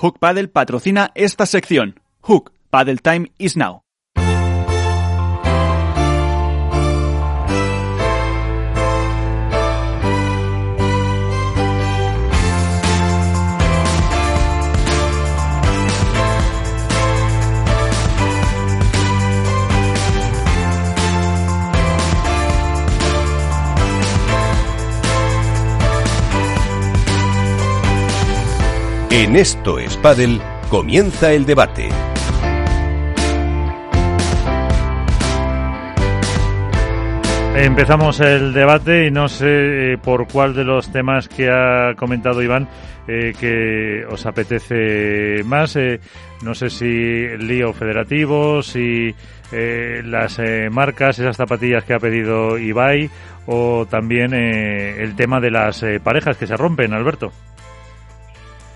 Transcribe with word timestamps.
Hook 0.00 0.20
Paddle 0.20 0.46
patrocina 0.46 1.10
esta 1.16 1.44
sección. 1.44 1.98
Hook, 2.22 2.52
Paddle 2.70 2.98
Time 2.98 3.32
is 3.36 3.56
now. 3.56 3.82
En 29.10 29.36
Esto 29.36 29.78
es 29.78 29.96
comienza 30.68 31.32
el 31.32 31.46
debate. 31.46 31.88
Empezamos 37.56 38.20
el 38.20 38.52
debate 38.52 39.06
y 39.06 39.10
no 39.10 39.28
sé 39.28 39.92
eh, 39.94 39.98
por 39.98 40.28
cuál 40.28 40.54
de 40.54 40.62
los 40.62 40.92
temas 40.92 41.26
que 41.26 41.48
ha 41.50 41.94
comentado 41.96 42.42
Iván 42.42 42.68
eh, 43.08 43.32
que 43.40 44.04
os 44.04 44.26
apetece 44.26 45.42
más. 45.42 45.76
Eh, 45.76 46.00
no 46.42 46.54
sé 46.54 46.68
si 46.68 46.84
el 46.84 47.48
lío 47.48 47.72
federativo, 47.72 48.62
si 48.62 49.14
las 49.50 50.38
marcas, 50.70 51.18
esas 51.18 51.38
zapatillas 51.38 51.82
que 51.84 51.94
ha 51.94 51.98
pedido 51.98 52.58
Ibai 52.58 53.08
o 53.46 53.86
también 53.86 54.34
el 54.34 55.16
tema 55.16 55.40
de 55.40 55.50
las 55.50 55.82
parejas 56.04 56.36
que 56.36 56.46
se 56.46 56.54
rompen, 56.54 56.92
Alberto. 56.92 57.32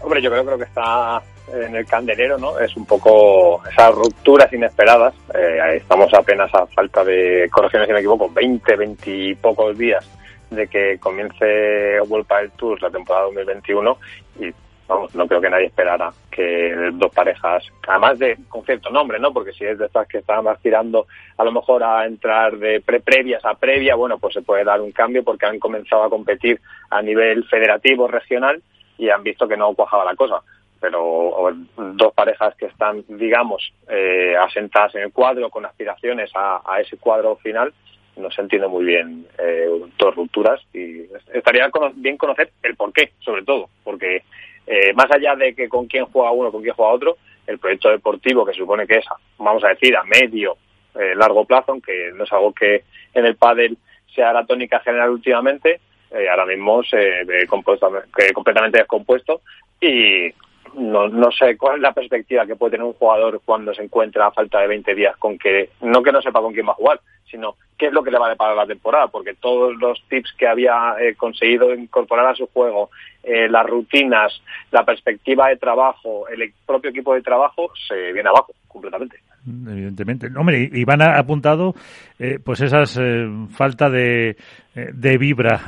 Hombre, 0.02 0.20
yo 0.20 0.30
creo, 0.30 0.58
que 0.58 0.64
está 0.64 1.22
en 1.52 1.76
el 1.76 1.86
candelero, 1.86 2.36
¿no? 2.36 2.58
Es 2.58 2.76
un 2.76 2.84
poco 2.86 3.62
esas 3.70 3.94
rupturas 3.94 4.52
inesperadas. 4.52 5.14
Eh, 5.34 5.76
estamos 5.76 6.12
apenas 6.12 6.52
a 6.54 6.66
falta 6.66 7.04
de, 7.04 7.48
correcciones 7.50 7.86
si 7.86 7.92
me 7.92 8.00
equivoco, 8.00 8.28
20, 8.30 8.76
20 8.76 9.10
y 9.10 9.34
pocos 9.36 9.78
días 9.78 10.04
de 10.50 10.66
que 10.66 10.98
comience 10.98 12.00
World 12.06 12.26
Padel 12.26 12.50
Tours 12.52 12.82
la 12.82 12.90
temporada 12.90 13.24
2021 13.26 13.96
y 14.40 14.52
vamos, 14.86 15.14
no 15.14 15.26
creo 15.26 15.40
que 15.40 15.48
nadie 15.48 15.66
esperara 15.66 16.12
que 16.30 16.74
dos 16.92 17.12
parejas, 17.12 17.64
además 17.88 18.18
de 18.18 18.36
con 18.48 18.64
cierto 18.64 18.90
nombre, 18.90 19.18
¿no? 19.18 19.32
Porque 19.32 19.52
si 19.52 19.64
es 19.64 19.78
de 19.78 19.86
estas 19.86 20.06
que 20.08 20.18
estaban 20.18 20.48
aspirando 20.48 21.06
a 21.38 21.44
lo 21.44 21.52
mejor 21.52 21.82
a 21.84 22.06
entrar 22.06 22.56
de 22.58 22.80
pre 22.80 23.00
previas 23.00 23.44
a 23.44 23.54
previa, 23.54 23.94
bueno, 23.94 24.18
pues 24.18 24.34
se 24.34 24.42
puede 24.42 24.64
dar 24.64 24.80
un 24.80 24.92
cambio 24.92 25.22
porque 25.22 25.46
han 25.46 25.58
comenzado 25.58 26.04
a 26.04 26.10
competir 26.10 26.60
a 26.90 27.00
nivel 27.00 27.44
federativo 27.44 28.08
regional 28.08 28.62
y 28.98 29.08
han 29.08 29.22
visto 29.22 29.48
que 29.48 29.56
no 29.56 29.74
cuajaba 29.74 30.04
la 30.04 30.14
cosa. 30.14 30.40
Pero 30.80 31.54
dos 31.76 32.12
parejas 32.14 32.54
que 32.56 32.66
están, 32.66 33.04
digamos, 33.08 33.72
eh, 33.88 34.34
asentadas 34.36 34.94
en 34.96 35.02
el 35.02 35.12
cuadro 35.12 35.48
con 35.48 35.64
aspiraciones 35.64 36.30
a, 36.34 36.80
ese 36.80 36.96
cuadro 36.96 37.36
final, 37.36 37.72
no 38.16 38.30
se 38.30 38.42
entiende 38.42 38.66
muy 38.68 38.84
bien 38.84 39.26
eh, 39.38 39.68
dos 39.96 40.14
rupturas 40.14 40.60
y 40.74 41.02
estaría 41.32 41.70
bien 41.94 42.18
conocer 42.18 42.50
el 42.62 42.76
por 42.76 42.92
qué, 42.92 43.12
sobre 43.20 43.42
todo, 43.44 43.68
porque 43.84 44.22
eh, 44.66 44.92
más 44.94 45.10
allá 45.10 45.34
de 45.34 45.54
que 45.54 45.68
con 45.68 45.86
quién 45.86 46.06
juega 46.06 46.30
uno, 46.30 46.52
con 46.52 46.62
quién 46.62 46.74
juega 46.74 46.92
otro, 46.92 47.16
el 47.46 47.58
proyecto 47.58 47.90
deportivo 47.90 48.44
que 48.44 48.52
supone 48.52 48.86
que 48.86 48.98
es, 48.98 49.04
vamos 49.38 49.64
a 49.64 49.68
decir, 49.68 49.96
a 49.96 50.04
medio, 50.04 50.56
eh, 50.94 51.14
largo 51.16 51.44
plazo, 51.44 51.72
aunque 51.72 52.12
no 52.14 52.24
es 52.24 52.32
algo 52.32 52.52
que 52.52 52.84
en 53.14 53.26
el 53.26 53.36
pádel 53.36 53.76
sea 54.14 54.32
la 54.32 54.44
tónica 54.44 54.80
general 54.80 55.10
últimamente, 55.10 55.80
eh, 56.14 56.28
ahora 56.28 56.46
mismo 56.46 56.82
se 56.82 57.24
ve 57.24 57.46
completamente 57.46 58.78
descompuesto 58.78 59.40
y 59.80 60.32
no, 60.74 61.08
no 61.08 61.30
sé 61.32 61.56
cuál 61.56 61.76
es 61.76 61.82
la 61.82 61.92
perspectiva 61.92 62.46
que 62.46 62.56
puede 62.56 62.72
tener 62.72 62.86
un 62.86 62.94
jugador 62.94 63.40
cuando 63.44 63.74
se 63.74 63.82
encuentra 63.82 64.26
a 64.26 64.32
falta 64.32 64.60
de 64.60 64.68
20 64.68 64.94
días 64.94 65.16
con 65.16 65.38
que, 65.38 65.70
no 65.80 66.02
que 66.02 66.12
no 66.12 66.22
sepa 66.22 66.40
con 66.40 66.52
quién 66.52 66.66
va 66.66 66.72
a 66.72 66.76
jugar, 66.76 67.00
sino 67.30 67.56
qué 67.76 67.86
es 67.86 67.92
lo 67.92 68.02
que 68.02 68.10
le 68.10 68.18
va 68.18 68.26
a 68.26 68.30
deparar 68.30 68.56
la 68.56 68.66
temporada, 68.66 69.08
porque 69.08 69.34
todos 69.34 69.74
los 69.76 70.02
tips 70.08 70.32
que 70.38 70.46
había 70.46 70.94
eh, 71.00 71.14
conseguido 71.14 71.74
incorporar 71.74 72.26
a 72.26 72.34
su 72.34 72.46
juego, 72.46 72.90
eh, 73.22 73.48
las 73.48 73.66
rutinas, 73.66 74.42
la 74.70 74.84
perspectiva 74.84 75.48
de 75.48 75.56
trabajo, 75.56 76.28
el 76.28 76.52
propio 76.66 76.90
equipo 76.90 77.14
de 77.14 77.22
trabajo, 77.22 77.70
se 77.88 78.12
viene 78.12 78.28
abajo 78.28 78.52
completamente 78.68 79.18
evidentemente. 79.46 80.28
Hombre, 80.36 80.68
Iván 80.72 81.02
ha 81.02 81.18
apuntado 81.18 81.74
eh, 82.18 82.38
pues 82.42 82.60
esas 82.60 82.98
eh, 83.00 83.26
falta 83.50 83.90
de, 83.90 84.36
eh, 84.74 84.90
de 84.92 85.18
vibra 85.18 85.62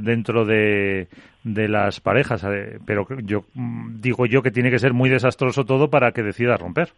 dentro 0.00 0.44
de, 0.44 1.08
de 1.44 1.68
las 1.68 2.00
parejas, 2.00 2.46
pero 2.86 3.06
yo 3.22 3.44
mm, 3.54 4.00
digo 4.00 4.26
yo 4.26 4.42
que 4.42 4.50
tiene 4.50 4.70
que 4.70 4.78
ser 4.78 4.92
muy 4.92 5.10
desastroso 5.10 5.64
todo 5.64 5.90
para 5.90 6.12
que 6.12 6.22
decida 6.22 6.56
romper. 6.56 6.90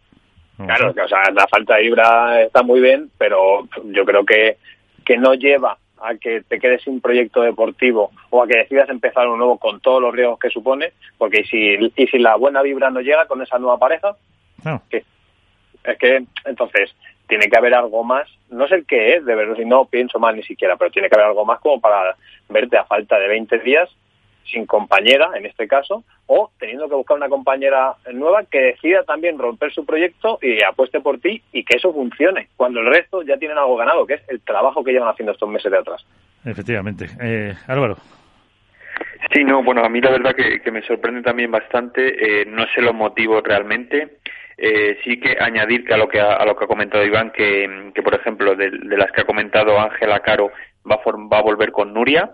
claro, 0.57 0.91
o 0.91 1.07
sea, 1.07 1.23
la 1.33 1.47
falta 1.47 1.75
de 1.75 1.83
vibra 1.83 2.43
está 2.43 2.63
muy 2.63 2.79
bien, 2.79 3.09
pero 3.17 3.67
yo 3.85 4.05
creo 4.05 4.25
que, 4.25 4.57
que 5.05 5.17
no 5.17 5.33
lleva 5.33 5.77
a 6.01 6.15
que 6.15 6.41
te 6.41 6.59
quedes 6.59 6.81
sin 6.83 6.99
proyecto 6.99 7.41
deportivo 7.41 8.11
o 8.29 8.43
a 8.43 8.47
que 8.47 8.57
decidas 8.57 8.89
empezar 8.89 9.27
un 9.27 9.37
nuevo 9.37 9.57
con 9.57 9.79
todos 9.79 10.01
los 10.01 10.13
riesgos 10.13 10.37
que 10.37 10.49
supone, 10.49 10.91
porque 11.17 11.43
si, 11.45 11.77
y 11.95 12.07
si 12.07 12.19
la 12.19 12.35
buena 12.35 12.61
vibra 12.61 12.89
no 12.89 12.99
llega 12.99 13.25
con 13.25 13.41
esa 13.41 13.57
nueva 13.57 13.77
pareja, 13.77 14.15
¿qué? 14.89 15.03
Es 15.83 15.97
que, 15.97 16.23
entonces, 16.45 16.95
tiene 17.27 17.47
que 17.47 17.57
haber 17.57 17.73
algo 17.73 18.03
más, 18.03 18.27
no 18.49 18.67
sé 18.67 18.75
el 18.75 18.85
qué 18.85 19.15
es, 19.15 19.25
de 19.25 19.35
verdad, 19.35 19.55
si 19.55 19.65
no 19.65 19.85
pienso 19.85 20.19
mal 20.19 20.35
ni 20.35 20.43
siquiera, 20.43 20.75
pero 20.77 20.91
tiene 20.91 21.09
que 21.09 21.15
haber 21.15 21.27
algo 21.27 21.45
más 21.45 21.59
como 21.59 21.79
para 21.79 22.15
verte 22.49 22.77
a 22.77 22.85
falta 22.85 23.17
de 23.17 23.27
20 23.27 23.59
días 23.59 23.89
sin 24.45 24.65
compañera, 24.65 25.31
en 25.35 25.45
este 25.45 25.67
caso, 25.67 26.03
o 26.27 26.51
teniendo 26.59 26.87
que 26.89 26.95
buscar 26.95 27.17
una 27.17 27.29
compañera 27.29 27.95
nueva 28.11 28.43
que 28.43 28.59
decida 28.59 29.03
también 29.03 29.39
romper 29.39 29.73
su 29.73 29.85
proyecto 29.85 30.37
y 30.41 30.61
apueste 30.63 30.99
por 30.99 31.19
ti 31.19 31.41
y 31.51 31.63
que 31.63 31.77
eso 31.77 31.93
funcione, 31.93 32.49
cuando 32.57 32.81
el 32.81 32.87
resto 32.87 33.23
ya 33.23 33.37
tienen 33.37 33.57
algo 33.57 33.77
ganado, 33.77 34.05
que 34.05 34.15
es 34.15 34.21
el 34.27 34.41
trabajo 34.41 34.83
que 34.83 34.91
llevan 34.91 35.09
haciendo 35.09 35.31
estos 35.31 35.49
meses 35.49 35.71
de 35.71 35.77
atrás. 35.77 36.05
Efectivamente. 36.45 37.07
Eh, 37.21 37.55
Álvaro. 37.67 37.97
Sí, 39.33 39.43
no, 39.43 39.63
bueno, 39.63 39.83
a 39.83 39.89
mí 39.89 40.01
la 40.01 40.11
verdad 40.11 40.35
que, 40.35 40.71
me 40.71 40.81
sorprende 40.83 41.21
también 41.21 41.49
bastante, 41.49 42.41
eh, 42.41 42.45
no 42.45 42.65
sé 42.67 42.81
los 42.81 42.93
motivos 42.93 43.41
realmente, 43.43 44.17
eh, 44.57 44.97
sí 45.03 45.19
que 45.19 45.37
añadir 45.39 45.83
que 45.85 45.93
a 45.93 45.97
lo 45.97 46.07
que 46.07 46.19
ha, 46.19 46.33
a 46.33 46.45
lo 46.45 46.55
que 46.55 46.65
ha 46.65 46.67
comentado 46.67 47.05
Iván, 47.05 47.31
que, 47.31 47.91
que 47.93 48.03
por 48.03 48.15
ejemplo 48.15 48.55
de, 48.55 48.71
las 48.71 49.11
que 49.11 49.21
ha 49.21 49.25
comentado 49.25 49.79
Ángela 49.79 50.19
Caro 50.19 50.51
va 50.89 50.95
a, 50.95 51.11
va 51.31 51.39
a 51.39 51.43
volver 51.43 51.71
con 51.71 51.93
Nuria, 51.93 52.31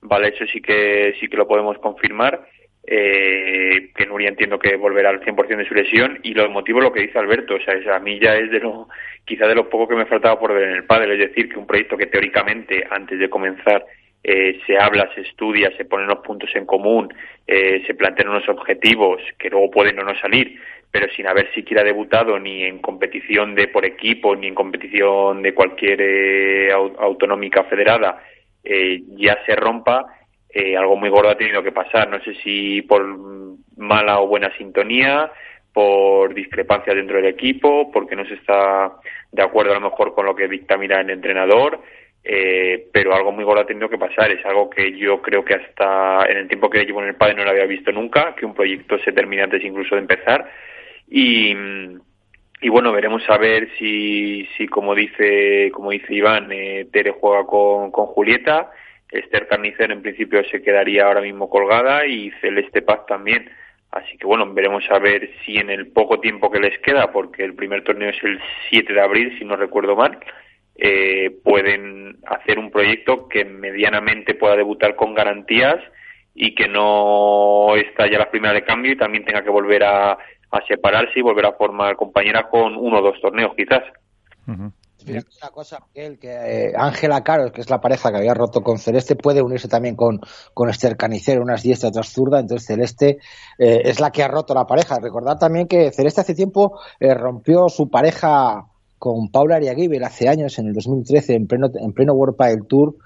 vale, 0.00 0.28
eso 0.28 0.46
sí 0.46 0.60
que 0.60 1.14
sí 1.20 1.28
que 1.28 1.36
lo 1.36 1.48
podemos 1.48 1.78
confirmar. 1.78 2.46
Eh, 2.90 3.90
que 3.94 4.06
Nuria 4.06 4.30
entiendo 4.30 4.58
que 4.58 4.74
volverá 4.76 5.10
al 5.10 5.20
100% 5.20 5.58
de 5.58 5.66
su 5.66 5.74
lesión 5.74 6.20
y 6.22 6.32
los 6.32 6.50
motivos 6.50 6.82
lo 6.82 6.90
que 6.90 7.02
dice 7.02 7.18
Alberto, 7.18 7.56
o 7.56 7.60
sea, 7.60 7.74
a 7.94 7.98
mí 7.98 8.18
ya 8.18 8.34
es 8.34 8.50
de 8.50 8.60
lo, 8.60 8.88
quizá 9.26 9.46
de 9.46 9.54
lo 9.54 9.68
poco 9.68 9.88
que 9.88 9.94
me 9.94 10.06
faltaba 10.06 10.40
por 10.40 10.54
ver 10.54 10.70
en 10.70 10.76
el 10.76 10.84
padre, 10.84 11.12
es 11.12 11.18
decir, 11.18 11.50
que 11.50 11.58
un 11.58 11.66
proyecto 11.66 11.98
que 11.98 12.06
teóricamente 12.06 12.82
antes 12.90 13.18
de 13.18 13.28
comenzar 13.28 13.84
eh, 14.24 14.58
se 14.66 14.78
habla, 14.78 15.08
se 15.14 15.20
estudia, 15.20 15.70
se 15.76 15.84
ponen 15.84 16.08
los 16.08 16.18
puntos 16.20 16.50
en 16.54 16.66
común, 16.66 17.12
eh, 17.46 17.82
se 17.86 17.94
plantean 17.94 18.30
unos 18.30 18.48
objetivos 18.48 19.20
que 19.38 19.50
luego 19.50 19.70
pueden 19.70 19.98
o 19.98 20.04
no 20.04 20.18
salir, 20.18 20.58
pero 20.90 21.06
sin 21.14 21.26
haber 21.26 21.52
siquiera 21.52 21.84
debutado 21.84 22.38
ni 22.38 22.64
en 22.64 22.78
competición 22.78 23.54
de 23.54 23.68
por 23.68 23.84
equipo 23.84 24.34
ni 24.34 24.46
en 24.48 24.54
competición 24.54 25.42
de 25.42 25.54
cualquier 25.54 26.00
eh, 26.00 26.72
autonómica 26.72 27.64
federada, 27.64 28.22
eh, 28.64 29.02
ya 29.16 29.38
se 29.44 29.54
rompa, 29.54 30.18
eh, 30.48 30.76
algo 30.76 30.96
muy 30.96 31.10
gordo 31.10 31.30
ha 31.30 31.36
tenido 31.36 31.62
que 31.62 31.72
pasar. 31.72 32.08
No 32.08 32.20
sé 32.20 32.34
si 32.42 32.82
por 32.82 33.04
mala 33.76 34.20
o 34.20 34.26
buena 34.26 34.54
sintonía, 34.56 35.30
por 35.72 36.34
discrepancias 36.34 36.96
dentro 36.96 37.16
del 37.16 37.26
equipo, 37.26 37.90
porque 37.92 38.16
no 38.16 38.24
se 38.24 38.34
está 38.34 38.92
de 39.30 39.42
acuerdo 39.42 39.72
a 39.72 39.80
lo 39.80 39.90
mejor 39.90 40.14
con 40.14 40.26
lo 40.26 40.34
que 40.34 40.48
dictamina 40.48 41.00
el 41.00 41.10
entrenador. 41.10 41.80
Eh, 42.24 42.88
pero 42.92 43.14
algo 43.14 43.32
muy 43.32 43.44
gordo 43.44 43.62
ha 43.62 43.66
tenido 43.66 43.88
que 43.88 43.98
pasar. 43.98 44.30
Es 44.30 44.44
algo 44.44 44.68
que 44.68 44.96
yo 44.96 45.22
creo 45.22 45.44
que 45.44 45.54
hasta 45.54 46.26
en 46.28 46.38
el 46.38 46.48
tiempo 46.48 46.68
que 46.68 46.84
llevo 46.84 47.02
en 47.02 47.08
el 47.08 47.14
padre 47.14 47.34
no 47.34 47.44
lo 47.44 47.50
había 47.50 47.66
visto 47.66 47.92
nunca, 47.92 48.34
que 48.34 48.44
un 48.44 48.54
proyecto 48.54 48.98
se 48.98 49.12
termine 49.12 49.42
antes 49.42 49.62
incluso 49.64 49.94
de 49.94 50.00
empezar 50.00 50.50
y, 51.10 51.54
y 52.60 52.68
bueno, 52.68 52.92
veremos 52.92 53.22
a 53.28 53.38
ver 53.38 53.68
si, 53.78 54.46
si 54.56 54.66
como 54.66 54.94
dice, 54.94 55.70
como 55.72 55.90
dice 55.90 56.14
Iván, 56.14 56.50
eh, 56.50 56.86
Tere 56.92 57.12
juega 57.12 57.46
con, 57.46 57.90
con 57.90 58.06
Julieta, 58.06 58.70
Esther 59.10 59.48
Carnicer 59.48 59.90
en 59.90 60.02
principio 60.02 60.42
se 60.44 60.62
quedaría 60.62 61.06
ahora 61.06 61.22
mismo 61.22 61.48
colgada 61.48 62.06
y 62.06 62.30
Celeste 62.40 62.82
Paz 62.82 63.06
también. 63.06 63.50
Así 63.90 64.18
que 64.18 64.26
bueno, 64.26 64.52
veremos 64.52 64.84
a 64.90 64.98
ver 64.98 65.30
si 65.44 65.56
en 65.56 65.70
el 65.70 65.88
poco 65.88 66.20
tiempo 66.20 66.50
que 66.50 66.60
les 66.60 66.78
queda, 66.80 67.10
porque 67.10 67.42
el 67.42 67.54
primer 67.54 67.84
torneo 67.84 68.10
es 68.10 68.22
el 68.22 68.38
7 68.68 68.92
de 68.92 69.00
abril, 69.00 69.34
si 69.38 69.46
no 69.46 69.56
recuerdo 69.56 69.96
mal, 69.96 70.18
eh, 70.76 71.30
pueden 71.42 72.18
hacer 72.26 72.58
un 72.58 72.70
proyecto 72.70 73.28
que 73.28 73.44
medianamente 73.46 74.34
pueda 74.34 74.56
debutar 74.56 74.94
con 74.94 75.14
garantías 75.14 75.78
y 76.34 76.54
que 76.54 76.68
no 76.68 77.74
está 77.76 78.06
ya 78.08 78.18
la 78.18 78.30
primera 78.30 78.54
de 78.54 78.62
cambio 78.62 78.92
y 78.92 78.96
también 78.96 79.24
tenga 79.24 79.42
que 79.42 79.50
volver 79.50 79.82
a 79.84 80.18
a 80.50 80.60
separarse 80.66 81.18
y 81.18 81.22
volver 81.22 81.46
a 81.46 81.52
formar 81.52 81.96
compañera 81.96 82.48
con 82.48 82.76
uno 82.76 82.98
o 82.98 83.02
dos 83.02 83.20
torneos 83.20 83.52
quizás. 83.56 83.82
Mira, 85.06 85.22
una 85.40 85.50
cosa, 85.50 85.78
que 85.94 86.18
eh, 86.22 86.72
Ángela 86.76 87.22
Caro, 87.22 87.52
que 87.52 87.60
es 87.60 87.70
la 87.70 87.80
pareja 87.80 88.10
que 88.10 88.16
había 88.18 88.34
roto 88.34 88.62
con 88.62 88.78
Celeste, 88.78 89.14
puede 89.14 89.42
unirse 89.42 89.68
también 89.68 89.94
con, 89.94 90.20
con 90.54 90.68
Esther 90.68 90.96
Canicero, 90.96 91.42
unas 91.42 91.62
diestras, 91.62 91.90
otras 91.90 92.12
zurda, 92.12 92.40
entonces 92.40 92.66
Celeste 92.66 93.18
eh, 93.58 93.82
es 93.84 94.00
la 94.00 94.10
que 94.10 94.22
ha 94.22 94.28
roto 94.28 94.54
la 94.54 94.66
pareja. 94.66 94.98
Recordad 95.00 95.38
también 95.38 95.68
que 95.68 95.92
Celeste 95.92 96.22
hace 96.22 96.34
tiempo 96.34 96.80
eh, 96.98 97.14
rompió 97.14 97.68
su 97.68 97.88
pareja 97.88 98.66
con 98.98 99.30
Paula 99.30 99.56
Ariaguibel 99.56 100.02
hace 100.02 100.28
años, 100.28 100.58
en 100.58 100.66
el 100.66 100.74
2013, 100.74 101.34
en 101.34 101.46
pleno, 101.46 101.68
en 101.72 101.92
pleno 101.92 102.14
World 102.14 102.36
del 102.36 102.66
Tour, 102.66 102.96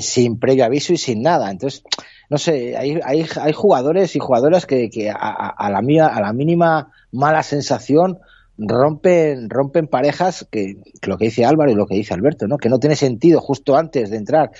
sin 0.00 0.40
previo 0.40 0.64
aviso 0.64 0.92
y 0.92 0.96
sin 0.96 1.22
nada. 1.22 1.52
Entonces, 1.52 1.84
no 2.28 2.38
sé, 2.38 2.76
hay, 2.76 2.98
hay, 3.04 3.26
hay 3.40 3.52
jugadores 3.52 4.16
y 4.16 4.18
jugadoras 4.18 4.66
que, 4.66 4.88
que 4.90 5.10
a, 5.10 5.14
a, 5.14 5.70
la 5.70 5.82
mía, 5.82 6.06
a 6.06 6.20
la 6.20 6.32
mínima 6.32 6.92
mala 7.12 7.42
sensación 7.42 8.18
rompen, 8.58 9.50
rompen 9.50 9.86
parejas 9.86 10.46
que, 10.50 10.76
lo 11.06 11.18
que 11.18 11.26
dice 11.26 11.44
Álvaro 11.44 11.70
y 11.70 11.74
lo 11.74 11.86
que 11.86 11.94
dice 11.94 12.14
Alberto, 12.14 12.46
¿no? 12.46 12.56
Que 12.56 12.68
no 12.68 12.78
tiene 12.78 12.96
sentido 12.96 13.40
justo 13.40 13.76
antes 13.76 14.10
de 14.10 14.16
entrar, 14.16 14.50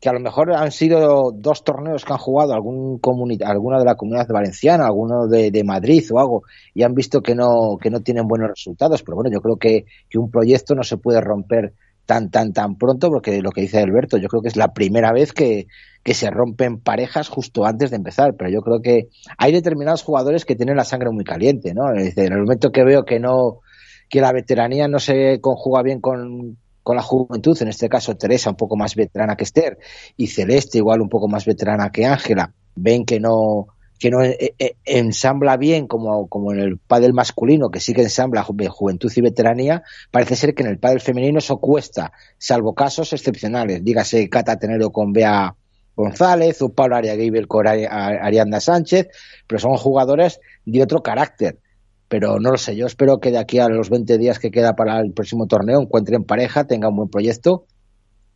que 0.00 0.08
a 0.08 0.12
lo 0.12 0.20
mejor 0.20 0.52
han 0.52 0.72
sido 0.72 1.30
dos 1.32 1.62
torneos 1.62 2.04
que 2.04 2.12
han 2.12 2.18
jugado 2.18 2.54
algún 2.54 3.00
alguna 3.44 3.78
de 3.78 3.84
la 3.84 3.94
comunidad 3.94 4.26
valenciana, 4.28 4.86
alguno 4.86 5.28
de, 5.28 5.50
de, 5.50 5.64
Madrid 5.64 6.04
o 6.12 6.18
algo, 6.18 6.42
y 6.74 6.82
han 6.82 6.94
visto 6.94 7.20
que 7.20 7.34
no, 7.34 7.76
que 7.80 7.90
no 7.90 8.00
tienen 8.00 8.26
buenos 8.26 8.48
resultados. 8.48 9.02
Pero 9.02 9.16
bueno, 9.16 9.30
yo 9.32 9.40
creo 9.40 9.56
que, 9.56 9.84
que 10.08 10.18
un 10.18 10.30
proyecto 10.30 10.74
no 10.74 10.82
se 10.82 10.96
puede 10.96 11.20
romper 11.20 11.74
tan, 12.06 12.30
tan, 12.30 12.52
tan 12.52 12.76
pronto, 12.76 13.08
porque 13.08 13.42
lo 13.42 13.50
que 13.50 13.62
dice 13.62 13.78
Alberto, 13.78 14.16
yo 14.16 14.28
creo 14.28 14.42
que 14.42 14.48
es 14.48 14.56
la 14.56 14.72
primera 14.72 15.12
vez 15.12 15.32
que, 15.32 15.66
que 16.02 16.14
se 16.14 16.30
rompen 16.30 16.80
parejas 16.80 17.28
justo 17.28 17.64
antes 17.64 17.90
de 17.90 17.96
empezar, 17.96 18.34
pero 18.36 18.50
yo 18.50 18.60
creo 18.60 18.80
que 18.80 19.08
hay 19.38 19.52
determinados 19.52 20.02
jugadores 20.02 20.44
que 20.44 20.56
tienen 20.56 20.76
la 20.76 20.84
sangre 20.84 21.10
muy 21.10 21.24
caliente, 21.24 21.74
¿no? 21.74 21.90
en 21.92 22.32
el 22.32 22.40
momento 22.40 22.72
que 22.72 22.84
veo 22.84 23.04
que 23.04 23.20
no, 23.20 23.60
que 24.08 24.20
la 24.20 24.32
veteranía 24.32 24.88
no 24.88 24.98
se 24.98 25.40
conjuga 25.40 25.82
bien 25.82 26.00
con, 26.00 26.58
con 26.82 26.96
la 26.96 27.02
juventud, 27.02 27.56
en 27.60 27.68
este 27.68 27.88
caso 27.88 28.16
Teresa 28.16 28.50
un 28.50 28.56
poco 28.56 28.76
más 28.76 28.96
veterana 28.96 29.36
que 29.36 29.44
Esther 29.44 29.78
y 30.16 30.26
Celeste 30.26 30.78
igual 30.78 31.00
un 31.00 31.08
poco 31.08 31.28
más 31.28 31.46
veterana 31.46 31.90
que 31.90 32.06
Ángela, 32.06 32.52
ven 32.74 33.04
que 33.04 33.20
no 33.20 33.68
que 34.02 34.10
no 34.10 34.20
eh, 34.20 34.56
eh, 34.58 34.74
ensambla 34.84 35.56
bien 35.56 35.86
como, 35.86 36.26
como 36.26 36.52
en 36.52 36.58
el 36.58 36.76
pádel 36.76 37.12
masculino, 37.12 37.70
que 37.70 37.78
sí 37.78 37.94
que 37.94 38.02
ensambla 38.02 38.42
juventud 38.42 39.12
y 39.14 39.20
veteranía, 39.20 39.84
parece 40.10 40.34
ser 40.34 40.54
que 40.56 40.64
en 40.64 40.70
el 40.70 40.80
pádel 40.80 41.00
femenino 41.00 41.38
eso 41.38 41.58
cuesta, 41.58 42.12
salvo 42.36 42.74
casos 42.74 43.12
excepcionales, 43.12 43.84
dígase 43.84 44.28
Cata 44.28 44.58
Tenero 44.58 44.90
con 44.90 45.12
Bea 45.12 45.54
González 45.94 46.60
o 46.62 46.70
Pablo 46.70 46.96
Ariagibel 46.96 47.46
con 47.46 47.64
Arianda 47.68 48.58
Sánchez, 48.58 49.06
pero 49.46 49.60
son 49.60 49.76
jugadores 49.76 50.40
de 50.64 50.82
otro 50.82 51.00
carácter. 51.00 51.60
Pero 52.08 52.40
no 52.40 52.50
lo 52.50 52.58
sé, 52.58 52.74
yo 52.74 52.86
espero 52.86 53.20
que 53.20 53.30
de 53.30 53.38
aquí 53.38 53.60
a 53.60 53.68
los 53.68 53.88
20 53.88 54.18
días 54.18 54.40
que 54.40 54.50
queda 54.50 54.74
para 54.74 54.98
el 54.98 55.12
próximo 55.12 55.46
torneo 55.46 55.80
encuentren 55.80 56.24
pareja, 56.24 56.64
tengan 56.64 56.90
un 56.90 56.96
buen 56.96 57.08
proyecto 57.08 57.66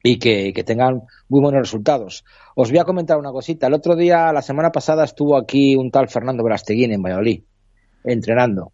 y 0.06 0.18
que, 0.18 0.64
tengan 0.64 1.02
muy 1.28 1.40
buenos 1.40 1.60
resultados. 1.60 2.24
Os 2.54 2.70
voy 2.70 2.78
a 2.78 2.84
comentar 2.84 3.18
una 3.18 3.32
cosita. 3.32 3.66
El 3.66 3.74
otro 3.74 3.96
día, 3.96 4.32
la 4.32 4.42
semana 4.42 4.70
pasada, 4.70 5.04
estuvo 5.04 5.36
aquí 5.36 5.76
un 5.76 5.90
tal 5.90 6.08
Fernando 6.08 6.44
Brasteguín 6.44 6.92
en 6.92 7.02
Valladolid, 7.02 7.42
entrenando. 8.04 8.72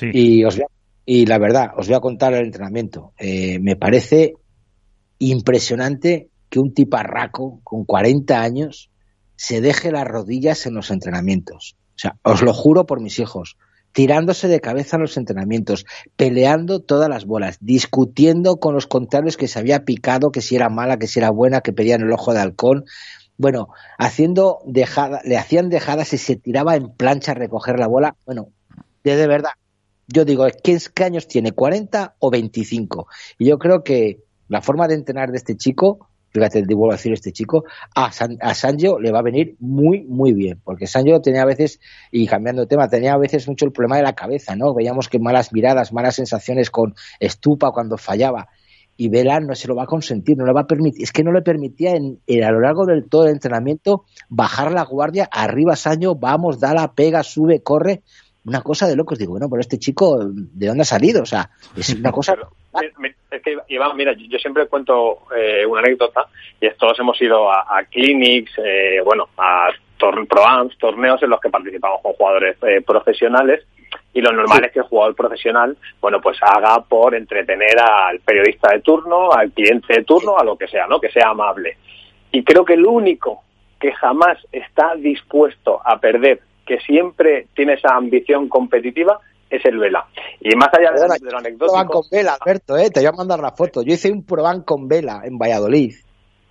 Y, 0.00 0.44
os 0.44 0.58
y 1.04 1.26
la 1.26 1.38
verdad, 1.38 1.72
os 1.76 1.88
voy 1.88 1.96
a 1.96 2.00
contar 2.00 2.32
el 2.32 2.46
entrenamiento. 2.46 3.12
Eh, 3.18 3.58
me 3.60 3.76
parece 3.76 4.34
impresionante 5.18 6.28
que 6.48 6.58
un 6.58 6.72
tiparraco 6.72 7.60
con 7.62 7.84
40 7.84 8.40
años 8.40 8.90
se 9.36 9.60
deje 9.60 9.92
las 9.92 10.06
rodillas 10.06 10.66
en 10.66 10.74
los 10.74 10.90
entrenamientos. 10.90 11.76
O 11.94 11.98
sea, 11.98 12.16
os 12.22 12.42
lo 12.42 12.54
juro 12.54 12.86
por 12.86 13.00
mis 13.00 13.18
hijos, 13.18 13.56
tirándose 13.92 14.48
de 14.48 14.60
cabeza 14.60 14.96
en 14.96 15.02
los 15.02 15.16
entrenamientos, 15.16 15.86
peleando 16.16 16.80
todas 16.80 17.08
las 17.08 17.24
bolas, 17.26 17.58
discutiendo 17.60 18.56
con 18.56 18.74
los 18.74 18.86
contrarios 18.86 19.36
que 19.36 19.48
se 19.48 19.58
había 19.58 19.84
picado, 19.84 20.32
que 20.32 20.40
si 20.40 20.56
era 20.56 20.68
mala, 20.68 20.98
que 20.98 21.06
si 21.06 21.18
era 21.18 21.30
buena, 21.30 21.60
que 21.60 21.72
pedían 21.72 22.02
el 22.02 22.12
ojo 22.12 22.32
de 22.32 22.40
halcón. 22.40 22.84
Bueno, 23.36 23.68
haciendo 23.98 24.60
dejada, 24.66 25.20
le 25.24 25.36
hacían 25.36 25.68
dejadas 25.68 26.12
y 26.12 26.18
se 26.18 26.36
tiraba 26.36 26.76
en 26.76 26.90
plancha 26.90 27.32
a 27.32 27.34
recoger 27.34 27.78
la 27.78 27.86
bola. 27.86 28.16
Bueno, 28.24 28.48
de, 29.04 29.16
de 29.16 29.26
verdad, 29.26 29.52
yo 30.08 30.24
digo, 30.24 30.46
¿qué, 30.62 30.78
¿qué 30.94 31.04
años 31.04 31.28
tiene? 31.28 31.54
¿40 31.54 32.14
o 32.18 32.30
25? 32.30 33.06
Y 33.38 33.46
yo 33.46 33.58
creo 33.58 33.82
que 33.82 34.20
la 34.48 34.62
forma 34.62 34.88
de 34.88 34.94
entrenar 34.94 35.30
de 35.30 35.38
este 35.38 35.56
chico 35.56 36.08
fíjate, 36.32 36.62
vuelvo 36.74 36.92
a 36.92 36.96
decir 36.96 37.12
este 37.12 37.32
chico, 37.32 37.64
a, 37.94 38.10
San, 38.10 38.38
a 38.40 38.54
Sancho 38.54 38.98
le 38.98 39.12
va 39.12 39.20
a 39.20 39.22
venir 39.22 39.56
muy, 39.60 40.02
muy 40.02 40.32
bien, 40.32 40.60
porque 40.64 40.86
Sancho 40.86 41.20
tenía 41.20 41.42
a 41.42 41.46
veces, 41.46 41.80
y 42.10 42.26
cambiando 42.26 42.62
de 42.62 42.68
tema, 42.68 42.88
tenía 42.88 43.12
a 43.12 43.18
veces 43.18 43.46
mucho 43.48 43.66
el 43.66 43.72
problema 43.72 43.96
de 43.96 44.02
la 44.02 44.14
cabeza, 44.14 44.56
¿no? 44.56 44.74
Veíamos 44.74 45.08
que 45.08 45.18
malas 45.18 45.52
miradas, 45.52 45.92
malas 45.92 46.16
sensaciones 46.16 46.70
con 46.70 46.94
Estupa 47.20 47.70
cuando 47.70 47.98
fallaba, 47.98 48.48
y 48.96 49.08
Vela 49.08 49.40
no 49.40 49.54
se 49.54 49.68
lo 49.68 49.74
va 49.74 49.84
a 49.84 49.86
consentir, 49.86 50.36
no 50.36 50.44
le 50.44 50.52
va 50.52 50.62
a 50.62 50.66
permitir, 50.66 51.02
es 51.02 51.12
que 51.12 51.24
no 51.24 51.32
le 51.32 51.42
permitía 51.42 51.92
en, 51.92 52.20
a 52.42 52.50
lo 52.50 52.60
largo 52.60 52.86
del 52.86 53.08
todo 53.08 53.24
el 53.24 53.32
entrenamiento 53.32 54.04
bajar 54.28 54.72
la 54.72 54.84
guardia, 54.84 55.28
arriba 55.30 55.76
Sancho, 55.76 56.14
vamos, 56.14 56.60
da 56.60 56.74
la 56.74 56.92
pega, 56.92 57.22
sube, 57.22 57.62
corre, 57.62 58.02
una 58.44 58.60
cosa 58.62 58.88
de 58.88 58.96
locos. 58.96 59.18
Digo, 59.18 59.32
bueno, 59.32 59.48
pero 59.48 59.60
este 59.60 59.78
chico, 59.78 60.18
¿de 60.24 60.66
dónde 60.66 60.82
ha 60.82 60.86
salido? 60.86 61.22
O 61.22 61.26
sea, 61.26 61.50
es 61.76 61.94
una 61.94 62.12
cosa... 62.12 62.34
Es 63.30 63.42
que, 63.42 63.58
Iván, 63.68 63.96
mira, 63.96 64.14
yo 64.14 64.38
siempre 64.38 64.66
cuento 64.66 65.20
eh, 65.36 65.66
una 65.66 65.80
anécdota, 65.80 66.26
y 66.60 66.68
todos 66.70 66.98
hemos 66.98 67.20
ido 67.20 67.50
a, 67.50 67.82
clinics, 67.90 68.52
eh, 68.58 69.00
bueno, 69.04 69.28
a 69.36 69.68
tor 69.98 70.26
torneos 70.78 71.22
en 71.22 71.30
los 71.30 71.40
que 71.40 71.50
participamos 71.50 72.00
con 72.02 72.14
jugadores 72.14 72.56
eh, 72.62 72.80
profesionales, 72.80 73.64
y 74.14 74.20
lo 74.20 74.32
normal 74.32 74.64
es 74.64 74.72
que 74.72 74.80
el 74.80 74.86
jugador 74.86 75.14
profesional, 75.14 75.76
bueno, 76.00 76.20
pues 76.20 76.38
haga 76.42 76.82
por 76.82 77.14
entretener 77.14 77.78
al 77.78 78.20
periodista 78.20 78.72
de 78.72 78.80
turno, 78.80 79.32
al 79.32 79.52
cliente 79.52 79.94
de 79.94 80.04
turno, 80.04 80.38
a 80.38 80.44
lo 80.44 80.56
que 80.56 80.68
sea, 80.68 80.86
¿no? 80.86 81.00
Que 81.00 81.10
sea 81.10 81.28
amable. 81.28 81.76
Y 82.30 82.42
creo 82.44 82.64
que 82.64 82.74
el 82.74 82.86
único 82.86 83.42
que 83.80 83.92
jamás 83.92 84.38
está 84.52 84.94
dispuesto 84.96 85.80
a 85.84 85.98
perder 85.98 86.40
que 86.66 86.78
siempre 86.80 87.46
tiene 87.54 87.74
esa 87.74 87.94
ambición 87.96 88.48
competitiva 88.48 89.18
es 89.56 89.64
el 89.64 89.78
Vela. 89.78 90.06
Y 90.40 90.54
más 90.56 90.68
allá 90.72 90.92
de, 90.92 91.24
de 91.24 91.30
lo 91.30 91.38
anecdótico... 91.38 91.86
con 91.86 92.02
Vela, 92.10 92.36
Alberto, 92.40 92.76
¿eh? 92.76 92.90
te 92.90 93.00
voy 93.00 93.08
a 93.08 93.12
mandar 93.12 93.40
la 93.40 93.52
foto. 93.52 93.82
Yo 93.82 93.94
hice 93.94 94.10
un 94.10 94.24
Proban 94.24 94.62
con 94.62 94.88
Vela 94.88 95.22
en 95.24 95.38
Valladolid. 95.38 95.94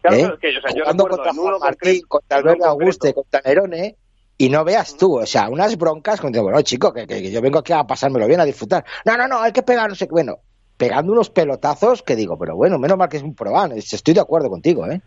Claro, 0.02 0.18
¿eh? 0.18 0.38
que, 0.40 0.58
o 0.58 0.62
sea, 0.62 0.72
yo 0.74 0.84
contra 0.86 1.34
Juan 1.34 1.60
Martín, 1.60 2.02
contra 2.08 2.38
Alberto 2.38 2.66
Auguste, 2.66 3.14
contra 3.14 3.42
Nerone, 3.46 3.96
y 4.38 4.50
no 4.50 4.64
veas 4.64 4.98
tú, 4.98 5.20
o 5.20 5.26
sea, 5.26 5.50
unas 5.50 5.78
broncas, 5.78 6.20
con 6.20 6.32
bueno, 6.32 6.62
chico, 6.64 6.92
que, 6.92 7.06
que, 7.06 7.32
yo 7.32 7.42
vengo 7.42 7.60
aquí 7.60 7.74
a 7.74 7.84
pasármelo 7.84 8.26
bien, 8.26 8.40
a 8.40 8.46
disfrutar. 8.46 8.84
No, 9.06 9.16
no, 9.16 9.28
no, 9.28 9.40
hay 9.40 9.52
que 9.52 9.62
pegar, 9.62 9.90
no 9.90 9.96
sé 9.96 10.08
qué, 10.08 10.12
bueno, 10.12 10.38
pegando 10.78 11.12
unos 11.12 11.30
pelotazos 11.30 12.02
que 12.02 12.16
digo, 12.16 12.38
pero 12.40 12.56
bueno, 12.56 12.80
menos 12.80 12.98
mal 12.98 13.08
que 13.08 13.18
es 13.18 13.24
un 13.24 13.36
Proban, 13.36 13.74
estoy 13.74 14.16
de 14.16 14.22
acuerdo 14.22 14.50
contigo, 14.50 14.88
¿eh? 14.88 15.00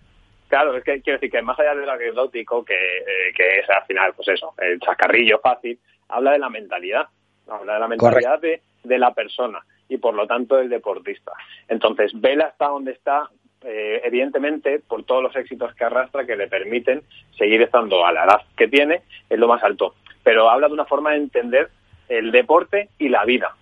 Claro, 0.48 0.76
es 0.76 0.84
que 0.84 1.00
quiero 1.02 1.18
decir 1.18 1.32
que 1.32 1.42
más 1.42 1.58
allá 1.58 1.74
de 1.74 1.84
lo 1.84 1.92
anecdótico, 1.92 2.64
que, 2.64 2.74
eh, 2.74 3.32
que 3.36 3.58
es 3.58 3.68
al 3.68 3.84
final, 3.86 4.12
pues 4.14 4.28
eso, 4.28 4.54
el 4.58 4.78
chascarrillo 4.78 5.40
fácil, 5.42 5.80
habla 6.08 6.30
de 6.30 6.38
la 6.38 6.48
mentalidad, 6.48 7.06
habla 7.48 7.74
de 7.74 7.80
la 7.80 7.88
mentalidad 7.88 8.40
de, 8.40 8.62
de, 8.82 8.98
la 8.98 9.12
persona 9.12 9.60
y 9.88 9.98
por 9.98 10.14
lo 10.14 10.26
tanto 10.26 10.56
del 10.56 10.68
deportista. 10.68 11.32
Entonces, 11.68 12.12
Vela 12.14 12.48
está 12.48 12.68
donde 12.68 12.92
está, 12.92 13.28
eh, 13.62 14.00
evidentemente, 14.04 14.80
por 14.80 15.04
todos 15.04 15.22
los 15.22 15.36
éxitos 15.36 15.74
que 15.74 15.84
arrastra 15.84 16.26
que 16.26 16.36
le 16.36 16.48
permiten 16.48 17.02
seguir 17.36 17.62
estando 17.62 18.04
a 18.06 18.12
la 18.12 18.24
edad 18.24 18.40
que 18.56 18.68
tiene, 18.68 19.02
es 19.28 19.38
lo 19.38 19.48
más 19.48 19.62
alto. 19.62 19.94
Pero 20.22 20.50
habla 20.50 20.68
de 20.68 20.74
una 20.74 20.86
forma 20.86 21.10
de 21.10 21.18
entender 21.18 21.70
el 22.08 22.30
deporte 22.32 22.88
y 22.98 23.08
la 23.08 23.24
vida. 23.24 23.54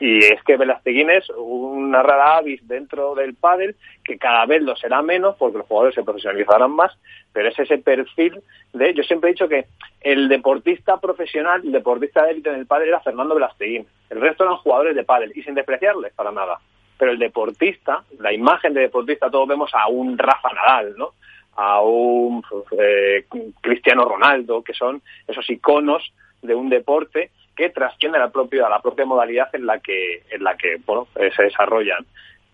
Y 0.00 0.18
es 0.18 0.42
que 0.42 0.56
Velasteguín 0.56 1.10
es 1.10 1.28
una 1.30 2.02
rara 2.02 2.36
avis 2.36 2.66
dentro 2.66 3.14
del 3.14 3.34
pádel 3.34 3.76
que 4.04 4.18
cada 4.18 4.46
vez 4.46 4.62
lo 4.62 4.76
será 4.76 5.02
menos 5.02 5.36
porque 5.36 5.58
los 5.58 5.66
jugadores 5.66 5.94
se 5.94 6.02
profesionalizarán 6.02 6.72
más, 6.72 6.92
pero 7.32 7.48
es 7.48 7.58
ese 7.58 7.78
perfil 7.78 8.40
de... 8.72 8.94
Yo 8.94 9.02
siempre 9.02 9.30
he 9.30 9.32
dicho 9.32 9.48
que 9.48 9.66
el 10.00 10.28
deportista 10.28 11.00
profesional, 11.00 11.62
el 11.64 11.72
deportista 11.72 12.24
de 12.24 12.32
élite 12.32 12.50
en 12.50 12.56
el 12.56 12.66
pádel 12.66 12.88
era 12.88 13.00
Fernando 13.00 13.34
Velasteguín. 13.34 13.86
El 14.10 14.20
resto 14.20 14.44
eran 14.44 14.56
jugadores 14.56 14.94
de 14.94 15.04
pádel 15.04 15.32
y 15.34 15.42
sin 15.42 15.54
despreciarles 15.54 16.12
para 16.14 16.32
nada. 16.32 16.58
Pero 16.98 17.10
el 17.10 17.18
deportista, 17.18 18.04
la 18.18 18.32
imagen 18.32 18.74
de 18.74 18.82
deportista, 18.82 19.30
todos 19.30 19.48
vemos 19.48 19.70
a 19.74 19.88
un 19.88 20.16
Rafa 20.16 20.52
Nadal, 20.52 20.94
¿no? 20.96 21.10
a 21.56 21.80
un 21.82 22.42
eh, 22.78 23.26
Cristiano 23.60 24.04
Ronaldo, 24.04 24.62
que 24.62 24.74
son 24.74 25.02
esos 25.26 25.48
iconos 25.50 26.12
de 26.42 26.54
un 26.54 26.68
deporte 26.68 27.30
que 27.54 27.70
trasciende 27.70 28.18
a 28.18 28.22
la 28.22 28.30
propia, 28.80 29.04
modalidad 29.04 29.48
en 29.54 29.66
la 29.66 29.78
que, 29.78 30.22
en 30.30 30.44
la 30.44 30.56
que 30.56 30.76
bueno, 30.86 31.08
eh, 31.16 31.30
se 31.34 31.44
desarrollan. 31.44 32.04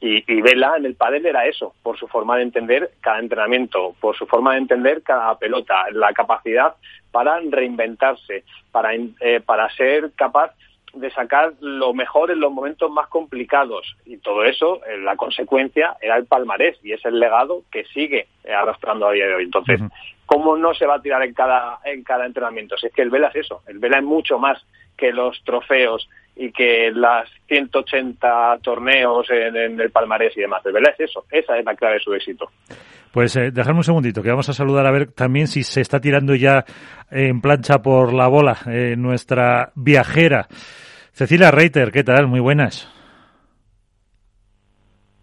Y, 0.03 0.41
Vela 0.41 0.77
en 0.79 0.87
el 0.87 0.95
pádel 0.95 1.27
era 1.27 1.45
eso, 1.45 1.75
por 1.83 1.99
su 1.99 2.09
forma 2.09 2.37
de 2.37 2.45
entender 2.45 2.91
cada 3.03 3.19
entrenamiento, 3.19 3.95
por 4.01 4.17
su 4.17 4.27
forma 4.27 4.53
de 4.53 4.61
entender 4.61 5.03
cada 5.03 5.39
pelota, 5.39 5.85
la 5.93 6.15
capacidad 6.15 6.75
para 7.11 7.39
reinventarse, 7.39 8.45
para, 8.73 8.95
eh, 8.95 9.43
ser 9.77 10.11
capaz 10.17 10.55
de 10.95 11.11
sacar 11.11 11.53
lo 11.61 11.93
mejor 11.93 12.31
en 12.31 12.41
los 12.41 12.51
momentos 12.51 12.91
más 12.91 13.09
complicados. 13.09 13.95
Y 14.07 14.17
todo 14.17 14.45
eso, 14.45 14.81
eh, 14.87 14.97
la 14.97 15.17
consecuencia, 15.17 15.95
era 16.01 16.17
el 16.17 16.25
palmarés 16.25 16.79
y 16.83 16.93
es 16.93 17.05
el 17.05 17.21
legado 17.21 17.63
que 17.71 17.85
sigue 17.85 18.27
arrastrando 18.49 19.07
a 19.07 19.13
día 19.13 19.27
de 19.27 19.35
hoy. 19.35 19.45
Entonces, 19.45 19.81
¿cómo 20.31 20.57
no 20.57 20.73
se 20.75 20.87
va 20.87 20.95
a 20.95 21.03
tirar 21.03 21.23
en 21.25 21.35
cada, 21.35 21.81
en 21.85 22.05
cada 22.05 22.25
entrenamiento? 22.25 22.77
Si 22.77 22.87
es 22.87 22.93
que 22.93 23.03
el 23.03 23.11
Vela 23.11 23.29
es 23.29 23.37
eso, 23.37 23.63
el 23.67 23.81
Vela 23.81 23.99
es 23.99 24.05
mucho 24.05 24.39
más 24.39 24.65
que 24.97 25.11
los 25.11 25.43
trofeos 25.43 26.09
y 26.37 26.53
que 26.53 26.93
las 26.95 27.29
180 27.49 28.59
torneos 28.63 29.29
en, 29.29 29.81
el 29.81 29.91
palmarés 29.91 30.37
y 30.37 30.43
demás. 30.43 30.63
De 30.63 30.71
verdad 30.71 30.95
es 30.97 31.11
eso, 31.11 31.25
esa 31.33 31.59
es 31.59 31.65
la 31.65 31.75
clave 31.75 31.95
de 31.95 32.01
su 32.01 32.15
éxito. 32.15 32.49
Pues 33.11 33.35
eh, 33.35 33.51
dejadme 33.51 33.79
un 33.79 33.85
segundito, 33.85 34.23
que 34.23 34.31
vamos 34.31 34.49
a 34.49 34.53
saludar 34.53 34.87
a 34.87 34.93
ver 34.93 35.11
también 35.11 35.49
si 35.49 35.65
se 35.65 35.81
está 35.81 36.01
tirando 36.01 36.37
ya 36.37 36.65
en 37.11 37.41
plancha 37.41 37.83
por 37.83 38.13
la 38.13 38.29
bola 38.29 38.57
eh, 38.67 38.95
nuestra 38.97 39.73
viajera. 39.75 40.47
Cecilia 41.11 41.51
Reiter, 41.51 41.91
¿qué 41.91 42.05
tal? 42.05 42.29
Muy 42.29 42.39
buenas. 42.39 42.89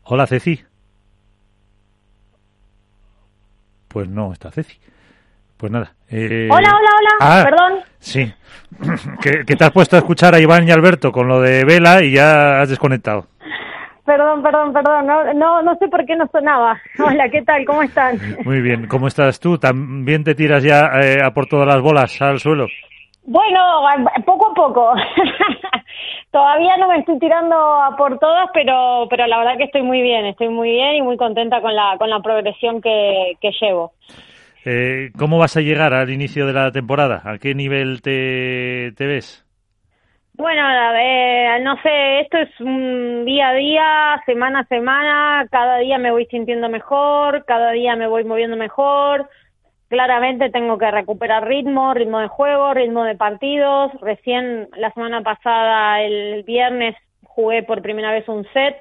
Hola, 0.04 0.28
Ceci. 0.28 0.60
Pues 3.88 4.10
no 4.10 4.34
está 4.34 4.52
Ceci. 4.52 4.78
Pues 5.58 5.72
nada. 5.72 5.94
Eh... 6.10 6.48
Hola, 6.52 6.70
hola, 6.70 6.90
hola. 7.00 7.10
Ah, 7.20 7.44
Perdón. 7.44 7.80
Sí. 8.00 8.34
que, 9.22 9.44
que 9.46 9.56
te 9.56 9.64
has 9.64 9.72
puesto 9.72 9.96
a 9.96 10.00
escuchar 10.00 10.36
a 10.36 10.40
Iván 10.40 10.68
y 10.68 10.72
Alberto 10.72 11.12
con 11.12 11.28
lo 11.28 11.42
de 11.42 11.66
Vela 11.66 12.04
y 12.04 12.12
ya 12.14 12.62
has 12.62 12.70
desconectado. 12.70 13.28
Perdón, 14.08 14.42
perdón, 14.42 14.72
perdón. 14.72 15.06
No, 15.06 15.34
no, 15.34 15.62
no 15.62 15.76
sé 15.76 15.90
por 15.90 16.06
qué 16.06 16.16
no 16.16 16.28
sonaba. 16.32 16.80
Hola, 17.00 17.28
¿qué 17.30 17.42
tal? 17.42 17.66
¿Cómo 17.66 17.84
están? 17.84 18.18
Muy 18.46 18.62
bien. 18.62 18.88
¿Cómo 18.88 19.08
estás 19.08 19.38
tú? 19.40 19.58
¿También 19.58 20.24
te 20.24 20.34
tiras 20.34 20.64
ya 20.64 20.90
eh, 21.02 21.18
a 21.22 21.32
por 21.32 21.48
todas 21.48 21.68
las 21.68 21.82
bolas 21.82 22.22
al 22.22 22.40
suelo? 22.40 22.68
Bueno, 23.26 23.60
poco 24.26 24.52
a 24.52 24.54
poco. 24.54 24.94
Todavía 26.32 26.78
no 26.78 26.88
me 26.88 27.00
estoy 27.00 27.20
tirando 27.20 27.58
a 27.58 27.98
por 27.98 28.18
todas, 28.20 28.48
pero, 28.54 29.08
pero 29.10 29.28
la 29.28 29.40
verdad 29.40 29.58
que 29.58 29.66
estoy 29.66 29.82
muy 29.82 30.02
bien. 30.02 30.26
Estoy 30.26 30.48
muy 30.48 30.70
bien 30.70 30.96
y 30.96 31.02
muy 31.02 31.18
contenta 31.18 31.60
con 31.60 31.76
la, 31.76 31.96
con 31.98 32.10
la 32.10 32.22
progresión 32.22 32.82
que, 32.82 33.34
que 33.42 33.52
llevo. 33.60 33.92
Eh, 34.70 35.14
¿Cómo 35.18 35.38
vas 35.38 35.56
a 35.56 35.62
llegar 35.62 35.94
al 35.94 36.10
inicio 36.10 36.46
de 36.46 36.52
la 36.52 36.74
temporada? 36.74 37.22
¿A 37.24 37.38
qué 37.38 37.56
nivel 37.56 38.02
te, 38.02 38.92
ves? 39.00 39.46
Bueno, 40.34 40.62
eh, 40.94 41.58
no 41.62 41.82
sé, 41.82 42.20
esto 42.20 42.38
es 42.38 42.50
un 42.60 43.24
día 43.24 43.48
a 43.48 43.54
día, 43.54 44.22
semana 44.26 44.60
a 44.60 44.66
semana, 44.66 45.48
cada 45.50 45.78
día 45.78 45.98
me 45.98 46.12
voy 46.12 46.26
sintiendo 46.26 46.68
mejor, 46.68 47.46
cada 47.46 47.72
día 47.72 47.96
me 47.96 48.08
voy 48.08 48.26
moviendo 48.26 48.58
mejor. 48.58 49.30
Claramente 49.88 50.50
tengo 50.50 50.78
que 50.78 50.92
recuperar 50.92 51.48
ritmo, 51.48 51.94
ritmo 51.94 52.20
de 52.20 52.28
juego, 52.28 52.74
ritmo 52.74 53.06
de 53.06 53.16
partidos. 53.16 53.94
Recién 54.02 54.68
la 54.76 54.92
semana 54.92 55.22
pasada, 55.22 56.02
el 56.02 56.44
viernes, 56.44 56.94
jugué 57.24 57.64
por 57.64 57.82
primera 57.82 58.12
vez 58.12 58.28
un 58.28 58.46
set 58.52 58.76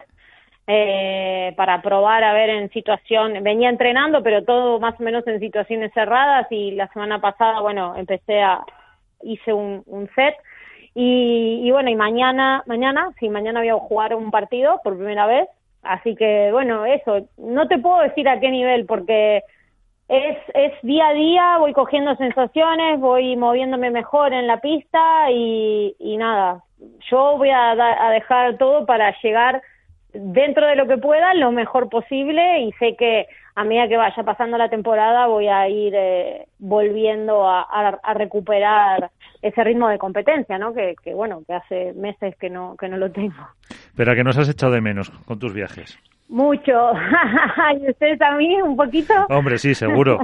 eh, 0.67 1.55
para 1.57 1.81
probar 1.81 2.25
a 2.25 2.33
ver 2.33 2.51
en 2.51 2.71
situación, 2.71 3.43
venía 3.43 3.69
entrenando, 3.69 4.23
pero 4.23 4.43
todo 4.45 4.81
más 4.81 4.99
o 4.99 5.03
menos 5.03 5.27
en 5.27 5.39
situaciones 5.39 5.93
cerradas 5.95 6.47
y 6.51 6.73
la 6.73 6.89
semana 6.89 7.21
pasada, 7.21 7.61
bueno, 7.61 7.95
empecé 7.97 8.43
a, 8.43 8.65
hice 9.23 9.53
un, 9.53 9.85
set 10.15 10.35
y, 10.95 11.61
y, 11.63 11.71
bueno, 11.71 11.91
y 11.91 11.95
mañana, 11.95 12.65
mañana, 12.67 13.13
sí, 13.21 13.29
mañana 13.29 13.61
voy 13.61 13.69
a 13.69 13.75
jugar 13.75 14.15
un 14.15 14.31
partido 14.31 14.81
por 14.83 14.97
primera 14.97 15.27
vez. 15.27 15.49
Así 15.83 16.17
que 16.17 16.51
bueno, 16.51 16.85
eso, 16.85 17.29
no 17.37 17.69
te 17.69 17.79
puedo 17.79 18.01
decir 18.01 18.29
a 18.29 18.41
qué 18.41 18.51
nivel 18.51 18.87
porque 18.87 19.45
es, 20.09 20.39
es 20.55 20.73
día 20.83 21.09
a 21.09 21.15
día, 21.15 21.59
voy 21.59 21.73
cogiendo 21.75 22.17
sensaciones, 22.17 22.99
voy 22.99 23.37
moviéndome 23.37 23.91
mejor 23.91 24.33
en 24.33 24.49
la 24.49 24.61
pista 24.61 25.31
y, 25.31 25.95
y 26.01 26.17
nada, 26.17 26.65
yo 27.09 27.37
voy 27.37 27.51
a, 27.51 27.71
a 27.71 28.11
dejar 28.11 28.57
todo 28.59 28.85
para 28.85 29.15
llegar 29.23 29.63
dentro 30.19 30.67
de 30.67 30.77
lo 30.77 30.87
que 30.87 30.99
pueda 30.99 31.35
lo 31.35 31.53
mejor 31.53 31.89
posible 31.89 32.61
y 32.61 32.73
sé 32.73 32.97
que 32.97 33.27
a 33.55 33.65
medida 33.65 33.89
que 33.89 33.97
vaya 33.97 34.23
pasando 34.23 34.59
la 34.59 34.69
temporada 34.69 35.27
voy 35.27 35.49
a 35.49 35.69
ir 35.69 35.95
eh, 35.97 36.47
volviendo 36.59 37.49
a, 37.49 37.63
a, 37.63 37.89
a, 38.03 38.15
recuperar 38.15 39.11
ese 39.41 39.65
ritmo 39.65 39.89
de 39.89 39.99
competencia, 39.99 40.59
¿no? 40.59 40.75
Que, 40.75 40.95
que, 41.03 41.15
bueno, 41.15 41.43
que 41.47 41.55
hace 41.55 41.93
meses 41.95 42.37
que 42.39 42.51
no 42.51 42.77
que 42.77 42.89
no 42.89 42.99
lo 42.99 43.11
tengo. 43.11 43.35
Pero 43.97 44.13
a 44.13 44.15
que 44.15 44.25
nos 44.25 44.37
has 44.37 44.49
echado 44.51 44.73
de 44.73 44.83
menos 44.83 45.11
con 45.25 45.39
tus 45.39 45.55
viajes. 45.55 45.99
Mucho. 46.29 46.93
¿Y 47.81 47.91
ustedes 47.91 48.19
también 48.19 48.63
un 48.63 48.77
poquito? 48.77 49.15
Hombre, 49.29 49.59
sí, 49.59 49.75
seguro. 49.75 50.19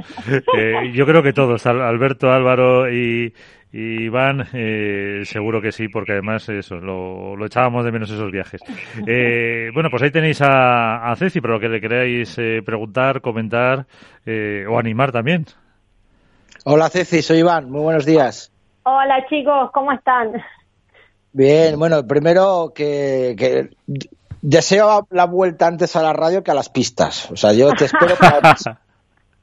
eh, 0.58 0.90
yo 0.92 1.06
creo 1.06 1.22
que 1.22 1.32
todos, 1.32 1.64
Alberto, 1.66 2.30
Álvaro 2.30 2.90
y, 2.92 3.32
y 3.61 3.61
Iván, 3.72 4.46
eh, 4.52 5.22
seguro 5.24 5.62
que 5.62 5.72
sí, 5.72 5.88
porque 5.88 6.12
además 6.12 6.46
eso, 6.50 6.76
lo, 6.76 7.34
lo 7.34 7.46
echábamos 7.46 7.84
de 7.84 7.92
menos 7.92 8.10
esos 8.10 8.30
viajes. 8.30 8.60
Eh, 9.06 9.70
bueno, 9.72 9.88
pues 9.90 10.02
ahí 10.02 10.10
tenéis 10.10 10.40
a, 10.42 11.10
a 11.10 11.16
Ceci, 11.16 11.40
para 11.40 11.54
lo 11.54 11.60
que 11.60 11.68
le 11.68 11.80
queráis 11.80 12.36
eh, 12.38 12.62
preguntar, 12.64 13.20
comentar 13.20 13.86
eh, 14.26 14.64
o 14.68 14.78
animar 14.78 15.10
también. 15.10 15.46
Hola 16.64 16.88
Ceci, 16.90 17.22
soy 17.22 17.38
Iván, 17.38 17.70
muy 17.70 17.80
buenos 17.80 18.04
días. 18.04 18.52
Hola 18.84 19.26
chicos, 19.28 19.70
¿cómo 19.72 19.92
están? 19.92 20.32
Bien, 21.32 21.78
bueno, 21.78 22.06
primero 22.06 22.72
que, 22.74 23.34
que 23.38 23.70
deseo 24.42 25.06
la 25.10 25.24
vuelta 25.24 25.66
antes 25.66 25.96
a 25.96 26.02
la 26.02 26.12
radio 26.12 26.42
que 26.42 26.50
a 26.50 26.54
las 26.54 26.68
pistas. 26.68 27.30
O 27.30 27.36
sea, 27.36 27.52
yo 27.54 27.72
te 27.72 27.86
espero 27.86 28.14
para, 28.16 28.54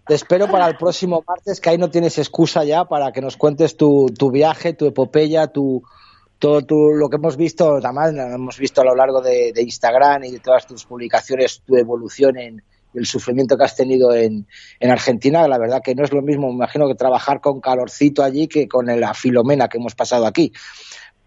te 0.09 0.15
espero 0.15 0.49
para 0.49 0.65
el 0.65 0.75
próximo 0.75 1.23
martes, 1.27 1.61
que 1.61 1.69
ahí 1.69 1.77
no 1.77 1.91
tienes 1.91 2.17
excusa 2.17 2.63
ya 2.63 2.85
para 2.85 3.11
que 3.11 3.21
nos 3.21 3.37
cuentes 3.37 3.77
tu, 3.77 4.07
tu 4.07 4.31
viaje, 4.31 4.73
tu 4.73 4.87
epopeya, 4.87 5.45
tu 5.45 5.83
todo 6.39 6.63
tu, 6.63 6.93
lo 6.93 7.09
que 7.09 7.17
hemos 7.17 7.37
visto, 7.37 7.75
además 7.75 8.15
hemos 8.15 8.57
visto 8.57 8.81
a 8.81 8.85
lo 8.85 8.95
largo 8.95 9.21
de, 9.21 9.53
de, 9.53 9.61
Instagram 9.61 10.23
y 10.23 10.31
de 10.31 10.39
todas 10.39 10.65
tus 10.65 10.85
publicaciones, 10.85 11.61
tu 11.61 11.75
evolución 11.75 12.39
en 12.39 12.63
el 12.95 13.05
sufrimiento 13.05 13.55
que 13.55 13.65
has 13.65 13.75
tenido 13.75 14.11
en, 14.15 14.47
en 14.79 14.89
Argentina. 14.89 15.47
La 15.47 15.59
verdad 15.59 15.83
que 15.83 15.93
no 15.93 16.03
es 16.03 16.11
lo 16.11 16.23
mismo, 16.23 16.47
me 16.47 16.55
imagino, 16.55 16.87
que 16.87 16.95
trabajar 16.95 17.39
con 17.39 17.61
calorcito 17.61 18.23
allí 18.23 18.47
que 18.47 18.67
con 18.67 18.87
la 18.87 19.13
filomena 19.13 19.67
que 19.67 19.77
hemos 19.77 19.93
pasado 19.93 20.25
aquí. 20.25 20.51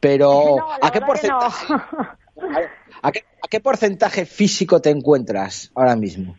Pero, 0.00 0.56
no, 0.58 0.72
¿a 0.82 0.90
qué 0.90 1.00
porcentaje? 1.02 1.66
No. 1.68 1.82
¿A 3.02 3.12
qué, 3.12 3.24
¿A 3.44 3.46
qué 3.48 3.60
porcentaje 3.60 4.26
físico 4.26 4.80
te 4.80 4.90
encuentras 4.90 5.70
ahora 5.76 5.94
mismo? 5.94 6.36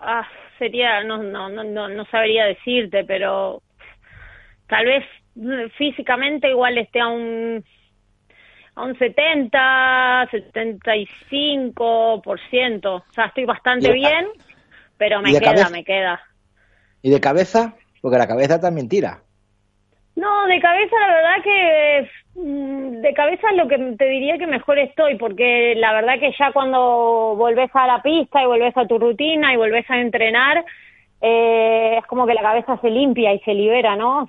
Ah, 0.00 0.28
sería, 0.60 1.02
no, 1.02 1.20
no, 1.22 1.48
no, 1.48 1.88
no 1.88 2.04
sabría 2.10 2.44
decirte, 2.44 3.04
pero 3.04 3.62
tal 4.68 4.84
vez 4.84 5.04
físicamente 5.76 6.50
igual 6.50 6.76
esté 6.78 7.00
a 7.00 7.08
un 7.08 7.64
a 8.76 8.84
un 8.84 8.96
70, 8.96 10.28
75%, 10.30 12.86
o 12.86 13.02
sea, 13.12 13.24
estoy 13.26 13.44
bastante 13.44 13.92
bien, 13.92 14.28
pero 14.96 15.20
me 15.20 15.30
queda, 15.30 15.40
cabeza? 15.40 15.70
me 15.70 15.82
queda. 15.82 16.20
¿Y 17.02 17.10
de 17.10 17.20
cabeza? 17.20 17.74
Porque 18.00 18.18
la 18.18 18.28
cabeza 18.28 18.60
también 18.60 18.88
tira. 18.88 19.24
No, 20.14 20.46
de 20.46 20.60
cabeza 20.60 20.94
la 21.00 21.14
verdad 21.14 21.42
que 21.42 22.02
mm, 22.02 22.06
de 22.34 23.12
cabeza 23.14 23.52
lo 23.52 23.66
que 23.68 23.76
te 23.98 24.04
diría 24.06 24.38
que 24.38 24.46
mejor 24.46 24.78
estoy, 24.78 25.16
porque 25.16 25.74
la 25.76 25.92
verdad 25.92 26.18
que 26.18 26.32
ya 26.38 26.52
cuando 26.52 27.34
volvés 27.36 27.70
a 27.74 27.86
la 27.86 28.02
pista 28.02 28.42
y 28.42 28.46
volvés 28.46 28.76
a 28.76 28.86
tu 28.86 28.98
rutina 28.98 29.52
y 29.52 29.56
volvés 29.56 29.88
a 29.90 30.00
entrenar, 30.00 30.64
eh, 31.20 31.96
es 31.98 32.06
como 32.06 32.26
que 32.26 32.34
la 32.34 32.42
cabeza 32.42 32.78
se 32.80 32.88
limpia 32.88 33.34
y 33.34 33.40
se 33.40 33.52
libera, 33.52 33.94
¿no? 33.96 34.26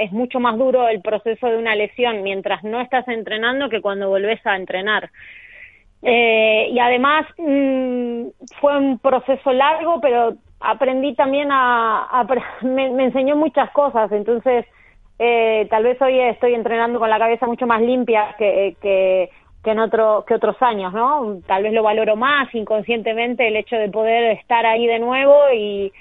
Es 0.00 0.12
mucho 0.12 0.40
más 0.40 0.56
duro 0.56 0.88
el 0.88 1.02
proceso 1.02 1.46
de 1.46 1.58
una 1.58 1.74
lesión 1.74 2.22
mientras 2.22 2.64
no 2.64 2.80
estás 2.80 3.06
entrenando 3.08 3.68
que 3.68 3.82
cuando 3.82 4.08
volvés 4.08 4.44
a 4.46 4.56
entrenar. 4.56 5.10
Eh, 6.02 6.68
y 6.72 6.78
además 6.78 7.26
mmm, 7.36 8.28
fue 8.60 8.78
un 8.78 8.98
proceso 8.98 9.52
largo, 9.52 10.00
pero 10.00 10.34
aprendí 10.60 11.14
también 11.14 11.48
a, 11.50 12.26
me, 12.62 12.86
enseñó 13.04 13.36
muchas 13.36 13.70
cosas, 13.70 14.10
entonces 14.12 14.64
eh, 15.18 15.66
tal 15.70 15.84
vez 15.84 16.00
hoy 16.02 16.18
estoy 16.20 16.54
entrenando 16.54 16.98
con 16.98 17.08
la 17.08 17.18
cabeza 17.18 17.46
mucho 17.46 17.66
más 17.66 17.80
limpia 17.80 18.34
que, 18.38 18.76
que, 18.82 19.30
que 19.64 19.70
en 19.70 19.78
otro, 19.78 20.24
que 20.26 20.34
otros 20.34 20.56
años, 20.60 20.92
¿no? 20.92 21.38
Tal 21.46 21.62
vez 21.62 21.72
lo 21.72 21.82
valoro 21.82 22.16
más 22.16 22.54
inconscientemente 22.54 23.48
el 23.48 23.56
hecho 23.56 23.76
de 23.76 23.88
poder 23.88 24.32
estar 24.38 24.66
ahí 24.66 24.86
de 24.86 24.98
nuevo 24.98 25.34
y, 25.54 25.92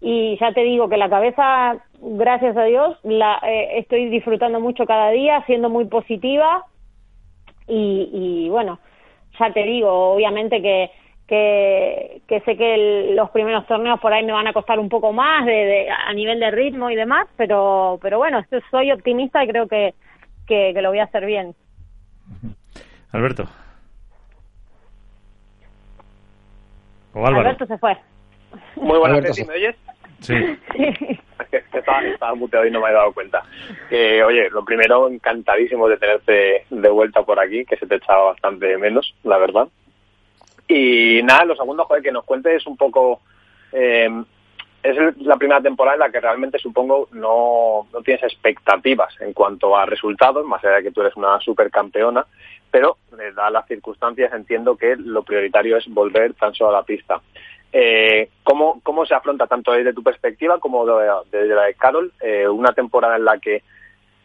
y 0.00 0.38
ya 0.38 0.52
te 0.52 0.62
digo 0.62 0.88
que 0.88 0.96
la 0.96 1.10
cabeza, 1.10 1.84
gracias 2.00 2.56
a 2.56 2.64
Dios, 2.64 2.96
la 3.02 3.40
eh, 3.42 3.78
estoy 3.78 4.08
disfrutando 4.08 4.60
mucho 4.60 4.86
cada 4.86 5.10
día, 5.10 5.44
siendo 5.46 5.68
muy 5.68 5.86
positiva 5.86 6.64
y, 7.66 8.08
y 8.12 8.48
bueno, 8.50 8.78
ya 9.38 9.52
te 9.52 9.64
digo, 9.64 10.12
obviamente 10.12 10.62
que 10.62 10.90
que, 11.30 12.22
que 12.26 12.40
sé 12.40 12.56
que 12.56 12.74
el, 12.74 13.14
los 13.14 13.30
primeros 13.30 13.64
torneos 13.68 14.00
por 14.00 14.12
ahí 14.12 14.24
me 14.24 14.32
van 14.32 14.48
a 14.48 14.52
costar 14.52 14.80
un 14.80 14.88
poco 14.88 15.12
más 15.12 15.46
de, 15.46 15.52
de, 15.52 15.88
a 15.88 16.12
nivel 16.12 16.40
de 16.40 16.50
ritmo 16.50 16.90
y 16.90 16.96
demás, 16.96 17.28
pero 17.36 18.00
pero 18.02 18.18
bueno, 18.18 18.44
soy 18.72 18.90
optimista 18.90 19.44
y 19.44 19.46
creo 19.46 19.68
que, 19.68 19.94
que, 20.48 20.72
que 20.74 20.82
lo 20.82 20.88
voy 20.88 20.98
a 20.98 21.04
hacer 21.04 21.24
bien. 21.24 21.54
Alberto. 23.12 23.44
O 27.14 27.24
Álvaro. 27.24 27.46
Alberto 27.46 27.66
se 27.66 27.78
fue. 27.78 27.96
Muy 28.74 28.98
buenas 28.98 29.22
noches, 29.22 29.46
¿me 29.46 29.54
oyes? 29.54 29.76
Sí. 30.18 30.34
Que 31.50 31.78
estaba, 31.78 32.00
estaba 32.04 32.34
muteado 32.36 32.64
y 32.64 32.70
no 32.70 32.80
me 32.80 32.90
he 32.90 32.92
dado 32.92 33.12
cuenta. 33.12 33.42
Que, 33.88 34.22
oye, 34.22 34.48
lo 34.50 34.64
primero, 34.64 35.08
encantadísimo 35.08 35.88
de 35.88 35.96
tenerte 35.96 36.64
de 36.70 36.88
vuelta 36.90 37.22
por 37.24 37.40
aquí, 37.40 37.64
que 37.64 37.76
se 37.76 37.88
te 37.88 37.96
echaba 37.96 38.26
bastante 38.26 38.78
menos, 38.78 39.16
la 39.24 39.36
verdad. 39.38 39.66
Y 40.72 41.20
nada, 41.24 41.46
lo 41.46 41.56
segundo, 41.56 41.84
joder, 41.84 42.00
que 42.00 42.12
nos 42.12 42.24
cuentes 42.24 42.64
un 42.64 42.76
poco 42.76 43.20
eh, 43.72 44.08
es 44.84 44.96
la 45.18 45.36
primera 45.36 45.60
temporada 45.60 45.96
en 45.96 46.00
la 46.00 46.10
que 46.10 46.20
realmente 46.20 46.60
supongo 46.60 47.08
no, 47.10 47.88
no 47.92 48.02
tienes 48.02 48.22
expectativas 48.22 49.12
en 49.20 49.32
cuanto 49.32 49.76
a 49.76 49.84
resultados, 49.84 50.46
más 50.46 50.64
allá 50.64 50.76
de 50.76 50.84
que 50.84 50.90
tú 50.92 51.00
eres 51.00 51.16
una 51.16 51.40
supercampeona, 51.40 52.24
pero 52.70 52.98
dadas 53.34 53.52
las 53.52 53.66
circunstancias 53.66 54.32
entiendo 54.32 54.76
que 54.76 54.94
lo 54.94 55.24
prioritario 55.24 55.76
es 55.76 55.88
volver 55.88 56.34
tan 56.34 56.54
solo 56.54 56.70
a 56.70 56.80
la 56.80 56.82
pista. 56.84 57.20
Eh, 57.72 58.30
¿cómo, 58.44 58.80
¿Cómo 58.84 59.04
se 59.06 59.14
afronta 59.14 59.48
tanto 59.48 59.72
desde 59.72 59.92
tu 59.92 60.04
perspectiva 60.04 60.60
como 60.60 60.86
desde 61.30 61.54
la 61.54 61.64
de 61.64 61.74
Carol 61.74 62.12
eh, 62.20 62.48
una 62.48 62.72
temporada 62.72 63.16
en 63.16 63.24
la 63.24 63.38
que 63.38 63.62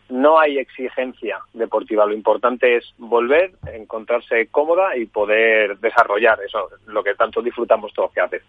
no 0.10 0.40
hay 0.40 0.58
exigencia 0.58 1.40
deportiva? 1.54 2.06
Lo 2.06 2.14
importante 2.14 2.78
es 2.78 2.94
volver, 2.98 3.52
encontrarse 3.74 4.48
cómoda 4.48 4.96
y 4.96 5.06
poder 5.06 5.78
desarrollar 5.80 6.40
eso, 6.46 6.70
lo 6.88 7.04
que 7.04 7.16
tanto 7.16 7.42
disfrutamos 7.42 7.94
todos 7.94 8.12
que 8.12 8.22
haces. 8.22 8.44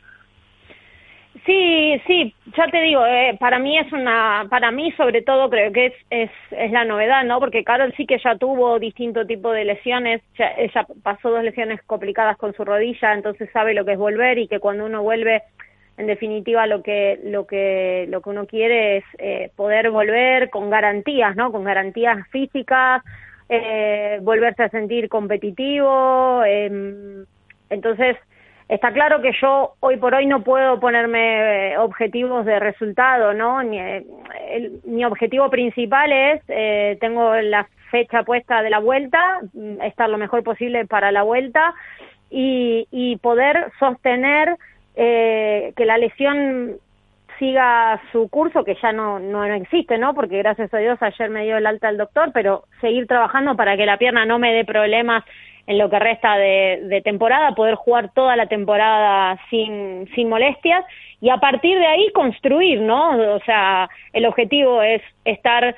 Sí, 1.44 2.00
sí, 2.08 2.34
ya 2.56 2.66
te 2.68 2.80
digo, 2.80 3.06
eh, 3.06 3.36
para 3.38 3.60
mí 3.60 3.78
es 3.78 3.92
una, 3.92 4.46
para 4.50 4.72
mí 4.72 4.90
sobre 4.92 5.22
todo 5.22 5.48
creo 5.48 5.70
que 5.70 5.86
es, 5.86 5.94
es, 6.10 6.30
es 6.50 6.72
la 6.72 6.84
novedad, 6.84 7.24
¿no? 7.24 7.38
Porque 7.38 7.62
Carol 7.62 7.94
sí 7.96 8.04
que 8.04 8.18
ya 8.18 8.36
tuvo 8.36 8.80
distinto 8.80 9.24
tipo 9.26 9.52
de 9.52 9.64
lesiones, 9.64 10.22
ya, 10.36 10.48
ella 10.58 10.84
pasó 11.04 11.30
dos 11.30 11.44
lesiones 11.44 11.80
complicadas 11.82 12.36
con 12.36 12.52
su 12.54 12.64
rodilla, 12.64 13.12
entonces 13.12 13.48
sabe 13.52 13.74
lo 13.74 13.84
que 13.84 13.92
es 13.92 13.98
volver 13.98 14.38
y 14.38 14.48
que 14.48 14.58
cuando 14.58 14.86
uno 14.86 15.02
vuelve, 15.02 15.42
en 15.96 16.06
definitiva 16.06 16.66
lo 16.66 16.82
que, 16.82 17.20
lo 17.24 17.46
que, 17.46 18.06
lo 18.08 18.20
que 18.20 18.30
uno 18.30 18.46
quiere 18.46 18.98
es 18.98 19.04
eh, 19.18 19.50
poder 19.56 19.90
volver 19.90 20.50
con 20.50 20.70
garantías, 20.70 21.36
¿no? 21.36 21.52
Con 21.52 21.64
garantías 21.64 22.26
físicas, 22.28 23.02
eh, 23.48 24.18
volverse 24.22 24.64
a 24.64 24.68
sentir 24.68 25.08
competitivo, 25.08 26.42
eh, 26.44 27.24
entonces 27.70 28.16
Está 28.68 28.92
claro 28.92 29.22
que 29.22 29.30
yo 29.40 29.74
hoy 29.78 29.96
por 29.96 30.14
hoy 30.14 30.26
no 30.26 30.42
puedo 30.42 30.80
ponerme 30.80 31.72
eh, 31.72 31.78
objetivos 31.78 32.44
de 32.44 32.58
resultado, 32.58 33.32
¿no? 33.32 33.62
Eh, 33.62 34.04
mi 34.84 35.04
objetivo 35.04 35.48
principal 35.50 36.10
es, 36.10 36.42
eh, 36.48 36.98
tengo 37.00 37.36
la 37.36 37.68
fecha 37.92 38.24
puesta 38.24 38.62
de 38.62 38.70
la 38.70 38.80
vuelta, 38.80 39.38
mm, 39.52 39.82
estar 39.82 40.08
lo 40.08 40.18
mejor 40.18 40.42
posible 40.42 40.84
para 40.84 41.12
la 41.12 41.22
vuelta 41.22 41.74
y, 42.28 42.88
y 42.90 43.18
poder 43.18 43.70
sostener 43.78 44.56
eh, 44.96 45.72
que 45.76 45.84
la 45.84 45.98
lesión 45.98 46.78
siga 47.38 48.00
su 48.12 48.28
curso, 48.28 48.64
que 48.64 48.76
ya 48.80 48.92
no, 48.92 49.18
no 49.18 49.44
existe, 49.44 49.98
¿no? 49.98 50.14
Porque 50.14 50.38
gracias 50.38 50.72
a 50.72 50.78
Dios 50.78 50.98
ayer 51.02 51.30
me 51.30 51.44
dio 51.44 51.58
el 51.58 51.66
alta 51.66 51.88
el 51.88 51.98
doctor, 51.98 52.30
pero 52.32 52.64
seguir 52.80 53.06
trabajando 53.06 53.56
para 53.56 53.76
que 53.76 53.86
la 53.86 53.98
pierna 53.98 54.24
no 54.24 54.38
me 54.38 54.52
dé 54.52 54.64
problemas 54.64 55.22
en 55.66 55.78
lo 55.78 55.90
que 55.90 55.98
resta 55.98 56.36
de, 56.36 57.00
temporada, 57.04 57.54
poder 57.54 57.74
jugar 57.74 58.12
toda 58.14 58.36
la 58.36 58.46
temporada 58.46 59.38
sin, 59.50 60.08
sin 60.14 60.28
molestias 60.28 60.84
y 61.20 61.28
a 61.28 61.38
partir 61.38 61.78
de 61.78 61.86
ahí 61.86 62.12
construir, 62.12 62.80
¿no? 62.80 63.34
O 63.34 63.40
sea, 63.40 63.88
el 64.12 64.26
objetivo 64.26 64.82
es 64.82 65.02
estar 65.24 65.74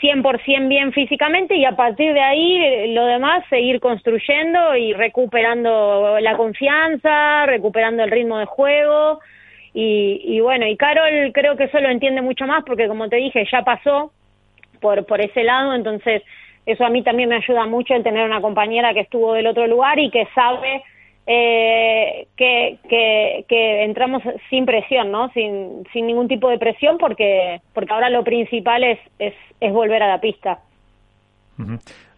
100% 0.00 0.68
bien 0.68 0.92
físicamente 0.92 1.54
y 1.56 1.64
a 1.64 1.72
partir 1.72 2.12
de 2.12 2.20
ahí 2.20 2.92
lo 2.94 3.06
demás 3.06 3.44
seguir 3.50 3.80
construyendo 3.80 4.76
y 4.76 4.92
recuperando 4.92 6.18
la 6.20 6.36
confianza, 6.36 7.46
recuperando 7.46 8.02
el 8.02 8.10
ritmo 8.10 8.38
de 8.38 8.46
juego. 8.46 9.20
Y, 9.72 10.20
y 10.24 10.40
bueno, 10.40 10.66
y 10.66 10.76
Carol 10.76 11.32
creo 11.32 11.56
que 11.56 11.64
eso 11.64 11.78
lo 11.80 11.90
entiende 11.90 12.22
mucho 12.22 12.46
más 12.46 12.64
porque 12.64 12.88
como 12.88 13.08
te 13.08 13.16
dije 13.16 13.46
ya 13.50 13.62
pasó 13.62 14.12
por, 14.80 15.06
por 15.06 15.20
ese 15.20 15.44
lado, 15.44 15.74
entonces 15.74 16.22
eso 16.66 16.84
a 16.84 16.90
mí 16.90 17.02
también 17.02 17.28
me 17.28 17.36
ayuda 17.36 17.66
mucho 17.66 17.94
el 17.94 18.02
tener 18.02 18.24
una 18.24 18.40
compañera 18.40 18.94
que 18.94 19.00
estuvo 19.00 19.34
del 19.34 19.46
otro 19.46 19.66
lugar 19.66 19.98
y 19.98 20.10
que 20.10 20.26
sabe 20.34 20.82
eh, 21.32 22.26
que, 22.36 22.78
que, 22.88 23.44
que, 23.48 23.84
entramos 23.84 24.20
sin 24.48 24.66
presión, 24.66 25.12
¿no? 25.12 25.28
Sin, 25.30 25.84
sin 25.92 26.08
ningún 26.08 26.26
tipo 26.26 26.50
de 26.50 26.58
presión 26.58 26.98
porque, 26.98 27.60
porque 27.72 27.92
ahora 27.92 28.10
lo 28.10 28.24
principal 28.24 28.82
es, 28.82 28.98
es, 29.20 29.34
es 29.60 29.72
volver 29.72 30.02
a 30.02 30.08
la 30.08 30.20
pista. 30.20 30.58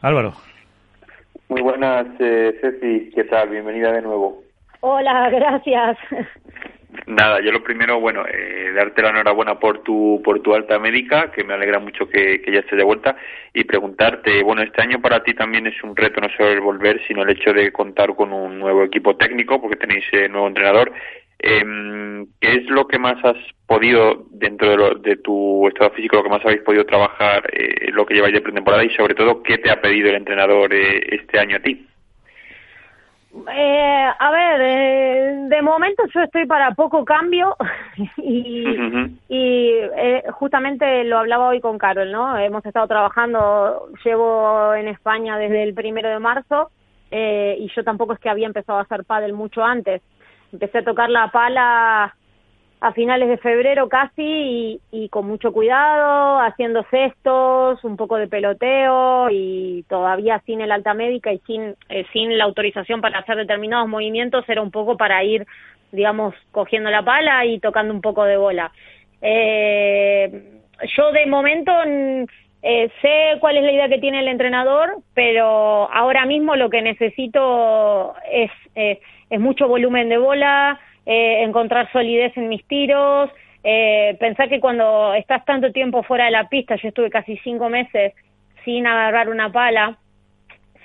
Álvaro. 0.00 0.32
Muy 1.50 1.60
buenas, 1.60 2.06
eh, 2.20 2.56
Ceci. 2.62 3.10
¿Qué 3.14 3.24
tal? 3.24 3.50
Bienvenida 3.50 3.92
de 3.92 4.00
nuevo. 4.00 4.42
Hola, 4.80 5.28
gracias. 5.28 5.98
Nada, 7.06 7.40
yo 7.40 7.52
lo 7.52 7.62
primero, 7.62 8.00
bueno, 8.00 8.24
eh, 8.26 8.70
darte 8.74 9.00
la 9.00 9.10
enhorabuena 9.10 9.58
por 9.58 9.82
tu 9.82 10.20
por 10.22 10.40
tu 10.40 10.54
alta 10.54 10.78
médica, 10.78 11.30
que 11.32 11.42
me 11.42 11.54
alegra 11.54 11.78
mucho 11.78 12.06
que, 12.06 12.42
ya 12.46 12.60
estés 12.60 12.76
de 12.76 12.84
vuelta, 12.84 13.16
y 13.54 13.64
preguntarte, 13.64 14.42
bueno, 14.42 14.62
este 14.62 14.82
año 14.82 15.00
para 15.00 15.22
ti 15.22 15.32
también 15.32 15.66
es 15.66 15.82
un 15.82 15.96
reto 15.96 16.20
no 16.20 16.28
solo 16.36 16.50
el 16.50 16.60
volver, 16.60 17.00
sino 17.06 17.22
el 17.22 17.30
hecho 17.30 17.52
de 17.54 17.72
contar 17.72 18.14
con 18.14 18.32
un 18.32 18.58
nuevo 18.58 18.84
equipo 18.84 19.16
técnico, 19.16 19.60
porque 19.60 19.76
tenéis 19.76 20.04
eh, 20.12 20.28
nuevo 20.28 20.48
entrenador. 20.48 20.92
Eh, 21.38 21.64
¿Qué 22.40 22.52
es 22.52 22.66
lo 22.66 22.86
que 22.86 22.98
más 22.98 23.16
has 23.24 23.36
podido, 23.66 24.26
dentro 24.30 24.70
de, 24.70 24.76
lo, 24.76 24.94
de 24.94 25.16
tu 25.16 25.66
estado 25.68 25.90
físico, 25.90 26.16
lo 26.16 26.22
que 26.22 26.28
más 26.28 26.44
habéis 26.44 26.62
podido 26.62 26.84
trabajar, 26.84 27.48
eh, 27.52 27.90
lo 27.90 28.04
que 28.06 28.14
lleváis 28.14 28.34
de 28.34 28.40
pretemporada, 28.42 28.84
y 28.84 28.90
sobre 28.90 29.14
todo, 29.14 29.42
qué 29.42 29.58
te 29.58 29.70
ha 29.70 29.80
pedido 29.80 30.10
el 30.10 30.16
entrenador 30.16 30.72
eh, 30.72 31.00
este 31.10 31.38
año 31.38 31.56
a 31.56 31.60
ti? 31.60 31.86
Eh, 33.34 34.08
a 34.18 34.30
ver, 34.30 34.60
eh, 34.60 35.36
de 35.48 35.62
momento 35.62 36.02
yo 36.14 36.20
estoy 36.20 36.46
para 36.46 36.74
poco 36.74 37.02
cambio 37.02 37.56
y, 38.18 38.66
y 39.28 39.70
eh, 39.96 40.24
justamente 40.32 41.04
lo 41.04 41.18
hablaba 41.18 41.48
hoy 41.48 41.60
con 41.60 41.78
Carol, 41.78 42.12
¿no? 42.12 42.36
Hemos 42.36 42.64
estado 42.66 42.86
trabajando, 42.86 43.88
llevo 44.04 44.74
en 44.74 44.88
España 44.88 45.38
desde 45.38 45.62
el 45.62 45.72
primero 45.72 46.10
de 46.10 46.18
marzo 46.18 46.70
eh, 47.10 47.56
y 47.58 47.68
yo 47.74 47.82
tampoco 47.84 48.12
es 48.12 48.18
que 48.18 48.28
había 48.28 48.46
empezado 48.46 48.78
a 48.78 48.82
hacer 48.82 49.04
pádel 49.04 49.32
mucho 49.32 49.64
antes. 49.64 50.02
Empecé 50.52 50.78
a 50.78 50.84
tocar 50.84 51.08
la 51.08 51.30
pala 51.30 52.14
a 52.82 52.92
finales 52.92 53.28
de 53.28 53.38
febrero 53.38 53.88
casi 53.88 54.80
y, 54.90 55.08
con 55.08 55.24
mucho 55.28 55.52
cuidado, 55.52 56.40
haciendo 56.40 56.84
cestos, 56.90 57.82
un 57.84 57.96
poco 57.96 58.16
de 58.16 58.26
peloteo 58.26 59.28
y 59.30 59.84
todavía 59.88 60.42
sin 60.46 60.60
el 60.60 60.72
alta 60.72 60.92
médica 60.92 61.32
y 61.32 61.38
sin, 61.46 61.76
eh, 61.88 62.04
sin 62.12 62.36
la 62.36 62.42
autorización 62.42 63.00
para 63.00 63.20
hacer 63.20 63.36
determinados 63.36 63.88
movimientos, 63.88 64.48
era 64.48 64.60
un 64.60 64.72
poco 64.72 64.96
para 64.96 65.22
ir, 65.22 65.46
digamos, 65.92 66.34
cogiendo 66.50 66.90
la 66.90 67.04
pala 67.04 67.46
y 67.46 67.60
tocando 67.60 67.94
un 67.94 68.00
poco 68.00 68.24
de 68.24 68.36
bola. 68.36 68.72
Eh, 69.20 70.42
yo 70.96 71.12
de 71.12 71.26
momento 71.26 71.72
eh, 72.64 72.90
sé 73.00 73.38
cuál 73.38 73.58
es 73.58 73.62
la 73.62 73.70
idea 73.70 73.88
que 73.88 73.98
tiene 73.98 74.18
el 74.18 74.28
entrenador, 74.28 74.96
pero 75.14 75.88
ahora 75.92 76.26
mismo 76.26 76.56
lo 76.56 76.68
que 76.68 76.82
necesito 76.82 78.16
es, 78.28 78.50
eh, 78.74 79.00
es 79.30 79.38
mucho 79.38 79.68
volumen 79.68 80.08
de 80.08 80.18
bola, 80.18 80.80
eh, 81.06 81.42
encontrar 81.42 81.90
solidez 81.92 82.36
en 82.36 82.48
mis 82.48 82.64
tiros, 82.66 83.30
eh, 83.64 84.16
pensar 84.18 84.48
que 84.48 84.60
cuando 84.60 85.14
estás 85.14 85.44
tanto 85.44 85.72
tiempo 85.72 86.02
fuera 86.02 86.26
de 86.26 86.32
la 86.32 86.48
pista, 86.48 86.76
yo 86.76 86.88
estuve 86.88 87.10
casi 87.10 87.36
cinco 87.38 87.68
meses 87.68 88.12
sin 88.64 88.86
agarrar 88.86 89.28
una 89.28 89.50
pala, 89.50 89.96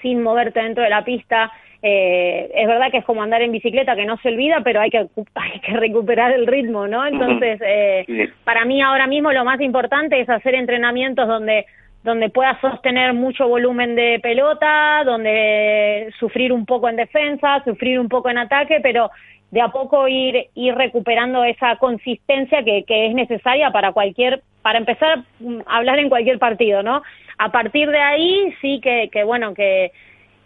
sin 0.01 0.21
moverte 0.21 0.61
dentro 0.61 0.83
de 0.83 0.89
la 0.89 1.03
pista, 1.03 1.51
eh, 1.81 2.49
es 2.55 2.67
verdad 2.67 2.89
que 2.89 2.97
es 2.97 3.05
como 3.05 3.21
andar 3.21 3.41
en 3.41 3.51
bicicleta 3.51 3.95
que 3.95 4.05
no 4.05 4.17
se 4.17 4.29
olvida, 4.29 4.61
pero 4.63 4.81
hay 4.81 4.89
que, 4.89 5.07
hay 5.35 5.59
que 5.59 5.73
recuperar 5.73 6.31
el 6.31 6.47
ritmo, 6.47 6.87
¿no? 6.87 7.05
Entonces, 7.05 7.59
eh, 7.63 8.29
para 8.43 8.65
mí 8.65 8.81
ahora 8.81 9.07
mismo 9.07 9.31
lo 9.31 9.45
más 9.45 9.61
importante 9.61 10.19
es 10.19 10.29
hacer 10.29 10.55
entrenamientos 10.55 11.27
donde 11.27 11.65
donde 12.03 12.29
pueda 12.29 12.57
sostener 12.61 13.13
mucho 13.13 13.49
volumen 13.49 13.95
de 13.95 14.19
pelota, 14.23 15.03
donde 15.03 16.13
sufrir 16.19 16.53
un 16.53 16.65
poco 16.65 16.87
en 16.87 16.95
defensa, 16.95 17.61
sufrir 17.65 17.99
un 17.99 18.07
poco 18.07 18.29
en 18.29 18.37
ataque, 18.37 18.79
pero 18.81 19.11
de 19.51 19.61
a 19.61 19.69
poco 19.69 20.07
ir, 20.07 20.49
recuperando 20.75 21.43
esa 21.43 21.77
consistencia 21.77 22.63
que, 22.63 22.83
es 22.87 23.13
necesaria 23.13 23.71
para 23.71 23.93
cualquier, 23.93 24.43
para 24.61 24.77
empezar 24.77 25.19
a 25.65 25.77
hablar 25.77 25.99
en 25.99 26.09
cualquier 26.09 26.39
partido, 26.39 26.83
¿no? 26.83 27.01
A 27.37 27.51
partir 27.51 27.89
de 27.89 27.99
ahí 27.99 28.53
sí 28.61 28.81
que, 28.81 29.09
que 29.11 29.23
bueno, 29.23 29.53
que, 29.53 29.91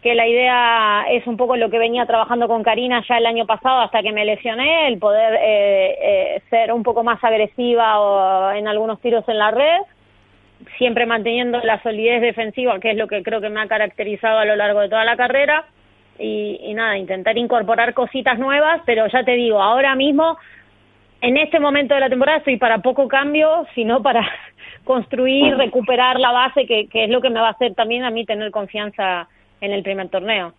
que 0.02 0.14
la 0.14 0.28
idea 0.28 1.06
es 1.10 1.26
un 1.26 1.38
poco 1.38 1.56
lo 1.56 1.70
que 1.70 1.80
venía 1.80 2.06
trabajando 2.06 2.48
con 2.48 2.64
Karina 2.64 3.04
ya 3.08 3.18
el 3.18 3.26
año 3.26 3.46
pasado 3.46 3.82
hasta 3.82 4.02
que 4.02 4.12
me 4.12 4.26
lesioné, 4.26 4.88
el 4.88 5.00
poder 5.00 5.36
eh, 5.36 5.98
eh, 6.02 6.42
ser 6.50 6.72
un 6.74 6.84
poco 6.84 7.04
más 7.04 7.24
agresiva 7.24 8.00
o 8.00 8.52
en 8.52 8.68
algunos 8.68 9.00
tiros 9.00 9.28
en 9.28 9.38
la 9.38 9.52
red, 9.52 9.82
siempre 10.78 11.06
manteniendo 11.06 11.60
la 11.60 11.82
solidez 11.82 12.22
defensiva, 12.22 12.80
que 12.80 12.92
es 12.92 12.98
lo 12.98 13.08
que 13.08 13.24
creo 13.24 13.42
que 13.42 13.50
me 13.50 13.62
ha 13.62 13.68
caracterizado 13.68 14.40
a 14.40 14.46
lo 14.46 14.56
largo 14.56 14.82
de 14.82 14.90
toda 14.90 15.06
la 15.06 15.18
carrera 15.18 15.66
y, 16.19 16.74
nada, 16.74 16.97
intentar 16.97 17.38
incorporar 17.38 17.93
cositas 17.93 18.38
nuevas, 18.38 18.82
pero 18.86 19.08
ya 19.08 19.24
te 19.24 19.32
digo, 19.32 19.62
ahora 19.62 19.95
mismo, 19.95 20.38
en 21.21 21.38
este 21.38 21.60
momento 21.60 21.93
de 21.93 22.00
la 22.00 22.10
temporada, 22.10 22.39
estoy 22.39 22.58
para 22.58 22.80
poco 22.80 23.08
cambio, 23.08 23.65
sino 23.74 24.04
para 24.04 24.28
construir, 24.84 25.56
recuperar 25.56 26.19
la 26.19 26.32
base, 26.32 26.65
que, 26.65 26.88
que 26.88 27.06
es 27.06 27.10
lo 27.10 27.21
que 27.21 27.30
me 27.30 27.39
va 27.39 27.47
a 27.47 27.52
hacer 27.52 27.74
también 27.74 28.04
a 28.04 28.12
mí 28.12 28.26
tener 28.26 28.52
confianza 28.52 29.28
en 29.62 29.71
el 29.71 29.84
primer 29.84 30.10
torneo. 30.10 30.54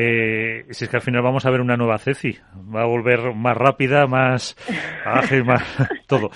Eh, 0.00 0.64
si 0.70 0.84
es 0.84 0.90
que 0.90 0.96
al 0.96 1.02
final 1.02 1.22
vamos 1.22 1.44
a 1.44 1.50
ver 1.50 1.60
una 1.60 1.76
nueva 1.76 1.98
Ceci, 1.98 2.38
va 2.72 2.82
a 2.82 2.86
volver 2.86 3.34
más 3.34 3.56
rápida, 3.56 4.06
más 4.06 4.56
ágil, 5.04 5.44
más 5.44 5.60
todo. 6.06 6.30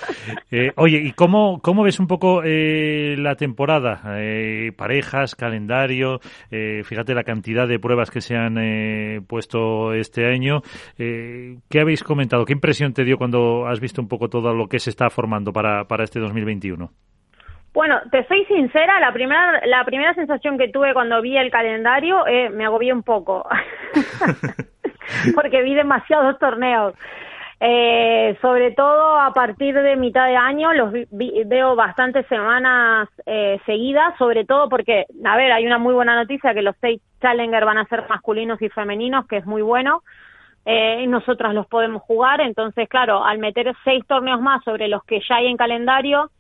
Eh, 0.51 0.72
oye, 0.75 0.98
¿y 0.98 1.12
cómo, 1.12 1.61
cómo 1.62 1.85
ves 1.85 2.01
un 2.01 2.09
poco 2.09 2.42
eh, 2.44 3.14
la 3.16 3.37
temporada? 3.37 4.03
Eh, 4.16 4.72
parejas, 4.77 5.37
calendario, 5.37 6.18
eh, 6.51 6.83
fíjate 6.85 7.14
la 7.14 7.22
cantidad 7.22 7.68
de 7.68 7.79
pruebas 7.79 8.11
que 8.11 8.20
se 8.20 8.35
han 8.35 8.59
eh, 8.59 9.20
puesto 9.29 9.94
este 9.94 10.27
año. 10.27 10.62
¿Qué 10.96 11.81
habéis 11.81 12.03
comentado? 12.03 12.44
¿Qué 12.44 12.55
impresión 12.55 12.92
te 12.92 13.05
dio 13.05 13.16
cuando 13.16 13.68
has 13.68 13.79
visto 13.79 14.03
un 14.03 14.09
poco 14.09 14.29
todo 14.29 14.53
lo 14.53 14.68
que 14.68 14.81
se 14.81 14.90
está 14.90 15.09
formando 15.09 15.53
para, 15.53 15.87
para 15.87 16.03
este 16.03 16.18
2021? 16.18 16.90
Bueno, 17.72 18.00
te 18.11 18.26
soy 18.26 18.44
sincera, 18.46 19.00
la 19.00 19.12
primera, 19.12 19.64
la 19.66 19.85
primera 19.85 20.14
sensación 20.14 20.58
que 20.58 20.68
tuve 20.68 20.92
cuando 20.92 21.22
vi 21.22 21.37
el 21.37 21.50
calendario 21.50 22.26
eh, 22.26 22.50
me 22.50 22.66
agobié 22.66 22.92
un 22.92 23.02
poco, 23.02 23.48
porque 25.35 25.62
vi 25.62 25.74
demasiados 25.74 26.38
torneos. 26.38 26.94
Eh, 27.64 28.37
sobre 28.42 28.72
todo 28.72 29.16
a 29.20 29.32
partir 29.32 29.72
de 29.72 29.94
mitad 29.94 30.26
de 30.26 30.35
año 30.35 30.72
los 30.72 30.92
vi, 30.92 31.44
veo 31.46 31.76
bastantes 31.76 32.26
semanas 32.26 33.08
eh, 33.24 33.61
seguidas, 33.64 34.18
sobre 34.18 34.44
todo 34.44 34.68
porque, 34.68 35.06
a 35.24 35.37
ver, 35.37 35.52
hay 35.52 35.64
una 35.64 35.78
muy 35.78 35.94
buena 35.94 36.16
noticia 36.16 36.54
que 36.54 36.62
los 36.62 36.74
seis 36.80 37.00
Challenger 37.20 37.64
van 37.64 37.78
a 37.78 37.85
ser 37.85 38.04
masculinos 38.08 38.61
y 38.61 38.68
femeninos, 38.68 39.28
que 39.28 39.37
es 39.37 39.46
muy 39.46 39.62
bueno. 39.62 40.02
Eh, 40.64 41.06
nosotras 41.06 41.54
los 41.54 41.68
podemos 41.68 42.02
jugar, 42.02 42.40
entonces, 42.40 42.88
claro, 42.88 43.24
al 43.24 43.38
meter 43.38 43.72
seis 43.85 44.04
torneos 44.08 44.40
más 44.40 44.64
sobre 44.64 44.88
los 44.88 45.04
que 45.04 45.20
ya 45.28 45.37
hay 45.37 45.46
en 45.46 45.56
calendario, 45.56 46.32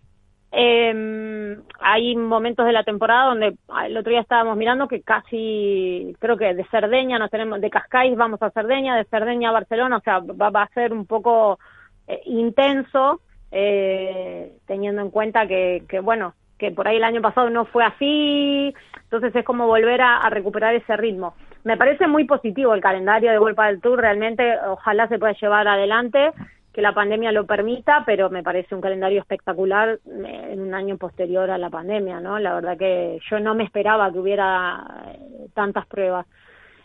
eh, 0.54 1.56
hay 1.80 2.14
momentos 2.14 2.66
de 2.66 2.72
la 2.72 2.84
temporada 2.84 3.28
donde 3.28 3.56
el 3.86 3.96
otro 3.96 4.10
día 4.10 4.20
estábamos 4.20 4.56
mirando 4.56 4.86
que 4.86 5.00
casi, 5.00 6.14
creo 6.18 6.36
que 6.36 6.52
de 6.52 6.64
Cerdeña 6.64 7.18
nos 7.18 7.30
tenemos, 7.30 7.60
de 7.60 7.70
Cascais 7.70 8.14
vamos 8.16 8.42
a 8.42 8.50
Cerdeña, 8.50 8.96
de 8.96 9.04
Cerdeña 9.04 9.48
a 9.48 9.52
Barcelona, 9.52 9.96
o 9.96 10.00
sea, 10.00 10.18
va, 10.18 10.50
va 10.50 10.62
a 10.62 10.74
ser 10.74 10.92
un 10.92 11.06
poco 11.06 11.58
eh, 12.06 12.20
intenso, 12.26 13.22
eh, 13.50 14.52
teniendo 14.66 15.00
en 15.00 15.10
cuenta 15.10 15.46
que, 15.46 15.84
que, 15.88 16.00
bueno, 16.00 16.34
que 16.58 16.70
por 16.70 16.86
ahí 16.86 16.96
el 16.96 17.04
año 17.04 17.22
pasado 17.22 17.48
no 17.48 17.64
fue 17.64 17.84
así, 17.84 18.74
entonces 19.04 19.34
es 19.34 19.44
como 19.46 19.66
volver 19.66 20.02
a, 20.02 20.18
a 20.18 20.28
recuperar 20.28 20.74
ese 20.74 20.96
ritmo. 20.98 21.34
Me 21.64 21.78
parece 21.78 22.06
muy 22.06 22.24
positivo 22.24 22.74
el 22.74 22.82
calendario 22.82 23.30
de 23.30 23.38
Vuelta 23.38 23.66
del 23.66 23.80
Tour, 23.80 24.00
realmente 24.00 24.54
ojalá 24.66 25.08
se 25.08 25.18
pueda 25.18 25.32
llevar 25.32 25.66
adelante 25.66 26.32
que 26.72 26.82
la 26.82 26.94
pandemia 26.94 27.32
lo 27.32 27.46
permita, 27.46 28.02
pero 28.06 28.30
me 28.30 28.42
parece 28.42 28.74
un 28.74 28.80
calendario 28.80 29.20
espectacular 29.20 29.98
eh, 30.06 30.48
en 30.52 30.60
un 30.60 30.74
año 30.74 30.96
posterior 30.96 31.50
a 31.50 31.58
la 31.58 31.70
pandemia, 31.70 32.20
¿no? 32.20 32.38
La 32.38 32.54
verdad 32.54 32.78
que 32.78 33.18
yo 33.30 33.40
no 33.40 33.54
me 33.54 33.64
esperaba 33.64 34.10
que 34.10 34.18
hubiera 34.18 34.84
eh, 35.12 35.48
tantas 35.54 35.86
pruebas. 35.86 36.26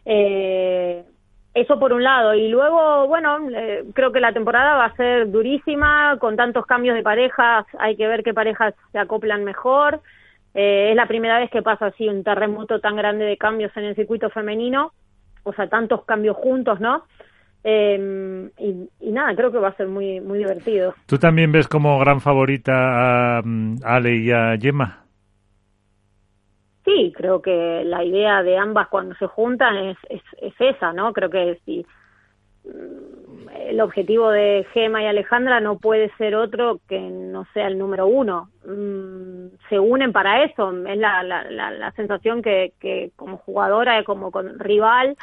Eh, 0.06 1.04
eso 1.54 1.80
por 1.80 1.91
un 1.91 2.04
lado. 2.04 2.36
Y 2.36 2.50
luego, 2.50 3.08
bueno, 3.08 3.39
eh, 3.50 3.84
creo 3.93 4.12
que 4.12 4.19
la 4.19 4.32
temporada 4.32 4.76
va 4.76 4.86
a 4.86 4.95
ser 4.95 5.32
durísima, 5.32 6.17
con 6.19 6.36
tantos 6.36 6.65
cambios 6.65 6.95
de 6.95 7.02
parejas, 7.02 7.65
hay 7.80 7.95
que 7.95 8.08
ver 8.08 8.23
qué 8.23 8.34
parejas 8.34 8.76
se 8.91 9.00
acoplan 9.00 9.43
mejor. 9.43 10.02
Eh, 10.54 10.91
es 10.91 10.95
la 10.95 11.08
primera 11.08 11.39
vez 11.39 11.50
que 11.50 11.62
pasa 11.62 11.88
así 11.88 12.08
un 12.08 12.23
terremoto 12.23 12.80
tan 12.80 12.95
grande 12.95 13.26
de 13.26 13.38
cambios 13.38 13.76
en 13.76 13.86
el 13.86 13.95
circuito 13.95 14.30
femenino, 14.30 14.91
o 15.43 15.54
sea, 15.54 15.67
tantos 15.67 16.06
cambios 16.06 16.38
juntos, 16.38 16.80
¿no? 16.80 17.04
Eh, 17.69 18.49
y, 18.60 18.89
y, 19.01 19.12
nada, 19.12 19.36
creo 19.36 19.51
que 19.51 19.58
va 19.58 19.67
a 19.67 19.75
ser 19.75 19.89
muy 19.89 20.21
muy 20.21 20.38
divertido. 20.38 20.95
¿Tú 21.06 21.17
también 21.17 21.51
ves 21.51 21.67
como 21.67 21.99
gran 21.99 22.21
favorita 22.21 23.39
a, 23.39 23.41
mm, 23.43 23.80
Ale 23.84 24.15
y 24.15 24.32
a 24.32 24.58
Gemma? 24.58 25.03
Sí, 26.86 27.12
creo 27.13 27.41
que 27.41 27.84
la 27.84 28.06
idea 28.06 28.41
de 28.41 28.58
ambas 28.58 28.88
cuando 28.88 29.15
se 29.15 29.27
juntan 29.27 29.75
es, 29.75 29.97
es, 30.10 30.21
es 30.41 30.53
esa, 30.58 30.93
¿no? 30.93 31.12
Creo 31.12 31.30
que 31.30 31.60
si 31.65 31.86
mm, 32.63 33.49
el 33.67 33.82
objetivo 33.82 34.32
de 34.32 34.65
Gema 34.73 35.03
y 35.03 35.08
Alejandra 35.08 35.60
no 35.60 35.77
puede 35.77 36.10
ser 36.15 36.36
otro 36.36 36.80
que 36.88 37.01
no 37.01 37.45
sea 37.53 37.67
el 37.67 37.77
número 37.77 38.08
uno. 38.08 38.49
Mm, 38.65 39.47
se 39.67 39.77
unen 39.77 40.13
para 40.13 40.45
eso, 40.45 40.71
es 40.88 40.97
la, 40.97 41.21
la, 41.21 41.43
la, 41.51 41.71
la 41.71 41.91
sensación 41.91 42.41
que, 42.41 42.71
que 42.80 43.12
como 43.17 43.36
jugadora, 43.36 44.01
como 44.06 44.32
con 44.32 44.58
rival, 44.58 45.17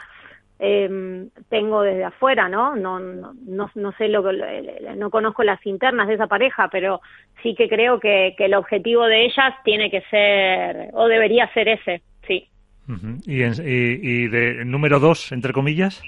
eh, 0.67 1.27
tengo 1.51 1.83
desde 1.83 2.05
afuera, 2.05 2.49
¿no? 2.49 2.75
No, 2.75 2.99
no, 2.99 3.35
no, 3.47 3.71
no 3.75 3.93
sé 3.93 4.09
lo 4.09 4.23
que, 4.23 4.95
no 4.97 5.11
conozco 5.11 5.43
las 5.43 5.65
internas 5.67 6.09
de 6.09 6.15
esa 6.15 6.27
pareja, 6.27 6.69
pero 6.73 7.01
sí 7.43 7.55
que 7.55 7.69
creo 7.69 8.01
que, 8.01 8.35
que 8.39 8.47
el 8.47 8.55
objetivo 8.55 9.05
de 9.05 9.27
ellas 9.27 9.55
tiene 9.63 9.91
que 9.91 10.01
ser, 10.11 10.91
o 10.95 11.07
debería 11.07 11.53
ser 11.53 11.69
ese, 11.69 12.03
sí. 12.27 12.49
Uh 12.89 12.93
-huh. 12.93 13.23
¿Y, 13.27 13.43
en, 13.43 13.53
y, 13.67 14.25
y, 14.25 14.29
de 14.29 14.65
número 14.65 14.99
dos, 14.99 15.33
entre 15.33 15.53
comillas? 15.53 16.03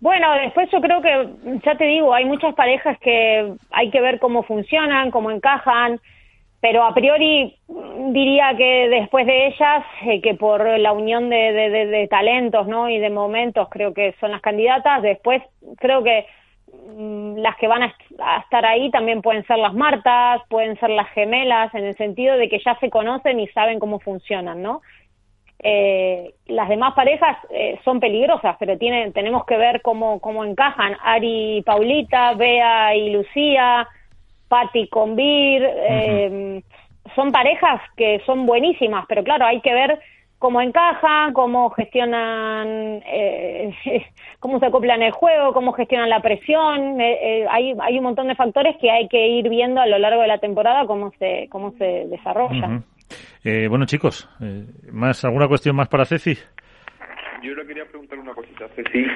Bueno, 0.00 0.34
después 0.34 0.68
yo 0.70 0.80
creo 0.80 1.00
que, 1.00 1.60
ya 1.64 1.76
te 1.76 1.84
digo, 1.84 2.12
hay 2.12 2.24
muchas 2.24 2.54
parejas 2.54 2.98
que 2.98 3.54
hay 3.70 3.90
que 3.90 4.00
ver 4.00 4.18
cómo 4.18 4.42
funcionan, 4.42 5.10
cómo 5.10 5.30
encajan, 5.30 6.00
pero 6.64 6.82
a 6.82 6.94
priori 6.94 7.54
diría 7.68 8.54
que 8.56 8.88
después 8.88 9.26
de 9.26 9.48
ellas, 9.48 9.84
eh, 10.06 10.22
que 10.22 10.32
por 10.32 10.66
la 10.78 10.92
unión 10.92 11.28
de, 11.28 11.52
de, 11.52 12.08
talentos 12.08 12.66
¿no? 12.66 12.88
y 12.88 12.98
de 12.98 13.10
momentos 13.10 13.68
creo 13.70 13.92
que 13.92 14.14
son 14.18 14.30
las 14.30 14.40
candidatas, 14.40 15.02
después 15.02 15.42
creo 15.76 16.02
que 16.02 16.24
mmm, 16.96 17.36
las 17.36 17.54
que 17.56 17.68
van 17.68 17.82
a, 17.82 17.94
a, 18.18 18.40
estar 18.40 18.64
ahí 18.64 18.90
también 18.90 19.20
pueden 19.20 19.44
ser 19.44 19.58
las 19.58 19.74
Martas, 19.74 20.40
pueden 20.48 20.80
ser 20.80 20.88
las 20.88 21.10
gemelas, 21.10 21.74
en 21.74 21.84
el 21.84 21.98
sentido 21.98 22.38
de 22.38 22.48
que 22.48 22.58
ya 22.64 22.78
se 22.78 22.88
conocen 22.88 23.40
y 23.40 23.46
saben 23.48 23.78
cómo 23.78 24.00
funcionan, 24.00 24.62
¿no? 24.62 24.80
Eh, 25.62 26.32
las 26.46 26.70
demás 26.70 26.94
parejas 26.94 27.36
eh, 27.50 27.78
son 27.84 28.00
peligrosas, 28.00 28.56
pero 28.58 28.78
tienen, 28.78 29.12
tenemos 29.12 29.44
que 29.44 29.58
ver 29.58 29.82
cómo, 29.82 30.18
cómo 30.18 30.46
encajan. 30.46 30.96
Ari 31.02 31.58
y 31.58 31.62
Paulita, 31.62 32.32
Bea 32.32 32.96
y 32.96 33.10
Lucía, 33.10 33.86
Patti 34.54 34.88
con 34.88 35.16
Vir, 35.16 35.62
uh 35.62 35.66
-huh. 35.66 35.86
eh, 35.88 36.62
son 37.16 37.32
parejas 37.32 37.80
que 37.96 38.20
son 38.24 38.46
buenísimas, 38.46 39.04
pero 39.08 39.24
claro, 39.24 39.46
hay 39.46 39.60
que 39.60 39.74
ver 39.74 39.98
cómo 40.38 40.60
encajan, 40.60 41.32
cómo 41.32 41.70
gestionan, 41.70 43.02
eh, 43.06 43.74
cómo 44.40 44.60
se 44.60 44.66
acoplan 44.66 45.02
el 45.02 45.12
juego, 45.12 45.52
cómo 45.52 45.72
gestionan 45.72 46.10
la 46.10 46.20
presión. 46.20 47.00
Eh, 47.00 47.18
eh, 47.22 47.46
hay, 47.50 47.74
hay 47.80 47.98
un 47.98 48.04
montón 48.04 48.28
de 48.28 48.34
factores 48.34 48.76
que 48.80 48.90
hay 48.90 49.08
que 49.08 49.26
ir 49.26 49.48
viendo 49.48 49.80
a 49.80 49.86
lo 49.86 49.98
largo 49.98 50.22
de 50.22 50.28
la 50.28 50.38
temporada 50.38 50.86
cómo 50.86 51.12
se, 51.18 51.48
cómo 51.50 51.72
se 51.78 52.06
desarrollan. 52.10 52.76
Uh 52.76 52.82
-huh. 53.42 53.68
bueno, 53.70 53.86
chicos, 53.86 54.28
¿más 54.92 55.24
alguna 55.24 55.48
cuestión 55.48 55.76
más 55.76 55.88
para 55.88 56.04
Ceci? 56.04 56.36
Yo 57.44 57.54
le 57.54 57.66
quería 57.66 57.84
preguntar 57.84 58.18
una 58.18 58.32
cosita, 58.32 58.66
Ceci. 58.74 59.06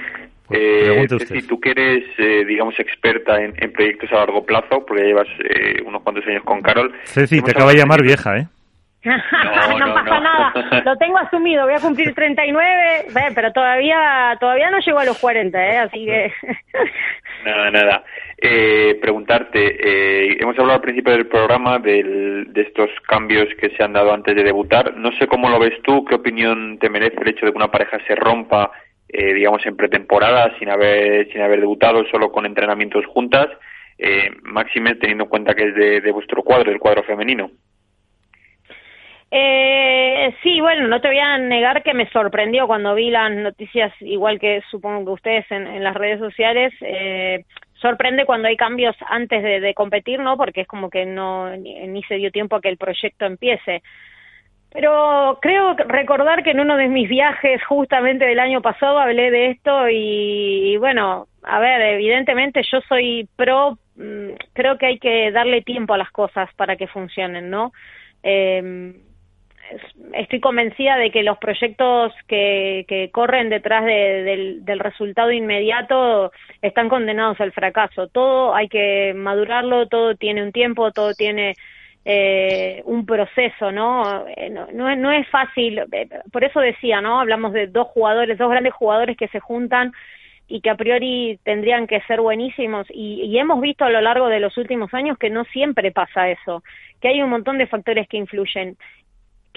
Pues 0.46 0.60
eh, 0.60 1.06
Ceci, 1.08 1.46
tú 1.46 1.58
que 1.58 1.70
eres, 1.70 2.04
eh, 2.18 2.44
digamos, 2.44 2.78
experta 2.78 3.40
en, 3.40 3.54
en, 3.56 3.72
proyectos 3.72 4.12
a 4.12 4.16
largo 4.16 4.44
plazo, 4.44 4.84
porque 4.84 5.02
llevas 5.02 5.28
eh, 5.48 5.80
unos 5.86 6.02
cuantos 6.02 6.26
años 6.26 6.42
con 6.44 6.60
Carol. 6.60 6.92
Ceci, 7.04 7.40
te 7.40 7.52
acaba 7.52 7.70
de 7.70 7.78
llamar 7.78 8.02
vieja, 8.02 8.36
¿eh? 8.36 8.46
No, 9.04 9.78
no, 9.78 9.86
no, 9.86 9.94
pasa 9.94 10.20
nada, 10.20 10.82
lo 10.84 10.96
tengo 10.96 11.16
asumido, 11.18 11.64
voy 11.64 11.74
a 11.74 11.80
cumplir 11.80 12.12
39, 12.14 13.06
pero 13.34 13.52
todavía 13.52 14.36
todavía 14.40 14.70
no 14.70 14.80
llego 14.80 14.98
a 14.98 15.04
los 15.04 15.18
40, 15.18 15.58
¿eh? 15.58 15.78
así 15.78 16.04
que... 16.04 16.32
Nada, 17.44 17.70
nada. 17.70 18.04
Eh, 18.40 18.96
preguntarte, 19.01 19.59
eh, 19.59 20.37
hemos 20.38 20.57
hablado 20.57 20.77
al 20.77 20.81
principio 20.81 21.12
del 21.12 21.27
programa 21.27 21.81
del, 21.81 22.53
de 22.53 22.62
estos 22.62 22.88
cambios 23.09 23.48
que 23.61 23.70
se 23.70 23.83
han 23.83 23.92
dado 23.92 24.12
antes 24.12 24.37
de 24.37 24.44
debutar. 24.44 24.96
No 24.96 25.11
sé 25.18 25.27
cómo 25.27 25.48
lo 25.48 25.59
ves 25.59 25.74
tú, 25.83 26.05
qué 26.05 26.14
opinión 26.14 26.79
te 26.79 26.88
merece 26.88 27.16
el 27.20 27.29
hecho 27.29 27.46
de 27.46 27.53
que 27.53 27.59
una 27.59 27.72
pareja 27.72 27.98
se 28.07 28.14
rompa, 28.14 28.70
eh, 29.09 29.35
digamos, 29.35 29.66
en 29.66 29.77
pretemporada, 29.77 30.57
sin 30.61 30.70
haber, 30.70 31.33
sin 31.33 31.40
haber 31.40 31.59
debutado, 31.59 32.05
solo 32.12 32.31
con 32.31 32.46
entrenamientos 32.46 33.05
juntas, 33.07 33.48
eh, 33.98 34.31
máxime 34.42 34.94
teniendo 34.94 35.24
en 35.24 35.31
cuenta 35.31 35.57
que 35.57 35.64
es 35.64 35.74
de, 35.74 36.12
vuestro 36.12 36.44
cuadro, 36.44 36.70
el 36.70 36.79
cuadro 36.79 37.03
femenino. 37.03 37.51
Eh, 39.33 40.33
sí, 40.44 40.61
bueno, 40.61 40.87
no 40.87 41.01
te 41.01 41.09
voy 41.09 41.18
a 41.18 41.38
negar 41.38 41.83
que 41.83 41.92
me 41.92 42.09
sorprendió 42.11 42.68
cuando 42.68 42.94
vi 42.94 43.11
las 43.11 43.33
noticias, 43.33 43.92
igual 44.01 44.38
que 44.38 44.62
supongo 44.70 45.05
que 45.05 45.11
ustedes 45.11 45.51
en, 45.51 45.66
en 45.66 45.83
las 45.83 45.94
redes 45.94 46.20
sociales. 46.20 46.72
Eh, 46.83 47.44
sorprende 47.80 48.24
cuando 48.24 48.48
hay 48.48 48.56
cambios 48.56 48.96
antes 49.08 49.42
de, 49.42 49.60
de, 49.60 49.74
competir, 49.74 50.20
¿no? 50.20 50.36
Porque 50.36 50.62
es 50.62 50.68
como 50.68 50.90
que 50.90 51.06
no 51.06 51.56
ni, 51.56 51.86
ni, 51.86 52.02
se 52.04 52.16
dio 52.16 52.30
tiempo 52.30 52.56
a 52.56 52.60
que 52.60 52.68
el 52.68 52.76
proyecto 52.76 53.26
empiece. 53.26 53.82
Pero 54.70 55.38
creo 55.40 55.74
recordar 55.74 56.42
que 56.42 56.50
en 56.50 56.60
uno 56.60 56.76
de 56.76 56.88
mis 56.88 57.08
viajes 57.08 57.64
justamente 57.64 58.26
del 58.26 58.38
año 58.38 58.60
pasado 58.60 58.98
hablé 58.98 59.30
de 59.30 59.50
esto 59.50 59.88
y, 59.88 60.76
bueno, 60.76 61.26
a 61.42 61.58
ver, 61.58 61.80
evidentemente 61.80 62.60
yo 62.70 62.80
soy 62.82 63.28
pro, 63.36 63.78
mmm, 63.96 64.32
creo 64.52 64.76
que 64.76 64.86
hay 64.86 64.98
que 64.98 65.30
darle 65.30 65.62
tiempo 65.62 65.94
a 65.94 65.98
las 65.98 66.10
cosas 66.10 66.52
para 66.54 66.76
que 66.76 66.86
funcionen, 66.86 67.48
¿no? 67.48 67.72
Eh, 68.22 68.92
estoy 70.28 70.40
convencida 70.40 70.98
de 70.98 71.10
que 71.10 71.22
los 71.22 71.38
proyectos 71.38 72.12
que, 72.26 72.84
que 72.86 73.10
corren 73.10 73.48
detrás 73.48 73.82
de, 73.86 74.60
del, 74.62 74.78
resultado 74.78 75.32
inmediato 75.32 76.32
están 76.60 76.90
condenados 76.90 77.40
al 77.40 77.52
fracaso. 77.52 78.08
Todo 78.08 78.54
hay 78.54 78.68
que 78.68 79.14
madurarlo, 79.16 79.88
todo 79.88 80.16
tiene 80.16 80.42
un 80.42 80.52
tiempo, 80.52 80.92
todo 80.92 81.14
tiene 81.14 81.54
eh, 82.04 82.82
un 82.84 83.06
proceso, 83.06 83.72
¿no? 83.72 84.26
Eh, 84.36 84.50
¿no? 84.50 84.94
No, 84.96 85.10
es 85.10 85.26
fácil, 85.28 85.78
eh, 85.92 86.08
por 86.30 86.44
eso 86.44 86.60
decía, 86.60 87.00
¿no? 87.00 87.20
Hablamos 87.20 87.54
de 87.54 87.66
dos 87.66 87.86
jugadores, 87.88 88.36
dos 88.36 88.50
grandes 88.50 88.74
jugadores 88.74 89.16
que 89.16 89.28
se 89.28 89.40
juntan 89.40 89.92
y 90.46 90.60
que 90.60 90.68
a 90.68 90.76
priori 90.76 91.38
tendrían 91.42 91.86
que 91.86 92.02
ser 92.02 92.20
buenísimos 92.20 92.86
y, 92.90 93.22
y, 93.22 93.38
hemos 93.38 93.60
visto 93.62 93.84
a 93.84 93.90
lo 93.90 94.00
largo 94.02 94.28
de 94.28 94.40
los 94.40 94.56
últimos 94.58 94.92
años 94.92 95.16
que 95.18 95.30
no 95.30 95.44
siempre 95.44 95.90
pasa 95.90 96.28
eso, 96.28 96.62
que 97.00 97.08
hay 97.08 97.22
un 97.22 97.30
montón 97.30 97.56
de 97.56 97.66
factores 97.66 98.08
que 98.08 98.16
influyen. 98.18 98.76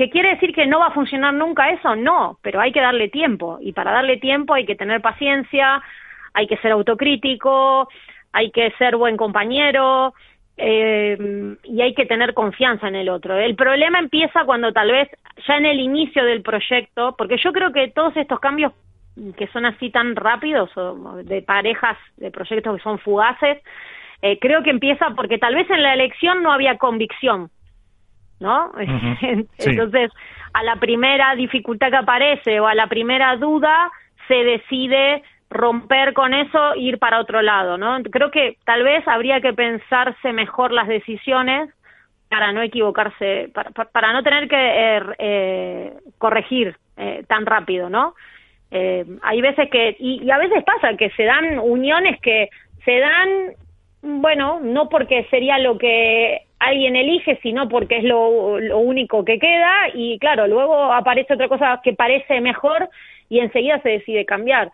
¿Qué 0.02 0.10
quiere 0.10 0.30
decir 0.30 0.52
que 0.52 0.66
no 0.66 0.80
va 0.80 0.88
a 0.88 0.94
funcionar 0.96 1.32
nunca 1.32 1.70
eso? 1.70 1.96
No, 1.96 2.40
pero 2.42 2.60
hay 2.60 2.72
que 2.72 2.82
darle 2.82 3.10
tiempo 3.10 3.60
y 3.62 3.72
para 3.72 3.92
darle 3.92 4.18
tiempo 4.18 4.56
hay 4.56 4.66
que 4.66 4.76
tener 4.76 5.00
paciencia, 5.00 5.80
hay 6.34 6.48
que 6.48 6.58
ser 6.58 6.72
autocrítico, 6.72 7.88
hay 8.32 8.50
que 8.50 8.72
ser 8.80 8.96
buen 8.96 9.16
compañero, 9.16 10.16
eh, 10.58 11.56
y 11.66 11.82
hay 11.82 11.94
que 11.94 12.08
tener 12.08 12.34
confianza 12.34 12.88
en 12.88 12.96
el 12.96 13.10
otro. 13.10 13.38
El 13.38 13.56
problema 13.56 14.00
empieza 14.00 14.44
cuando 14.44 14.74
tal 14.74 14.92
vez 14.92 15.08
ya 15.48 15.58
en 15.58 15.68
el 15.68 15.80
inicio 15.80 16.26
del 16.26 16.42
proyecto, 16.42 17.14
porque 17.16 17.38
yo 17.38 17.54
creo 17.54 17.72
que 17.72 17.90
todos 17.90 18.18
estos 18.18 18.40
cambios 18.40 18.74
que 19.38 19.46
son 19.50 19.68
así 19.68 19.92
tan 19.92 20.16
rápidos, 20.16 20.76
o 20.78 21.18
de 21.18 21.44
parejas, 21.44 22.00
de 22.18 22.32
proyectos 22.32 22.78
que 22.78 22.82
son 22.82 22.98
fugaces, 22.98 23.60
eh, 24.24 24.40
creo 24.40 24.64
que 24.64 24.72
empieza 24.72 25.12
porque 25.12 25.38
tal 25.38 25.54
vez 25.54 25.70
en 25.70 25.84
la 25.84 25.94
elección 25.94 26.42
no 26.42 26.52
había 26.52 26.80
convicción, 26.80 27.52
¿no? 28.42 28.72
Entonces, 29.58 30.12
a 30.54 30.64
la 30.64 30.76
primera 30.76 31.34
dificultad 31.36 31.90
que 31.90 31.98
aparece 31.98 32.60
o 32.60 32.68
a 32.68 32.76
la 32.76 32.88
primera 32.88 33.38
duda, 33.38 33.90
se 34.28 34.44
decide 34.44 35.24
romper 35.50 36.14
con 36.14 36.34
eso 36.34 36.74
e 36.74 36.80
ir 36.80 36.98
para 36.98 37.20
otro 37.20 37.42
lado, 37.42 37.78
¿no? 37.78 38.02
Creo 38.04 38.32
que 38.32 38.58
tal 38.66 38.84
vez 38.84 39.08
habría 39.08 39.42
que 39.42 39.54
pensarse 39.54 40.34
mejor 40.34 40.72
las 40.72 40.88
decisiones 40.88 41.70
para 42.30 42.54
no 42.54 42.62
equivocarse, 42.62 43.50
para, 43.54 43.72
para 43.72 44.14
no 44.14 44.24
tener 44.24 44.48
que 44.48 44.56
eh, 44.56 45.02
eh, 45.20 45.94
corregir 46.18 46.78
eh, 46.96 47.24
tan 47.28 47.46
rápido, 47.46 47.90
¿no? 47.90 48.16
Eh, 48.72 49.06
hay 49.22 49.42
veces 49.42 49.70
que, 49.70 49.98
y, 50.00 50.24
y, 50.24 50.32
a 50.32 50.38
veces 50.38 50.64
pasa 50.64 50.96
que 50.96 51.10
se 51.12 51.24
dan 51.24 51.60
uniones 51.60 52.22
que 52.22 52.50
se 52.86 53.00
dan, 53.00 53.30
bueno, 54.02 54.62
no 54.62 54.88
porque 54.88 55.28
sería 55.30 55.60
lo 55.60 55.78
que 55.78 56.44
alguien 56.62 56.96
elige, 56.96 57.40
sino 57.42 57.68
porque 57.68 57.98
es 57.98 58.04
lo, 58.04 58.60
lo 58.60 58.78
único 58.78 59.26
que 59.26 59.40
queda, 59.40 59.90
y 59.94 60.20
claro, 60.20 60.48
luego 60.48 60.94
aparece 60.94 61.34
otra 61.34 61.48
cosa 61.48 61.82
que 61.84 61.94
parece 61.94 62.40
mejor 62.40 62.90
y 63.30 63.40
enseguida 63.40 63.82
se 63.82 63.90
decide 63.90 64.26
cambiar. 64.26 64.72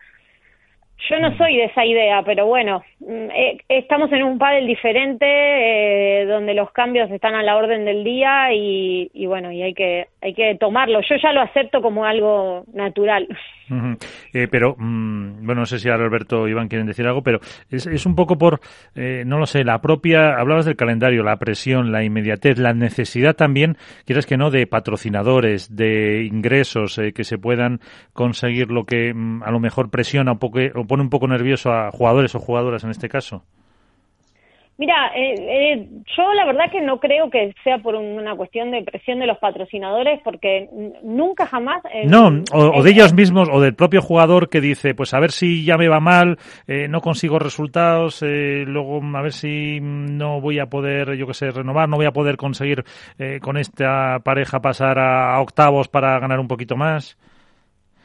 Yo 1.10 1.20
no 1.20 1.36
soy 1.38 1.58
de 1.58 1.66
esa 1.66 1.86
idea, 1.86 2.24
pero 2.24 2.48
bueno, 2.48 2.84
mm, 3.00 3.30
eh, 3.30 3.58
estamos 3.70 4.12
en 4.12 4.24
un 4.24 4.40
panel 4.40 4.66
diferente 4.66 5.26
eh, 5.26 6.26
donde 6.26 6.56
los 6.56 6.72
cambios 6.72 7.10
están 7.12 7.36
a 7.36 7.44
la 7.44 7.56
orden 7.56 7.86
del 7.86 8.04
día 8.04 8.52
y, 8.52 9.26
bueno, 9.28 9.52
y 9.52 9.62
hay 9.62 9.74
que 9.74 10.08
hay 10.22 10.34
que 10.34 10.56
tomarlo. 10.60 11.00
Yo 11.02 11.16
ya 11.22 11.32
lo 11.32 11.42
acepto 11.42 11.82
como 11.82 12.04
algo 12.04 12.64
natural. 12.74 13.28
eh, 14.34 14.48
pero, 14.50 14.76
mmm, 14.78 15.46
bueno, 15.46 15.62
no 15.62 15.66
sé 15.66 15.78
si 15.78 15.88
ahora 15.88 16.06
Alberto 16.06 16.42
o 16.42 16.48
Iván 16.48 16.68
quieren 16.68 16.88
decir 16.88 17.06
algo, 17.06 17.22
pero 17.22 17.40
es, 17.70 17.86
es 17.86 18.06
un 18.06 18.16
poco 18.16 18.38
por, 18.38 18.60
eh, 18.96 19.24
no 19.26 19.38
lo 19.38 19.46
sé, 19.46 19.64
la 19.64 19.80
propia, 19.80 20.36
hablabas 20.38 20.66
del 20.66 20.76
calendario, 20.76 21.24
la 21.24 21.38
presión, 21.38 21.92
la 21.92 22.04
inmediatez, 22.04 22.58
la 22.58 22.74
necesidad 22.74 23.36
también, 23.36 23.78
quieres 24.06 24.26
que 24.26 24.38
no, 24.38 24.50
de 24.50 24.66
patrocinadores, 24.68 25.76
de 25.76 26.24
ingresos 26.24 27.00
que 27.14 27.24
se 27.24 27.38
puedan 27.38 27.80
conseguir 28.14 28.72
lo 28.72 28.86
que 28.86 29.14
mmm, 29.14 29.44
a 29.44 29.52
lo 29.52 29.60
mejor 29.60 29.92
presiona 29.92 30.34
un 30.34 30.40
poco, 30.40 30.60
pone 30.88 31.04
un 31.04 31.10
poco 31.10 31.28
nervioso 31.28 31.72
a 31.72 31.92
jugadores 31.92 32.34
o 32.36 32.40
jugadoras 32.40 32.84
en 32.84 32.92
este 32.92 33.10
caso. 33.10 33.44
Mira, 34.80 35.12
eh, 35.16 35.34
eh, 35.40 35.88
yo 36.16 36.34
la 36.34 36.46
verdad 36.46 36.70
que 36.72 36.82
no 36.82 37.00
creo 37.00 37.32
que 37.32 37.52
sea 37.64 37.80
por 37.80 37.96
una 37.96 38.36
cuestión 38.36 38.70
de 38.70 38.84
presión 38.84 39.18
de 39.18 39.26
los 39.26 39.40
patrocinadores, 39.40 40.22
porque 40.24 40.70
nunca 41.02 41.48
jamás. 41.48 41.82
Eh, 41.92 42.06
no, 42.06 42.44
o, 42.54 42.78
o, 42.78 42.84
de 42.84 42.92
ellos 42.92 43.12
mismos, 43.12 43.50
o 43.52 43.60
del 43.60 43.74
propio 43.74 44.04
jugador 44.04 44.50
que 44.50 44.62
dice, 44.62 44.94
pues 44.94 45.16
a 45.16 45.20
ver 45.20 45.32
si 45.32 45.66
ya 45.66 45.78
me 45.78 45.88
va 45.88 46.00
mal, 46.00 46.38
eh, 46.68 46.88
no 46.88 47.02
consigo 47.02 47.40
resultados, 47.40 48.22
eh, 48.22 48.66
luego 48.68 49.02
a 49.02 49.22
ver 49.24 49.34
si 49.34 49.80
no 49.82 50.42
voy 50.42 50.60
a 50.60 50.68
poder, 50.68 51.16
yo 51.16 51.26
qué 51.26 51.34
sé, 51.34 51.50
renovar, 51.50 51.90
no 51.90 51.98
voy 51.98 52.06
a 52.06 52.12
poder 52.12 52.38
conseguir 52.38 52.84
eh, 53.18 53.40
con 53.42 53.58
esta 53.58 54.20
pareja 54.24 54.60
pasar 54.60 55.00
a, 55.00 55.34
a 55.34 55.42
octavos 55.42 55.88
para 55.88 56.20
ganar 56.20 56.40
un 56.40 56.48
poquito 56.48 56.76
más. 56.76 57.18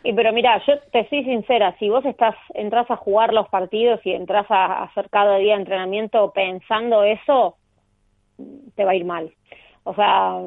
Y 0.05 0.13
pero 0.15 0.33
mira, 0.33 0.61
yo 0.67 0.79
te 0.91 1.09
soy 1.09 1.25
sincera, 1.25 1.77
si 1.79 1.89
vos 1.89 2.05
estás 2.05 2.35
entras 2.55 2.91
a 2.91 2.97
jugar 2.97 3.33
los 3.33 3.49
partidos 3.49 4.01
y 4.05 4.13
entras 4.13 4.47
a 4.51 4.83
hacer 4.83 5.09
cada 5.11 5.37
día 5.37 5.55
entrenamiento 5.55 6.33
pensando 6.33 7.05
eso, 7.05 7.57
te 8.75 8.85
va 8.85 8.93
a 8.93 8.97
ir 8.97 9.05
mal. 9.05 9.33
O 9.85 9.95
sea, 9.95 10.39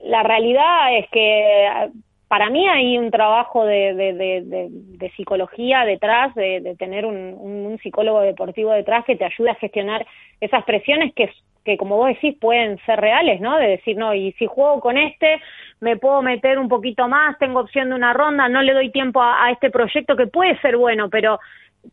la 0.00 0.22
realidad 0.22 0.96
es 0.96 1.08
que 1.10 1.90
para 2.28 2.50
mí 2.50 2.68
hay 2.68 2.98
un 2.98 3.10
trabajo 3.10 3.64
de, 3.64 3.94
de, 3.94 4.12
de, 4.44 5.10
psicología 5.16 5.84
detrás, 5.84 6.34
de, 6.34 6.76
tener 6.78 7.06
un, 7.06 7.34
un, 7.34 7.78
psicólogo 7.78 8.20
deportivo 8.20 8.70
detrás 8.72 9.04
que 9.04 9.16
te 9.16 9.24
ayude 9.24 9.50
a 9.50 9.54
gestionar 9.54 10.06
esas 10.40 10.62
presiones 10.64 11.14
que, 11.14 11.30
que, 11.68 11.76
como 11.76 11.96
vos 11.96 12.08
decís, 12.08 12.34
pueden 12.40 12.78
ser 12.86 12.98
reales, 12.98 13.40
¿no? 13.42 13.58
De 13.58 13.68
decir, 13.68 13.96
no, 13.96 14.14
y 14.14 14.32
si 14.32 14.46
juego 14.46 14.80
con 14.80 14.96
este, 14.96 15.40
me 15.80 15.98
puedo 15.98 16.22
meter 16.22 16.58
un 16.58 16.68
poquito 16.68 17.08
más, 17.08 17.38
tengo 17.38 17.60
opción 17.60 17.90
de 17.90 17.94
una 17.94 18.14
ronda, 18.14 18.48
no 18.48 18.62
le 18.62 18.72
doy 18.72 18.90
tiempo 18.90 19.20
a, 19.22 19.50
este 19.50 19.70
proyecto 19.70 20.16
que 20.16 20.26
puede 20.26 20.58
ser 20.60 20.78
bueno, 20.78 21.10
pero 21.10 21.38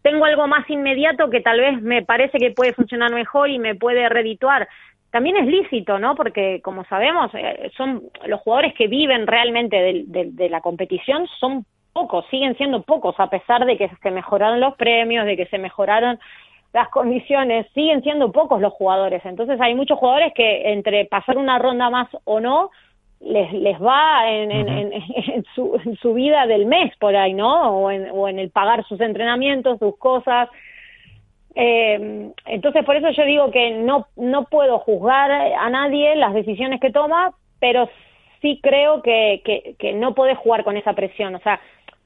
tengo 0.02 0.24
algo 0.24 0.48
más 0.48 0.70
inmediato 0.70 1.30
que 1.30 1.42
tal 1.42 1.60
vez 1.60 1.82
me 1.82 2.04
parece 2.04 2.38
que 2.38 2.52
puede 2.52 2.74
funcionar 2.74 3.12
mejor 3.12 3.50
y 3.50 3.60
me 3.60 3.76
puede 3.76 4.08
redituar 4.10 4.68
también 5.12 5.38
es 5.38 5.46
lícito, 5.46 5.98
¿no? 5.98 6.14
Porque, 6.14 6.60
como 6.62 6.84
sabemos, 6.86 7.32
eh, 7.36 7.72
son 7.78 8.04
los 8.26 8.42
jugadores 8.42 8.74
que 8.74 8.88
viven 8.88 9.28
realmente 9.28 9.78
de, 9.78 10.04
de, 10.08 10.32
de, 10.32 10.50
la 10.50 10.60
competición 10.60 11.26
son 11.40 11.66
pocos, 11.94 12.26
siguen 12.30 12.58
siendo 12.58 12.82
pocos, 12.82 13.16
a 13.20 13.30
pesar 13.30 13.66
de 13.66 13.78
que 13.78 13.90
se 14.04 14.12
mejoraron 14.12 14.60
los 14.60 14.76
premios, 14.76 15.26
de 15.26 15.38
que 15.38 15.46
se 15.46 15.58
mejoraron 15.58 16.20
las 16.76 16.90
condiciones, 16.90 17.66
siguen 17.74 18.04
siendo 18.04 18.34
pocos 18.34 18.60
los 18.60 18.74
jugadores. 18.74 19.26
Entonces, 19.26 19.62
hay 19.62 19.74
muchos 19.76 19.98
jugadores 19.98 20.34
que 20.34 20.74
entre 20.74 21.06
pasar 21.06 21.38
una 21.38 21.58
ronda 21.58 21.90
más 21.90 22.10
o 22.26 22.42
no, 22.42 22.70
les, 23.22 23.54
les 23.54 23.82
va 23.82 24.30
en, 24.30 24.52
en, 24.52 24.68
en, 24.68 24.94
en, 25.34 25.46
su, 25.56 25.80
en 25.86 25.96
su 25.96 26.14
vida 26.14 26.46
del 26.46 26.66
mes 26.66 26.94
por 26.98 27.16
ahí, 27.16 27.34
¿no? 27.34 27.78
O 27.78 27.92
en, 27.92 28.10
o 28.12 28.28
en 28.28 28.40
el 28.40 28.50
pagar 28.52 28.84
sus 28.84 29.00
entrenamientos, 29.00 29.80
sus 29.80 29.98
cosas. 29.98 30.50
Eh, 31.56 32.30
entonces, 32.46 32.84
por 32.84 32.98
eso 32.98 33.10
yo 33.12 33.24
digo 33.24 33.52
que 33.52 33.72
no, 33.72 34.08
no 34.18 34.44
puedo 34.44 34.80
juzgar 34.80 35.32
a 35.32 35.70
nadie 35.70 36.18
las 36.18 36.34
decisiones 36.34 36.82
que 36.82 36.92
toma, 36.92 37.32
pero 37.62 37.90
sí 38.42 38.60
creo 38.62 39.02
que, 39.02 39.42
que, 39.46 39.76
que 39.80 39.94
no 39.94 40.14
podés 40.14 40.38
jugar 40.40 40.66
con 40.66 40.76
esa 40.76 40.92
presión. 40.92 41.36
O 41.36 41.40
sea, 41.40 41.62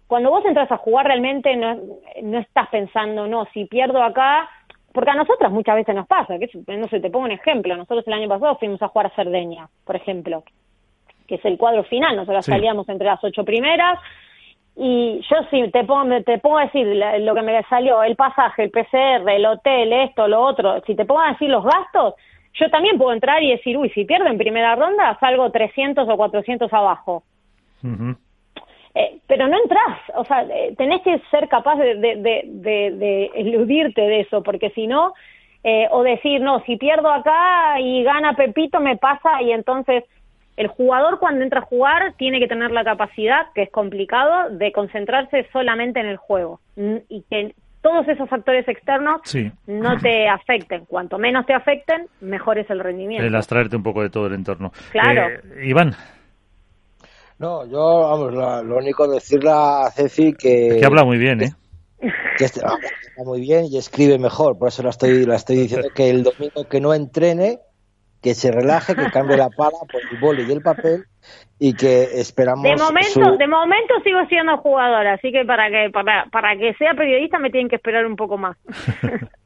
cuando 0.05 0.29
vos 0.29 0.45
entras 0.45 0.71
a 0.71 0.77
jugar 0.77 1.08
realmente 1.08 1.55
no, 1.55 1.75
no 2.21 2.38
estás 2.38 2.69
pensando, 2.69 3.25
no, 3.25 3.47
si 3.51 3.65
pierdo 3.65 4.03
acá, 4.03 4.47
porque 4.93 5.12
a 5.12 5.15
nosotros 5.15 5.52
muchas 5.52 5.75
veces 5.75 5.95
nos 5.95 6.08
pasa, 6.08 6.38
que 6.39 6.49
no 6.78 6.88
sé, 6.88 6.99
te 6.99 7.10
pongo 7.10 7.25
un 7.25 7.32
ejemplo, 7.32 7.75
nosotros 7.75 8.08
el 8.08 8.13
año 8.13 8.28
pasado 8.28 8.58
fuimos 8.58 8.82
a 8.82 8.88
jugar 8.88 9.08
a 9.08 9.15
Cerdeña, 9.15 9.67
por 9.86 9.95
ejemplo, 9.95 10.43
que 11.28 11.36
es 11.36 11.45
el 11.45 11.58
cuadro 11.58 11.84
final, 11.84 12.15
nosotros 12.15 12.45
sí. 12.45 12.52
salíamos 12.52 12.88
entre 12.89 13.08
las 13.08 13.23
ocho 13.23 13.43
primeras, 13.43 13.99
y 14.75 15.21
yo 15.30 15.38
sí 15.52 15.69
te 15.71 15.84
pongo, 15.84 16.21
te 16.23 16.38
pongo 16.38 16.58
a 16.58 16.65
decir 16.65 16.88
lo 17.19 17.36
que 17.36 17.41
me 17.41 17.62
salió, 17.63 18.02
el 18.02 18.15
pasaje, 18.15 18.63
el 18.63 18.71
PCR, 18.71 19.30
el 19.30 19.45
hotel, 19.45 19.93
esto, 19.93 20.28
lo 20.28 20.41
otro, 20.41 20.82
si 20.88 20.95
te 20.95 21.06
pongo 21.06 21.21
a 21.21 21.32
decir 21.32 21.49
los 21.49 21.63
gastos, 21.63 22.15
yo 22.54 22.69
también 22.69 22.97
puedo 22.97 23.13
entrar 23.13 23.43
y 23.43 23.52
decir, 23.52 23.78
uy, 23.78 23.89
si 23.91 24.06
pierdo 24.06 24.28
en 24.28 24.38
primera 24.38 24.75
ronda, 24.75 25.17
salgo 25.19 25.52
300 25.52 26.08
o 26.08 26.17
400 26.17 26.71
abajo. 26.73 27.23
Uh 27.84 27.88
-huh. 27.88 28.17
Eh, 28.95 29.19
pero 29.28 29.47
no 29.47 29.58
entras, 29.62 29.99
o 30.15 30.25
sea, 30.25 30.43
eh, 30.43 30.73
tenés 30.78 31.02
que 31.04 31.21
ser 31.32 31.47
capaz 31.47 31.75
de, 31.75 31.95
de, 31.95 32.15
de, 32.15 32.41
de, 32.45 32.91
de 32.97 33.32
eludirte 33.36 34.02
de 34.02 34.21
eso, 34.21 34.41
porque 34.41 34.71
si 34.71 34.88
no, 34.88 35.13
eh, 35.63 35.88
o 35.91 36.04
decir, 36.04 36.41
no, 36.41 36.62
si 36.62 36.78
pierdo 36.78 37.12
acá 37.12 37.80
y 37.80 38.04
gana 38.04 38.34
Pepito, 38.34 38.80
me 38.80 38.97
pasa 38.97 39.41
y 39.41 39.52
entonces 39.52 40.04
el 40.58 40.67
jugador 40.67 41.19
cuando 41.19 41.43
entra 41.43 41.60
a 41.60 41.65
jugar 41.65 42.13
tiene 42.17 42.39
que 42.39 42.47
tener 42.47 42.71
la 42.71 42.84
capacidad, 42.84 43.47
que 43.54 43.63
es 43.63 43.71
complicado, 43.71 44.49
de 44.49 44.71
concentrarse 44.71 45.47
solamente 45.54 45.99
en 45.99 46.08
el 46.08 46.17
juego 46.17 46.60
y 46.75 47.23
que 47.30 47.54
todos 47.82 48.06
esos 48.10 48.28
factores 48.30 48.67
externos 48.67 49.21
sí. 49.23 49.52
no 49.67 49.97
te 49.99 50.28
afecten. 50.28 50.84
Cuanto 50.86 51.17
menos 51.17 51.45
te 51.45 51.54
afecten, 51.54 52.08
mejor 52.19 52.58
es 52.58 52.69
el 52.69 52.82
rendimiento. 52.82 53.25
El 53.25 53.36
abstraerte 53.36 53.78
un 53.78 53.84
poco 53.84 54.02
de 54.02 54.10
todo 54.10 54.28
el 54.28 54.34
entorno. 54.34 54.73
Claro. 54.91 55.30
Eh, 55.30 55.67
Iván. 55.67 55.95
No, 57.39 57.65
yo, 57.65 58.02
vamos, 58.02 58.34
la, 58.34 58.62
lo 58.62 58.78
único 58.78 59.08
decirle 59.08 59.49
a 59.52 59.89
Ceci 59.91 60.34
que... 60.34 60.67
Es 60.67 60.78
que 60.78 60.86
habla 60.86 61.06
muy 61.06 61.17
bien, 61.17 61.41
¿eh? 61.41 61.54
Que 62.38 62.45
este, 62.45 62.60
habla 62.63 62.80
muy 63.25 63.39
bien 63.39 63.65
y 63.65 63.78
escribe 63.78 64.19
mejor, 64.19 64.58
por 64.58 64.67
eso 64.67 64.84
la 64.84 64.89
estoy, 64.89 65.25
la 65.25 65.36
estoy 65.36 65.56
diciendo 65.56 65.88
que 65.95 66.10
el 66.10 66.23
domingo 66.23 66.67
que 66.69 66.82
no 66.82 66.93
entrene 66.93 67.60
que 68.21 68.34
se 68.34 68.52
relaje, 68.52 68.95
que 68.95 69.10
cambie 69.12 69.38
la 69.38 69.49
pala 69.49 69.78
por 69.89 70.02
el 70.12 70.19
boli 70.19 70.43
y 70.43 70.52
el 70.52 70.62
papel 70.62 71.06
y 71.58 71.73
que 71.73 72.04
esperamos 72.19 72.63
de 72.63 72.75
momento 72.75 73.12
su... 73.12 73.38
de 73.38 73.47
momento 73.47 73.93
sigo 74.04 74.19
siendo 74.28 74.58
jugadora 74.58 75.13
así 75.13 75.32
que 75.32 75.45
para 75.45 75.69
que 75.69 75.89
para, 75.91 76.25
para 76.25 76.58
que 76.58 76.73
sea 76.73 76.93
periodista 76.93 77.39
me 77.39 77.49
tienen 77.49 77.69
que 77.69 77.78
esperar 77.78 78.06
un 78.06 78.15
poco 78.15 78.38
más 78.38 78.58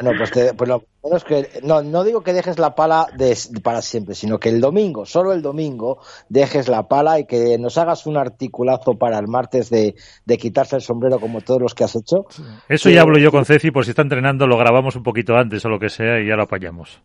Bueno, 0.00 0.16
pues, 0.16 0.30
pues 0.56 0.68
lo 0.68 0.84
bueno 1.02 1.18
que 1.26 1.48
no, 1.64 1.82
no 1.82 2.04
digo 2.04 2.22
que 2.22 2.32
dejes 2.32 2.58
la 2.58 2.74
pala 2.74 3.08
de, 3.16 3.36
para 3.62 3.82
siempre, 3.82 4.14
sino 4.14 4.38
que 4.38 4.48
el 4.48 4.60
domingo, 4.60 5.04
solo 5.04 5.32
el 5.32 5.42
domingo, 5.42 5.98
dejes 6.28 6.68
la 6.68 6.86
pala 6.86 7.18
y 7.18 7.26
que 7.26 7.58
nos 7.58 7.78
hagas 7.78 8.06
un 8.06 8.16
articulazo 8.16 8.94
para 8.94 9.18
el 9.18 9.26
martes 9.26 9.70
de, 9.70 9.96
de 10.24 10.38
quitarse 10.38 10.76
el 10.76 10.82
sombrero 10.82 11.18
como 11.18 11.40
todos 11.40 11.60
los 11.60 11.74
que 11.74 11.84
has 11.84 11.96
hecho. 11.96 12.26
Eso 12.68 12.90
ya 12.90 13.02
hablo 13.02 13.18
yo 13.18 13.32
con 13.32 13.44
Ceci, 13.44 13.70
por 13.70 13.84
si 13.84 13.90
está 13.90 14.02
entrenando, 14.02 14.46
lo 14.46 14.56
grabamos 14.56 14.94
un 14.94 15.02
poquito 15.02 15.36
antes 15.36 15.64
o 15.64 15.68
lo 15.68 15.80
que 15.80 15.88
sea 15.88 16.20
y 16.20 16.28
ya 16.28 16.36
lo 16.36 16.44
apañamos. 16.44 17.02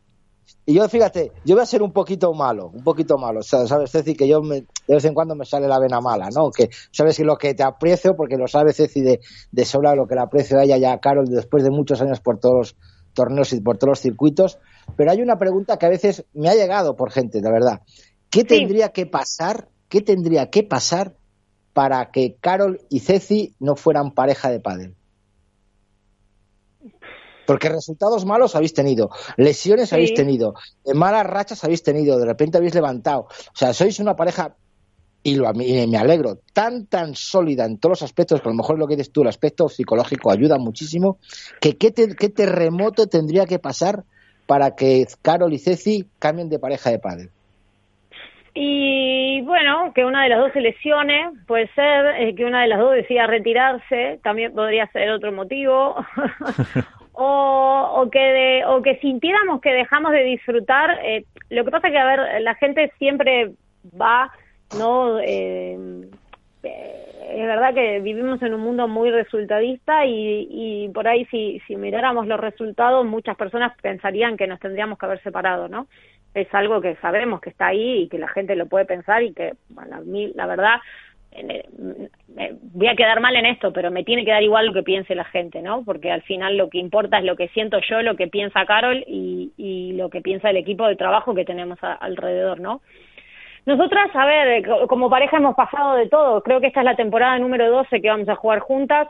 Y 0.65 0.75
yo, 0.75 0.87
fíjate, 0.87 1.33
yo 1.43 1.55
voy 1.55 1.63
a 1.63 1.65
ser 1.65 1.81
un 1.81 1.91
poquito 1.91 2.33
malo, 2.33 2.71
un 2.73 2.83
poquito 2.83 3.17
malo, 3.17 3.43
¿sabes, 3.43 3.91
Ceci? 3.91 4.15
Que 4.15 4.27
yo 4.29 4.41
me, 4.41 4.61
de 4.61 4.95
vez 4.95 5.03
en 5.03 5.13
cuando 5.13 5.35
me 5.35 5.43
sale 5.43 5.67
la 5.67 5.77
vena 5.77 5.99
mala, 5.99 6.29
¿no? 6.33 6.51
Que 6.51 6.69
sabes 6.91 7.17
que 7.17 7.25
lo 7.25 7.37
que 7.37 7.53
te 7.53 7.63
aprecio, 7.63 8.15
porque 8.15 8.37
lo 8.37 8.47
sabe 8.47 8.71
Ceci 8.71 9.01
de, 9.01 9.19
de 9.51 9.65
sobra 9.65 9.93
lo 9.93 10.07
que 10.07 10.15
le 10.15 10.21
aprecio 10.21 10.59
a 10.59 10.63
ella 10.63 10.77
y 10.77 10.85
a 10.85 10.97
Carol 10.99 11.25
después 11.25 11.63
de 11.63 11.69
muchos 11.69 12.01
años 12.01 12.21
por 12.21 12.39
todos 12.39 12.55
los 12.55 12.75
torneos 13.13 13.51
y 13.51 13.59
por 13.59 13.77
todos 13.77 13.89
los 13.89 13.99
circuitos. 13.99 14.57
Pero 14.95 15.11
hay 15.11 15.21
una 15.21 15.37
pregunta 15.37 15.77
que 15.77 15.85
a 15.85 15.89
veces 15.89 16.23
me 16.33 16.47
ha 16.47 16.55
llegado 16.55 16.95
por 16.95 17.11
gente, 17.11 17.41
de 17.41 17.51
verdad. 17.51 17.81
¿Qué 18.29 18.45
tendría 18.45 18.89
que 18.89 19.05
pasar, 19.05 19.67
qué 19.89 20.01
tendría 20.01 20.49
que 20.49 20.63
pasar 20.63 21.17
para 21.73 22.09
que 22.11 22.35
Carol 22.39 22.79
y 22.89 23.01
Ceci 23.01 23.53
no 23.59 23.75
fueran 23.75 24.11
pareja 24.11 24.49
de 24.49 24.61
pádel? 24.61 24.95
Porque 27.45 27.69
resultados 27.69 28.25
malos 28.25 28.55
habéis 28.55 28.73
tenido, 28.73 29.09
lesiones 29.37 29.89
Sí. 29.89 29.95
habéis 29.95 30.13
tenido, 30.13 30.53
malas 30.93 31.25
rachas 31.25 31.63
habéis 31.63 31.83
tenido, 31.83 32.17
de 32.17 32.25
repente 32.25 32.57
habéis 32.57 32.73
levantado. 32.75 33.21
O 33.21 33.55
sea, 33.55 33.73
sois 33.73 33.99
una 33.99 34.15
pareja, 34.15 34.55
y 35.23 35.35
lo, 35.35 35.49
y 35.53 35.87
me 35.87 35.97
alegro, 35.97 36.39
tan, 36.53 36.85
tan 36.87 37.15
sólida 37.15 37.65
en 37.65 37.77
todos 37.79 37.91
los 37.91 38.03
aspectos, 38.03 38.41
que 38.41 38.47
a 38.49 38.51
lo 38.51 38.57
mejor 38.57 38.77
lo 38.77 38.87
que 38.87 38.95
dices 38.97 39.11
tú, 39.11 39.21
el 39.21 39.27
aspecto 39.29 39.69
psicológico 39.69 40.31
ayuda 40.31 40.57
muchísimo, 40.57 41.17
que 41.61 41.77
qué, 41.77 41.91
te- 41.91 42.15
qué 42.15 42.29
terremoto 42.29 43.07
tendría 43.07 43.45
que 43.45 43.59
pasar 43.59 44.03
para 44.47 44.75
que 44.75 45.05
Carol 45.21 45.53
y 45.53 45.59
Ceci 45.59 46.05
cambien 46.19 46.49
de 46.49 46.59
pareja 46.59 46.89
de 46.91 46.99
padre. 46.99 47.29
Y 48.55 49.41
bueno, 49.43 49.91
que 49.95 50.05
una 50.05 50.23
de 50.23 50.29
las 50.29 50.39
dos 50.39 50.51
se 50.53 50.61
lesione, 50.61 51.31
puede 51.47 51.67
ser, 51.73 52.05
eh, 52.19 52.35
que 52.35 52.45
una 52.45 52.61
de 52.61 52.67
las 52.67 52.79
dos 52.79 52.93
decida 52.93 53.25
retirarse, 53.25 54.19
también 54.23 54.53
podría 54.53 54.85
ser 54.91 55.09
otro 55.11 55.31
motivo. 55.31 55.95
o, 57.13 57.91
o 58.01 58.09
que 58.09 58.19
de- 58.19 58.65
o 58.65 58.81
que 58.81 58.97
sintiéramos 58.97 59.61
que 59.61 59.73
dejamos 59.73 60.11
de 60.11 60.23
disfrutar. 60.23 60.99
eh, 61.03 61.25
lo 61.49 61.63
que 61.63 61.71
pasa 61.71 61.89
que, 61.91 61.97
a 61.97 62.05
ver, 62.05 62.41
la 62.41 62.55
gente 62.55 62.91
siempre 62.97 63.51
va, 63.99 64.31
¿no? 64.77 65.19
Eh, 65.19 65.77
eh, 66.63 67.13
es 67.35 67.45
verdad 67.47 67.73
que 67.73 67.99
vivimos 67.99 68.41
en 68.41 68.53
un 68.53 68.61
mundo 68.61 68.87
muy 68.87 69.09
resultadista 69.11 70.05
y, 70.05 70.47
y 70.49 70.89
por 70.89 71.07
ahí 71.07 71.25
si, 71.25 71.61
miráramos 71.75 72.27
los 72.27 72.39
resultados, 72.39 73.05
muchas 73.05 73.35
personas 73.35 73.73
pensarían 73.81 74.37
que 74.37 74.47
nos 74.47 74.59
tendríamos 74.59 74.97
que 74.97 75.05
haber 75.05 75.21
separado, 75.23 75.67
¿no? 75.67 75.87
Es 76.33 76.51
algo 76.53 76.81
que 76.81 76.95
sabemos 76.95 77.41
que 77.41 77.49
está 77.51 77.67
ahí 77.67 78.03
y 78.03 78.07
que 78.09 78.17
la 78.17 78.27
gente 78.27 78.55
lo 78.55 78.67
puede 78.67 78.85
pensar 78.85 79.23
y 79.23 79.33
que, 79.33 79.53
bueno, 79.69 79.97
a 79.97 80.01
la 80.35 80.45
verdad, 80.47 80.77
voy 82.61 82.87
a 82.87 82.95
quedar 82.95 83.19
mal 83.19 83.35
en 83.35 83.45
esto, 83.45 83.71
pero 83.73 83.91
me 83.91 84.03
tiene 84.03 84.25
que 84.25 84.31
dar 84.31 84.43
igual 84.43 84.67
lo 84.67 84.73
que 84.73 84.83
piense 84.83 85.15
la 85.15 85.25
gente, 85.25 85.61
¿no? 85.61 85.83
Porque 85.83 86.11
al 86.11 86.21
final 86.23 86.57
lo 86.57 86.69
que 86.69 86.77
importa 86.79 87.17
es 87.19 87.23
lo 87.25 87.35
que 87.35 87.47
siento 87.49 87.79
yo, 87.89 88.01
lo 88.01 88.15
que 88.15 88.27
piensa 88.27 88.65
Carol 88.65 89.03
y, 89.07 89.51
y 89.57 89.93
lo 89.93 90.09
que 90.09 90.21
piensa 90.21 90.49
el 90.49 90.57
equipo 90.57 90.87
de 90.87 90.95
trabajo 90.95 91.33
que 91.35 91.45
tenemos 91.45 91.77
a- 91.83 91.93
alrededor, 91.93 92.59
¿no? 92.59 92.81
Nosotras, 93.65 94.09
a 94.13 94.25
ver, 94.25 94.65
co- 94.65 94.87
como 94.87 95.09
pareja 95.09 95.37
hemos 95.37 95.55
pasado 95.55 95.95
de 95.95 96.09
todo. 96.09 96.41
Creo 96.43 96.59
que 96.59 96.67
esta 96.67 96.81
es 96.81 96.85
la 96.85 96.95
temporada 96.95 97.39
número 97.39 97.69
12 97.71 98.01
que 98.01 98.09
vamos 98.09 98.27
a 98.29 98.35
jugar 98.35 98.59
juntas. 98.59 99.07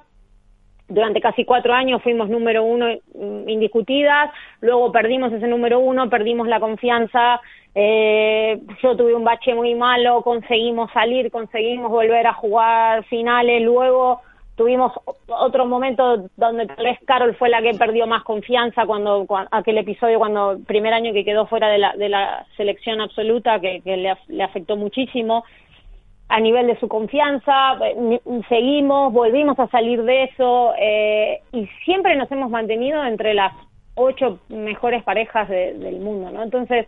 Durante 0.90 1.22
casi 1.22 1.46
cuatro 1.46 1.74
años 1.74 2.02
fuimos 2.04 2.30
número 2.30 2.64
uno 2.64 2.88
mm, 3.16 3.48
indiscutidas, 3.50 4.32
luego 4.62 4.92
perdimos 4.92 5.32
ese 5.32 5.48
número 5.48 5.80
uno, 5.80 6.10
perdimos 6.10 6.48
la 6.48 6.60
confianza, 6.60 7.40
eh, 7.74 8.60
yo 8.82 8.96
tuve 8.96 9.16
un 9.16 9.24
bache 9.24 9.54
muy 9.56 9.76
malo, 9.76 10.22
conseguimos 10.22 10.92
salir, 10.92 11.32
conseguimos 11.32 11.90
volver 11.90 12.28
a 12.28 12.34
jugar 12.34 13.04
finales, 13.06 13.62
luego 13.64 14.22
tuvimos 14.56 14.92
otro 15.28 15.66
momento 15.66 16.30
donde 16.38 16.68
tal 16.68 16.86
vez 16.86 17.00
Carol 17.06 17.34
fue 17.36 17.50
la 17.50 17.62
que 17.64 17.74
perdió 17.74 18.06
más 18.06 18.24
confianza 18.24 18.86
cuando, 18.86 19.26
cua- 19.26 19.48
aquel 19.50 19.80
episodio 19.80 20.20
cuando 20.20 20.60
primer 20.68 20.94
año 20.94 21.12
que 21.12 21.26
quedó 21.26 21.48
fuera 21.48 21.70
de 21.70 21.80
la, 21.80 21.94
de 21.96 22.10
la 22.10 22.46
selección 22.56 23.02
absoluta 23.02 23.60
que, 23.60 23.82
que 23.82 23.98
le 24.28 24.44
afectó 24.44 24.76
muchísimo 24.78 25.44
a 26.30 26.40
nivel 26.40 26.68
de 26.68 26.80
su 26.80 26.88
confianza, 26.88 27.78
eh, 27.84 28.20
seguimos, 28.50 29.14
volvimos 29.14 29.60
a 29.60 29.68
salir 29.68 30.04
de 30.04 30.24
eso 30.24 30.74
eh, 30.80 31.42
y 31.52 31.68
siempre 31.86 32.16
nos 32.16 32.32
hemos 32.32 32.50
mantenido 32.50 33.04
entre 33.06 33.34
las 33.34 33.54
ocho 33.96 34.40
mejores 34.50 35.04
parejas 35.04 35.48
de- 35.50 35.74
del 35.74 36.00
mundo, 36.00 36.32
¿no? 36.32 36.42
Entonces, 36.42 36.88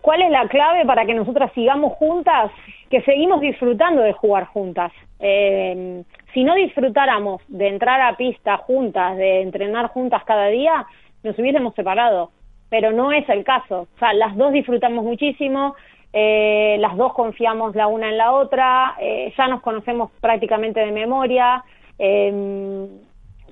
¿cuál 0.00 0.22
es 0.22 0.30
la 0.30 0.48
clave 0.48 0.84
para 0.84 1.06
que 1.06 1.14
nosotras 1.14 1.52
sigamos 1.54 1.92
juntas? 1.92 2.50
Que 2.90 3.02
seguimos 3.02 3.40
disfrutando 3.40 4.02
de 4.02 4.12
jugar 4.12 4.46
juntas. 4.46 4.92
Eh, 5.20 6.02
si 6.32 6.42
no 6.42 6.54
disfrutáramos 6.54 7.42
de 7.48 7.68
entrar 7.68 8.00
a 8.00 8.16
pista 8.16 8.56
juntas, 8.56 9.16
de 9.16 9.42
entrenar 9.42 9.88
juntas 9.88 10.24
cada 10.24 10.48
día, 10.48 10.84
nos 11.22 11.38
hubiésemos 11.38 11.74
separado. 11.74 12.30
Pero 12.70 12.90
no 12.90 13.12
es 13.12 13.28
el 13.28 13.44
caso. 13.44 13.82
O 13.94 13.98
sea, 14.00 14.12
las 14.14 14.36
dos 14.36 14.52
disfrutamos 14.52 15.04
muchísimo, 15.04 15.76
eh, 16.16 16.76
las 16.78 16.96
dos 16.96 17.12
confiamos 17.12 17.74
la 17.74 17.88
una 17.88 18.08
en 18.08 18.16
la 18.16 18.32
otra, 18.32 18.94
eh, 19.00 19.32
ya 19.36 19.48
nos 19.48 19.60
conocemos 19.60 20.10
prácticamente 20.20 20.78
de 20.80 20.92
memoria. 20.92 21.64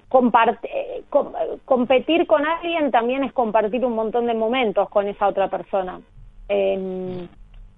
Compart- 0.08 0.58
eh, 0.64 1.02
com- 1.08 1.32
competir 1.64 2.26
con 2.26 2.44
alguien 2.46 2.90
también 2.90 3.24
es 3.24 3.32
compartir 3.32 3.84
un 3.84 3.94
montón 3.94 4.26
de 4.26 4.34
momentos 4.34 4.88
con 4.90 5.08
esa 5.08 5.26
otra 5.26 5.48
persona. 5.48 6.00
Eh, 6.48 7.26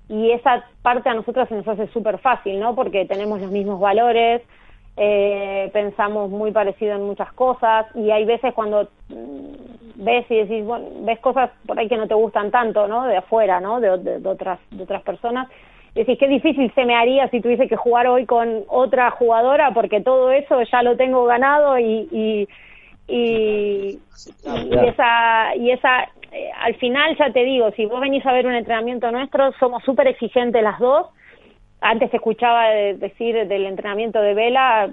y 0.08 0.32
esa 0.32 0.64
parte 0.82 1.08
a 1.08 1.14
nosotros 1.14 1.48
se 1.48 1.54
nos 1.54 1.66
hace 1.68 1.86
súper 1.88 2.18
fácil, 2.18 2.58
¿no? 2.60 2.74
Porque 2.74 3.06
tenemos 3.06 3.40
los 3.40 3.50
mismos 3.50 3.78
valores, 3.80 4.42
eh, 4.96 5.70
pensamos 5.72 6.30
muy 6.30 6.52
parecido 6.52 6.94
en 6.94 7.02
muchas 7.02 7.32
cosas 7.32 7.86
y 7.94 8.10
hay 8.10 8.24
veces 8.24 8.54
cuando 8.54 8.88
mm, 9.08 9.54
ves 9.96 10.24
y 10.30 10.36
decís, 10.36 10.64
bueno, 10.64 10.86
ves 11.00 11.18
cosas 11.20 11.50
por 11.66 11.78
ahí 11.78 11.88
que 11.88 11.96
no 11.96 12.06
te 12.06 12.14
gustan 12.14 12.50
tanto, 12.50 12.86
¿no? 12.86 13.04
De 13.04 13.16
afuera, 13.16 13.60
¿no? 13.60 13.80
De, 13.80 13.98
de- 13.98 14.20
de 14.20 14.28
otras, 14.28 14.58
de 14.70 14.82
otras 14.84 15.02
personas. 15.02 15.48
Decís, 15.94 16.18
qué 16.18 16.26
difícil 16.28 16.72
se 16.74 16.84
me 16.84 16.96
haría 16.96 17.28
si 17.28 17.40
tuviese 17.40 17.68
que 17.68 17.76
jugar 17.76 18.06
hoy 18.08 18.26
con 18.26 18.64
otra 18.68 19.10
jugadora 19.12 19.70
porque 19.72 20.00
todo 20.00 20.30
eso 20.32 20.60
ya 20.62 20.82
lo 20.82 20.96
tengo 20.96 21.24
ganado 21.24 21.78
y, 21.78 22.08
y, 22.10 22.48
y, 23.08 23.98
y 24.46 24.86
esa, 24.88 25.54
y 25.56 25.70
esa 25.70 26.02
eh, 26.32 26.50
al 26.62 26.74
final 26.76 27.16
ya 27.16 27.32
te 27.32 27.44
digo, 27.44 27.70
si 27.72 27.86
vos 27.86 28.00
venís 28.00 28.24
a 28.26 28.32
ver 28.32 28.46
un 28.46 28.54
entrenamiento 28.54 29.10
nuestro, 29.12 29.52
somos 29.60 29.82
súper 29.84 30.08
exigentes 30.08 30.62
las 30.62 30.78
dos. 30.80 31.06
Antes 31.86 32.10
te 32.10 32.16
escuchaba 32.16 32.68
de- 32.70 32.94
decir 32.94 33.46
del 33.46 33.66
entrenamiento 33.66 34.18
de 34.22 34.32
Vela, 34.32 34.88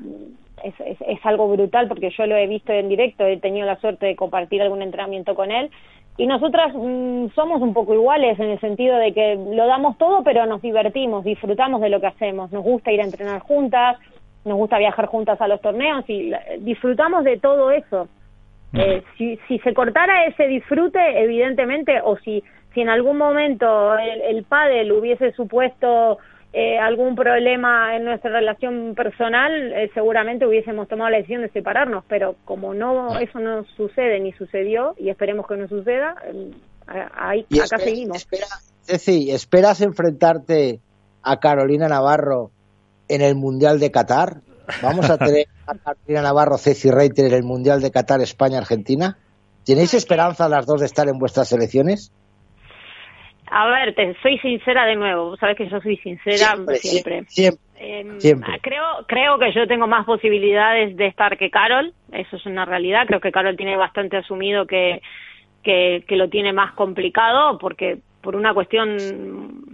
es, 0.61 0.73
es, 0.81 0.97
es 1.07 1.25
algo 1.25 1.47
brutal 1.47 1.87
porque 1.87 2.09
yo 2.09 2.25
lo 2.25 2.35
he 2.35 2.47
visto 2.47 2.73
en 2.73 2.89
directo, 2.89 3.25
he 3.25 3.37
tenido 3.37 3.65
la 3.65 3.77
suerte 3.77 4.07
de 4.07 4.17
compartir 4.17 4.61
algún 4.61 4.81
entrenamiento 4.81 5.33
con 5.33 5.51
él. 5.51 5.71
Y 6.17 6.27
nosotras 6.27 6.73
mm, 6.75 7.27
somos 7.33 7.61
un 7.61 7.73
poco 7.73 7.93
iguales 7.93 8.37
en 8.41 8.49
el 8.49 8.59
sentido 8.59 8.97
de 8.97 9.13
que 9.13 9.35
lo 9.35 9.65
damos 9.67 9.97
todo, 9.97 10.21
pero 10.21 10.45
nos 10.45 10.61
divertimos, 10.61 11.23
disfrutamos 11.23 11.79
de 11.79 11.87
lo 11.87 12.01
que 12.01 12.07
hacemos. 12.07 12.51
Nos 12.51 12.63
gusta 12.63 12.91
ir 12.91 12.99
a 12.99 13.05
entrenar 13.05 13.39
juntas, 13.39 13.97
nos 14.43 14.57
gusta 14.57 14.77
viajar 14.77 15.05
juntas 15.05 15.39
a 15.39 15.47
los 15.47 15.61
torneos 15.61 16.03
y 16.09 16.33
disfrutamos 16.59 17.23
de 17.23 17.37
todo 17.37 17.71
eso. 17.71 18.09
Eh, 18.73 19.01
si, 19.17 19.37
si 19.47 19.59
se 19.59 19.73
cortara 19.73 20.25
ese 20.25 20.45
disfrute, 20.47 20.99
evidentemente, 21.23 22.01
o 22.03 22.17
si, 22.17 22.43
si 22.73 22.81
en 22.81 22.89
algún 22.89 23.17
momento 23.17 23.97
el, 23.97 24.21
el 24.21 24.43
pádel 24.43 24.91
hubiese 24.91 25.31
supuesto 25.31 26.19
eh, 26.53 26.77
algún 26.77 27.15
problema 27.15 27.95
en 27.95 28.03
nuestra 28.05 28.29
relación 28.31 28.93
personal, 28.95 29.71
eh, 29.73 29.89
seguramente 29.93 30.45
hubiésemos 30.45 30.87
tomado 30.87 31.09
la 31.09 31.17
decisión 31.17 31.41
de 31.43 31.49
separarnos, 31.49 32.03
pero 32.09 32.35
como 32.45 32.73
no 32.73 33.17
eso 33.19 33.39
no 33.39 33.63
sucede 33.77 34.19
ni 34.19 34.33
sucedió, 34.33 34.93
y 34.97 35.09
esperemos 35.09 35.47
que 35.47 35.55
no 35.55 35.67
suceda, 35.67 36.15
eh, 36.27 36.51
ahí, 37.15 37.45
Y 37.49 37.57
acá 37.59 37.63
espera- 37.77 37.83
seguimos. 37.83 38.17
espera- 38.17 38.47
Ceci, 38.83 39.31
¿esperas 39.31 39.79
enfrentarte 39.81 40.79
a 41.23 41.39
Carolina 41.39 41.87
Navarro 41.87 42.51
en 43.07 43.21
el 43.21 43.35
Mundial 43.35 43.79
de 43.79 43.91
Qatar? 43.91 44.41
¿Vamos 44.81 45.09
a 45.09 45.17
tener 45.17 45.45
a 45.67 45.75
Carolina 45.75 46.21
Navarro, 46.23 46.57
Ceci 46.57 46.89
Reiter 46.91 47.25
en 47.27 47.33
el 47.33 47.43
Mundial 47.43 47.81
de 47.81 47.91
Qatar 47.91 48.21
España-Argentina? 48.21 49.17
¿Tenéis 49.65 49.93
esperanza 49.93 50.49
las 50.49 50.65
dos 50.65 50.79
de 50.81 50.87
estar 50.87 51.07
en 51.07 51.19
vuestras 51.19 51.47
selecciones? 51.49 52.11
A 53.53 53.67
ver, 53.67 53.93
te 53.93 54.15
soy 54.21 54.37
sincera 54.39 54.85
de 54.85 54.95
nuevo, 54.95 55.31
vos 55.31 55.39
sabés 55.39 55.57
que 55.57 55.67
yo 55.67 55.81
soy 55.81 55.97
sincera 55.97 56.55
siempre. 56.77 57.25
Siempre. 57.27 57.61
Eh, 57.83 58.05
Siempre. 58.19 58.59
Creo, 58.61 58.85
creo 59.07 59.37
que 59.39 59.51
yo 59.51 59.67
tengo 59.67 59.87
más 59.87 60.05
posibilidades 60.05 60.95
de 60.95 61.07
estar 61.07 61.37
que 61.37 61.49
Carol, 61.49 61.93
eso 62.13 62.37
es 62.37 62.45
una 62.45 62.63
realidad. 62.63 63.05
Creo 63.07 63.19
que 63.19 63.31
Carol 63.31 63.57
tiene 63.57 63.75
bastante 63.75 64.15
asumido 64.17 64.65
que, 64.67 65.01
que, 65.63 66.03
que 66.07 66.15
lo 66.15 66.29
tiene 66.29 66.53
más 66.53 66.73
complicado 66.75 67.57
porque 67.57 67.97
por 68.21 68.37
una 68.37 68.53
cuestión 68.53 68.97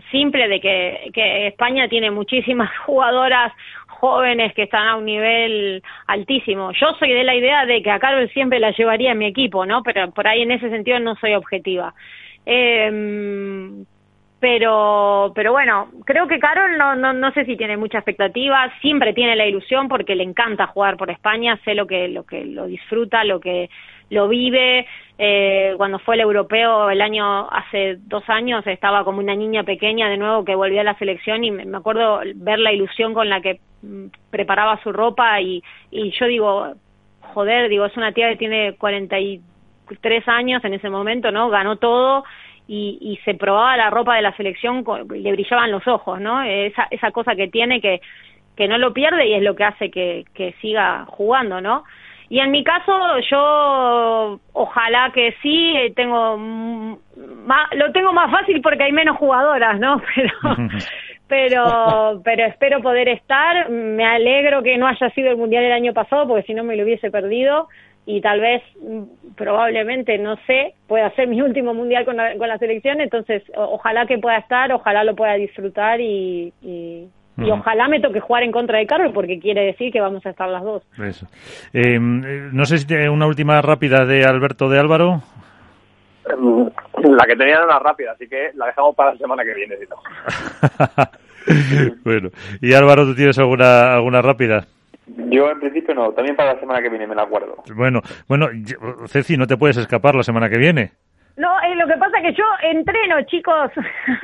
simple 0.09 0.47
de 0.47 0.59
que, 0.59 1.11
que 1.13 1.47
España 1.47 1.87
tiene 1.87 2.09
muchísimas 2.09 2.71
jugadoras 2.85 3.53
jóvenes 3.87 4.53
que 4.55 4.63
están 4.63 4.87
a 4.87 4.95
un 4.95 5.05
nivel 5.05 5.83
altísimo. 6.07 6.71
Yo 6.71 6.93
soy 6.97 7.11
de 7.13 7.23
la 7.23 7.35
idea 7.35 7.65
de 7.65 7.83
que 7.83 7.91
a 7.91 7.99
Carol 7.99 8.27
siempre 8.29 8.59
la 8.59 8.71
llevaría 8.71 9.11
en 9.11 9.19
mi 9.19 9.27
equipo, 9.27 9.65
¿no? 9.67 9.83
Pero 9.83 10.09
por 10.11 10.27
ahí 10.27 10.41
en 10.41 10.51
ese 10.51 10.69
sentido 10.69 10.99
no 10.99 11.15
soy 11.17 11.35
objetiva. 11.35 11.93
Eh, 12.49 13.83
pero 14.39 15.31
pero 15.35 15.51
bueno 15.51 15.89
creo 16.05 16.27
que 16.27 16.39
Carol 16.39 16.77
no, 16.77 16.95
no 16.95 17.11
no 17.11 17.31
sé 17.31 17.43
si 17.45 17.57
tiene 17.57 17.75
mucha 17.75 17.97
expectativa 17.97 18.71
siempre 18.81 19.13
tiene 19.13 19.35
la 19.35 19.47
ilusión 19.47 19.87
porque 19.87 20.15
le 20.15 20.23
encanta 20.23 20.67
jugar 20.67 20.95
por 20.95 21.09
España 21.09 21.59
sé 21.65 21.73
lo 21.73 21.87
que 21.87 22.07
lo 22.07 22.23
que 22.23 22.45
lo 22.45 22.67
disfruta 22.67 23.23
lo 23.23 23.39
que 23.39 23.69
lo 24.09 24.27
vive. 24.29 24.85
Eh, 25.19 25.73
cuando 25.77 25.97
fue 25.99 26.15
el 26.15 26.21
europeo 26.21 26.89
el 26.91 27.01
año 27.01 27.49
hace 27.49 27.97
dos 28.05 28.23
años 28.29 28.65
estaba 28.67 29.03
como 29.03 29.17
una 29.19 29.35
niña 29.35 29.63
pequeña 29.63 30.07
de 30.09 30.17
nuevo 30.17 30.45
que 30.45 30.55
volvía 30.55 30.81
a 30.81 30.83
la 30.83 30.97
selección 30.99 31.43
y 31.43 31.49
me, 31.49 31.75
acuerdo 31.75 32.21
ver 32.35 32.59
la 32.59 32.71
ilusión 32.71 33.15
con 33.15 33.27
la 33.27 33.41
que 33.41 33.59
mm, 33.81 34.05
preparaba 34.29 34.81
su 34.83 34.93
ropa 34.93 35.41
y 35.41 35.63
y 35.89 36.11
yo 36.11 36.27
digo 36.27 36.73
joder 37.33 37.67
digo 37.67 37.85
es 37.85 37.97
una 37.97 38.11
tía 38.11 38.29
que 38.29 38.37
tiene 38.37 38.75
43 39.87 40.27
años 40.27 40.63
en 40.65 40.73
ese 40.73 40.89
momento 40.89 41.31
no 41.31 41.49
ganó 41.49 41.77
todo 41.77 42.23
y, 42.67 42.97
y 43.01 43.17
se 43.23 43.33
probaba 43.35 43.77
la 43.77 43.89
ropa 43.89 44.15
de 44.15 44.21
la 44.21 44.35
selección 44.35 44.83
y 45.15 45.19
le 45.19 45.31
brillaban 45.31 45.71
los 45.71 45.87
ojos, 45.87 46.19
¿no? 46.19 46.41
Esa, 46.43 46.87
esa 46.91 47.11
cosa 47.11 47.35
que 47.35 47.47
tiene 47.47 47.79
que, 47.79 48.01
que 48.55 48.67
no 48.67 48.77
lo 48.77 48.93
pierde 48.93 49.27
y 49.27 49.33
es 49.33 49.43
lo 49.43 49.55
que 49.55 49.63
hace 49.63 49.89
que, 49.89 50.25
que 50.33 50.53
siga 50.61 51.05
jugando, 51.07 51.61
¿no? 51.61 51.83
Y 52.29 52.39
en 52.39 52.51
mi 52.51 52.61
caso, 52.63 53.19
yo 53.31 54.39
ojalá 54.51 55.11
que 55.13 55.33
sí, 55.41 55.75
tengo 55.95 56.37
más, 56.37 57.69
lo 57.73 57.91
tengo 57.93 58.11
más 58.11 58.29
fácil 58.29 58.61
porque 58.61 58.83
hay 58.83 58.91
menos 58.91 59.17
jugadoras, 59.17 59.79
¿no? 59.79 60.01
Pero, 60.15 60.31
pero, 61.29 62.21
pero 62.23 62.45
espero 62.45 62.81
poder 62.81 63.09
estar. 63.09 63.69
Me 63.69 64.05
alegro 64.05 64.63
que 64.63 64.77
no 64.77 64.87
haya 64.87 65.09
sido 65.11 65.29
el 65.29 65.37
mundial 65.37 65.63
el 65.63 65.73
año 65.73 65.93
pasado 65.93 66.25
porque 66.27 66.43
si 66.43 66.53
no 66.53 66.63
me 66.63 66.77
lo 66.77 66.83
hubiese 66.83 67.11
perdido 67.11 67.67
y 68.07 68.21
tal 68.21 68.39
vez, 68.39 68.63
mm, 68.81 69.35
probablemente, 69.35 70.17
no 70.17 70.37
sé, 70.47 70.73
pueda 70.87 71.11
ser 71.11 71.27
mi 71.27 71.41
último 71.41 71.73
mundial 71.75 72.05
con 72.05 72.15
la, 72.15 72.35
con 72.37 72.47
la 72.47 72.57
selección, 72.57 73.01
entonces 73.01 73.43
ojalá 73.55 74.07
que 74.07 74.17
pueda 74.17 74.37
estar, 74.37 74.71
ojalá 74.71 75.03
lo 75.03 75.15
pueda 75.15 75.33
disfrutar 75.33 75.99
y, 76.01 76.51
y, 76.61 77.09
ojalá 77.51 77.87
me 77.87 77.99
toque 77.99 78.19
jugar 78.19 78.41
en 78.41 78.51
contra 78.51 78.79
de 78.79 78.87
Carlos 78.87 79.11
porque 79.13 79.39
quiere 79.39 79.63
decir 79.65 79.91
que 79.91 80.01
vamos 80.01 80.25
a 80.25 80.31
estar 80.31 80.49
las 80.49 80.63
dos. 80.63 80.81
Eso. 80.97 81.27
Eh, 81.71 81.99
no 81.99 82.65
sé 82.65 82.79
si 82.79 82.87
tiene 82.87 83.09
una 83.09 83.27
última 83.27 83.61
rápida 83.61 84.05
de 84.05 84.25
Alberto 84.25 84.69
de 84.69 84.79
Álvaro. 84.79 85.21
Em, 86.27 86.69
la 87.03 87.25
que 87.27 87.35
tenía 87.35 87.57
era 87.57 87.65
una 87.65 87.77
rápida, 87.77 88.13
así 88.13 88.27
que 88.27 88.49
la 88.55 88.65
dejamos 88.67 88.95
para 88.95 89.11
la 89.11 89.17
semana 89.19 89.43
que 89.43 89.53
viene. 89.53 89.75
Si 89.77 89.85
bueno, 92.03 92.29
y 92.59 92.73
Álvaro, 92.73 93.05
¿tú 93.05 93.13
tienes 93.13 93.37
alguna, 93.37 93.93
alguna 93.93 94.21
rápida? 94.21 94.65
Yo 95.07 95.49
en 95.49 95.59
principio 95.59 95.95
no, 95.95 96.11
también 96.11 96.35
para 96.35 96.53
la 96.53 96.59
semana 96.59 96.81
que 96.81 96.89
viene 96.89 97.07
me 97.07 97.15
la 97.15 97.23
acuerdo. 97.23 97.63
Bueno, 97.73 98.01
bueno, 98.27 98.47
Ceci, 99.07 99.37
no 99.37 99.47
te 99.47 99.57
puedes 99.57 99.77
escapar 99.77 100.15
la 100.15 100.23
semana 100.23 100.49
que 100.49 100.57
viene. 100.57 100.91
No, 101.37 101.49
eh, 101.61 101.75
lo 101.75 101.85
que 101.85 101.93
pasa 101.99 102.17
es 102.17 102.23
que 102.23 102.33
yo 102.33 102.45
entreno, 102.63 103.21
chicos. 103.27 103.71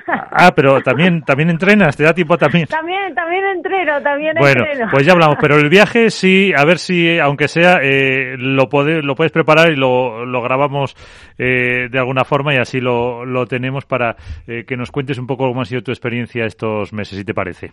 Ah, 0.08 0.52
pero 0.56 0.82
también 0.82 1.22
también 1.22 1.50
entrenas, 1.50 1.96
te 1.96 2.04
da 2.04 2.14
tiempo 2.14 2.38
también. 2.38 2.66
También 2.66 3.14
también 3.14 3.46
entreno, 3.46 4.02
también 4.02 4.36
bueno, 4.38 4.66
pues 4.92 5.06
ya 5.06 5.14
hablamos, 5.14 5.38
pero 5.40 5.56
el 5.56 5.70
viaje 5.70 6.10
sí, 6.10 6.52
a 6.56 6.66
ver 6.66 6.78
si, 6.80 7.20
aunque 7.20 7.48
sea, 7.48 7.78
eh, 7.82 8.36
lo, 8.38 8.68
lo 9.02 9.16
puedes 9.16 9.32
preparar 9.32 9.72
y 9.72 9.76
lo, 9.76 10.26
lo 10.26 10.42
grabamos 10.42 10.96
eh, 11.38 11.88
de 11.90 12.00
alguna 12.00 12.24
forma 12.24 12.54
y 12.54 12.58
así 12.58 12.82
lo, 12.82 13.26
lo 13.26 13.46
tenemos 13.46 13.86
para 13.86 14.16
eh, 14.48 14.66
que 14.66 14.76
nos 14.76 14.92
cuentes 14.92 15.20
un 15.20 15.28
poco 15.28 15.48
cómo 15.48 15.62
ha 15.62 15.66
sido 15.66 15.84
tu 15.84 15.92
experiencia 15.92 16.46
estos 16.46 16.94
meses, 16.94 17.18
si 17.18 17.24
te 17.24 17.34
parece. 17.34 17.72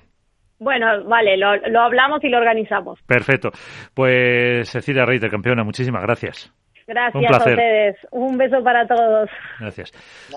Bueno, 0.60 1.04
vale, 1.04 1.38
lo, 1.38 1.56
lo 1.56 1.80
hablamos 1.80 2.22
y 2.22 2.28
lo 2.28 2.38
organizamos. 2.38 3.00
Perfecto. 3.06 3.50
Pues 3.94 4.68
Cecilia 4.68 5.06
Reiter, 5.06 5.30
campeona, 5.30 5.64
muchísimas 5.64 6.02
gracias. 6.02 6.52
Gracias 6.86 7.32
a 7.32 7.36
ustedes. 7.38 7.96
Un 8.10 8.36
beso 8.36 8.62
para 8.62 8.86
todos. 8.86 9.30
Gracias. 9.58 9.92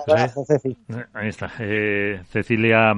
Gracias, 0.06 0.46
Ceci. 0.46 0.76
Ahí 1.12 1.28
está. 1.28 1.50
Eh, 1.60 2.20
Cecilia 2.24 2.94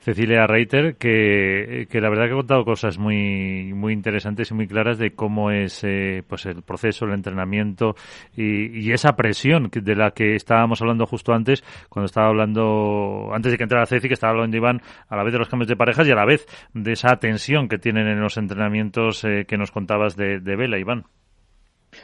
Cecilia 0.00 0.46
Reiter, 0.46 0.96
que, 0.96 1.86
que, 1.90 2.00
la 2.00 2.08
verdad 2.08 2.26
que 2.26 2.32
ha 2.32 2.36
contado 2.36 2.64
cosas 2.64 2.98
muy, 2.98 3.72
muy 3.74 3.92
interesantes 3.92 4.50
y 4.50 4.54
muy 4.54 4.66
claras 4.66 4.98
de 4.98 5.14
cómo 5.14 5.50
es 5.50 5.82
eh, 5.84 6.22
pues 6.26 6.46
el 6.46 6.62
proceso, 6.62 7.04
el 7.04 7.12
entrenamiento 7.12 7.94
y, 8.36 8.78
y, 8.78 8.92
esa 8.92 9.16
presión 9.16 9.70
de 9.72 9.96
la 9.96 10.12
que 10.12 10.34
estábamos 10.34 10.80
hablando 10.80 11.06
justo 11.06 11.32
antes, 11.32 11.62
cuando 11.88 12.06
estaba 12.06 12.28
hablando, 12.28 13.30
antes 13.32 13.52
de 13.52 13.58
que 13.58 13.64
entrara 13.64 13.86
Ceci, 13.86 14.08
que 14.08 14.14
estaba 14.14 14.32
hablando 14.32 14.56
Iván, 14.56 14.80
a 15.08 15.16
la 15.16 15.24
vez 15.24 15.32
de 15.32 15.38
los 15.38 15.48
cambios 15.48 15.68
de 15.68 15.76
parejas 15.76 16.06
y 16.06 16.12
a 16.12 16.14
la 16.14 16.24
vez 16.24 16.46
de 16.74 16.92
esa 16.92 17.16
tensión 17.16 17.68
que 17.68 17.78
tienen 17.78 18.06
en 18.06 18.20
los 18.20 18.36
entrenamientos 18.36 19.24
eh, 19.24 19.44
que 19.46 19.58
nos 19.58 19.70
contabas 19.70 20.16
de, 20.16 20.40
de 20.40 20.56
Vela, 20.56 20.78
Iván. 20.78 21.04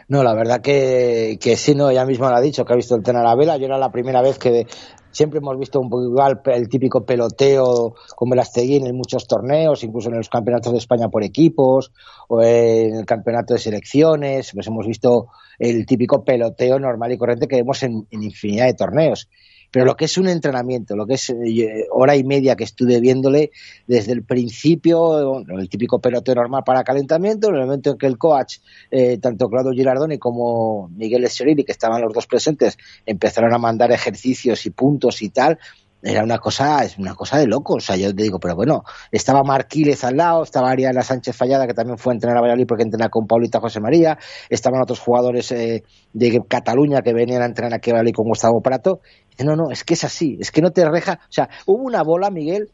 No, 0.08 0.22
la 0.22 0.34
verdad 0.34 0.60
que, 0.60 1.38
que 1.40 1.56
sí, 1.56 1.74
no, 1.74 1.90
ella 1.90 2.04
misma 2.04 2.30
lo 2.30 2.36
ha 2.36 2.40
dicho, 2.40 2.64
que 2.64 2.72
ha 2.72 2.76
visto 2.76 2.96
el 2.96 3.16
a 3.16 3.34
vela. 3.34 3.56
Yo 3.56 3.66
era 3.66 3.78
la 3.78 3.90
primera 3.90 4.22
vez 4.22 4.38
que 4.38 4.66
siempre 5.14 5.38
hemos 5.38 5.58
visto 5.58 5.80
un 5.80 5.88
poco 5.88 6.04
igual 6.04 6.42
el 6.46 6.68
típico 6.68 7.06
peloteo 7.06 7.94
como 8.14 8.34
el 8.34 8.40
Asteguín 8.40 8.86
en 8.86 8.96
muchos 8.96 9.26
torneos, 9.26 9.84
incluso 9.84 10.10
en 10.10 10.16
los 10.16 10.28
campeonatos 10.28 10.72
de 10.72 10.78
España 10.78 11.08
por 11.08 11.22
equipos 11.22 11.92
o 12.28 12.42
en 12.42 12.96
el 12.96 13.06
campeonato 13.06 13.54
de 13.54 13.60
selecciones. 13.60 14.50
Pues 14.52 14.66
hemos 14.66 14.86
visto 14.86 15.28
el 15.58 15.86
típico 15.86 16.24
peloteo 16.24 16.78
normal 16.78 17.12
y 17.12 17.18
corriente 17.18 17.48
que 17.48 17.56
vemos 17.56 17.82
en 17.82 18.06
infinidad 18.10 18.66
de 18.66 18.74
torneos. 18.74 19.28
Pero 19.74 19.86
lo 19.86 19.96
que 19.96 20.04
es 20.04 20.16
un 20.18 20.28
entrenamiento, 20.28 20.94
lo 20.94 21.04
que 21.04 21.14
es 21.14 21.30
eh, 21.30 21.88
hora 21.90 22.14
y 22.14 22.22
media 22.22 22.54
que 22.54 22.62
estuve 22.62 23.00
viéndole 23.00 23.50
desde 23.88 24.12
el 24.12 24.22
principio, 24.22 25.40
el 25.40 25.68
típico 25.68 26.00
pelote 26.00 26.32
normal 26.32 26.62
para 26.64 26.84
calentamiento, 26.84 27.48
en 27.48 27.56
el 27.56 27.62
momento 27.62 27.90
en 27.90 27.98
que 27.98 28.06
el 28.06 28.16
coach, 28.16 28.58
eh, 28.92 29.18
tanto 29.18 29.48
Claudio 29.48 29.72
Girardoni 29.72 30.16
como 30.16 30.88
Miguel 30.90 31.24
Escherini, 31.24 31.64
que 31.64 31.72
estaban 31.72 32.00
los 32.02 32.12
dos 32.12 32.28
presentes, 32.28 32.78
empezaron 33.04 33.52
a 33.52 33.58
mandar 33.58 33.90
ejercicios 33.90 34.64
y 34.64 34.70
puntos 34.70 35.20
y 35.22 35.30
tal, 35.30 35.58
era 36.04 36.22
una 36.22 36.38
cosa, 36.38 36.84
es 36.84 36.98
una 36.98 37.14
cosa 37.14 37.38
de 37.38 37.46
loco. 37.46 37.76
O 37.76 37.80
sea, 37.80 37.96
yo 37.96 38.14
te 38.14 38.22
digo, 38.22 38.38
pero 38.38 38.54
bueno, 38.54 38.84
estaba 39.10 39.42
Marquílez 39.42 40.04
al 40.04 40.16
lado, 40.16 40.42
estaba 40.42 40.70
Ariana 40.70 41.02
Sánchez 41.02 41.34
Fallada, 41.34 41.66
que 41.66 41.72
también 41.72 41.96
fue 41.96 42.12
a 42.12 42.14
entrenar 42.14 42.36
a 42.36 42.40
Valladolid 42.42 42.66
porque 42.66 42.82
entrena 42.82 43.08
con 43.08 43.26
Paulita 43.26 43.58
José 43.58 43.80
María, 43.80 44.18
estaban 44.50 44.82
otros 44.82 45.00
jugadores 45.00 45.50
eh, 45.52 45.82
de 46.12 46.42
Cataluña 46.46 47.00
que 47.00 47.14
venían 47.14 47.40
a 47.40 47.46
entrenar 47.46 47.72
a 47.72 47.78
Valladolid 47.78 48.12
con 48.12 48.28
Gustavo 48.28 48.60
Prato. 48.60 49.00
No, 49.38 49.56
no, 49.56 49.70
es 49.70 49.84
que 49.84 49.94
es 49.94 50.04
así, 50.04 50.36
es 50.40 50.50
que 50.50 50.60
no 50.62 50.70
te 50.70 50.88
reja. 50.88 51.20
O 51.28 51.32
sea, 51.32 51.48
hubo 51.66 51.82
una 51.82 52.02
bola, 52.02 52.30
Miguel, 52.30 52.70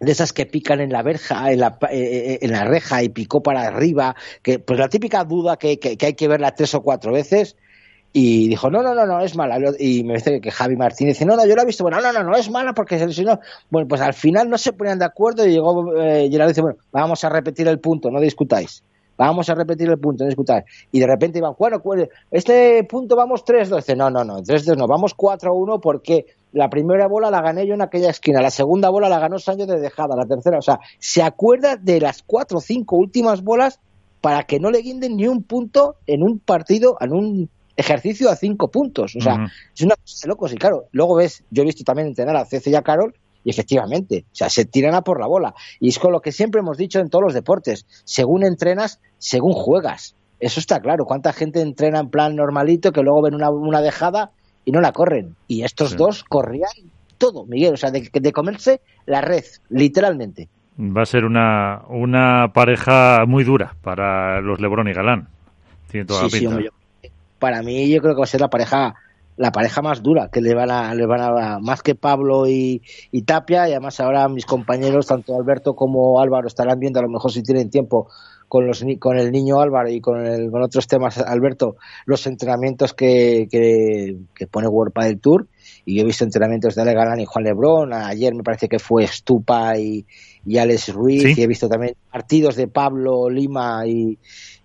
de 0.00 0.12
esas 0.12 0.32
que 0.32 0.46
pican 0.46 0.80
en 0.80 0.92
la 0.92 1.02
verja, 1.02 1.50
en 1.50 1.60
la, 1.60 1.78
eh, 1.90 1.96
eh, 1.96 2.38
en 2.42 2.52
la 2.52 2.64
reja 2.64 3.02
y 3.02 3.08
picó 3.08 3.42
para 3.42 3.66
arriba, 3.66 4.14
que 4.42 4.58
pues 4.58 4.78
la 4.78 4.88
típica 4.88 5.24
duda 5.24 5.56
que, 5.56 5.78
que, 5.78 5.96
hay 6.04 6.14
que 6.14 6.28
verla 6.28 6.54
tres 6.54 6.74
o 6.74 6.82
cuatro 6.82 7.12
veces 7.12 7.56
y 8.12 8.48
dijo, 8.48 8.70
no, 8.70 8.82
no, 8.82 8.94
no, 8.94 9.06
no, 9.06 9.20
es 9.20 9.36
mala. 9.36 9.58
Y 9.78 10.02
me 10.04 10.14
dice 10.14 10.40
que 10.40 10.50
Javi 10.50 10.76
Martínez 10.76 11.14
dice, 11.14 11.26
no, 11.26 11.36
no, 11.36 11.46
yo 11.46 11.54
la 11.54 11.62
he 11.62 11.66
visto, 11.66 11.84
bueno, 11.84 12.00
no, 12.00 12.12
no, 12.12 12.22
no, 12.22 12.36
es 12.36 12.50
mala 12.50 12.72
porque 12.72 12.98
se 12.98 13.06
lesionó. 13.06 13.40
Bueno, 13.70 13.88
pues 13.88 14.00
al 14.00 14.14
final 14.14 14.48
no 14.48 14.58
se 14.58 14.72
ponían 14.72 14.98
de 14.98 15.04
acuerdo 15.04 15.46
y 15.46 15.52
llegó 15.52 15.94
eh, 15.96 16.28
Gerardo 16.30 16.48
dice, 16.48 16.62
bueno, 16.62 16.78
vamos 16.92 17.24
a 17.24 17.28
repetir 17.28 17.68
el 17.68 17.78
punto, 17.78 18.10
no 18.10 18.20
discutáis. 18.20 18.82
Vamos 19.16 19.48
a 19.48 19.54
repetir 19.54 19.88
el 19.88 19.98
punto, 19.98 20.24
no 20.24 20.28
discutáis. 20.28 20.64
Y 20.92 21.00
de 21.00 21.06
repente 21.06 21.38
iban, 21.38 21.54
bueno, 21.58 21.80
este 22.30 22.84
punto 22.84 23.16
vamos 23.16 23.44
3-2. 23.44 23.96
No, 23.96 24.10
no, 24.10 24.24
no, 24.24 24.38
3-2 24.38 24.76
no, 24.76 24.86
vamos 24.86 25.16
4-1 25.16 25.80
porque 25.80 26.26
la 26.52 26.68
primera 26.68 27.08
bola 27.08 27.30
la 27.30 27.42
gané 27.42 27.66
yo 27.66 27.74
en 27.74 27.82
aquella 27.82 28.10
esquina, 28.10 28.40
la 28.40 28.50
segunda 28.50 28.88
bola 28.90 29.08
la 29.08 29.18
ganó 29.18 29.38
Sánchez 29.38 29.66
de 29.66 29.80
dejada, 29.80 30.16
la 30.16 30.24
tercera, 30.24 30.58
o 30.58 30.62
sea, 30.62 30.78
se 30.98 31.22
acuerda 31.22 31.76
de 31.76 32.00
las 32.00 32.22
cuatro 32.22 32.58
o 32.58 32.60
cinco 32.60 32.96
últimas 32.96 33.42
bolas 33.42 33.78
para 34.20 34.44
que 34.44 34.58
no 34.58 34.70
le 34.70 34.80
guinden 34.80 35.16
ni 35.16 35.28
un 35.28 35.42
punto 35.42 35.96
en 36.06 36.22
un 36.22 36.38
partido, 36.38 36.96
en 37.00 37.12
un 37.12 37.50
ejercicio 37.76 38.30
a 38.30 38.36
cinco 38.36 38.70
puntos. 38.70 39.14
O 39.16 39.20
sea, 39.20 39.46
es 39.74 39.82
una 39.82 39.94
cosa 39.96 40.18
de 40.22 40.28
locos. 40.28 40.52
Y 40.52 40.56
claro, 40.56 40.86
luego 40.92 41.16
ves, 41.16 41.44
yo 41.50 41.62
he 41.62 41.66
visto 41.66 41.84
también 41.84 42.08
entrenar 42.08 42.36
a 42.36 42.44
Cece 42.44 42.70
y 42.70 42.74
a 42.74 42.82
Carol, 42.82 43.14
y 43.46 43.50
efectivamente, 43.50 44.24
o 44.26 44.34
sea, 44.34 44.50
se 44.50 44.64
tiran 44.64 44.96
a 44.96 45.02
por 45.02 45.20
la 45.20 45.28
bola. 45.28 45.54
Y 45.78 45.90
es 45.90 46.00
con 46.00 46.10
lo 46.10 46.20
que 46.20 46.32
siempre 46.32 46.58
hemos 46.58 46.76
dicho 46.76 46.98
en 46.98 47.10
todos 47.10 47.22
los 47.22 47.32
deportes. 47.32 47.86
Según 48.02 48.44
entrenas, 48.44 49.00
según 49.18 49.52
juegas. 49.52 50.16
Eso 50.40 50.58
está 50.58 50.80
claro. 50.80 51.04
¿Cuánta 51.04 51.32
gente 51.32 51.60
entrena 51.60 52.00
en 52.00 52.10
plan 52.10 52.34
normalito 52.34 52.90
que 52.90 53.04
luego 53.04 53.22
ven 53.22 53.36
una, 53.36 53.48
una 53.50 53.82
dejada 53.82 54.32
y 54.64 54.72
no 54.72 54.80
la 54.80 54.90
corren? 54.90 55.36
Y 55.46 55.62
estos 55.62 55.96
dos 55.96 56.24
corrían 56.24 56.72
todo, 57.18 57.46
Miguel. 57.46 57.74
O 57.74 57.76
sea, 57.76 57.92
de, 57.92 58.10
de 58.12 58.32
comerse 58.32 58.80
la 59.06 59.20
red, 59.20 59.44
literalmente. 59.68 60.48
Va 60.76 61.02
a 61.02 61.06
ser 61.06 61.24
una, 61.24 61.82
una 61.88 62.50
pareja 62.52 63.26
muy 63.28 63.44
dura 63.44 63.76
para 63.80 64.40
los 64.40 64.60
Lebron 64.60 64.88
y 64.88 64.92
Galán. 64.92 65.28
Tiene 65.88 66.04
toda 66.04 66.24
la 66.24 66.28
pinta 66.30 66.72
para 67.38 67.62
mí 67.62 67.88
yo 67.88 68.00
creo 68.00 68.14
que 68.14 68.20
va 68.20 68.24
a 68.24 68.28
ser 68.28 68.40
la 68.40 68.48
pareja 68.48 68.94
la 69.36 69.52
pareja 69.52 69.82
más 69.82 70.02
dura, 70.02 70.28
que 70.32 70.40
le 70.40 70.54
van 70.54 70.70
a, 70.70 70.94
le 70.94 71.06
van 71.06 71.20
a 71.20 71.58
más 71.58 71.82
que 71.82 71.94
Pablo 71.94 72.46
y, 72.46 72.82
y, 73.10 73.22
Tapia, 73.22 73.68
y 73.68 73.72
además 73.72 74.00
ahora 74.00 74.28
mis 74.28 74.46
compañeros, 74.46 75.06
tanto 75.06 75.36
Alberto 75.36 75.74
como 75.74 76.20
Álvaro, 76.20 76.48
estarán 76.48 76.80
viendo 76.80 76.98
a 76.98 77.02
lo 77.02 77.10
mejor 77.10 77.30
si 77.32 77.42
tienen 77.42 77.70
tiempo 77.70 78.08
con 78.48 78.66
los 78.66 78.84
con 79.00 79.18
el 79.18 79.32
niño 79.32 79.60
Álvaro 79.60 79.90
y 79.90 80.00
con 80.00 80.24
el, 80.24 80.50
con 80.50 80.62
otros 80.62 80.86
temas 80.86 81.18
Alberto, 81.18 81.76
los 82.06 82.26
entrenamientos 82.26 82.94
que, 82.94 83.48
que, 83.50 84.16
que 84.34 84.46
pone 84.46 84.68
World 84.68 84.94
del 84.94 85.20
Tour, 85.20 85.48
y 85.84 85.96
yo 85.96 86.02
he 86.02 86.06
visto 86.06 86.24
entrenamientos 86.24 86.74
de 86.74 86.82
Ale 86.82 86.94
Galán 86.94 87.20
y 87.20 87.26
Juan 87.26 87.44
Lebrón, 87.44 87.92
ayer 87.92 88.34
me 88.34 88.42
parece 88.42 88.68
que 88.68 88.78
fue 88.78 89.06
Stupa 89.06 89.76
y, 89.78 90.06
y 90.46 90.58
Alex 90.58 90.94
Ruiz, 90.94 91.36
y 91.36 91.42
he 91.42 91.46
visto 91.46 91.68
también 91.68 91.94
partidos 92.10 92.56
de 92.56 92.68
Pablo 92.68 93.28
Lima 93.28 93.86
y, 93.86 94.18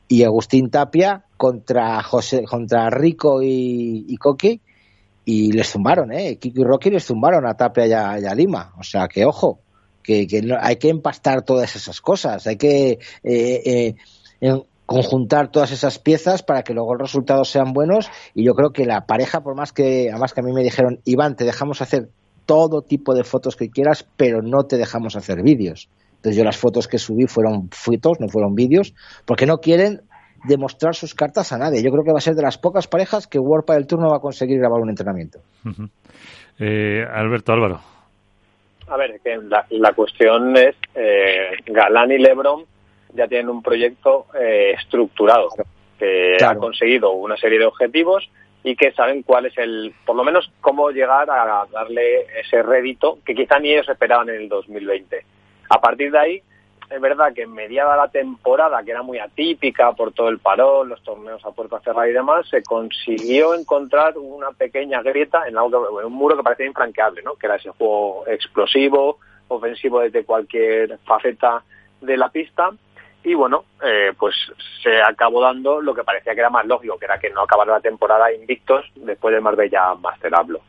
y 0.07 0.23
Agustín 0.23 0.69
Tapia 0.69 1.25
contra 1.41 2.03
José, 2.03 2.43
contra 2.43 2.87
Rico 2.91 3.41
y, 3.41 4.15
Coqui 4.17 4.61
y 5.25 5.51
les 5.51 5.71
zumbaron, 5.71 6.11
¿eh? 6.11 6.37
Kiko 6.37 6.61
y 6.61 6.63
Rocky 6.63 6.91
les 6.91 7.03
zumbaron 7.03 7.47
a 7.47 7.55
Tapia 7.55 7.87
y 7.87 7.93
a, 8.25 8.35
Lima. 8.35 8.75
O 8.77 8.83
sea 8.83 9.07
que, 9.07 9.25
ojo, 9.25 9.59
que, 10.03 10.27
que 10.27 10.47
hay 10.61 10.75
que 10.75 10.89
empastar 10.89 11.41
todas 11.41 11.75
esas 11.75 11.99
cosas, 11.99 12.45
hay 12.45 12.57
que 12.57 12.99
eh, 13.23 13.95
eh, 14.39 14.63
conjuntar 14.85 15.49
todas 15.49 15.71
esas 15.71 15.97
piezas 15.97 16.43
para 16.43 16.61
que 16.61 16.75
luego 16.75 16.93
los 16.93 17.07
resultados 17.09 17.49
sean 17.49 17.73
buenos. 17.73 18.11
Y 18.35 18.43
yo 18.43 18.53
creo 18.53 18.69
que 18.71 18.85
la 18.85 19.07
pareja, 19.07 19.41
por 19.41 19.55
más 19.55 19.73
que, 19.73 20.11
además 20.11 20.35
que 20.35 20.41
a 20.41 20.43
mí 20.43 20.53
me 20.53 20.61
dijeron, 20.61 20.99
Iván, 21.05 21.35
te 21.35 21.43
dejamos 21.43 21.81
hacer 21.81 22.09
todo 22.45 22.83
tipo 22.83 23.15
de 23.15 23.23
fotos 23.23 23.55
que 23.55 23.71
quieras, 23.71 24.05
pero 24.15 24.43
no 24.43 24.65
te 24.67 24.77
dejamos 24.77 25.15
hacer 25.15 25.41
vídeos. 25.41 25.89
Entonces 26.17 26.37
yo 26.37 26.43
las 26.43 26.57
fotos 26.57 26.87
que 26.87 26.99
subí 26.99 27.25
fueron 27.25 27.69
fotos, 27.71 28.19
no 28.19 28.27
fueron 28.27 28.53
vídeos, 28.53 28.93
porque 29.25 29.47
no 29.47 29.57
quieren 29.57 30.03
demostrar 30.47 30.95
sus 30.95 31.13
cartas 31.13 31.51
a 31.51 31.57
nadie. 31.57 31.83
Yo 31.83 31.91
creo 31.91 32.03
que 32.03 32.11
va 32.11 32.17
a 32.17 32.21
ser 32.21 32.33
de 32.35 32.41
las 32.41 32.57
pocas 32.57 32.87
parejas 32.87 33.27
que 33.27 33.39
World 33.39 33.65
del 33.67 33.87
Tour 33.87 34.01
no 34.01 34.09
va 34.09 34.17
a 34.17 34.21
conseguir 34.21 34.59
grabar 34.59 34.81
un 34.81 34.89
entrenamiento. 34.89 35.39
eh, 36.59 37.03
Alberto 37.11 37.53
Álvaro. 37.53 37.79
A 38.87 38.97
ver, 38.97 39.19
que 39.23 39.37
la, 39.37 39.65
la 39.69 39.93
cuestión 39.93 40.55
es, 40.57 40.75
eh, 40.95 41.51
Galán 41.67 42.11
y 42.11 42.17
Lebron 42.17 42.65
ya 43.13 43.27
tienen 43.27 43.49
un 43.49 43.61
proyecto 43.61 44.25
eh, 44.39 44.71
estructurado, 44.77 45.49
que 45.97 46.37
ha 46.43 46.55
conseguido 46.55 47.11
una 47.11 47.37
serie 47.37 47.59
de 47.59 47.65
objetivos 47.65 48.29
y 48.63 48.75
que 48.75 48.91
saben 48.91 49.23
cuál 49.23 49.45
es 49.47 49.57
el, 49.57 49.93
por 50.05 50.15
lo 50.15 50.23
menos 50.23 50.51
cómo 50.61 50.89
llegar 50.91 51.29
a 51.29 51.65
darle 51.71 52.25
ese 52.39 52.61
rédito 52.63 53.19
que 53.25 53.33
quizá 53.33 53.59
ni 53.59 53.71
ellos 53.71 53.89
esperaban 53.89 54.29
en 54.29 54.35
el 54.41 54.49
2020. 54.49 55.23
A 55.69 55.79
partir 55.79 56.11
de 56.11 56.19
ahí, 56.19 56.41
es 56.91 56.99
verdad 56.99 57.33
que 57.33 57.43
en 57.43 57.53
mediada 57.53 57.95
la 57.95 58.09
temporada, 58.09 58.83
que 58.83 58.91
era 58.91 59.01
muy 59.01 59.17
atípica 59.17 59.93
por 59.93 60.11
todo 60.11 60.27
el 60.27 60.39
parón, 60.39 60.89
los 60.89 61.01
torneos 61.03 61.43
a 61.45 61.51
puerta 61.51 61.79
cerrada 61.79 62.09
y 62.09 62.13
demás, 62.13 62.47
se 62.49 62.61
consiguió 62.63 63.55
encontrar 63.55 64.17
una 64.17 64.51
pequeña 64.51 65.01
grieta 65.01 65.47
en, 65.47 65.57
un 65.57 66.13
muro 66.13 66.35
que 66.35 66.43
parecía 66.43 66.65
infranqueable, 66.65 67.21
¿no? 67.23 67.35
que 67.35 67.47
era 67.47 67.55
ese 67.55 67.69
juego 67.69 68.25
explosivo, 68.27 69.19
ofensivo 69.47 70.01
desde 70.01 70.25
cualquier 70.25 70.97
faceta 71.05 71.63
de 72.01 72.17
la 72.17 72.29
pista. 72.29 72.71
Y 73.23 73.35
bueno, 73.35 73.65
eh, 73.83 74.11
pues 74.17 74.35
se 74.83 75.01
acabó 75.01 75.41
dando 75.41 75.79
lo 75.79 75.93
que 75.93 76.03
parecía 76.03 76.33
que 76.33 76.39
era 76.41 76.49
más 76.49 76.65
lógico, 76.65 76.97
que 76.97 77.05
era 77.05 77.19
que 77.19 77.29
no 77.29 77.43
acabara 77.43 77.73
la 77.73 77.79
temporada 77.79 78.33
invictos 78.33 78.85
después 78.95 79.33
del 79.33 79.43
Marbella 79.43 79.93
Masterablo. 79.95 80.61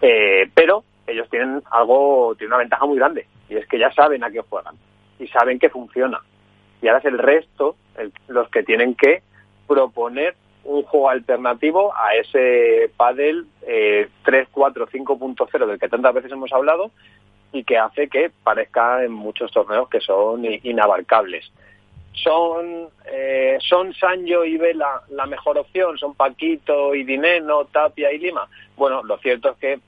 Eh, 0.00 0.50
pero 0.54 0.82
ellos 1.06 1.28
tienen 1.30 1.62
algo, 1.70 2.34
tienen 2.36 2.52
una 2.54 2.62
ventaja 2.62 2.84
muy 2.86 2.96
grande, 2.96 3.26
y 3.48 3.56
es 3.56 3.66
que 3.68 3.78
ya 3.78 3.92
saben 3.92 4.24
a 4.24 4.30
qué 4.30 4.40
juegan 4.40 4.74
y 5.18 5.26
saben 5.28 5.58
que 5.58 5.70
funciona. 5.70 6.20
Y 6.80 6.88
ahora 6.88 7.00
es 7.00 7.04
el 7.06 7.18
resto 7.18 7.76
los 8.28 8.48
que 8.50 8.62
tienen 8.62 8.94
que 8.94 9.22
proponer 9.66 10.34
un 10.64 10.82
juego 10.82 11.08
alternativo 11.08 11.94
a 11.96 12.14
ese 12.14 12.90
pádel 12.96 13.46
eh, 13.66 14.08
3, 14.24 14.48
4, 14.50 14.86
5.0 14.86 15.66
del 15.66 15.78
que 15.78 15.88
tantas 15.88 16.14
veces 16.14 16.30
hemos 16.30 16.52
hablado 16.52 16.90
y 17.52 17.64
que 17.64 17.78
hace 17.78 18.08
que 18.08 18.30
parezca 18.44 19.02
en 19.02 19.12
muchos 19.12 19.50
torneos 19.50 19.88
que 19.88 20.00
son 20.00 20.44
inabarcables. 20.44 21.50
¿Son, 22.12 22.88
eh, 23.06 23.56
¿Son 23.60 23.94
Sancho 23.94 24.44
y 24.44 24.58
Vela 24.58 25.02
la 25.10 25.26
mejor 25.26 25.56
opción? 25.58 25.96
¿Son 25.96 26.14
Paquito 26.14 26.94
y 26.94 27.04
Dineno, 27.04 27.64
Tapia 27.66 28.12
y 28.12 28.18
Lima? 28.18 28.48
Bueno, 28.76 29.02
lo 29.04 29.18
cierto 29.18 29.50
es 29.50 29.56
que 29.58 29.80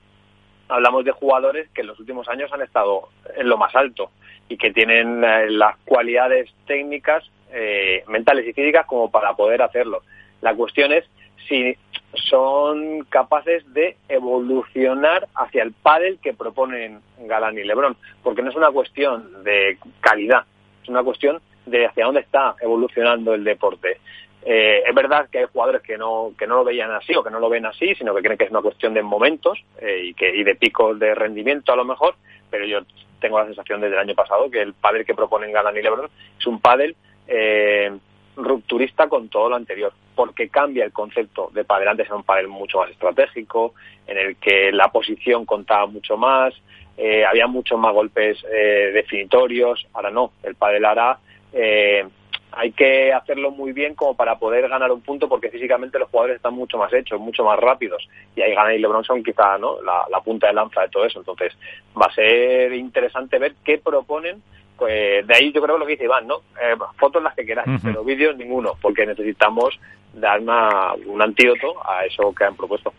hablamos 0.69 1.03
de 1.03 1.11
jugadores 1.11 1.69
que 1.71 1.81
en 1.81 1.87
los 1.87 1.99
últimos 1.99 2.27
años 2.29 2.51
han 2.53 2.61
estado 2.61 3.09
en 3.35 3.49
lo 3.49 3.57
más 3.57 3.75
alto 3.75 4.09
y 4.51 4.57
que 4.57 4.73
tienen 4.73 5.23
eh, 5.23 5.49
las 5.49 5.77
cualidades 5.85 6.49
técnicas, 6.67 7.23
eh, 7.53 8.03
mentales 8.07 8.45
y 8.45 8.51
físicas 8.51 8.85
como 8.85 9.09
para 9.09 9.33
poder 9.33 9.61
hacerlo. 9.61 10.03
La 10.41 10.53
cuestión 10.55 10.91
es 10.91 11.05
si 11.47 11.73
son 12.15 13.05
capaces 13.05 13.63
de 13.73 13.95
evolucionar 14.09 15.29
hacia 15.35 15.63
el 15.63 15.71
pádel 15.71 16.19
que 16.21 16.33
proponen 16.33 16.99
Galán 17.19 17.57
y 17.57 17.63
Lebrón, 17.63 17.95
porque 18.23 18.41
no 18.41 18.49
es 18.49 18.57
una 18.57 18.71
cuestión 18.71 19.41
de 19.45 19.77
calidad, 20.01 20.43
es 20.83 20.89
una 20.89 21.01
cuestión 21.01 21.39
de 21.65 21.85
hacia 21.85 22.05
dónde 22.05 22.19
está 22.19 22.55
evolucionando 22.59 23.33
el 23.33 23.45
deporte. 23.45 23.99
Eh, 24.43 24.83
es 24.85 24.93
verdad 24.93 25.29
que 25.31 25.39
hay 25.39 25.45
jugadores 25.45 25.81
que 25.81 25.97
no, 25.97 26.33
que 26.37 26.45
no 26.45 26.55
lo 26.55 26.65
veían 26.65 26.91
así 26.91 27.15
o 27.15 27.23
que 27.23 27.29
no 27.29 27.39
lo 27.39 27.47
ven 27.47 27.65
así, 27.65 27.95
sino 27.95 28.13
que 28.13 28.21
creen 28.21 28.37
que 28.37 28.45
es 28.45 28.51
una 28.51 28.61
cuestión 28.61 28.93
de 28.93 29.01
momentos 29.01 29.57
y, 29.81 30.13
que, 30.13 30.35
y 30.35 30.43
de 30.43 30.55
picos 30.55 30.99
de 30.99 31.15
rendimiento 31.15 31.71
a 31.71 31.77
lo 31.77 31.85
mejor, 31.85 32.15
pero 32.49 32.65
yo 32.65 32.81
tengo 33.21 33.39
la 33.39 33.45
sensación 33.45 33.79
desde 33.79 33.95
el 33.95 34.01
año 34.01 34.15
pasado 34.15 34.51
que 34.51 34.61
el 34.61 34.73
pádel 34.73 35.05
que 35.05 35.15
proponen 35.15 35.53
Galán 35.53 35.77
y 35.77 35.81
Lebron 35.81 36.09
es 36.37 36.45
un 36.47 36.59
pádel 36.59 36.95
eh, 37.27 37.91
rupturista 38.35 39.07
con 39.07 39.29
todo 39.29 39.49
lo 39.49 39.55
anterior, 39.55 39.93
porque 40.15 40.49
cambia 40.49 40.83
el 40.83 40.91
concepto 40.91 41.49
de 41.53 41.63
pádel. 41.63 41.87
Antes 41.87 42.07
era 42.07 42.15
un 42.15 42.23
pádel 42.23 42.47
mucho 42.47 42.79
más 42.79 42.89
estratégico, 42.89 43.73
en 44.07 44.17
el 44.17 44.35
que 44.37 44.71
la 44.71 44.91
posición 44.91 45.45
contaba 45.45 45.85
mucho 45.85 46.17
más, 46.17 46.53
eh, 46.97 47.25
había 47.25 47.47
muchos 47.47 47.79
más 47.79 47.93
golpes 47.93 48.37
eh, 48.51 48.91
definitorios, 48.93 49.87
ahora 49.93 50.11
no, 50.11 50.33
el 50.43 50.55
pádel 50.55 50.85
ahora 50.85 51.19
eh, 51.53 52.05
hay 52.51 52.71
que 52.71 53.13
hacerlo 53.13 53.51
muy 53.51 53.71
bien 53.71 53.95
como 53.95 54.15
para 54.15 54.37
poder 54.37 54.67
ganar 54.67 54.91
un 54.91 55.01
punto 55.01 55.29
porque 55.29 55.49
físicamente 55.49 55.99
los 55.99 56.09
jugadores 56.09 56.37
están 56.37 56.53
mucho 56.53 56.77
más 56.77 56.91
hechos, 56.93 57.19
mucho 57.19 57.43
más 57.43 57.57
rápidos 57.59 58.07
y 58.35 58.41
ahí 58.41 58.53
Gana 58.53 58.73
y 58.73 58.79
LeBron 58.79 59.03
son 59.03 59.23
quizá 59.23 59.57
¿no? 59.57 59.81
la, 59.81 60.19
punta 60.21 60.47
de 60.47 60.53
lanza 60.53 60.81
de 60.81 60.89
todo 60.89 61.05
eso. 61.05 61.19
Entonces 61.19 61.53
va 61.99 62.07
a 62.07 62.13
ser 62.13 62.73
interesante 62.73 63.39
ver 63.39 63.55
qué 63.63 63.77
proponen. 63.77 64.41
Pues 64.77 65.25
de 65.27 65.35
ahí 65.35 65.51
yo 65.51 65.61
creo 65.61 65.77
lo 65.77 65.85
que 65.85 65.91
dice 65.91 66.05
Iván, 66.05 66.25
¿no? 66.25 66.37
Eh, 66.59 66.75
fotos 66.97 67.21
las 67.21 67.35
que 67.35 67.45
queráis, 67.45 67.79
pero 67.83 68.03
vídeos 68.03 68.35
ninguno, 68.35 68.73
porque 68.81 69.05
necesitamos 69.05 69.79
dar 70.11 70.39
una, 70.39 70.93
un 71.05 71.21
antídoto 71.21 71.75
a 71.87 72.03
eso 72.03 72.33
que 72.33 72.45
han 72.45 72.55
propuesto. 72.55 72.91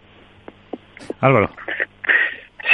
Álvaro. 1.20 1.50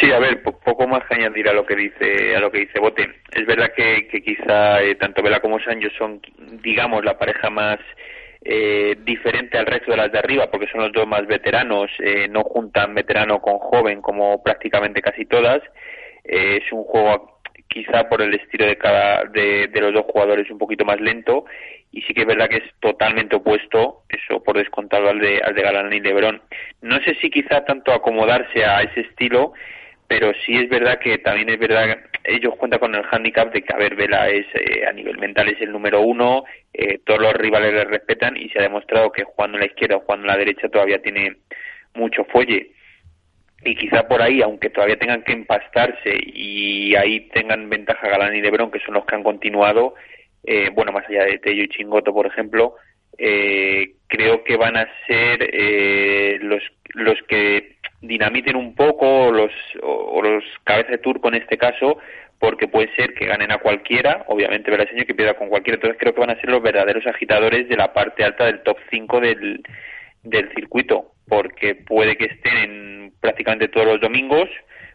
Sí, 0.01 0.13
a 0.13 0.19
ver, 0.19 0.43
poco 0.43 0.87
más 0.87 1.05
que 1.07 1.15
añadir 1.15 1.49
a 1.49 1.53
lo 1.53 1.65
que 1.65 1.75
dice 1.75 2.37
a 2.37 2.41
lo 2.41 2.51
que 2.51 2.61
dice 2.61 2.79
Bote. 2.79 3.09
Es 3.33 3.47
verdad 3.47 3.73
que, 3.75 4.07
que 4.09 4.23
quizá 4.23 4.83
eh, 4.83 4.95
tanto 4.97 5.23
Vela 5.23 5.41
como 5.41 5.59
Sancho 5.61 5.89
son, 5.97 6.21
digamos, 6.63 7.05
la 7.05 7.19
pareja 7.19 7.49
más 7.49 7.79
eh, 8.43 8.97
diferente 9.03 9.59
al 9.59 9.67
resto 9.67 9.91
de 9.91 9.97
las 9.97 10.13
de 10.13 10.19
arriba, 10.19 10.51
porque 10.51 10.69
son 10.69 10.83
los 10.83 10.93
dos 10.93 11.07
más 11.07 11.27
veteranos, 11.27 11.91
eh, 11.99 12.29
no 12.29 12.45
juntan 12.45 12.95
veterano 12.95 13.41
con 13.41 13.59
joven 13.59 14.01
como 14.01 14.43
prácticamente 14.43 15.03
casi 15.03 15.25
todas. 15.25 15.61
Eh, 16.25 16.61
es 16.63 16.73
un 16.73 16.85
juego 16.85 17.41
quizá 17.69 18.09
por 18.09 18.23
el 18.23 18.35
estilo 18.35 18.67
de 18.67 18.79
cada 18.79 19.25
de, 19.25 19.71
los 19.75 19.93
dos 19.93 20.07
jugadores 20.07 20.51
un 20.51 20.59
poquito 20.59 20.85
más 20.85 21.01
lento 21.01 21.45
y 21.93 22.03
sí 22.03 22.15
que 22.15 22.23
es 22.23 22.27
verdad 22.27 22.49
que 22.49 22.57
es 22.57 22.75
totalmente 22.81 23.37
opuesto 23.37 24.05
eso 24.09 24.43
por 24.43 24.57
descontado 24.57 25.09
al 25.11 25.19
de 25.21 25.41
al 25.43 25.55
de 25.55 25.63
Galán 25.63 25.93
y 25.93 26.01
Lebrón 26.01 26.41
no 26.81 26.99
sé 27.01 27.15
si 27.21 27.31
quizá 27.31 27.65
tanto 27.67 27.93
acomodarse 27.93 28.65
a 28.65 28.81
ese 28.83 29.01
estilo 29.01 29.53
pero 30.09 30.33
sí 30.45 30.57
es 30.57 30.69
verdad 30.71 30.99
que 30.99 31.19
también 31.19 31.51
es 31.51 31.59
verdad 31.59 31.99
ellos 32.25 32.57
cuentan 32.57 32.81
con 32.81 32.95
el 32.95 33.05
handicap 33.11 33.53
de 33.53 33.63
que 33.63 33.75
a 33.75 33.79
ver 33.79 33.95
Vela 33.95 34.29
es 34.29 34.47
eh, 34.55 34.87
a 34.89 34.93
nivel 34.93 35.19
mental 35.19 35.49
es 35.49 35.61
el 35.61 35.71
número 35.71 36.01
uno 36.01 36.45
eh, 36.73 36.99
todos 37.05 37.21
los 37.21 37.35
rivales 37.35 37.73
le 37.73 37.85
respetan 37.85 38.37
y 38.37 38.49
se 38.49 38.59
ha 38.59 38.63
demostrado 38.63 39.13
que 39.13 39.25
jugando 39.25 39.59
en 39.59 39.61
la 39.61 39.67
izquierda 39.67 39.97
o 39.97 40.01
jugando 40.01 40.25
en 40.25 40.33
la 40.33 40.39
derecha 40.39 40.69
todavía 40.69 41.03
tiene 41.03 41.37
mucho 41.95 42.25
fuelle. 42.25 42.73
Y 43.65 43.75
quizá 43.75 44.07
por 44.07 44.23
ahí 44.23 44.41
aunque 44.41 44.71
todavía 44.71 44.99
tengan 44.99 45.23
que 45.25 45.33
empastarse 45.33 46.17
y 46.25 46.95
ahí 46.95 47.29
tengan 47.31 47.69
ventaja 47.69 48.09
Galán 48.09 48.37
y 48.37 48.41
Lebron 48.41 48.71
que 48.71 48.79
son 48.81 48.95
los 48.95 49.05
que 49.05 49.17
han 49.17 49.25
continuado 49.25 49.95
eh, 50.45 50.71
bueno 50.73 50.93
más 50.93 51.05
allá 51.09 51.25
de 51.25 51.39
Tello 51.39 51.65
y 51.65 51.69
Chingoto 51.69 52.15
por 52.15 52.27
ejemplo 52.27 52.77
eh, 53.19 53.95
creo 54.07 54.45
que 54.45 54.57
van 54.57 54.77
a 54.77 54.89
ser 55.09 55.51
eh, 55.53 56.39
los 56.41 56.63
los 56.95 57.21
que 57.27 57.78
dinamiten 58.01 58.57
un 58.57 58.75
poco 58.75 59.31
los, 59.33 59.53
o, 59.83 60.23
los 60.23 60.45
cabezas 60.65 60.93
de 60.93 60.99
turco 60.99 61.29
en 61.29 61.35
este 61.35 61.59
caso, 61.59 61.99
porque 62.39 62.69
puede 62.69 62.95
ser 62.95 63.15
que 63.15 63.27
ganen 63.27 63.51
a 63.51 63.59
cualquiera, 63.59 64.25
obviamente 64.29 64.71
señor 64.89 65.07
que 65.07 65.15
pierda 65.15 65.35
con 65.35 65.49
cualquiera, 65.49 65.77
entonces 65.77 65.99
creo 65.99 66.15
que 66.15 66.21
van 66.21 66.31
a 66.31 66.41
ser 66.41 66.51
los 66.51 66.63
verdaderos 66.63 67.07
agitadores 67.07 67.69
de 67.69 67.77
la 67.77 67.93
parte 67.93 68.25
alta 68.25 68.47
del 68.47 68.63
top 68.63 68.79
5 68.91 69.21
del, 69.21 69.63
del 70.23 70.53
circuito, 70.55 71.13
porque 71.29 71.75
puede 71.75 72.17
que 72.17 72.27
estén 72.27 72.57
en 72.57 73.13
prácticamente 73.21 73.69
todos 73.69 73.87
los 73.87 74.01
domingos, 74.01 74.49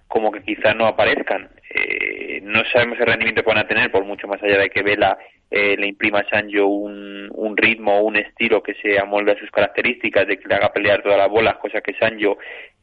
como 0.08 0.32
que 0.32 0.44
quizá 0.44 0.74
no 0.74 0.86
aparezcan. 0.86 1.50
Eh, 1.74 2.40
no 2.44 2.64
sabemos 2.72 3.00
el 3.00 3.08
rendimiento 3.08 3.42
que 3.42 3.50
van 3.50 3.58
a 3.58 3.68
tener, 3.68 3.92
por 3.92 4.06
mucho 4.06 4.28
más 4.28 4.42
allá 4.44 4.60
de 4.60 4.70
que 4.70 4.84
Vela 4.84 5.18
eh, 5.50 5.76
le 5.78 5.88
imprima 5.88 6.20
a 6.20 6.30
Sancho 6.30 6.68
un, 6.68 7.30
un 7.32 7.58
ritmo 7.58 8.02
un 8.02 8.16
estilo 8.16 8.62
que 8.62 8.76
se 8.76 9.00
amolde 9.00 9.34
a 9.34 9.40
sus 9.40 9.52
características, 9.52 10.28
de 10.28 10.38
que 10.38 10.48
le 10.48 10.56
haga 10.56 10.72
pelear 10.72 11.02
todas 11.02 11.18
las 11.18 11.30
bolas, 11.30 11.58
cosa 11.58 11.82
que 11.82 11.94
Sancho 11.94 12.38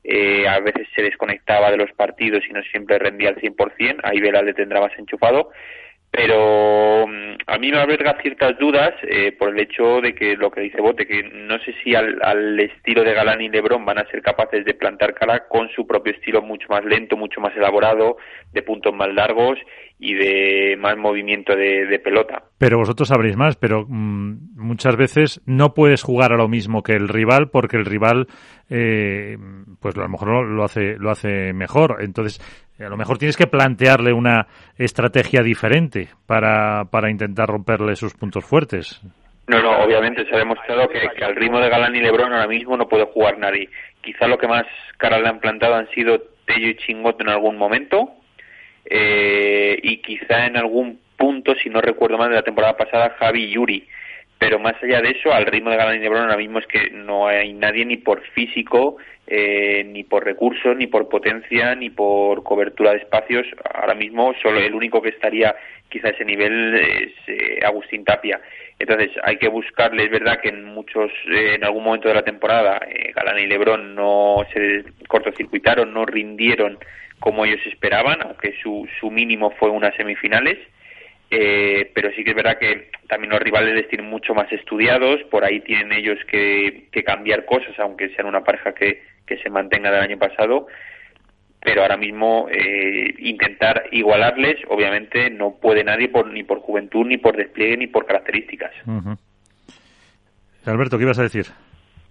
eh, 0.04 0.48
a 0.48 0.60
veces 0.60 0.88
se 0.94 1.02
desconectaba 1.02 1.70
de 1.70 1.76
los 1.76 1.92
partidos 1.92 2.42
y 2.48 2.52
no 2.52 2.62
siempre 2.62 2.98
rendía 2.98 3.30
al 3.30 3.36
100%, 3.36 4.00
ahí 4.02 4.20
Vela 4.20 4.42
le 4.42 4.54
tendrá 4.54 4.80
más 4.80 4.92
enchufado, 4.98 5.50
pero 6.10 7.06
mm, 7.06 7.36
a 7.46 7.58
mí 7.58 7.70
me 7.70 7.78
alberga 7.78 8.20
ciertas 8.20 8.58
dudas 8.58 8.92
eh, 9.02 9.32
por 9.32 9.50
el 9.50 9.60
hecho 9.60 10.00
de 10.00 10.14
que 10.14 10.36
lo 10.36 10.50
que 10.50 10.62
dice 10.62 10.80
Bote, 10.80 11.06
que 11.06 11.22
no 11.22 11.58
sé 11.60 11.74
si 11.84 11.94
al, 11.94 12.58
estilo 12.58 13.04
de 13.04 13.14
Galán 13.14 13.40
y 13.40 13.48
Lebron 13.48 13.84
van 13.84 13.98
a 13.98 14.06
ser 14.10 14.20
capaces 14.22 14.64
de 14.64 14.74
plantar 14.74 15.14
cara 15.14 15.46
con 15.48 15.68
su 15.70 15.86
propio 15.86 16.12
estilo 16.12 16.42
mucho 16.42 16.66
más 16.68 16.84
lento, 16.84 17.16
mucho 17.16 17.40
más 17.40 17.54
elaborado, 17.56 18.16
de 18.52 18.62
puntos 18.62 18.92
más 18.94 19.12
largos 19.14 19.58
y 20.00 20.14
de 20.14 20.76
más 20.78 20.96
movimiento 20.96 21.54
de, 21.54 22.00
pelota. 22.02 22.42
Pero 22.56 22.78
vosotros 22.78 23.08
sabréis 23.08 23.36
más, 23.36 23.56
pero 23.56 23.84
mm, 23.86 24.56
muchas 24.56 24.96
veces 24.96 25.42
no 25.44 25.74
puedes 25.74 26.02
jugar 26.02 26.32
a 26.32 26.36
lo 26.36 26.48
mismo 26.48 26.82
que 26.82 26.94
el 26.94 27.06
rival 27.06 27.50
porque 27.50 27.76
el 27.76 27.84
rival, 27.84 28.26
eh, 28.70 29.36
pues 29.78 29.96
a 29.98 30.00
lo 30.00 30.08
mejor 30.08 30.46
lo 30.48 30.64
hace, 30.64 30.96
lo 30.98 31.10
hace 31.10 31.52
mejor. 31.52 31.98
Entonces, 32.00 32.40
a 32.80 32.88
lo 32.88 32.96
mejor 32.96 33.18
tienes 33.18 33.36
que 33.36 33.46
plantearle 33.46 34.14
una 34.14 34.46
estrategia 34.78 35.42
diferente 35.42 36.08
para, 36.26 36.86
para 36.86 37.10
intentar 37.10 37.50
romperle 37.50 37.94
sus 37.94 38.14
puntos 38.14 38.46
fuertes. 38.46 39.02
No, 39.48 39.60
no, 39.60 39.84
obviamente 39.84 40.24
se 40.24 40.34
ha 40.34 40.38
demostrado 40.38 40.88
que, 40.88 41.24
al 41.24 41.36
ritmo 41.36 41.60
de 41.60 41.68
Galán 41.68 41.94
y 41.94 42.00
Lebron 42.00 42.32
ahora 42.32 42.46
mismo 42.46 42.76
no 42.76 42.88
puede 42.88 43.04
jugar 43.04 43.36
nadie. 43.38 43.68
Quizá 44.00 44.26
lo 44.28 44.38
que 44.38 44.48
más 44.48 44.64
cara 44.96 45.18
le 45.18 45.28
han 45.28 45.40
plantado 45.40 45.74
han 45.74 45.90
sido 45.90 46.22
Tello 46.46 46.68
y 46.68 46.76
Chingote 46.76 47.22
en 47.22 47.30
algún 47.30 47.58
momento 47.58 48.19
eh, 48.90 49.78
y 49.82 49.98
quizá 49.98 50.46
en 50.46 50.56
algún 50.56 51.00
punto, 51.16 51.54
si 51.54 51.70
no 51.70 51.80
recuerdo 51.80 52.18
mal, 52.18 52.30
de 52.30 52.36
la 52.36 52.42
temporada 52.42 52.76
pasada, 52.76 53.16
Javi 53.18 53.50
Yuri. 53.50 53.86
Pero 54.38 54.58
más 54.58 54.74
allá 54.82 55.00
de 55.00 55.10
eso, 55.10 55.32
al 55.32 55.46
ritmo 55.46 55.70
de 55.70 55.76
Galán 55.76 55.96
y 55.96 55.98
Lebron 56.00 56.22
ahora 56.22 56.36
mismo 56.36 56.58
es 56.58 56.66
que 56.66 56.90
no 56.90 57.28
hay 57.28 57.52
nadie 57.52 57.84
ni 57.84 57.98
por 57.98 58.22
físico 58.28 58.96
eh, 59.32 59.84
ni 59.84 60.02
por 60.02 60.24
recursos, 60.24 60.76
ni 60.76 60.88
por 60.88 61.08
potencia, 61.08 61.76
ni 61.76 61.88
por 61.88 62.42
cobertura 62.42 62.90
de 62.90 62.96
espacios. 62.96 63.46
Ahora 63.72 63.94
mismo 63.94 64.34
solo 64.42 64.58
el 64.58 64.74
único 64.74 65.00
que 65.00 65.10
estaría 65.10 65.54
quizá 65.88 66.08
a 66.08 66.10
ese 66.10 66.24
nivel 66.24 66.74
es 66.74 67.12
eh, 67.28 67.60
Agustín 67.64 68.04
Tapia. 68.04 68.40
Entonces 68.76 69.10
hay 69.22 69.36
que 69.36 69.46
buscarle, 69.46 70.02
es 70.02 70.10
verdad 70.10 70.40
que 70.40 70.48
en 70.48 70.64
muchos, 70.64 71.12
eh, 71.30 71.54
en 71.54 71.62
algún 71.62 71.84
momento 71.84 72.08
de 72.08 72.14
la 72.14 72.24
temporada, 72.24 72.80
Galán 73.14 73.38
y 73.38 73.46
Lebrón 73.46 73.94
no 73.94 74.44
se 74.52 74.82
cortocircuitaron, 75.06 75.94
no 75.94 76.06
rindieron 76.06 76.76
como 77.20 77.44
ellos 77.44 77.60
esperaban, 77.66 78.20
aunque 78.22 78.54
su, 78.62 78.88
su 78.98 79.10
mínimo 79.10 79.50
fue 79.52 79.70
unas 79.70 79.94
semifinales. 79.94 80.58
pero 81.28 82.10
sí 82.16 82.24
que 82.24 82.30
es 82.30 82.36
verdad 82.36 82.58
que 82.58 82.90
también 83.08 83.30
los 83.30 83.40
rivales 83.40 83.74
les 83.74 83.88
tienen 83.88 84.10
mucho 84.10 84.34
más 84.34 84.50
estudiados, 84.52 85.22
por 85.30 85.44
ahí 85.44 85.60
tienen 85.60 85.92
ellos 85.92 86.18
que, 86.26 86.88
que 86.90 87.04
cambiar 87.04 87.44
cosas, 87.44 87.78
aunque 87.78 88.08
sean 88.14 88.26
una 88.26 88.42
pareja 88.42 88.74
que, 88.74 89.02
que 89.26 89.38
se 89.38 89.50
mantenga 89.50 89.90
del 89.90 90.02
año 90.02 90.18
pasado, 90.18 90.66
pero 91.60 91.82
ahora 91.82 91.96
mismo 91.96 92.48
eh, 92.50 93.14
intentar 93.18 93.84
igualarles, 93.92 94.56
obviamente 94.68 95.30
no 95.30 95.56
puede 95.60 95.84
nadie 95.84 96.08
por, 96.08 96.26
ni 96.26 96.42
por 96.42 96.60
juventud, 96.60 97.06
ni 97.06 97.18
por 97.18 97.36
despliegue, 97.36 97.76
ni 97.76 97.86
por 97.86 98.06
características. 98.06 98.72
Alberto, 100.64 100.96
¿qué 100.96 101.04
ibas 101.04 101.18
a 101.18 101.24
decir? 101.24 101.46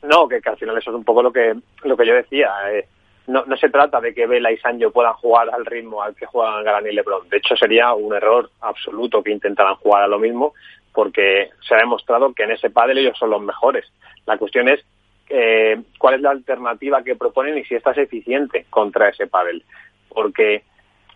No, 0.04 0.28
que, 0.28 0.40
al 0.46 0.58
final 0.58 0.78
eso 0.78 0.92
es 0.92 0.96
un 0.96 1.04
poco 1.04 1.24
lo 1.24 1.34
que, 1.34 1.56
lo 1.84 1.98
que 1.98 2.06
yo 2.06 2.14
decía. 2.14 2.50
Eh, 2.72 2.86
no, 3.30 3.46
no 3.46 3.56
se 3.58 3.70
trata 3.70 4.02
de 4.02 4.14
que 4.14 4.26
Vela 4.26 4.52
y 4.52 4.58
Sancho 4.58 4.92
puedan 4.92 5.14
jugar 5.14 5.50
al 5.54 5.66
ritmo 5.66 6.02
al 6.02 6.16
que 6.16 6.26
juegan 6.26 6.64
Galán 6.64 6.88
y 6.88 6.94
Lebron. 6.94 7.30
De 7.30 7.38
hecho, 7.38 7.56
sería 7.56 7.94
un 7.94 8.14
error 8.14 8.50
absoluto 8.62 9.22
que 9.22 9.32
intentaran 9.32 9.76
jugar 9.76 10.04
a 10.04 10.08
lo 10.08 10.18
mismo, 10.18 10.54
porque 10.92 11.50
se 11.62 11.76
ha 11.76 11.78
demostrado 11.78 12.34
que 12.34 12.44
en 12.44 12.52
ese 12.52 12.72
pádel 12.72 12.98
ellos 12.98 13.18
son 13.18 13.30
los 13.30 13.42
mejores. 13.42 13.86
La 14.26 14.38
cuestión 14.38 14.68
es 14.68 14.84
eh, 15.30 15.80
cuál 16.00 16.16
es 16.16 16.22
la 16.22 16.32
alternativa 16.32 17.04
que 17.04 17.16
proponen 17.16 17.58
y 17.58 17.64
si 17.66 17.76
esta 17.76 17.92
es 17.92 18.00
eficiente 18.00 18.66
contra 18.70 19.10
ese 19.10 19.28
pádel. 19.28 19.64
Porque 20.10 20.64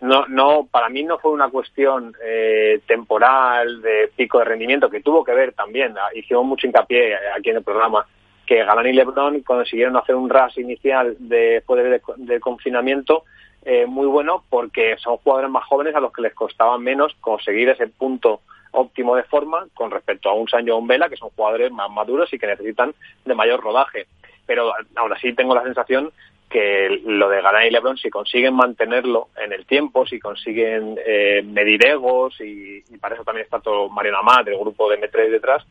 no, 0.01 0.27
no, 0.27 0.67
para 0.69 0.89
mí 0.89 1.03
no 1.03 1.17
fue 1.17 1.31
una 1.31 1.49
cuestión 1.49 2.13
eh, 2.23 2.79
temporal 2.85 3.81
de 3.81 4.11
pico 4.15 4.37
de 4.37 4.45
rendimiento 4.45 4.87
que 4.87 5.01
tuvo 5.01 5.23
que 5.23 5.33
ver 5.33 5.53
también. 5.53 5.95
Hicimos 6.13 6.45
mucho 6.45 6.67
hincapié 6.67 7.15
aquí 7.35 7.49
en 7.49 7.57
el 7.57 7.63
programa 7.63 8.05
que 8.45 8.63
Galán 8.63 8.87
y 8.87 8.93
LeBron 8.93 9.41
consiguieron 9.41 9.97
hacer 9.97 10.15
un 10.15 10.29
ras 10.29 10.57
inicial 10.57 11.15
de 11.19 11.63
poder 11.65 12.01
de, 12.17 12.39
confinamiento 12.39 13.23
eh, 13.63 13.85
muy 13.85 14.07
bueno 14.07 14.43
porque 14.49 14.97
son 14.97 15.17
jugadores 15.17 15.49
más 15.49 15.65
jóvenes 15.65 15.95
a 15.95 15.99
los 15.99 16.11
que 16.11 16.21
les 16.21 16.33
costaba 16.33 16.77
menos 16.77 17.15
conseguir 17.21 17.69
ese 17.69 17.87
punto 17.87 18.41
óptimo 18.71 19.15
de 19.15 19.23
forma 19.23 19.67
con 19.73 19.91
respecto 19.91 20.29
a 20.29 20.33
un 20.33 20.49
Sancho 20.49 20.77
o 20.77 20.85
Vela, 20.85 21.07
que 21.07 21.15
son 21.15 21.29
jugadores 21.29 21.71
más 21.71 21.89
maduros 21.89 22.33
y 22.33 22.39
que 22.39 22.47
necesitan 22.47 22.93
de 23.23 23.35
mayor 23.35 23.61
rodaje. 23.61 24.07
Pero 24.45 24.73
aún 24.95 25.13
así 25.13 25.33
tengo 25.33 25.55
la 25.55 25.63
sensación 25.63 26.11
que 26.53 27.01
lo 27.03 27.29
de 27.29 27.41
Galán 27.41 27.65
y 27.65 27.71
Lebron, 27.71 27.97
si 27.97 28.11
consiguen 28.11 28.53
mantenerlo 28.53 29.29
en 29.43 29.53
el 29.53 29.65
tiempo, 29.65 30.05
si 30.05 30.19
consiguen 30.19 30.99
eh, 31.03 31.41
medir 31.43 31.83
egos, 31.83 32.39
y, 32.41 32.81
para 33.01 33.15
eso 33.15 33.23
también 33.23 33.45
está 33.45 33.59
todo 33.59 33.89
Mariano 33.89 34.19
Amat, 34.19 34.45
del 34.45 34.59
grupo 34.59 34.87
de 34.89 34.99
M3 34.99 35.31
detrás, 35.31 35.65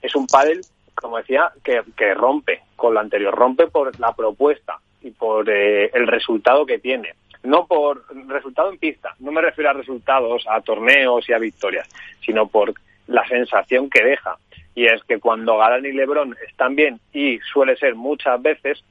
es 0.00 0.14
un 0.14 0.26
pádel, 0.26 0.62
como 0.94 1.18
decía, 1.18 1.52
que, 1.62 1.82
que 1.96 2.14
rompe 2.14 2.62
con 2.76 2.94
lo 2.94 3.00
anterior, 3.00 3.34
rompe 3.34 3.66
por 3.66 3.98
la 4.00 4.14
propuesta 4.14 4.78
y 5.02 5.10
por 5.10 5.48
eh, 5.50 5.90
el 5.92 6.06
resultado 6.06 6.64
que 6.64 6.78
tiene 6.78 7.14
no 7.44 7.66
por 7.66 8.04
resultado 8.26 8.70
en 8.70 8.78
pista, 8.78 9.14
no 9.20 9.30
me 9.30 9.42
refiero 9.42 9.70
a 9.70 9.74
resultados, 9.74 10.44
a 10.48 10.60
torneos 10.62 11.28
y 11.28 11.32
a 11.32 11.38
victorias, 11.38 11.88
sino 12.24 12.46
por 12.46 12.74
la 13.06 13.26
sensación 13.28 13.90
que 13.90 14.02
deja. 14.02 14.36
Y 14.74 14.86
es 14.86 15.04
que 15.04 15.20
cuando 15.20 15.58
Galán 15.58 15.84
y 15.84 15.92
Lebron 15.92 16.34
están 16.48 16.74
bien, 16.74 16.98
y 17.12 17.38
suele 17.52 17.76
ser 17.76 17.94
muchas 17.94 18.40
veces, 18.42 18.82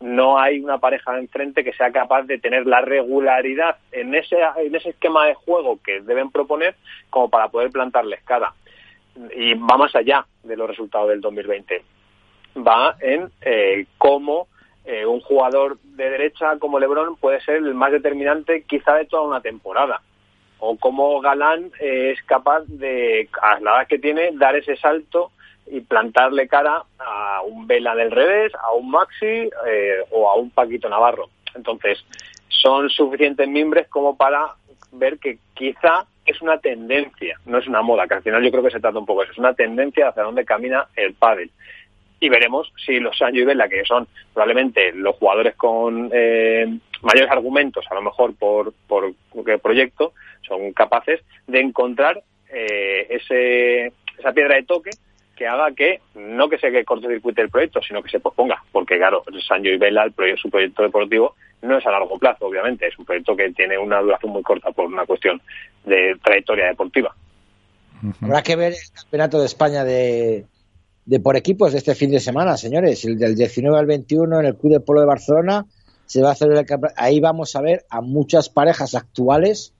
no 0.00 0.38
hay 0.38 0.60
una 0.60 0.78
pareja 0.78 1.18
enfrente 1.18 1.62
que 1.62 1.74
sea 1.74 1.90
capaz 1.90 2.22
de 2.22 2.38
tener 2.38 2.64
la 2.66 2.80
regularidad 2.80 3.76
en 3.92 4.14
ese, 4.14 4.36
en 4.56 4.74
ese 4.74 4.90
esquema 4.90 5.26
de 5.26 5.34
juego 5.34 5.78
que 5.84 6.00
deben 6.00 6.30
proponer 6.30 6.74
como 7.10 7.28
para 7.28 7.48
poder 7.48 7.70
plantarles 7.70 8.22
cara. 8.22 8.54
Y 9.34 9.54
va 9.54 9.76
más 9.76 9.94
allá 9.94 10.26
de 10.42 10.56
los 10.56 10.68
resultados 10.68 11.08
del 11.08 11.20
2020. 11.20 11.82
Va 12.56 12.96
en 13.00 13.30
eh, 13.42 13.86
cómo 13.98 14.48
eh, 14.84 15.04
un 15.04 15.20
jugador 15.20 15.78
de 15.82 16.10
derecha 16.10 16.58
como 16.58 16.78
Lebron 16.78 17.16
puede 17.16 17.40
ser 17.42 17.56
el 17.56 17.74
más 17.74 17.92
determinante 17.92 18.62
quizá 18.62 18.94
de 18.94 19.04
toda 19.04 19.22
una 19.22 19.40
temporada. 19.40 20.00
O 20.58 20.76
como 20.76 21.20
Galán 21.20 21.70
eh, 21.80 22.12
es 22.12 22.22
capaz 22.24 22.64
de, 22.66 23.28
a 23.40 23.60
la 23.60 23.76
edad 23.76 23.86
que 23.86 23.98
tiene, 23.98 24.30
dar 24.32 24.56
ese 24.56 24.76
salto 24.76 25.32
y 25.66 25.80
plantarle 25.80 26.48
cara 26.48 26.82
a 26.98 27.42
un 27.42 27.66
Vela 27.66 27.94
del 27.94 28.10
revés, 28.10 28.52
a 28.54 28.72
un 28.72 28.90
Maxi 28.90 29.50
eh, 29.66 29.96
o 30.10 30.28
a 30.28 30.34
un 30.34 30.50
Paquito 30.50 30.88
Navarro. 30.88 31.28
Entonces, 31.54 32.04
son 32.48 32.90
suficientes 32.90 33.48
mimbres 33.48 33.86
como 33.88 34.16
para 34.16 34.54
ver 34.92 35.18
que 35.18 35.38
quizá 35.54 36.06
es 36.30 36.40
una 36.42 36.58
tendencia, 36.58 37.38
no 37.46 37.58
es 37.58 37.66
una 37.66 37.82
moda, 37.82 38.06
que 38.06 38.14
al 38.14 38.22
final 38.22 38.42
yo 38.42 38.50
creo 38.50 38.62
que 38.62 38.70
se 38.70 38.80
trata 38.80 38.98
un 38.98 39.06
poco 39.06 39.20
de 39.20 39.24
eso, 39.24 39.32
es 39.32 39.38
una 39.38 39.54
tendencia 39.54 40.08
hacia 40.08 40.22
dónde 40.22 40.44
camina 40.44 40.86
el 40.96 41.14
pádel. 41.14 41.50
Y 42.20 42.28
veremos 42.28 42.72
si 42.84 43.00
los 43.00 43.16
Sancho 43.16 43.40
y 43.40 43.44
Vela, 43.44 43.68
que 43.68 43.84
son. 43.84 44.06
Probablemente 44.34 44.92
los 44.92 45.16
jugadores 45.16 45.56
con 45.56 46.10
eh, 46.12 46.66
mayores 47.02 47.30
argumentos, 47.30 47.84
a 47.90 47.94
lo 47.94 48.02
mejor 48.02 48.34
por, 48.36 48.74
por 48.86 49.14
proyecto, 49.62 50.12
son 50.42 50.72
capaces 50.72 51.20
de 51.46 51.60
encontrar 51.60 52.22
eh, 52.52 53.06
ese, 53.08 53.92
esa 54.18 54.32
piedra 54.32 54.56
de 54.56 54.64
toque 54.64 54.90
que 55.40 55.46
haga 55.46 55.72
que 55.74 56.00
no 56.16 56.50
que 56.50 56.58
se 56.58 56.84
cortocircuite 56.84 57.40
el 57.40 57.48
proyecto, 57.48 57.80
sino 57.80 58.02
que 58.02 58.10
se 58.10 58.20
posponga, 58.20 58.62
porque 58.72 58.98
claro, 58.98 59.24
Sancho 59.48 59.70
y 59.70 59.78
Vela, 59.78 60.04
el 60.04 60.12
proyecto, 60.12 60.42
su 60.42 60.50
proyecto 60.50 60.82
deportivo, 60.82 61.34
no 61.62 61.78
es 61.78 61.86
a 61.86 61.90
largo 61.90 62.18
plazo, 62.18 62.44
obviamente, 62.44 62.86
es 62.86 62.98
un 62.98 63.06
proyecto 63.06 63.34
que 63.34 63.50
tiene 63.52 63.78
una 63.78 64.02
duración 64.02 64.32
muy 64.32 64.42
corta 64.42 64.70
por 64.70 64.84
una 64.84 65.06
cuestión 65.06 65.40
de 65.86 66.14
trayectoria 66.22 66.66
deportiva. 66.66 67.16
Habrá 68.20 68.42
que 68.42 68.54
ver 68.54 68.74
el 68.74 68.92
campeonato 68.94 69.40
de 69.40 69.46
España 69.46 69.82
de, 69.82 70.44
de 71.06 71.20
por 71.20 71.38
equipos 71.38 71.72
de 71.72 71.78
este 71.78 71.94
fin 71.94 72.10
de 72.10 72.20
semana, 72.20 72.58
señores. 72.58 73.02
El 73.06 73.18
del 73.18 73.34
19 73.34 73.78
al 73.78 73.86
21 73.86 74.40
en 74.40 74.44
el 74.44 74.56
Club 74.58 74.74
de 74.74 74.80
Polo 74.80 75.00
de 75.00 75.06
Barcelona 75.06 75.64
se 76.04 76.20
va 76.20 76.28
a 76.28 76.32
hacer 76.32 76.50
el 76.52 76.66
Ahí 76.96 77.18
vamos 77.18 77.56
a 77.56 77.62
ver 77.62 77.86
a 77.88 78.02
muchas 78.02 78.50
parejas 78.50 78.94
actuales 78.94 79.72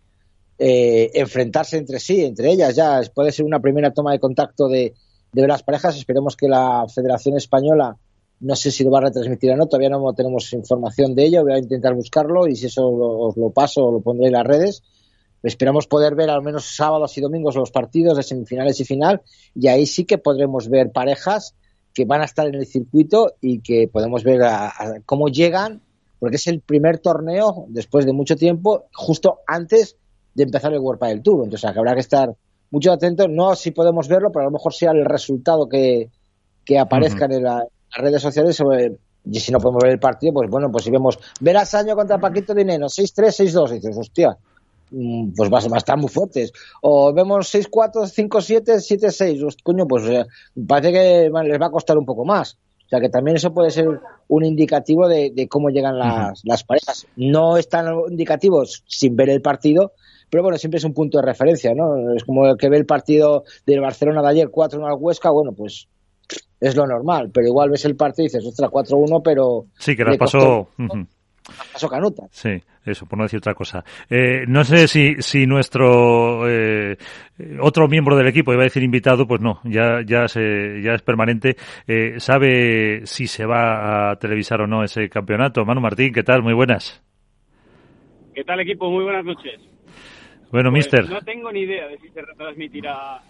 eh, 0.59 1.11
enfrentarse 1.21 1.77
entre 1.77 2.01
sí, 2.01 2.25
entre 2.25 2.51
ellas 2.51 2.75
ya. 2.75 3.03
Puede 3.15 3.31
ser 3.31 3.45
una 3.45 3.61
primera 3.61 3.91
toma 3.93 4.13
de 4.13 4.21
contacto 4.21 4.67
de, 4.67 4.95
de 5.33 5.47
las 5.47 5.63
parejas. 5.63 5.97
Esperemos 5.97 6.37
que 6.37 6.49
la 6.49 6.87
Federación 6.93 7.37
Española, 7.37 7.97
no 8.41 8.57
sé 8.57 8.71
si 8.71 8.85
lo 8.85 8.91
va 8.91 8.99
a 8.99 9.03
retransmitir 9.03 9.53
o 9.53 9.57
no, 9.57 9.67
todavía 9.67 9.91
no 9.91 10.13
tenemos 10.13 10.53
información 10.53 11.15
de 11.15 11.25
ello. 11.25 11.43
Voy 11.43 11.53
a 11.53 11.59
intentar 11.59 11.95
buscarlo 11.95 12.47
y 12.47 12.57
si 12.57 12.67
eso 12.67 12.87
os 12.89 13.37
lo 13.37 13.51
paso, 13.51 13.91
lo 13.91 14.01
pondré 14.01 14.29
en 14.29 14.35
las 14.35 14.47
redes 14.47 14.83
Esperamos 15.43 15.87
poder 15.87 16.15
ver 16.15 16.29
al 16.29 16.43
menos 16.43 16.77
sábados 16.77 17.17
y 17.17 17.21
domingos 17.21 17.57
los 17.57 17.71
partidos 17.71 18.17
de 18.17 18.23
semifinales 18.23 18.79
y 18.81 18.85
final 18.85 19.23
y 19.55 19.69
ahí 19.69 19.87
sí 19.87 20.05
que 20.05 20.19
podremos 20.19 20.69
ver 20.69 20.93
parejas 20.93 21.55
que 21.95 22.05
van 22.05 22.21
a 22.21 22.25
estar 22.25 22.47
en 22.47 22.55
el 22.55 22.67
circuito 22.67 23.35
y 23.41 23.61
que 23.61 23.89
podemos 23.89 24.23
ver 24.23 24.41
cómo 25.07 25.29
llegan, 25.29 25.81
porque 26.19 26.37
es 26.37 26.47
el 26.47 26.61
primer 26.61 26.99
torneo 26.99 27.65
después 27.69 28.05
de 28.05 28.13
mucho 28.13 28.37
tiempo, 28.37 28.85
justo 28.93 29.39
antes 29.47 29.97
de 30.35 30.45
empezar 30.45 30.73
el 30.73 30.79
World 30.79 31.01
del 31.01 31.23
Tour. 31.23 31.45
Entonces 31.45 31.65
habrá 31.65 31.95
que 31.95 32.01
estar 32.01 32.35
mucho 32.71 32.93
atentos, 32.93 33.29
no 33.29 33.55
si 33.55 33.71
podemos 33.73 34.09
verlo, 34.09 34.31
pero 34.31 34.43
a 34.43 34.45
lo 34.47 34.53
mejor 34.53 34.73
sea 34.73 34.93
el 34.93 35.05
resultado 35.05 35.69
que, 35.69 36.09
que 36.65 36.79
aparezcan 36.79 37.33
en, 37.33 37.45
las 37.45 37.65
redes 37.97 38.23
sociales 38.23 38.57
sobre 38.57 38.97
Y 39.25 39.41
si 39.41 39.53
no 39.53 39.59
podemos 39.59 39.83
ver 39.83 39.93
el 39.93 39.99
partido, 39.99 40.33
pues 40.33 40.49
bueno, 40.49 40.71
pues 40.71 40.85
si 40.85 40.91
vemos 40.91 41.19
Verasaño 41.41 41.97
contra 41.97 42.19
Paquito 42.19 42.55
Dineno, 42.55 42.87
6-3, 42.87 43.53
6-2, 43.53 43.71
y 43.71 43.75
dices, 43.75 43.99
hostia, 43.99 44.39
mm, 44.91 45.33
pues 45.37 45.51
va, 45.51 45.59
a 45.59 45.79
estar 45.79 45.99
muy 45.99 46.09
fuertes. 46.09 46.53
O 46.83 47.13
vemos 47.13 47.53
6-4, 47.53 48.07
5-7, 48.07 48.65
7-6, 48.79 49.57
coño, 49.63 49.87
pues 49.87 50.07
eh, 50.07 50.25
parece 50.67 50.93
que 50.93 51.31
les 51.45 51.61
va 51.61 51.67
a 51.67 51.71
costar 51.71 51.99
un 51.99 52.07
poco 52.07 52.25
más. 52.25 52.57
O 52.87 52.89
sea 52.91 53.01
que 53.01 53.09
también 53.09 53.37
eso 53.37 53.55
puede 53.55 53.71
ser 53.71 54.01
un 54.27 54.45
indicativo 54.45 55.07
de, 55.07 55.47
cómo 55.49 55.71
llegan 55.71 55.97
las, 55.97 56.41
las 56.45 56.65
parejas. 56.65 57.07
No 57.15 57.57
es 57.57 57.69
tan 57.69 57.87
indicativo 58.11 58.65
sin 58.65 59.15
ver 59.15 59.31
el 59.31 59.43
partido, 59.43 59.93
pero 60.31 60.43
bueno, 60.45 60.57
siempre 60.59 60.79
es 60.79 60.85
un 60.85 60.95
punto 60.95 61.19
de 61.19 61.27
referencia, 61.27 61.75
¿no? 61.75 62.15
Es 62.15 62.25
como 62.25 62.47
el 62.47 62.57
que 62.57 62.69
ve 62.69 62.77
el 62.77 62.87
partido 62.87 63.45
del 63.67 63.81
Barcelona 63.81 64.23
de 64.23 64.29
ayer 64.29 64.49
4-1 64.49 64.87
al 64.87 64.99
Huesca, 64.99 65.31
bueno, 65.31 65.53
pues 65.53 65.89
es 66.61 66.77
lo 66.77 66.87
normal, 66.87 67.31
pero 67.33 67.49
igual 67.49 67.71
ves 67.71 67.85
el 67.85 67.97
partido 67.97 68.25
y 68.25 68.29
dices, 68.29 68.47
ostras, 68.47 68.71
4-1, 68.71 69.21
pero... 69.25 69.67
Sí, 69.79 69.97
que 69.97 70.05
las 70.05 70.17
pasó... 70.17 70.69
Pasó 71.73 71.89
canuta. 71.89 72.25
Sí, 72.31 72.63
eso, 72.85 73.07
por 73.07 73.19
no 73.19 73.25
decir 73.25 73.39
otra 73.39 73.55
cosa. 73.55 73.85
Eh, 74.09 74.45
no 74.47 74.63
sé 74.63 74.87
si, 74.87 75.17
si 75.19 75.47
nuestro 75.47 76.49
eh, 76.49 76.97
otro 77.61 77.89
miembro 77.89 78.17
del 78.17 78.29
equipo, 78.29 78.53
iba 78.53 78.63
a 78.63 78.65
decir 78.65 78.83
invitado, 78.83 79.27
pues 79.27 79.41
no, 79.41 79.61
ya, 79.65 80.01
ya, 80.07 80.29
se, 80.29 80.81
ya 80.83 80.93
es 80.93 81.03
permanente. 81.03 81.57
Eh, 81.87 82.21
¿Sabe 82.21 83.07
si 83.07 83.27
se 83.27 83.47
va 83.47 84.11
a 84.11 84.17
televisar 84.17 84.61
o 84.61 84.67
no 84.67 84.85
ese 84.85 85.09
campeonato? 85.09 85.65
Manu 85.65 85.81
Martín, 85.81 86.13
¿qué 86.13 86.23
tal? 86.23 86.43
Muy 86.43 86.55
buenas. 86.55 87.03
¿Qué 88.35 88.45
tal, 88.45 88.61
equipo? 88.61 88.91
Muy 88.91 89.05
buenas 89.05 89.25
noches. 89.25 89.70
Bueno, 90.51 90.71
pues 90.71 90.85
mister. 90.85 91.09
No 91.09 91.21
tengo 91.21 91.53
ni 91.53 91.61
idea 91.61 91.87
de 91.89 91.99
si 91.99 92.09
se 92.09 92.23
retransmitirá 92.23 93.23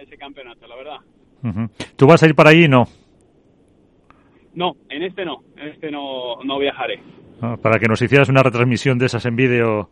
ese 0.00 0.16
campeonato, 0.16 0.66
la 0.66 0.76
verdad. 0.76 0.98
¿Tú 1.96 2.06
vas 2.06 2.22
a 2.22 2.26
ir 2.26 2.34
para 2.34 2.50
allí 2.50 2.68
no? 2.68 2.86
No, 4.54 4.72
en 4.88 5.02
este 5.02 5.24
no. 5.24 5.42
En 5.56 5.68
este 5.68 5.90
no, 5.90 6.42
no 6.44 6.58
viajaré. 6.58 7.00
Ah, 7.40 7.56
para 7.60 7.78
que 7.78 7.88
nos 7.88 8.00
hicieras 8.00 8.28
una 8.28 8.42
retransmisión 8.42 8.98
de 8.98 9.06
esas 9.06 9.24
en 9.26 9.34
vídeo 9.34 9.90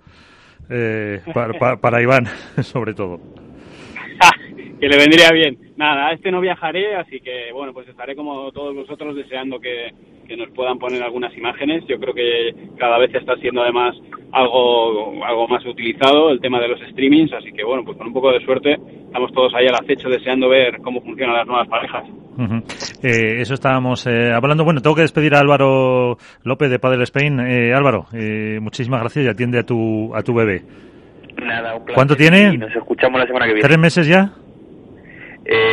eh, 0.69 1.21
para, 1.35 2.03
Iván, 2.03 2.27
sobre 2.63 2.95
todo. 2.95 3.21
que 4.81 4.89
le 4.89 4.97
vendría 4.97 5.31
bien. 5.33 5.59
Nada, 5.77 6.09
a 6.09 6.13
este 6.13 6.31
no 6.31 6.41
viajaré, 6.41 6.97
así 6.97 7.21
que 7.21 7.53
bueno, 7.53 7.73
pues 7.73 7.89
estaré 7.89 8.17
como 8.17 8.51
todos 8.53 8.75
vosotros 8.75 9.15
deseando 9.15 9.61
que, 9.61 9.93
que 10.27 10.37
nos 10.37 10.51
puedan 10.51 10.79
poner 10.79 11.03
algunas 11.03 11.37
imágenes. 11.37 11.85
Yo 11.87 11.99
creo 11.99 12.15
que 12.15 12.55
cada 12.79 12.99
vez 12.99 13.15
está 13.15 13.37
siendo 13.37 13.63
además 13.63 13.97
algo, 14.33 15.25
algo 15.25 15.49
más 15.49 15.65
utilizado 15.67 16.31
el 16.31 16.41
tema 16.41 16.61
de 16.61 16.69
los 16.69 16.81
streamings, 16.91 17.33
así 17.33 17.53
que 17.53 17.65
bueno, 17.65 17.85
pues 17.85 17.99
con 17.99 18.07
un 18.07 18.13
poco 18.13 18.33
de 18.33 18.45
suerte 18.45 18.77
estamos 19.07 19.33
todos 19.33 19.53
ahí 19.55 19.67
al 19.67 19.75
acecho 19.75 20.09
deseando 20.09 20.49
ver 20.49 20.79
cómo 20.79 21.01
funcionan 21.03 21.37
las 21.37 21.47
nuevas 21.47 21.69
parejas. 21.69 22.05
Eh, 23.03 23.41
eso 23.41 23.55
estábamos 23.55 24.07
eh, 24.07 24.33
hablando. 24.33 24.65
Bueno, 24.65 24.81
tengo 24.81 24.97
que 24.97 25.03
despedir 25.03 25.35
a 25.35 25.41
Álvaro 25.41 26.17
López 26.43 26.71
de 26.71 26.79
Padel 26.79 27.03
Spain. 27.03 27.41
Eh, 27.41 27.75
Álvaro, 27.75 28.07
muchísimas 28.61 29.01
gracias 29.01 29.27
y 29.27 29.29
atiende 29.29 29.59
a 29.59 29.63
tu, 29.63 30.15
a 30.15 30.23
tu 30.23 30.33
bebé. 30.33 30.63
Nada, 31.43 31.75
un 31.75 31.85
placer. 31.85 31.95
¿Cuánto 31.95 32.17
tiene? 32.17 32.55
Y 32.55 32.59
nos 32.59 32.75
escuchamos 32.75 33.21
la 33.21 33.27
semana 33.27 33.47
que 33.47 33.55
viene. 33.55 33.69
¿Tres 33.69 33.79
meses 33.79 34.07
ya? 34.07 34.33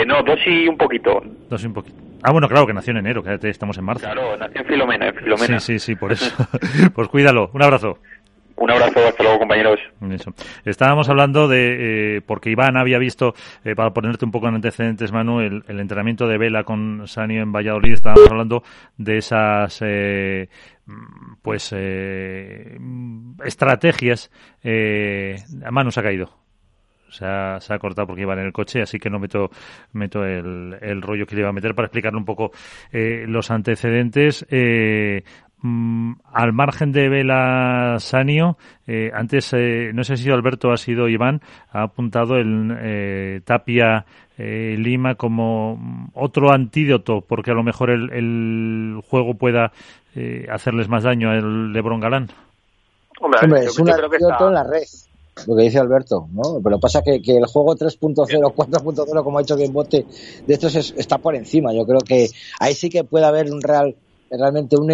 No, 0.05 0.24
dos 0.24 0.39
y 0.45 0.68
un 0.68 0.78
poquito. 0.78 1.22
Dos 1.49 1.63
y 1.63 1.68
un 1.68 1.74
poquito. 1.74 2.07
Ah, 2.24 2.32
bueno, 2.32 2.47
claro, 2.47 2.65
que 2.65 2.74
nació 2.74 2.91
en 2.91 2.97
enero, 2.97 3.24
que 3.24 3.49
estamos 3.49 3.78
en 3.78 3.86
marzo. 3.86 4.05
Claro, 4.05 4.36
nació 4.38 4.61
en 4.61 4.68
Filomena, 4.68 5.07
en 5.07 5.15
Filomena. 5.15 5.59
Sí, 5.59 5.80
sí, 5.80 5.80
sí, 5.80 5.95
por 5.95 6.11
eso. 6.11 6.36
pues 6.95 7.07
cuídalo. 7.07 7.49
Un 7.53 7.63
abrazo. 7.63 7.99
Un 8.57 8.72
abrazo, 8.72 9.07
hasta 9.07 9.22
luego 9.22 9.39
compañeros. 9.39 9.80
Eso. 10.09 10.34
Estábamos 10.65 11.07
hablando 11.09 11.47
de, 11.47 12.18
eh, 12.18 12.22
porque 12.26 12.49
Iván 12.49 12.76
había 12.76 12.97
visto, 12.97 13.36
eh, 13.63 13.76
para 13.76 13.91
ponerte 13.91 14.26
un 14.26 14.32
poco 14.32 14.47
en 14.47 14.55
antecedentes, 14.55 15.11
Manu, 15.11 15.41
el, 15.41 15.63
entrenamiento 15.68 16.28
de 16.28 16.39
vela 16.39 16.63
con 16.63 17.07
Sanio 17.07 17.43
en 17.43 17.51
Valladolid, 17.51 17.93
estábamos 17.93 18.28
hablando 18.32 18.63
de 18.97 19.18
esas, 19.20 19.80
eh, 19.86 20.49
pues, 21.43 21.72
eh, 21.78 22.80
estrategias. 23.45 24.32
Eh, 24.63 25.36
Manu 25.70 25.91
se 25.91 25.99
ha 25.99 26.03
caído. 26.03 26.46
Se 27.09 27.25
ha, 27.25 27.59
se 27.59 27.73
ha, 27.73 27.79
cortado 27.79 28.07
porque 28.07 28.21
iba 28.23 28.33
en 28.33 28.39
el 28.39 28.53
coche, 28.53 28.81
así 28.81 28.99
que 28.99 29.09
no 29.09 29.19
meto, 29.19 29.49
meto 29.93 30.23
el, 30.23 30.77
el 30.81 31.01
rollo 31.01 31.25
que 31.25 31.35
le 31.35 31.41
iba 31.41 31.49
a 31.49 31.53
meter 31.53 31.73
para 31.73 31.87
explicarle 31.87 32.17
un 32.17 32.25
poco 32.25 32.51
eh, 32.91 33.25
los 33.27 33.49
antecedentes. 33.51 34.45
Eh, 34.49 35.23
mm, 35.61 36.13
al 36.33 36.53
margen 36.53 36.91
de 36.91 37.09
Vela 37.09 37.95
Sanio, 37.99 38.57
eh, 38.85 39.11
antes, 39.13 39.53
eh, 39.53 39.91
no 39.93 40.03
sé 40.03 40.17
si 40.17 40.29
Alberto 40.29 40.71
ha 40.71 40.77
sido 40.77 41.07
Iván, 41.07 41.41
ha 41.71 41.83
apuntado 41.83 42.35
el 42.35 42.75
eh, 42.79 43.41
Tapia 43.45 44.05
eh, 44.37 44.75
Lima 44.77 45.15
como 45.15 46.11
otro 46.13 46.51
antídoto, 46.51 47.21
porque 47.21 47.51
a 47.51 47.55
lo 47.55 47.63
mejor 47.63 47.89
el, 47.89 48.11
el 48.11 49.01
juego 49.09 49.33
pueda 49.33 49.71
eh, 50.15 50.47
hacerles 50.51 50.87
más 50.89 51.03
daño 51.03 51.31
al 51.31 51.73
Lebron 51.73 51.99
Galán. 51.99 52.27
Hombre, 53.19 53.39
Hombre 53.43 53.59
es 53.61 53.79
un 53.79 53.89
antídoto 53.89 54.47
en 54.47 54.53
la 54.53 54.63
red 54.63 54.83
lo 55.45 55.55
que 55.55 55.63
dice 55.63 55.79
Alberto, 55.79 56.27
¿no? 56.31 56.59
Pero 56.63 56.79
pasa 56.79 57.01
que, 57.01 57.21
que 57.21 57.38
el 57.38 57.45
juego 57.45 57.75
3.0, 57.75 58.25
4.0, 58.53 59.23
como 59.23 59.38
ha 59.38 59.41
dicho 59.41 59.57
Bote, 59.71 60.05
de 60.45 60.53
estos 60.53 60.75
está 60.75 61.17
por 61.17 61.35
encima. 61.35 61.73
Yo 61.73 61.85
creo 61.85 61.99
que 61.99 62.29
ahí 62.59 62.73
sí 62.73 62.89
que 62.89 63.03
puede 63.03 63.25
haber 63.25 63.51
un 63.51 63.61
real 63.61 63.95
realmente 64.29 64.75
un, 64.77 64.91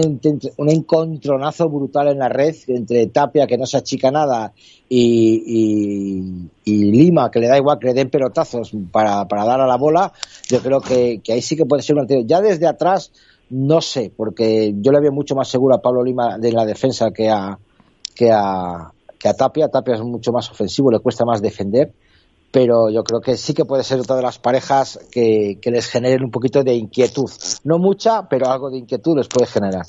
un 0.57 0.69
encontronazo 0.69 1.69
brutal 1.69 2.09
en 2.09 2.19
la 2.19 2.29
red 2.29 2.55
entre 2.67 3.07
Tapia, 3.07 3.47
que 3.47 3.57
no 3.57 3.65
se 3.65 3.77
achica 3.77 4.11
nada, 4.11 4.53
y, 4.89 6.39
y, 6.63 6.91
Lima, 6.91 7.31
que 7.31 7.39
le 7.39 7.47
da 7.47 7.57
igual 7.57 7.79
que 7.79 7.87
le 7.87 7.93
den 7.93 8.09
pelotazos 8.09 8.71
para, 8.91 9.27
para 9.27 9.45
dar 9.45 9.61
a 9.61 9.67
la 9.67 9.77
bola. 9.77 10.13
Yo 10.49 10.61
creo 10.61 10.81
que, 10.81 11.21
que 11.23 11.33
ahí 11.33 11.41
sí 11.41 11.55
que 11.55 11.65
puede 11.65 11.81
ser 11.81 11.95
un 11.95 12.07
Ya 12.27 12.41
desde 12.41 12.67
atrás, 12.67 13.11
no 13.49 13.81
sé, 13.81 14.11
porque 14.15 14.73
yo 14.77 14.91
le 14.91 14.99
veo 14.99 15.11
mucho 15.11 15.35
más 15.35 15.47
seguro 15.47 15.75
a 15.75 15.81
Pablo 15.81 16.03
Lima 16.03 16.37
de 16.37 16.51
la 16.51 16.65
defensa 16.65 17.11
que 17.11 17.29
a, 17.29 17.57
que 18.15 18.31
a, 18.31 18.91
que 19.23 19.29
a 19.29 19.33
Tapia. 19.33 19.69
Tapia 19.69 19.95
es 19.95 20.01
mucho 20.01 20.33
más 20.33 20.51
ofensivo, 20.51 20.91
le 20.91 20.99
cuesta 20.99 21.23
más 21.23 21.41
defender, 21.41 21.93
pero 22.51 22.89
yo 22.89 23.03
creo 23.03 23.21
que 23.21 23.37
sí 23.37 23.53
que 23.53 23.63
puede 23.63 23.83
ser 23.83 24.01
otra 24.01 24.17
de 24.17 24.21
las 24.21 24.37
parejas 24.37 24.99
que, 25.09 25.59
que 25.61 25.71
les 25.71 25.87
generen 25.87 26.25
un 26.25 26.29
poquito 26.29 26.61
de 26.61 26.75
inquietud. 26.75 27.31
No 27.63 27.79
mucha, 27.79 28.27
pero 28.27 28.49
algo 28.49 28.69
de 28.69 28.79
inquietud 28.79 29.15
les 29.15 29.29
puede 29.29 29.47
generar. 29.47 29.85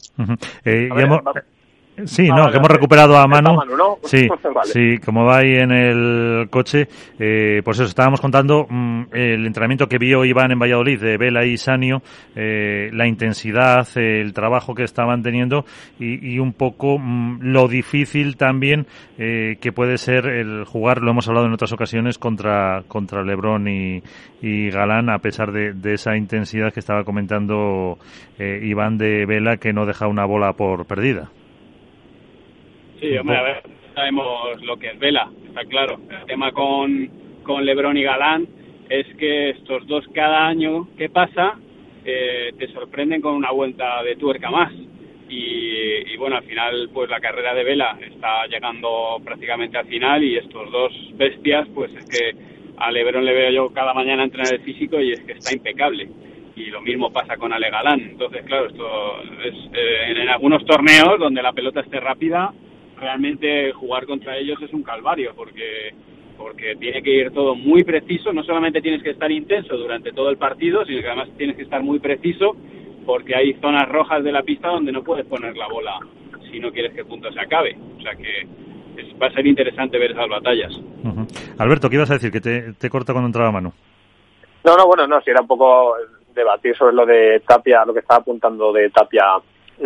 Sí, 2.07 2.28
no, 2.28 2.51
que 2.51 2.57
hemos 2.57 2.68
recuperado 2.68 3.16
a 3.16 3.26
Manu. 3.28 3.57
Sí, 4.03 4.28
sí, 4.64 4.99
como 4.99 5.24
va 5.24 5.38
ahí 5.38 5.55
en 5.55 5.70
el 5.70 6.49
coche, 6.51 6.88
eh, 7.18 7.62
pues 7.64 7.78
eso, 7.78 7.88
estábamos 7.88 8.20
contando 8.20 8.66
mm, 8.68 9.05
el 9.12 9.47
entrenamiento 9.47 9.86
que 9.86 9.99
vio 9.99 10.24
Iván 10.24 10.51
en 10.51 10.59
Valladolid 10.59 11.01
de 11.01 11.16
Vela 11.16 11.45
y 11.45 11.57
Sanio, 11.57 12.03
eh, 12.34 12.90
la 12.92 13.07
intensidad, 13.07 13.86
el 13.95 14.32
trabajo 14.32 14.74
que 14.74 14.82
estaban 14.82 15.22
teniendo 15.22 15.64
y, 16.01 16.38
un 16.40 16.53
poco 16.53 16.99
mm, 16.99 17.38
lo 17.42 17.68
difícil 17.68 18.36
también 18.36 18.86
eh, 19.16 19.57
que 19.61 19.70
puede 19.70 19.97
ser 19.97 20.26
el 20.26 20.64
jugar, 20.64 21.01
lo 21.01 21.12
hemos 21.12 21.28
hablado 21.28 21.47
en 21.47 21.53
otras 21.53 21.72
ocasiones, 21.72 22.18
contra, 22.18 22.82
contra 22.88 23.22
Lebron 23.22 23.68
y, 23.68 24.03
y 24.42 24.68
Galán, 24.70 25.11
a 25.11 25.18
pesar 25.18 25.53
de, 25.53 25.72
de, 25.74 25.95
esa 25.95 26.16
intensidad 26.16 26.72
que 26.72 26.80
estaba 26.80 27.05
comentando 27.05 27.99
Iván 28.38 28.99
de 28.99 29.26
Vela, 29.26 29.59
que 29.59 29.72
no 29.72 29.86
deja 29.86 30.09
una 30.09 30.24
bola 30.24 30.55
por 30.55 30.86
perdida. 30.86 31.30
Sí, 33.05 33.18
hombre, 33.18 33.36
a 33.36 33.42
ver, 33.42 33.62
sabemos 33.94 34.62
lo 34.62 34.78
que 34.78 34.86
es 34.86 34.98
Vela, 34.98 35.30
está 35.46 35.62
claro. 35.66 36.00
El 36.09 36.24
tema 36.24 36.52
con, 36.52 37.11
con 37.42 37.62
Lebron 37.62 37.98
y 37.98 38.02
Galán 38.02 38.48
es 38.88 39.07
que 39.16 39.50
estos 39.50 39.86
dos 39.86 40.07
cada 40.14 40.46
año 40.46 40.88
que 40.96 41.11
pasa 41.11 41.59
eh, 42.02 42.52
te 42.59 42.66
sorprenden 42.68 43.20
con 43.20 43.34
una 43.34 43.50
vuelta 43.50 44.02
de 44.02 44.16
tuerca 44.16 44.50
más. 44.50 44.72
Y, 45.28 46.16
bueno, 46.16 46.36
al 46.36 46.44
final 46.44 46.88
pues 46.94 47.11
la 47.11 47.20
carrera 47.20 47.52
de 47.52 47.64
Vela 47.64 47.98
está 48.00 48.46
llegando 48.46 49.20
prácticamente 49.22 49.76
al 49.76 49.86
final 49.86 50.24
y 50.24 50.36
estos 50.36 50.70
dos 50.70 50.92
bestias 51.14 51.68
pues 51.74 51.92
es 51.94 52.07
que 52.07 52.34
a 52.78 52.90
Lebron 52.90 53.24
le 53.24 53.34
veo 53.34 53.50
yo 53.50 53.72
cada 53.74 53.92
mañana 53.92 54.24
entrenar 54.24 54.55
el 54.55 54.61
físico 54.61 54.98
y 54.98 55.12
es 55.12 55.20
que 55.24 55.32
está 55.32 55.52
impecable 55.52 56.09
y 56.57 56.66
lo 56.66 56.80
mismo 56.80 57.12
pasa 57.12 57.36
con 57.36 57.52
Ale 57.52 57.70
Galán. 57.70 58.00
Entonces, 58.00 58.44
claro, 58.46 58.68
esto 58.68 59.22
es 59.44 59.55
eh, 59.74 60.12
en, 60.16 60.28
algunos 60.28 60.64
torneos 60.64 61.18
donde 61.18 61.42
la 61.42 61.52
pelota 61.52 61.80
esté 61.80 62.00
rápida, 62.00 62.52
realmente 63.05 63.70
jugar 63.72 64.07
contra 64.07 64.38
ellos 64.38 64.61
es 64.62 64.72
un 64.72 64.82
calvario 64.82 65.34
porque 65.36 65.92
porque 66.38 66.74
tiene 66.76 67.02
que 67.02 67.11
ir 67.11 67.30
todo 67.30 67.55
muy 67.55 67.84
preciso, 67.84 68.32
no 68.32 68.42
solamente 68.42 68.80
tienes 68.80 69.02
que 69.02 69.11
estar 69.11 69.30
intenso 69.30 69.76
durante 69.76 70.11
todo 70.12 70.30
el 70.30 70.36
partido, 70.36 70.84
sino 70.84 71.00
que 71.00 71.07
además 71.07 71.28
tienes 71.36 71.57
que 71.57 71.62
estar 71.62 71.82
muy 71.82 72.00
preciso 72.00 72.57
porque 73.07 73.36
hay 73.36 73.52
zonas 73.61 73.88
rojas 73.88 74.24
de 74.24 74.32
la 74.32 74.42
pista 74.42 74.68
donde 74.68 74.90
no 74.90 75.05
puedes 75.05 75.26
poner 75.26 75.57
la 75.57 75.68
bola 75.68 76.00
si 76.50 76.59
no 76.59 76.72
quieres 76.72 76.92
que 76.92 77.00
el 77.00 77.07
punto 77.07 77.30
se 77.30 77.38
acabe. 77.38 77.76
O 77.98 78.02
sea 78.02 78.14
que 78.16 78.48
va 79.22 79.26
a 79.28 79.32
ser 79.32 79.46
interesante 79.46 79.98
ver 79.98 80.12
esas 80.12 80.28
batallas. 80.28 80.72
Alberto, 81.59 81.88
¿qué 81.88 81.96
ibas 81.96 82.11
a 82.11 82.14
decir? 82.14 82.32
Que 82.32 82.40
te, 82.40 82.72
te 82.72 82.90
corta 82.90 83.12
cuando 83.12 83.28
entraba 83.28 83.52
mano. 83.52 83.72
No, 84.64 84.76
no, 84.76 84.86
bueno, 84.86 85.07
no, 85.07 85.20
si 85.20 85.30
era 85.30 85.42
un 85.42 85.46
poco 85.46 85.94
debatir 86.34 86.74
sobre 86.76 86.94
lo 86.94 87.07
de 87.07 87.42
Tapia, 87.46 87.84
lo 87.84 87.92
que 87.92 88.00
estaba 88.00 88.20
apuntando 88.20 88.72
de 88.72 88.90
Tapia 88.90 89.24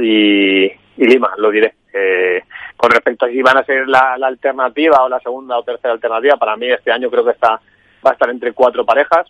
y, 0.01 0.65
y 0.65 1.07
Lima, 1.07 1.33
lo 1.37 1.51
diré. 1.51 1.75
Eh, 1.93 2.43
con 2.79 2.93
respecto 2.93 3.27
a 3.27 3.29
si 3.29 3.43
van 3.43 3.59
a 3.59 3.65
ser 3.65 3.89
la, 3.89 4.15
alternativa 4.15 5.03
o 5.03 5.09
la 5.09 5.19
segunda 5.19 5.59
o 5.59 5.65
tercera 5.65 5.93
alternativa, 5.93 6.37
para 6.37 6.57
mí 6.57 6.71
este 6.71 6.93
año 6.93 7.11
creo 7.11 7.25
que 7.25 7.33
está 7.33 7.61
va 8.07 8.11
a 8.11 8.13
estar 8.13 8.31
entre 8.31 8.53
cuatro 8.53 8.87
parejas. 8.87 9.27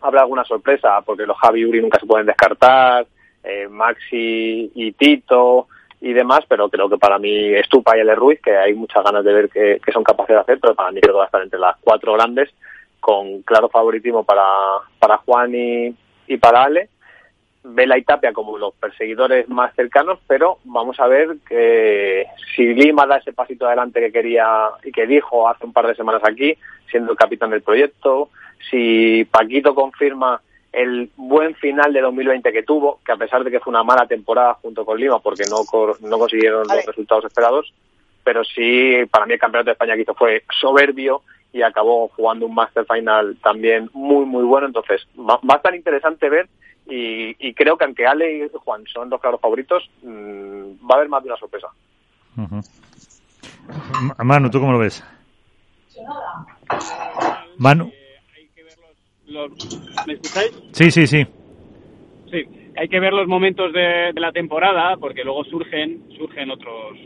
Habrá 0.00 0.20
alguna 0.22 0.44
sorpresa, 0.44 1.00
porque 1.02 1.26
los 1.26 1.36
Javi 1.36 1.60
y 1.60 1.64
Uri 1.66 1.82
nunca 1.82 1.98
se 1.98 2.06
pueden 2.06 2.26
descartar. 2.26 3.06
eh, 3.42 3.66
Maxi 3.68 4.70
y 4.74 4.92
Tito 4.92 5.66
y 6.00 6.12
demás, 6.12 6.40
pero 6.48 6.68
creo 6.68 6.88
que 6.88 6.96
para 6.96 7.18
mí 7.18 7.54
Estupa 7.54 7.96
y 7.96 8.00
el 8.00 8.16
Ruiz, 8.16 8.40
que 8.40 8.56
hay 8.56 8.72
muchas 8.74 9.02
ganas 9.02 9.24
de 9.24 9.32
ver 9.32 9.48
qué, 9.50 9.80
son 9.92 10.04
capaces 10.04 10.36
de 10.36 10.40
hacer, 10.40 10.60
pero 10.60 10.74
para 10.74 10.92
mí 10.92 11.00
creo 11.00 11.14
que 11.14 11.18
va 11.18 11.24
a 11.24 11.26
estar 11.26 11.42
entre 11.42 11.58
las 11.58 11.76
cuatro 11.80 12.12
grandes, 12.12 12.50
con 13.00 13.42
claro 13.42 13.68
favoritismo 13.68 14.22
para, 14.22 14.44
para 14.98 15.16
Juan 15.18 15.54
y, 15.54 15.94
y 16.28 16.36
para 16.36 16.64
Ale. 16.64 16.88
Vela 17.62 17.98
y 17.98 18.04
Tapia 18.04 18.32
como 18.32 18.56
los 18.56 18.74
perseguidores 18.74 19.48
más 19.48 19.74
cercanos, 19.74 20.18
pero 20.26 20.58
vamos 20.64 20.98
a 20.98 21.06
ver 21.06 21.36
que 21.48 22.26
si 22.54 22.74
Lima 22.74 23.06
da 23.06 23.18
ese 23.18 23.32
pasito 23.32 23.66
adelante 23.66 24.00
que 24.00 24.12
quería 24.12 24.70
y 24.82 24.92
que 24.92 25.06
dijo 25.06 25.48
hace 25.48 25.66
un 25.66 25.72
par 25.72 25.86
de 25.86 25.94
semanas 25.94 26.22
aquí, 26.24 26.56
siendo 26.90 27.12
el 27.12 27.18
capitán 27.18 27.50
del 27.50 27.62
proyecto, 27.62 28.30
si 28.70 29.24
Paquito 29.30 29.74
confirma 29.74 30.40
el 30.72 31.10
buen 31.16 31.54
final 31.56 31.92
de 31.92 32.00
2020 32.00 32.52
que 32.52 32.62
tuvo, 32.62 33.00
que 33.04 33.12
a 33.12 33.16
pesar 33.16 33.44
de 33.44 33.50
que 33.50 33.60
fue 33.60 33.72
una 33.72 33.82
mala 33.82 34.06
temporada 34.06 34.54
junto 34.54 34.84
con 34.84 34.98
Lima 34.98 35.18
porque 35.18 35.44
no, 35.50 35.58
no 36.00 36.18
consiguieron 36.18 36.66
los 36.66 36.86
resultados 36.86 37.24
esperados, 37.24 37.72
pero 38.24 38.44
sí, 38.44 39.04
para 39.10 39.26
mí 39.26 39.34
el 39.34 39.38
campeonato 39.38 39.66
de 39.66 39.72
España 39.72 39.94
que 39.94 40.02
hizo 40.02 40.14
fue 40.14 40.44
soberbio 40.60 41.22
y 41.52 41.62
acabó 41.62 42.08
jugando 42.08 42.46
un 42.46 42.54
Master 42.54 42.84
Final 42.84 43.36
también 43.42 43.90
muy, 43.92 44.24
muy 44.24 44.44
bueno. 44.44 44.66
Entonces, 44.66 45.06
va, 45.18 45.40
a 45.48 45.56
estar 45.56 45.74
interesante 45.74 46.28
ver 46.28 46.48
y, 46.90 47.54
creo 47.54 47.76
que 47.76 47.84
aunque 47.84 48.06
Ale 48.06 48.38
y 48.38 48.48
Juan 48.52 48.84
son 48.92 49.08
dos 49.08 49.20
claros 49.20 49.40
favoritos, 49.40 49.88
mm, 50.02 50.86
va 50.88 50.94
a 50.94 50.96
haber 50.96 51.08
más 51.08 51.22
de 51.22 51.30
una 51.30 51.38
sorpresa. 51.38 51.68
Manu, 54.18 54.50
¿tú 54.50 54.60
cómo 54.60 54.72
lo 54.72 54.78
ves? 54.78 55.04
Manu. 57.58 57.92
¿Me 60.06 60.14
escucháis? 60.14 60.62
Sí, 60.72 60.90
sí, 60.90 61.06
sí. 61.06 61.26
Sí, 62.30 62.44
hay 62.76 62.88
que 62.88 63.00
ver 63.00 63.12
los 63.12 63.28
momentos 63.28 63.72
de, 63.72 64.12
la 64.14 64.32
temporada 64.32 64.96
porque 64.96 65.24
luego 65.24 65.44
surgen 65.44 66.02
surgen 66.16 66.50
otros, 66.50 66.98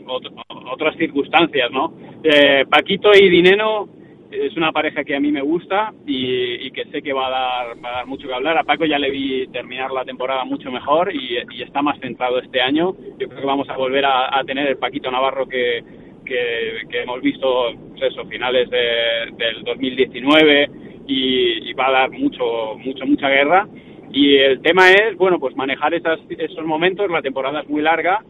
otras 0.71 0.95
circunstancias, 0.97 1.69
¿no? 1.71 1.93
Eh, 2.23 2.65
Paquito 2.69 3.11
y 3.13 3.29
Dineno 3.29 3.87
es 4.31 4.55
una 4.57 4.71
pareja 4.71 5.03
que 5.03 5.15
a 5.15 5.19
mí 5.19 5.31
me 5.31 5.41
gusta 5.41 5.93
y, 6.05 6.69
que 6.71 6.85
sé 6.85 7.01
que 7.01 7.13
va 7.13 7.27
a, 7.27 7.29
dar, 7.29 7.83
va 7.83 7.89
a 7.89 7.95
dar 7.97 8.07
mucho 8.07 8.27
que 8.27 8.33
hablar. 8.33 8.57
A 8.57 8.63
Paco 8.63 8.85
ya 8.85 8.99
le 8.99 9.09
vi 9.09 9.47
terminar 9.47 9.91
la 9.91 10.03
temporada 10.03 10.43
mucho 10.45 10.71
mejor 10.71 11.13
y, 11.13 11.37
está 11.61 11.81
más 11.81 11.99
centrado 11.99 12.39
este 12.39 12.61
año. 12.61 12.95
Yo 13.17 13.27
creo 13.27 13.41
que 13.41 13.45
vamos 13.45 13.69
a 13.69 13.77
volver 13.77 14.05
a, 14.05 14.41
tener 14.45 14.67
el 14.67 14.77
Paquito 14.77 15.11
Navarro 15.11 15.47
que, 15.47 15.83
que, 16.25 17.01
hemos 17.01 17.21
visto 17.21 17.73
pues 17.91 18.11
eso, 18.11 18.25
finales 18.25 18.69
del 18.69 19.63
2019 19.63 20.69
y, 21.07 21.73
va 21.73 21.87
a 21.87 21.91
dar 21.91 22.11
mucho, 22.11 22.75
mucho, 22.77 23.05
mucha 23.05 23.29
guerra. 23.29 23.67
Y 24.11 24.37
el 24.37 24.61
tema 24.61 24.91
es, 24.91 25.17
bueno, 25.17 25.39
pues 25.39 25.55
manejar 25.55 25.93
esas, 25.93 26.19
esos 26.29 26.65
momentos, 26.65 27.09
la 27.09 27.21
temporada 27.21 27.61
es 27.61 27.69
muy 27.69 27.81
larga 27.81 28.21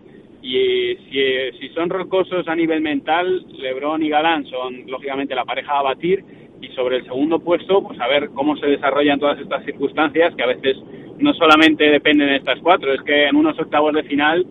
y 0.46 0.96
si, 1.10 1.58
si 1.60 1.70
son 1.70 1.90
rocosos 1.90 2.48
a 2.48 2.56
nivel 2.56 2.80
mental, 2.80 3.44
Lebron 3.58 4.04
y 4.04 4.10
Galán 4.10 4.46
son 4.46 4.86
lógicamente 4.86 5.34
la 5.34 5.44
pareja 5.44 5.80
a 5.80 5.82
batir. 5.82 6.24
Y 6.62 6.68
sobre 6.70 6.98
el 6.98 7.04
segundo 7.06 7.40
puesto, 7.40 7.82
pues 7.82 8.00
a 8.00 8.08
ver 8.08 8.30
cómo 8.30 8.56
se 8.58 8.68
desarrollan 8.68 9.20
todas 9.20 9.40
estas 9.40 9.66
circunstancias 9.66 10.36
que 10.36 10.44
a 10.44 10.48
veces 10.48 10.78
no 11.18 11.34
solamente 11.34 11.86
dependen 11.86 12.28
de 12.28 12.36
estas 12.36 12.60
cuatro, 12.60 12.94
es 12.94 13.02
que 13.02 13.26
en 13.26 13.36
unos 13.36 13.58
octavos 13.60 13.94
de 13.94 14.04
final 14.04 14.46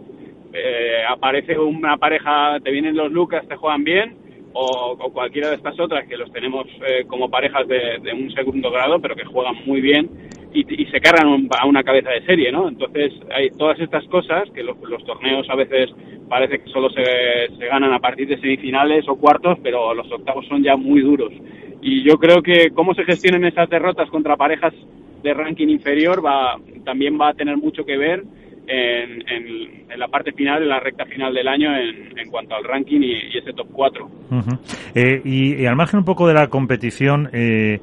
eh, 0.53 1.03
aparece 1.09 1.57
una 1.59 1.97
pareja, 1.97 2.59
te 2.61 2.73
vienen 2.73 2.97
los 2.97 3.13
Lucas, 3.13 3.47
te 3.47 3.55
juegan 3.55 3.85
bien 3.85 4.24
o, 4.55 4.97
cualquiera 5.13 5.51
de 5.51 5.57
estas 5.57 5.79
otras 5.79 6.07
que 6.07 6.17
los 6.17 6.33
tenemos 6.33 6.67
eh, 6.87 7.05
como 7.07 7.29
parejas 7.29 7.67
de, 7.69 8.13
un 8.13 8.33
segundo 8.33 8.71
grado, 8.71 9.01
pero 9.01 9.17
que 9.17 9.25
juegan 9.25 9.57
muy 9.67 9.81
bien 9.81 10.09
y, 10.53 10.65
se 10.87 11.01
cargan 11.01 11.49
a 11.51 11.67
una 11.67 11.83
cabeza 11.83 12.11
de 12.11 12.25
serie, 12.25 12.53
¿no? 12.53 12.69
Entonces 12.69 13.13
hay 13.35 13.51
todas 13.51 13.79
estas 13.81 14.05
cosas 14.07 14.49
que 14.55 14.63
los, 14.63 14.77
torneos 15.05 15.51
a 15.51 15.57
veces 15.57 15.91
parece 16.29 16.61
que 16.61 16.71
solo 16.71 16.89
se, 16.91 17.03
se, 17.59 17.67
ganan 17.67 17.93
a 17.93 17.99
partir 17.99 18.29
de 18.29 18.39
semifinales 18.39 19.09
o 19.09 19.17
cuartos, 19.17 19.59
pero 19.63 19.93
los 19.93 20.11
octavos 20.13 20.47
son 20.47 20.63
ya 20.63 20.77
muy 20.77 21.01
duros. 21.01 21.33
Y 21.83 22.03
yo 22.05 22.17
creo 22.19 22.41
que 22.41 22.71
cómo 22.71 22.95
se 22.95 23.05
gestionen 23.05 23.45
esas 23.45 23.69
derrotas 23.69 24.09
contra 24.09 24.37
parejas 24.37 24.73
de 25.25 25.35
ranking 25.35 25.69
inferior 25.69 26.25
va 26.25 26.57
también 26.85 27.19
va 27.21 27.31
a 27.31 27.35
tener 27.35 27.57
mucho 27.57 27.85
que 27.85 27.97
ver 27.97 28.23
en, 28.67 29.25
en, 29.29 29.99
la 29.99 30.09
parte 30.09 30.33
final, 30.33 30.63
en 30.63 30.69
la 30.69 30.81
recta 30.81 31.05
final 31.05 31.33
del 31.35 31.49
año 31.49 31.75
en, 31.77 32.19
en 32.19 32.31
cuanto 32.31 32.55
al 32.55 32.65
ranking 32.65 33.01
y, 33.01 33.39
ese 33.39 33.53
top 33.53 33.69
4. 33.73 34.09
Eh, 34.95 35.21
y, 35.25 35.67
al 35.67 35.77
margen 35.77 35.99
un 35.99 36.05
poco 36.05 36.27
de 36.27 36.35
la 36.35 36.49
competición, 36.49 37.29
eh, 37.33 37.81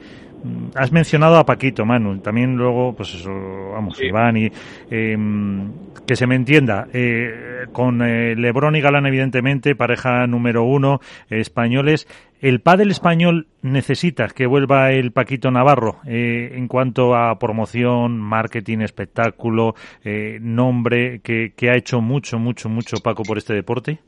has 0.76 0.92
mencionado 0.92 1.38
a 1.38 1.46
Paquito, 1.46 1.86
Manu, 1.86 2.20
también 2.20 2.56
luego, 2.56 2.94
pues 2.96 3.14
eso, 3.14 3.32
vamos, 3.74 4.02
Iván, 4.02 4.38
y 4.38 4.52
em, 4.89 5.72
que 6.06 6.16
se 6.16 6.28
me 6.28 6.36
entienda, 6.36 6.88
eh, 6.94 7.66
con 7.72 8.02
eh, 8.02 8.36
Lebron 8.36 8.76
y 8.76 8.82
Galán, 8.82 9.06
evidentemente, 9.06 9.76
pareja 9.76 10.26
número 10.28 10.64
uno, 10.64 11.00
españoles. 11.30 12.08
¿El 12.42 12.60
pádel 12.60 12.89
español 12.89 13.48
necesita 13.62 14.28
que 14.28 14.48
vuelva 14.48 14.92
el 14.92 15.12
Paquito 15.12 15.52
Navarro 15.52 15.98
eh, 16.08 16.54
en 16.56 16.68
cuanto 16.68 17.16
a 17.16 17.38
promoción, 17.38 18.18
marketing, 18.18 18.80
espectáculo, 18.80 19.76
nombre, 20.42 21.20
que, 21.24 21.54
que 21.56 21.70
ha 21.70 21.76
hecho 21.76 22.02
mucho, 22.02 22.39
mucho, 22.39 22.68
mucho 22.68 22.98
Paco 23.04 23.22
por 23.24 23.38
este 23.38 23.54
deporte? 23.54 24.00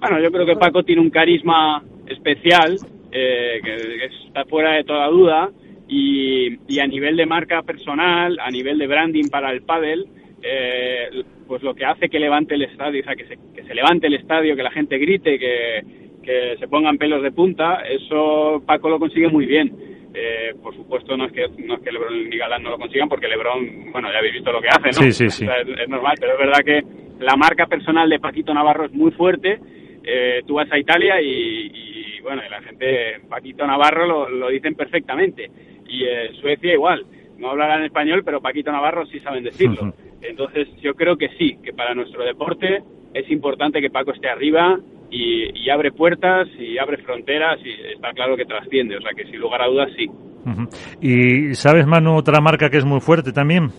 Bueno, 0.00 0.20
yo 0.20 0.30
creo 0.32 0.44
que 0.44 0.56
Paco 0.56 0.82
tiene 0.82 1.00
un 1.00 1.10
carisma 1.10 1.82
especial 2.06 2.76
eh, 3.14 3.60
que, 3.62 4.26
está 4.26 4.44
fuera 4.44 4.72
de 4.72 4.84
toda 4.84 5.06
duda. 5.08 5.50
Y, 5.86 6.58
y, 6.66 6.80
a 6.80 6.86
nivel 6.86 7.16
de 7.16 7.26
marca 7.26 7.62
personal, 7.62 8.38
a 8.40 8.50
nivel 8.50 8.78
de 8.78 8.86
branding 8.86 9.28
para 9.28 9.52
el 9.52 9.62
pádel, 9.62 10.06
eh, 10.42 11.08
pues 11.46 11.62
lo 11.62 11.74
que 11.74 11.84
hace 11.84 12.08
que 12.08 12.18
levante 12.18 12.54
el 12.54 12.62
estadio, 12.62 13.02
o 13.02 13.04
sea, 13.04 13.14
que 13.14 13.26
se, 13.26 13.38
que 13.54 13.64
se 13.64 13.74
levante 13.74 14.06
el 14.06 14.14
estadio, 14.14 14.56
que 14.56 14.62
la 14.62 14.70
gente 14.70 14.98
grite, 14.98 15.38
que, 15.38 15.84
que 16.22 16.56
se 16.58 16.68
pongan 16.68 16.98
pelos 16.98 17.22
de 17.22 17.32
punta, 17.32 17.82
eso 17.88 18.62
Paco 18.66 18.88
lo 18.88 18.98
consigue 18.98 19.28
muy 19.28 19.46
bien. 19.46 19.72
Eh, 20.16 20.54
por 20.62 20.74
supuesto 20.76 21.16
no 21.16 21.26
es 21.26 21.32
que 21.32 21.44
no 21.58 21.74
es 21.74 21.80
que 21.80 21.90
LeBron 21.90 22.32
y 22.32 22.36
Galán 22.38 22.62
no 22.62 22.70
lo 22.70 22.78
consigan 22.78 23.08
porque 23.08 23.26
LeBron, 23.26 23.90
bueno, 23.90 24.12
ya 24.12 24.18
habéis 24.18 24.34
visto 24.34 24.52
lo 24.52 24.60
que 24.60 24.68
hace, 24.68 24.86
¿no? 24.86 24.92
Sí, 24.92 25.12
sí, 25.12 25.28
sí. 25.28 25.44
es, 25.44 25.88
normal, 25.88 26.14
pero 26.20 26.34
es 26.34 26.38
verdad 26.38 26.60
que 26.64 26.82
la 27.18 27.34
marca 27.34 27.66
personal 27.66 28.08
de 28.08 28.20
Paquito 28.20 28.54
Navarro 28.54 28.84
es 28.86 28.92
muy 28.92 29.10
fuerte. 29.10 29.58
Eh, 30.04 30.42
tú 30.46 30.54
vas 30.54 30.70
a 30.70 30.78
Italia 30.78 31.20
y, 31.20 32.03
bueno, 32.24 32.42
y 32.44 32.50
la 32.50 32.62
gente, 32.62 33.20
Paquito 33.28 33.66
Navarro 33.66 34.06
lo, 34.06 34.28
lo 34.28 34.48
dicen 34.48 34.74
perfectamente. 34.74 35.50
Y 35.86 36.04
eh, 36.04 36.30
Suecia 36.40 36.72
igual, 36.72 37.04
no 37.38 37.50
hablarán 37.50 37.84
español, 37.84 38.22
pero 38.24 38.40
Paquito 38.40 38.72
Navarro 38.72 39.06
sí 39.06 39.20
saben 39.20 39.44
decirlo. 39.44 39.92
Entonces 40.22 40.68
yo 40.80 40.94
creo 40.94 41.16
que 41.16 41.28
sí, 41.38 41.58
que 41.62 41.72
para 41.72 41.94
nuestro 41.94 42.24
deporte 42.24 42.82
es 43.12 43.30
importante 43.30 43.80
que 43.80 43.90
Paco 43.90 44.12
esté 44.12 44.28
arriba 44.28 44.78
y, 45.10 45.70
abre 45.70 45.92
puertas 45.92 46.48
y 46.58 46.78
abre 46.78 46.98
fronteras 46.98 47.58
y 47.64 47.70
está 47.94 48.12
claro 48.12 48.36
que 48.36 48.44
trasciende, 48.44 48.96
o 48.96 49.00
sea 49.00 49.12
que 49.16 49.24
sin 49.24 49.40
lugar 49.40 49.62
a 49.62 49.66
dudas 49.66 49.90
sí. 49.96 50.08
¿Y 51.00 51.54
sabes, 51.54 51.86
Manu, 51.86 52.16
otra 52.16 52.40
marca 52.40 52.68
que 52.68 52.78
es 52.78 52.84
muy 52.84 53.00
fuerte 53.00 53.32
también? 53.32 53.70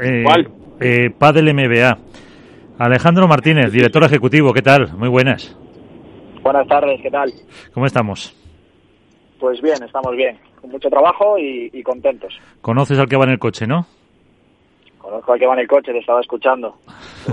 Eh, 0.00 0.22
¿Cuál? 0.22 0.48
Eh, 0.80 1.10
Padel 1.18 1.52
MBA. 1.52 1.98
Alejandro 2.78 3.26
Martínez, 3.26 3.72
director 3.72 4.04
ejecutivo, 4.04 4.52
¿qué 4.52 4.62
tal? 4.62 4.92
Muy 4.96 5.08
buenas. 5.08 5.56
Buenas 6.46 6.68
tardes, 6.68 7.00
¿qué 7.02 7.10
tal? 7.10 7.32
¿Cómo 7.74 7.86
estamos? 7.86 8.32
Pues 9.40 9.60
bien, 9.60 9.82
estamos 9.82 10.14
bien, 10.14 10.38
con 10.60 10.70
mucho 10.70 10.88
trabajo 10.88 11.36
y, 11.36 11.82
contentos. 11.82 12.38
¿Conoces 12.60 13.00
al 13.00 13.08
que 13.08 13.16
va 13.16 13.24
en 13.24 13.32
el 13.32 13.40
coche, 13.40 13.66
no? 13.66 13.84
Conozco 14.96 15.32
al 15.32 15.40
que 15.40 15.46
va 15.48 15.54
en 15.54 15.60
el 15.62 15.66
coche, 15.66 15.92
le 15.92 15.98
estaba 15.98 16.20
escuchando. 16.20 16.76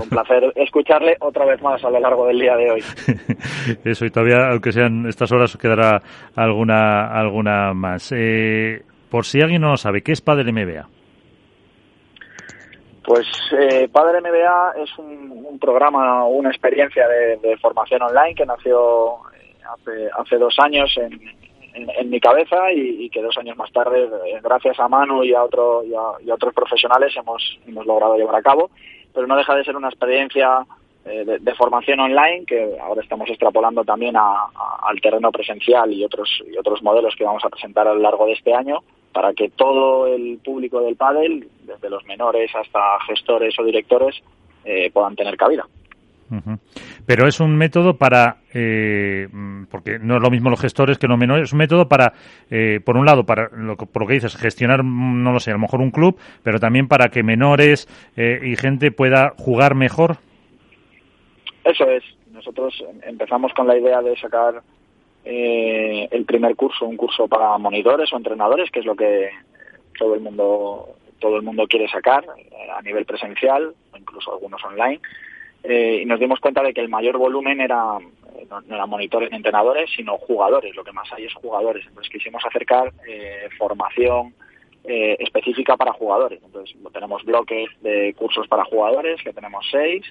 un 0.02 0.08
placer 0.08 0.52
escucharle 0.56 1.16
otra 1.20 1.44
vez 1.44 1.62
más 1.62 1.84
a 1.84 1.90
lo 1.90 2.00
largo 2.00 2.26
del 2.26 2.40
día 2.40 2.56
de 2.56 2.72
hoy. 2.72 2.82
Eso, 3.84 4.04
y 4.04 4.10
todavía, 4.10 4.48
aunque 4.50 4.72
sean 4.72 5.06
estas 5.06 5.30
horas, 5.30 5.56
quedará 5.58 6.02
alguna, 6.34 7.06
alguna 7.06 7.72
más. 7.72 8.10
Eh, 8.10 8.82
por 9.10 9.26
si 9.26 9.40
alguien 9.40 9.62
no 9.62 9.70
lo 9.70 9.76
sabe, 9.76 10.02
¿qué 10.02 10.10
es 10.10 10.22
Padre 10.22 10.50
MBA? 10.50 10.88
Pues 13.04 13.26
eh, 13.52 13.88
Padre 13.92 14.20
MBA 14.22 14.82
es 14.82 14.98
un, 14.98 15.58
programa, 15.60 16.24
una 16.24 16.48
experiencia 16.48 17.06
de, 17.06 17.56
formación 17.58 18.02
online 18.02 18.34
que 18.34 18.46
nació 18.46 19.16
eh, 19.36 20.10
hace, 20.16 20.38
dos 20.38 20.56
años 20.58 20.90
en, 20.96 22.10
mi 22.10 22.20
cabeza 22.20 22.72
y, 22.72 23.10
que 23.10 23.22
dos 23.22 23.36
años 23.36 23.56
más 23.56 23.70
tarde, 23.72 24.04
eh, 24.04 24.40
gracias 24.42 24.80
a 24.80 24.88
Manu 24.88 25.22
y 25.22 25.34
a, 25.34 25.42
otro, 25.42 25.84
y 25.84 25.94
a, 25.94 26.34
otros 26.34 26.54
profesionales, 26.54 27.14
hemos, 27.16 27.58
hemos 27.66 27.84
logrado 27.84 28.16
llevar 28.16 28.36
a 28.36 28.42
cabo. 28.42 28.70
Pero 29.12 29.26
no 29.26 29.36
deja 29.36 29.54
de 29.54 29.64
ser 29.64 29.76
una 29.76 29.88
experiencia 29.88 30.66
de, 31.04 31.54
formación 31.54 32.00
online 32.00 32.46
que 32.46 32.78
ahora 32.80 33.02
estamos 33.02 33.28
extrapolando 33.28 33.84
también 33.84 34.16
a, 34.16 34.46
al 34.82 35.00
terreno 35.00 35.30
presencial 35.30 35.92
y 35.92 36.04
otros, 36.04 36.42
y 36.50 36.56
otros 36.56 36.82
modelos 36.82 37.14
que 37.16 37.24
vamos 37.24 37.44
a 37.44 37.50
presentar 37.50 37.86
a 37.86 37.94
lo 37.94 38.00
largo 38.00 38.26
de 38.26 38.32
este 38.32 38.54
año 38.54 38.82
para 39.14 39.32
que 39.32 39.48
todo 39.48 40.06
el 40.08 40.38
público 40.44 40.80
del 40.80 40.96
pádel, 40.96 41.48
desde 41.62 41.88
los 41.88 42.04
menores 42.04 42.50
hasta 42.54 42.80
gestores 43.06 43.58
o 43.58 43.64
directores, 43.64 44.16
eh, 44.64 44.90
puedan 44.92 45.16
tener 45.16 45.36
cabida. 45.36 45.64
Pero 47.06 47.28
es 47.28 47.38
un 47.38 47.56
método 47.56 47.96
para, 47.96 48.38
eh, 48.52 49.28
porque 49.70 49.98
no 50.00 50.16
es 50.16 50.22
lo 50.22 50.30
mismo 50.30 50.50
los 50.50 50.60
gestores 50.60 50.98
que 50.98 51.06
los 51.06 51.18
menores, 51.18 51.44
es 51.44 51.52
un 51.52 51.58
método 51.58 51.88
para, 51.88 52.12
eh, 52.50 52.80
por 52.84 52.96
un 52.96 53.06
lado, 53.06 53.24
para 53.24 53.48
lo, 53.52 53.76
por 53.76 54.02
lo 54.02 54.08
que 54.08 54.14
dices, 54.14 54.36
gestionar, 54.36 54.84
no 54.84 55.32
lo 55.32 55.38
sé, 55.38 55.50
a 55.50 55.54
lo 55.54 55.60
mejor 55.60 55.80
un 55.80 55.90
club, 55.90 56.18
pero 56.42 56.58
también 56.58 56.88
para 56.88 57.08
que 57.08 57.22
menores 57.22 57.86
eh, 58.16 58.40
y 58.42 58.56
gente 58.56 58.90
pueda 58.90 59.34
jugar 59.36 59.74
mejor. 59.74 60.16
Eso 61.64 61.88
es. 61.88 62.02
Nosotros 62.32 62.82
empezamos 63.06 63.52
con 63.54 63.68
la 63.68 63.78
idea 63.78 64.02
de 64.02 64.16
sacar 64.16 64.62
el 65.24 66.24
primer 66.24 66.54
curso, 66.54 66.86
un 66.86 66.96
curso 66.96 67.28
para 67.28 67.56
monitores 67.58 68.12
o 68.12 68.16
entrenadores, 68.16 68.70
que 68.70 68.80
es 68.80 68.86
lo 68.86 68.94
que 68.94 69.30
todo 69.98 70.14
el 70.14 70.20
mundo 70.20 70.96
todo 71.20 71.36
el 71.36 71.42
mundo 71.42 71.66
quiere 71.66 71.88
sacar 71.88 72.26
a 72.76 72.82
nivel 72.82 73.06
presencial, 73.06 73.74
incluso 73.96 74.32
algunos 74.32 74.62
online 74.64 75.00
eh, 75.64 76.00
y 76.02 76.04
nos 76.04 76.20
dimos 76.20 76.40
cuenta 76.40 76.62
de 76.62 76.74
que 76.74 76.82
el 76.82 76.90
mayor 76.90 77.16
volumen 77.16 77.58
era 77.58 77.98
eh, 78.36 78.46
no, 78.50 78.60
eran 78.68 78.90
monitores 78.90 79.30
ni 79.30 79.38
entrenadores, 79.38 79.90
sino 79.96 80.18
jugadores. 80.18 80.76
Lo 80.76 80.84
que 80.84 80.92
más 80.92 81.10
hay 81.12 81.24
es 81.24 81.32
jugadores. 81.32 81.86
Entonces 81.86 82.12
quisimos 82.12 82.44
acercar 82.44 82.92
eh, 83.08 83.48
formación 83.58 84.34
específica 84.86 85.78
para 85.78 85.94
jugadores. 85.94 86.42
Entonces 86.44 86.76
tenemos 86.92 87.24
bloques 87.24 87.70
de 87.80 88.12
cursos 88.18 88.46
para 88.48 88.66
jugadores, 88.66 89.22
que 89.22 89.32
tenemos 89.32 89.66
seis. 89.70 90.04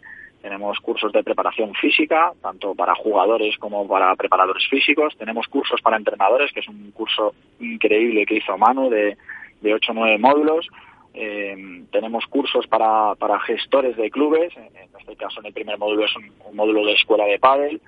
Tenemos 0.44 0.78
cursos 0.82 1.14
de 1.14 1.24
preparación 1.24 1.74
física, 1.74 2.34
tanto 2.42 2.76
para 2.76 2.94
jugadores 2.96 3.58
como 3.58 3.88
para 3.88 4.14
preparadores 4.18 4.68
físicos. 4.70 5.16
Tenemos 5.18 5.48
cursos 5.48 5.82
para 5.82 5.96
entrenadores, 5.96 6.52
que 6.52 6.60
es 6.60 6.68
un 6.68 6.92
curso 6.92 7.34
increíble 7.62 8.26
que 8.26 8.36
hizo 8.36 8.58
Manu 8.58 8.90
de, 8.90 9.16
de 9.62 9.74
8 9.74 9.94
o 9.94 9.96
9 9.96 10.18
módulos. 10.18 10.68
Eh, 11.14 11.86
tenemos 11.94 12.26
cursos 12.26 12.68
para, 12.68 13.16
para 13.16 13.40
gestores 13.40 13.96
de 13.96 14.12
clubes, 14.12 14.52
en 14.58 14.68
este 15.00 15.16
caso 15.16 15.40
en 15.40 15.46
el 15.46 15.54
primer 15.54 15.78
módulo 15.78 16.04
es 16.04 16.16
un, 16.18 16.30
módulo 16.54 16.86
de 16.88 16.92
escuela 16.92 17.24
de 17.24 17.40
pádel. 17.40 17.80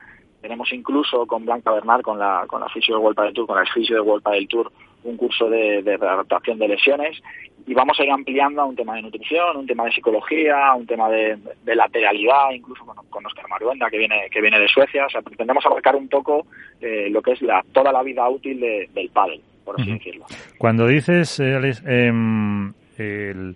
Tenemos 0.41 0.71
incluso 0.71 1.27
con 1.27 1.43
Blanca 1.43 1.73
Bernal, 1.73 2.03
con 2.03 2.17
la, 2.17 2.45
con 2.47 2.61
la 2.61 2.69
fisio 2.69 2.95
de 2.95 3.01
World 3.01 3.19
del 3.19 3.33
Tour, 3.33 3.47
con 3.47 3.59
el 3.59 3.67
fisio 3.67 3.95
de 3.97 4.01
World 4.01 4.23
del 4.29 4.47
Tour, 4.47 4.71
un 5.05 5.17
curso 5.17 5.49
de, 5.49 5.81
de 5.81 5.97
readaptación 5.97 6.59
de 6.59 6.67
lesiones. 6.67 7.21
Y 7.67 7.73
vamos 7.73 7.99
a 7.99 8.03
ir 8.03 8.11
ampliando 8.11 8.61
a 8.61 8.65
un 8.65 8.75
tema 8.75 8.95
de 8.95 9.01
nutrición, 9.01 9.57
un 9.57 9.65
tema 9.65 9.85
de 9.85 9.91
psicología, 9.91 10.73
un 10.75 10.85
tema 10.85 11.09
de, 11.09 11.37
de 11.63 11.75
lateralidad, 11.75 12.51
incluso 12.51 12.85
con, 12.85 12.95
con 13.09 13.25
Oscar 13.25 13.47
Maruenda, 13.49 13.89
que 13.89 13.97
viene, 13.97 14.27
que 14.29 14.41
viene 14.41 14.59
de 14.59 14.67
Suecia. 14.67 15.05
O 15.05 15.09
sea, 15.09 15.21
pretendemos 15.21 15.65
abarcar 15.65 15.95
un 15.95 16.07
poco 16.07 16.45
eh, 16.79 17.09
lo 17.09 17.21
que 17.21 17.31
es 17.31 17.41
la, 17.41 17.63
toda 17.71 17.91
la 17.91 18.03
vida 18.03 18.27
útil 18.29 18.59
del 18.59 19.09
pádel, 19.09 19.41
por 19.63 19.79
así 19.79 19.91
decirlo. 19.93 20.25
Cuando 20.59 20.85
dices, 20.85 21.39
eh, 21.39 21.55
Alex, 21.55 21.83
em, 21.87 22.73
el, 22.97 23.55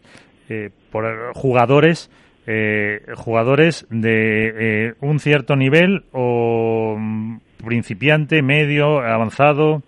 eh, 0.50 0.72
por 0.92 1.34
jugadores 1.36 2.10
eh, 2.52 3.04
jugadores 3.16 3.86
de 3.92 4.88
eh, 4.88 4.94
un 5.02 5.20
cierto 5.20 5.56
nivel 5.56 6.06
o 6.12 6.96
mm, 6.98 7.38
principiante, 7.64 8.42
medio, 8.42 9.02
avanzado. 9.02 9.84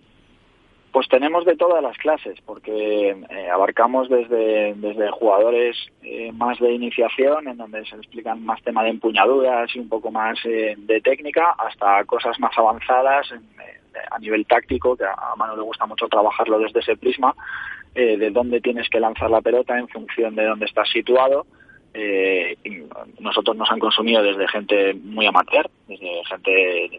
Pues 0.92 1.08
tenemos 1.08 1.46
de 1.46 1.56
todas 1.56 1.82
las 1.82 1.98
clases, 1.98 2.40
porque 2.46 3.16
abarcamos 3.52 4.10
desde, 4.10 4.74
desde 4.76 5.10
jugadores 5.12 5.78
más 6.34 6.60
de 6.60 6.74
iniciación, 6.74 7.48
en 7.48 7.58
donde 7.58 7.86
se 7.86 7.96
explican 7.96 8.44
más 8.44 8.62
tema 8.62 8.84
de 8.84 8.90
empuñaduras 8.90 9.74
y 9.74 9.80
un 9.80 9.88
poco 9.88 10.12
más 10.12 10.38
de 10.44 11.02
técnica, 11.02 11.56
hasta 11.58 12.04
cosas 12.04 12.38
más 12.42 12.58
avanzadas 12.58 13.32
a 14.10 14.20
nivel 14.20 14.46
táctico, 14.46 14.96
que 14.96 15.06
a 15.06 15.36
Manu 15.38 15.56
le 15.56 15.64
gusta 15.64 15.86
mucho 15.86 16.08
trabajarlo 16.08 16.60
desde 16.60 16.80
ese 16.80 16.98
prisma, 16.98 17.36
eh, 17.94 18.18
de 18.18 18.30
dónde 18.30 18.62
tienes 18.62 18.90
que 18.90 19.00
lanzar 19.00 19.30
la 19.30 19.42
pelota 19.42 19.78
en 19.78 19.88
función 19.88 20.36
de 20.36 20.46
dónde 20.46 20.66
estás 20.66 20.90
situado. 20.90 21.46
Eh, 21.94 22.58
nosotros 23.20 23.58
nos 23.58 23.70
han 23.70 23.80
consumido 23.80 24.24
desde 24.24 24.48
gente 24.48 24.94
muy 24.94 25.26
amateur, 25.26 25.70
desde 25.88 26.24
gente 26.26 26.52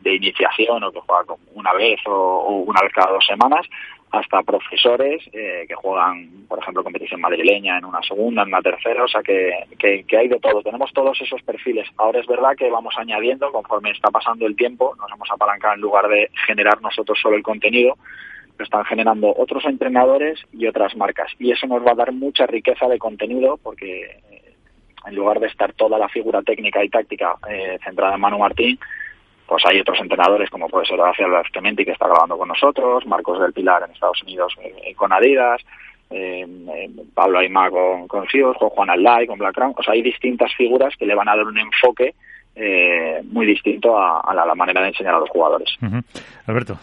de 0.03 0.15
iniciación 0.15 0.85
o 0.85 0.93
que 0.93 1.01
juega 1.01 1.35
una 1.55 1.73
vez 1.73 1.99
o, 2.07 2.65
una 2.67 2.81
vez 2.83 2.93
cada 2.93 3.13
dos 3.13 3.25
semanas, 3.25 3.67
hasta 4.11 4.43
profesores 4.43 5.23
eh, 5.33 5.65
que 5.67 5.75
juegan, 5.75 6.45
por 6.47 6.59
ejemplo, 6.59 6.85
competición 6.85 7.23
madrileña 7.23 7.79
en 7.79 7.87
una 7.87 8.03
segunda, 8.03 8.43
en 8.43 8.49
una 8.49 8.61
tercera, 8.61 9.05
o 9.05 9.09
sea 9.09 9.23
que, 9.23 9.67
que, 9.79 10.17
hay 10.19 10.29
de 10.29 10.39
todo. 10.39 10.63
Tenemos 10.63 10.93
todos 10.93 11.19
esos 11.23 11.41
perfiles. 11.43 11.89
Ahora 11.97 12.21
es 12.21 12.27
verdad 12.27 12.55
que 12.55 12.69
vamos 12.69 12.95
añadiendo, 12.99 13.51
conforme 13.51 13.91
está 13.93 14.11
pasando 14.11 14.47
el 14.47 14.55
tiempo, 14.55 14.95
nos 14.99 15.11
hemos 15.11 15.31
apalancado 15.31 15.75
en 15.75 15.81
lugar 15.81 16.09
de 16.09 16.31
generar 16.47 16.83
nosotros 16.83 17.19
solo 17.23 17.37
el 17.37 17.43
contenido, 17.43 17.97
están 18.59 18.85
generando 18.85 19.35
otros 19.37 19.65
entrenadores 19.65 20.39
y 20.53 20.67
otras 20.67 20.95
marcas. 20.97 21.33
Y 21.39 21.51
eso 21.51 21.67
nos 21.67 21.85
va 21.85 21.93
a 21.93 21.97
dar 21.97 22.13
mucha 22.13 22.47
riqueza 22.47 22.87
de 22.89 22.99
contenido 22.99 23.59
porque 23.63 24.21
en 25.07 25.15
lugar 25.15 25.41
de 25.41 25.49
estar 25.49 25.73
toda 25.73 25.99
la 25.99 26.09
figura 26.09 26.43
técnica 26.43 26.85
y 26.85 26.89
táctica 26.89 27.37
eh, 27.49 27.79
centrada 27.85 28.15
en 28.15 28.21
Manu 28.21 28.39
Martín, 28.39 28.79
pues 29.47 29.65
hay 29.67 29.81
otros 29.81 30.01
entrenadores 30.01 30.49
como 30.51 30.69
puede 30.69 30.87
ser 30.87 31.01
Horacio 31.01 31.27
Clementi 31.53 31.85
que 31.85 31.93
está 31.93 32.07
grabando 32.07 32.39
con 32.39 32.49
nosotros, 32.49 33.07
Marcos 33.07 33.41
del 33.41 33.53
Pilar 33.53 33.83
en 33.85 33.93
Estados 33.93 34.23
Unidos 34.23 34.55
eh, 34.63 34.95
con 34.95 35.13
Adidas, 35.13 35.61
Pablo 37.15 37.39
Aymá 37.39 37.71
con, 37.71 38.07
con 38.07 38.27
Fios, 38.27 38.57
Juan 38.59 38.91
Aldai 38.91 39.27
con 39.27 39.39
Black 39.39 39.55
Crown. 39.55 39.75
O 39.77 39.83
sea, 39.83 39.95
hay 39.95 40.03
distintas 40.03 40.53
figuras 40.55 40.95
que 40.99 41.07
le 41.07 41.15
van 41.15 41.29
a 41.29 41.37
dar 41.37 41.47
un 41.47 41.59
enfoque 41.59 42.15
muy 43.25 43.47
distinto 43.47 43.97
a, 43.99 44.35
la, 44.35 44.55
manera 44.55 44.83
de 44.83 44.89
enseñar 44.89 45.15
a 45.15 45.21
los 45.21 45.31
jugadores. 45.31 45.75
Alberto. 46.47 46.79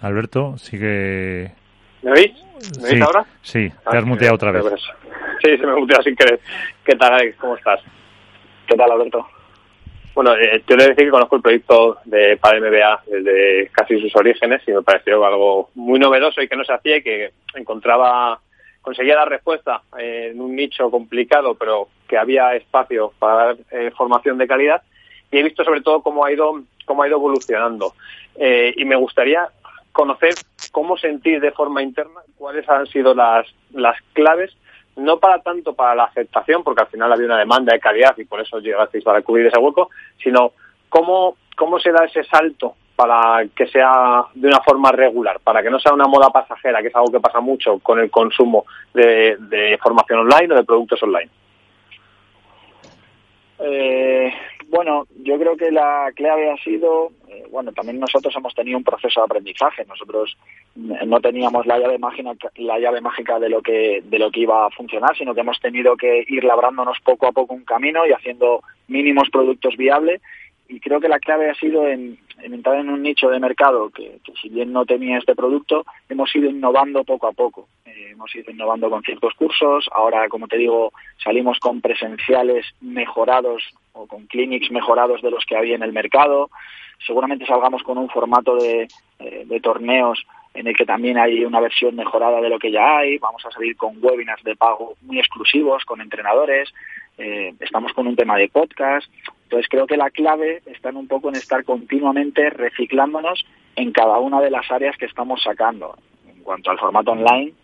Alberto, 0.00 0.58
sigue. 0.58 1.52
¿Me 2.02 2.12
oís? 2.12 2.32
¿Me 2.80 2.88
oís 2.90 3.02
ahora? 3.02 3.26
Sí, 3.42 3.68
te 3.68 3.96
has 3.96 4.02
ah, 4.02 4.06
muteado 4.06 4.34
otra 4.34 4.52
vez. 4.52 4.64
Sí, 5.40 5.56
se 5.56 5.64
me 5.64 5.76
muteado 5.76 6.02
sin 6.02 6.16
querer. 6.16 6.40
¿Qué 6.84 6.96
tal, 6.96 7.12
Alex? 7.12 7.36
¿Cómo 7.36 7.56
estás? 7.56 7.80
¿Qué 8.66 8.74
tal, 8.74 8.90
Alberto? 8.90 9.24
Bueno, 10.12 10.34
eh, 10.34 10.64
te 10.66 10.74
voy 10.74 10.82
a 10.82 10.88
decir 10.88 11.04
que 11.04 11.10
conozco 11.12 11.36
el 11.36 11.42
proyecto 11.42 11.98
de 12.04 12.36
Padre 12.38 12.60
MBA 12.60 13.02
desde 13.06 13.68
casi 13.68 14.00
sus 14.00 14.16
orígenes 14.16 14.62
y 14.66 14.72
me 14.72 14.82
pareció 14.82 15.24
algo 15.24 15.70
muy 15.76 16.00
novedoso 16.00 16.42
y 16.42 16.48
que 16.48 16.56
no 16.56 16.64
se 16.64 16.72
hacía 16.72 16.96
y 16.96 17.02
que 17.04 17.30
encontraba, 17.54 18.40
conseguía 18.82 19.14
la 19.14 19.26
respuesta 19.26 19.82
en 19.96 20.40
un 20.40 20.56
nicho 20.56 20.90
complicado, 20.90 21.54
pero 21.54 21.86
que 22.08 22.18
había 22.18 22.56
espacio 22.56 23.12
para 23.20 23.34
dar 23.34 23.56
eh, 23.70 23.92
formación 23.96 24.38
de 24.38 24.48
calidad 24.48 24.82
y 25.30 25.38
he 25.38 25.42
visto 25.44 25.62
sobre 25.62 25.82
todo 25.82 26.02
cómo 26.02 26.24
ha 26.24 26.32
ido, 26.32 26.62
cómo 26.84 27.04
ha 27.04 27.06
ido 27.06 27.18
evolucionando. 27.18 27.94
Eh, 28.34 28.74
y 28.76 28.84
me 28.84 28.96
gustaría 28.96 29.48
conocer 29.98 30.32
cómo 30.70 30.96
sentir 30.96 31.40
de 31.40 31.50
forma 31.50 31.82
interna 31.82 32.20
cuáles 32.36 32.68
han 32.68 32.86
sido 32.86 33.16
las, 33.16 33.52
las 33.72 34.00
claves, 34.12 34.56
no 34.94 35.18
para 35.18 35.42
tanto 35.42 35.74
para 35.74 35.96
la 35.96 36.04
aceptación, 36.04 36.62
porque 36.62 36.82
al 36.82 36.86
final 36.86 37.12
había 37.12 37.26
una 37.26 37.38
demanda 37.40 37.72
de 37.72 37.80
calidad 37.80 38.16
y 38.16 38.24
por 38.24 38.40
eso 38.40 38.60
llegasteis 38.60 39.02
para 39.02 39.22
cubrir 39.22 39.46
ese 39.46 39.58
hueco, 39.58 39.90
sino 40.22 40.52
cómo, 40.88 41.36
cómo 41.56 41.80
se 41.80 41.90
da 41.90 42.04
ese 42.04 42.22
salto 42.22 42.76
para 42.94 43.44
que 43.56 43.66
sea 43.66 44.22
de 44.34 44.46
una 44.46 44.60
forma 44.60 44.92
regular, 44.92 45.40
para 45.40 45.64
que 45.64 45.70
no 45.70 45.80
sea 45.80 45.92
una 45.92 46.06
moda 46.06 46.30
pasajera, 46.30 46.80
que 46.80 46.88
es 46.88 46.94
algo 46.94 47.10
que 47.10 47.18
pasa 47.18 47.40
mucho 47.40 47.80
con 47.80 47.98
el 47.98 48.08
consumo 48.08 48.66
de, 48.94 49.76
formación 49.82 50.20
online 50.20 50.54
o 50.54 50.56
de 50.56 50.64
productos 50.64 51.02
online. 51.02 51.30
Eh, 53.58 54.32
bueno, 54.70 55.06
yo 55.22 55.38
creo 55.38 55.56
que 55.56 55.70
la 55.70 56.12
clave 56.14 56.50
ha 56.50 56.56
sido, 56.58 57.10
eh, 57.28 57.44
bueno, 57.50 57.72
también 57.72 57.98
nosotros 57.98 58.34
hemos 58.36 58.54
tenido 58.54 58.76
un 58.76 58.84
proceso 58.84 59.20
de 59.20 59.24
aprendizaje. 59.24 59.84
Nosotros 59.86 60.36
no 60.74 61.20
teníamos 61.20 61.66
la 61.66 61.78
llave 61.78 61.98
mágica, 61.98 62.32
la 62.56 62.78
llave 62.78 63.00
mágica 63.00 63.38
de 63.38 63.48
lo 63.48 63.62
que 63.62 64.02
de 64.04 64.18
lo 64.18 64.30
que 64.30 64.40
iba 64.40 64.66
a 64.66 64.70
funcionar, 64.70 65.16
sino 65.16 65.34
que 65.34 65.40
hemos 65.40 65.58
tenido 65.60 65.96
que 65.96 66.24
ir 66.28 66.44
labrándonos 66.44 66.98
poco 67.02 67.26
a 67.26 67.32
poco 67.32 67.54
un 67.54 67.64
camino 67.64 68.06
y 68.06 68.12
haciendo 68.12 68.62
mínimos 68.88 69.30
productos 69.30 69.76
viables. 69.76 70.20
Y 70.68 70.80
creo 70.80 71.00
que 71.00 71.08
la 71.08 71.18
clave 71.18 71.48
ha 71.48 71.54
sido 71.54 71.88
en, 71.88 72.18
entrar 72.42 72.78
en 72.78 72.90
un 72.90 73.02
nicho 73.02 73.28
de 73.28 73.40
mercado 73.40 73.90
que, 73.90 74.20
si 74.40 74.48
bien 74.48 74.72
no 74.72 74.84
tenía 74.84 75.18
este 75.18 75.34
producto, 75.34 75.84
hemos 76.08 76.34
ido 76.34 76.48
innovando 76.48 77.04
poco 77.04 77.26
a 77.26 77.32
poco. 77.32 77.68
Eh, 77.84 78.10
hemos 78.12 78.34
ido 78.34 78.50
innovando 78.50 78.90
con 78.90 79.02
ciertos 79.02 79.34
cursos. 79.34 79.88
Ahora, 79.92 80.28
como 80.28 80.48
te 80.48 80.56
digo, 80.56 80.92
salimos 81.22 81.58
con 81.58 81.80
presenciales 81.80 82.66
mejorados 82.80 83.62
o 83.92 84.06
con 84.06 84.26
clinics 84.26 84.70
mejorados 84.70 85.22
de 85.22 85.30
los 85.30 85.44
que 85.44 85.56
había 85.56 85.76
en 85.76 85.82
el 85.82 85.92
mercado. 85.92 86.50
Seguramente 87.06 87.46
salgamos 87.46 87.82
con 87.82 87.98
un 87.98 88.08
formato 88.08 88.56
de, 88.56 88.88
eh, 89.18 89.60
torneos 89.62 90.24
en 90.54 90.66
el 90.66 90.76
que 90.76 90.86
también 90.86 91.18
hay 91.18 91.44
una 91.44 91.60
versión 91.60 91.94
mejorada 91.94 92.40
de 92.40 92.48
lo 92.48 92.58
que 92.58 92.72
ya 92.72 92.98
hay. 92.98 93.18
Vamos 93.18 93.44
a 93.46 93.50
salir 93.50 93.76
con 93.76 94.02
webinars 94.02 94.42
de 94.42 94.56
pago 94.56 94.94
muy 95.02 95.18
exclusivos 95.18 95.84
con 95.84 96.00
entrenadores. 96.00 96.72
Eh, 97.16 97.54
estamos 97.60 97.92
con 97.92 98.06
un 98.06 98.16
tema 98.16 98.36
de 98.36 98.48
podcast. 98.48 99.08
Entonces 99.48 99.68
creo 99.70 99.86
que 99.86 99.96
la 99.96 100.10
clave 100.10 100.60
está 100.66 100.90
en 100.90 100.98
un 100.98 101.08
poco 101.08 101.30
en 101.30 101.36
estar 101.36 101.64
continuamente 101.64 102.50
reciclándonos 102.50 103.46
en 103.76 103.92
cada 103.92 104.18
una 104.18 104.42
de 104.42 104.50
las 104.50 104.70
áreas 104.70 104.94
que 104.98 105.06
estamos 105.06 105.42
sacando. 105.42 105.96
En 106.28 106.42
cuanto 106.42 106.70
al 106.70 106.78
formato 106.78 107.12
online, 107.12 107.54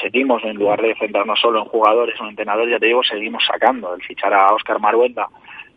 seguimos, 0.00 0.42
en 0.42 0.56
lugar 0.56 0.80
de 0.80 0.94
centrarnos 0.94 1.38
solo 1.38 1.58
en 1.58 1.66
jugadores 1.66 2.18
o 2.18 2.26
entrenadores, 2.26 2.72
ya 2.72 2.78
te 2.78 2.86
digo, 2.86 3.04
seguimos 3.04 3.44
sacando. 3.44 3.94
El 3.94 4.02
fichar 4.02 4.32
a 4.32 4.54
Oscar 4.54 4.80
Maruenda, 4.80 5.28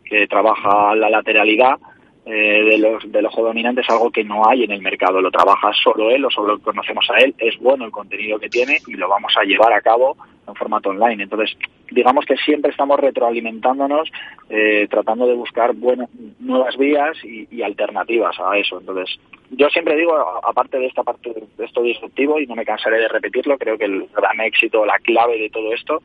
que 0.06 0.26
trabaja 0.26 0.96
la 0.96 1.10
lateralidad 1.10 1.80
eh, 2.26 2.64
de 2.64 2.78
los, 2.80 3.12
del 3.12 3.28
ojo 3.28 3.44
dominante, 3.44 3.82
es 3.82 3.90
algo 3.90 4.10
que 4.10 4.24
no 4.24 4.48
hay 4.50 4.64
en 4.64 4.72
el 4.72 4.82
mercado. 4.82 5.22
Lo 5.22 5.30
trabaja 5.30 5.72
solo 5.74 6.10
él 6.10 6.26
o 6.26 6.32
solo 6.32 6.58
conocemos 6.60 7.08
a 7.12 7.20
él. 7.20 7.36
Es 7.38 7.58
bueno 7.60 7.86
el 7.86 7.92
contenido 7.92 8.40
que 8.40 8.50
tiene 8.50 8.80
y 8.88 8.94
lo 8.94 9.08
vamos 9.08 9.34
a 9.38 9.44
llevar 9.44 9.74
a 9.74 9.82
cabo 9.82 10.18
en 10.48 10.56
formato 10.56 10.90
online. 10.90 11.24
Entonces, 11.24 11.56
digamos 11.92 12.26
que 12.26 12.36
siempre 12.38 12.72
estamos 12.72 13.00
retroalimentándonos, 13.00 14.12
eh, 14.50 14.88
tratando 14.90 15.28
de 15.28 15.36
buscar 15.36 15.74
buenas, 15.76 16.10
nuevas 16.40 16.76
vías 16.78 17.16
y, 17.24 17.48
y, 17.52 17.62
alternativas 17.62 18.36
a 18.40 18.58
eso. 18.58 18.80
Entonces, 18.80 19.20
yo 19.52 19.70
siempre 19.70 19.96
digo, 19.96 20.16
aparte 20.44 20.80
de 20.80 20.88
esta 20.88 21.04
parte 21.04 21.32
de 21.32 21.66
esto 21.66 21.84
disruptivo, 21.84 22.40
y 22.40 22.48
no 22.48 22.56
me 22.56 22.66
cansaré 22.66 22.98
de 22.98 23.08
repetirlo, 23.08 23.58
creo 23.58 23.78
que 23.78 23.86
el 23.86 24.08
gran 24.16 24.42
éxito, 24.42 24.86
la 24.86 24.98
clave 25.00 25.38
de 25.38 25.50
todo 25.50 25.74
esto 25.74 26.02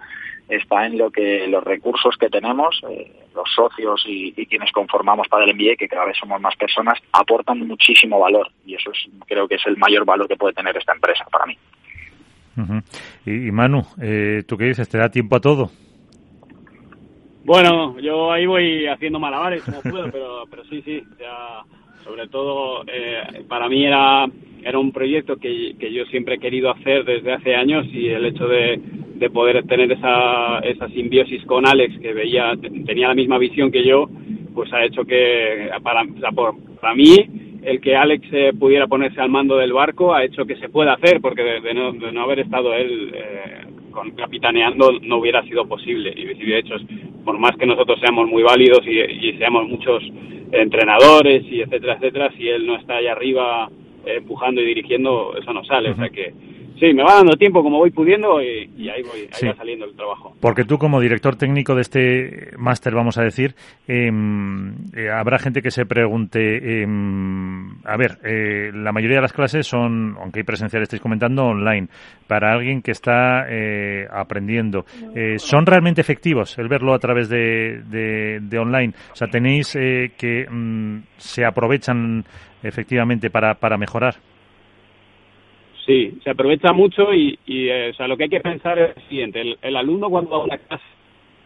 está 0.50 0.86
en 0.86 0.98
lo 0.98 1.10
que 1.10 1.46
los 1.46 1.62
recursos 1.64 2.16
que 2.16 2.28
tenemos, 2.28 2.80
eh, 2.90 3.10
los 3.34 3.48
socios 3.54 4.04
y, 4.06 4.34
y, 4.36 4.46
quienes 4.46 4.72
conformamos 4.72 5.28
para 5.28 5.44
el 5.44 5.54
MBA, 5.54 5.76
que 5.78 5.88
cada 5.88 6.06
vez 6.06 6.16
somos 6.18 6.40
más 6.40 6.56
personas, 6.56 6.98
aportan 7.12 7.60
muchísimo 7.66 8.18
valor 8.18 8.50
y 8.66 8.74
eso 8.74 8.90
es, 8.90 9.08
creo 9.26 9.46
que 9.46 9.54
es 9.54 9.66
el 9.66 9.76
mayor 9.76 10.04
valor 10.04 10.28
que 10.28 10.36
puede 10.36 10.54
tener 10.54 10.76
esta 10.76 10.92
empresa 10.92 11.24
para 11.30 11.46
mí. 11.46 11.56
Uh 12.56 12.60
-huh. 12.60 12.82
y, 13.26 13.48
y, 13.48 13.52
Manu, 13.52 13.86
eh, 14.02 14.42
¿tú 14.46 14.58
qué 14.58 14.64
dices? 14.64 14.88
¿Te 14.88 14.98
da 14.98 15.08
tiempo 15.08 15.36
a 15.36 15.40
todo? 15.40 15.70
Bueno, 17.44 17.98
yo 18.00 18.32
ahí 18.32 18.46
voy 18.46 18.86
haciendo 18.86 19.18
malabares 19.18 19.62
como 19.62 19.80
puedo, 19.82 20.10
pero, 20.10 20.44
pero 20.50 20.64
sí, 20.64 20.82
sí, 20.82 21.02
ya 21.18 21.62
sobre 22.04 22.28
todo 22.28 22.84
eh, 22.86 23.44
para 23.48 23.68
mí 23.68 23.84
era 23.84 24.26
era 24.62 24.78
un 24.78 24.92
proyecto 24.92 25.36
que, 25.36 25.74
que, 25.78 25.92
yo 25.92 26.04
siempre 26.06 26.34
he 26.34 26.38
querido 26.38 26.70
hacer 26.70 27.04
desde 27.04 27.32
hace 27.32 27.54
años 27.54 27.86
y 27.92 28.08
el 28.08 28.26
hecho 28.26 28.46
de, 28.46 28.78
de 29.14 29.30
poder 29.30 29.64
tener 29.66 29.90
esa, 29.90 30.58
esa 30.58 30.88
simbiosis 30.88 31.44
con 31.46 31.66
Alex 31.66 31.98
que 31.98 32.12
veía 32.12 32.52
tenía 32.86 33.08
la 33.08 33.14
misma 33.14 33.38
visión 33.38 33.70
que 33.70 33.84
yo 33.84 34.08
pues 34.54 34.72
ha 34.72 34.84
hecho 34.84 35.04
que 35.04 35.70
para, 35.82 36.04
por, 36.34 36.56
para 36.80 36.94
mí 36.94 37.16
el 37.62 37.80
que 37.80 37.96
Alex 37.96 38.26
eh, 38.32 38.52
pudiera 38.58 38.86
ponerse 38.86 39.20
al 39.20 39.30
mando 39.30 39.56
del 39.56 39.72
barco 39.72 40.14
ha 40.14 40.24
hecho 40.24 40.44
que 40.44 40.56
se 40.56 40.68
pueda 40.68 40.94
hacer 40.94 41.20
porque 41.20 41.42
de, 41.42 41.60
de, 41.60 41.74
no, 41.74 41.92
de 41.92 42.12
no, 42.12 42.22
haber 42.22 42.40
estado 42.40 42.74
él 42.74 43.12
eh, 43.14 43.64
con, 43.90 44.10
capitaneando 44.12 44.92
no 45.02 45.18
hubiera 45.18 45.42
sido 45.44 45.66
posible 45.66 46.12
y 46.16 46.24
de 46.24 46.58
hecho 46.58 46.76
por 47.24 47.38
más 47.38 47.56
que 47.56 47.66
nosotros 47.66 47.98
seamos 48.00 48.28
muy 48.28 48.42
válidos 48.42 48.80
y, 48.86 48.98
y 49.00 49.36
seamos 49.38 49.68
muchos 49.68 50.02
entrenadores 50.52 51.44
y 51.50 51.60
etcétera 51.60 51.94
etcétera 51.94 52.32
si 52.36 52.48
él 52.48 52.66
no 52.66 52.76
está 52.76 52.96
ahí 52.96 53.06
arriba 53.06 53.70
eh, 54.06 54.16
empujando 54.18 54.60
y 54.60 54.66
dirigiendo 54.66 55.34
eso 55.40 55.52
no 55.52 55.64
sale 55.64 55.90
uh 55.90 55.92
-huh. 55.92 55.96
o 55.96 55.98
sea 55.98 56.08
que 56.08 56.32
Sí, 56.80 56.94
me 56.94 57.02
va 57.02 57.16
dando 57.16 57.36
tiempo 57.36 57.62
como 57.62 57.76
voy 57.76 57.90
pudiendo 57.90 58.40
y, 58.40 58.70
y 58.74 58.88
ahí, 58.88 59.02
voy, 59.02 59.20
ahí 59.20 59.28
sí. 59.32 59.46
va 59.46 59.54
saliendo 59.54 59.84
el 59.84 59.94
trabajo. 59.94 60.34
Porque 60.40 60.64
tú 60.64 60.78
como 60.78 60.98
director 60.98 61.36
técnico 61.36 61.74
de 61.74 61.82
este 61.82 62.50
máster, 62.56 62.94
vamos 62.94 63.18
a 63.18 63.22
decir, 63.22 63.54
eh, 63.86 64.10
eh, 64.94 65.10
habrá 65.10 65.38
gente 65.38 65.60
que 65.60 65.70
se 65.70 65.84
pregunte, 65.84 66.82
eh, 66.82 66.86
a 67.84 67.96
ver, 67.98 68.18
eh, 68.24 68.70
la 68.72 68.92
mayoría 68.92 69.16
de 69.16 69.22
las 69.22 69.34
clases 69.34 69.66
son, 69.66 70.16
aunque 70.18 70.40
hay 70.40 70.44
presencial 70.44 70.82
estáis 70.82 71.02
comentando, 71.02 71.44
online. 71.44 71.88
Para 72.26 72.52
alguien 72.52 72.80
que 72.80 72.92
está 72.92 73.44
eh, 73.48 74.06
aprendiendo, 74.10 74.86
eh, 75.14 75.38
¿son 75.38 75.66
realmente 75.66 76.00
efectivos 76.00 76.56
el 76.58 76.68
verlo 76.68 76.94
a 76.94 76.98
través 76.98 77.28
de, 77.28 77.82
de, 77.90 78.40
de 78.40 78.58
online? 78.58 78.94
O 79.12 79.16
sea, 79.16 79.28
tenéis 79.28 79.76
eh, 79.76 80.12
que 80.16 80.46
mm, 80.48 81.02
se 81.18 81.44
aprovechan 81.44 82.24
efectivamente 82.62 83.28
para, 83.30 83.54
para 83.54 83.76
mejorar. 83.76 84.14
Sí, 85.90 86.20
se 86.22 86.30
aprovecha 86.30 86.72
mucho 86.72 87.12
y, 87.12 87.36
y 87.46 87.68
eh, 87.68 87.90
o 87.90 87.94
sea, 87.94 88.06
lo 88.06 88.16
que 88.16 88.22
hay 88.22 88.28
que 88.30 88.38
pensar 88.38 88.78
es 88.78 88.94
lo 88.94 89.02
siguiente. 89.08 89.40
El, 89.40 89.58
el 89.60 89.74
alumno 89.74 90.08
cuando 90.08 90.30
va 90.30 90.36
a 90.36 90.44
una 90.44 90.58
clase, 90.58 90.84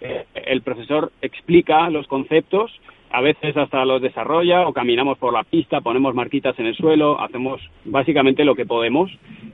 eh, 0.03 0.27
el 0.35 0.61
profesor 0.61 1.13
explica 1.23 1.89
los 1.89 2.07
conceptos, 2.09 2.71
a 3.15 3.21
veces 3.21 3.57
hasta 3.57 3.85
los 3.85 4.03
desarrolla 4.03 4.67
o 4.67 4.73
caminamos 4.73 5.19
por 5.19 5.33
la 5.33 5.45
pista, 5.45 5.81
ponemos 5.81 6.17
marquitas 6.17 6.59
en 6.59 6.67
el 6.67 6.75
suelo, 6.75 7.21
hacemos 7.21 7.61
básicamente 7.85 8.45
lo 8.45 8.57
que 8.57 8.67
podemos 8.67 9.09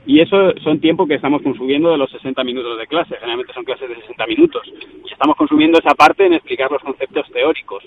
y 0.07 0.19
eso 0.19 0.51
son 0.63 0.79
tiempo 0.79 1.05
que 1.05 1.13
estamos 1.13 1.43
consumiendo 1.43 1.91
de 1.91 1.99
los 1.99 2.09
60 2.09 2.43
minutos 2.43 2.79
de 2.79 2.87
clase, 2.87 3.17
generalmente 3.17 3.53
son 3.53 3.63
clases 3.63 3.87
de 3.87 3.97
60 3.97 4.25
minutos 4.25 4.63
y 5.07 5.13
estamos 5.13 5.35
consumiendo 5.35 5.77
esa 5.77 5.93
parte 5.93 6.25
en 6.25 6.33
explicar 6.33 6.71
los 6.71 6.81
conceptos 6.81 7.27
teóricos. 7.31 7.83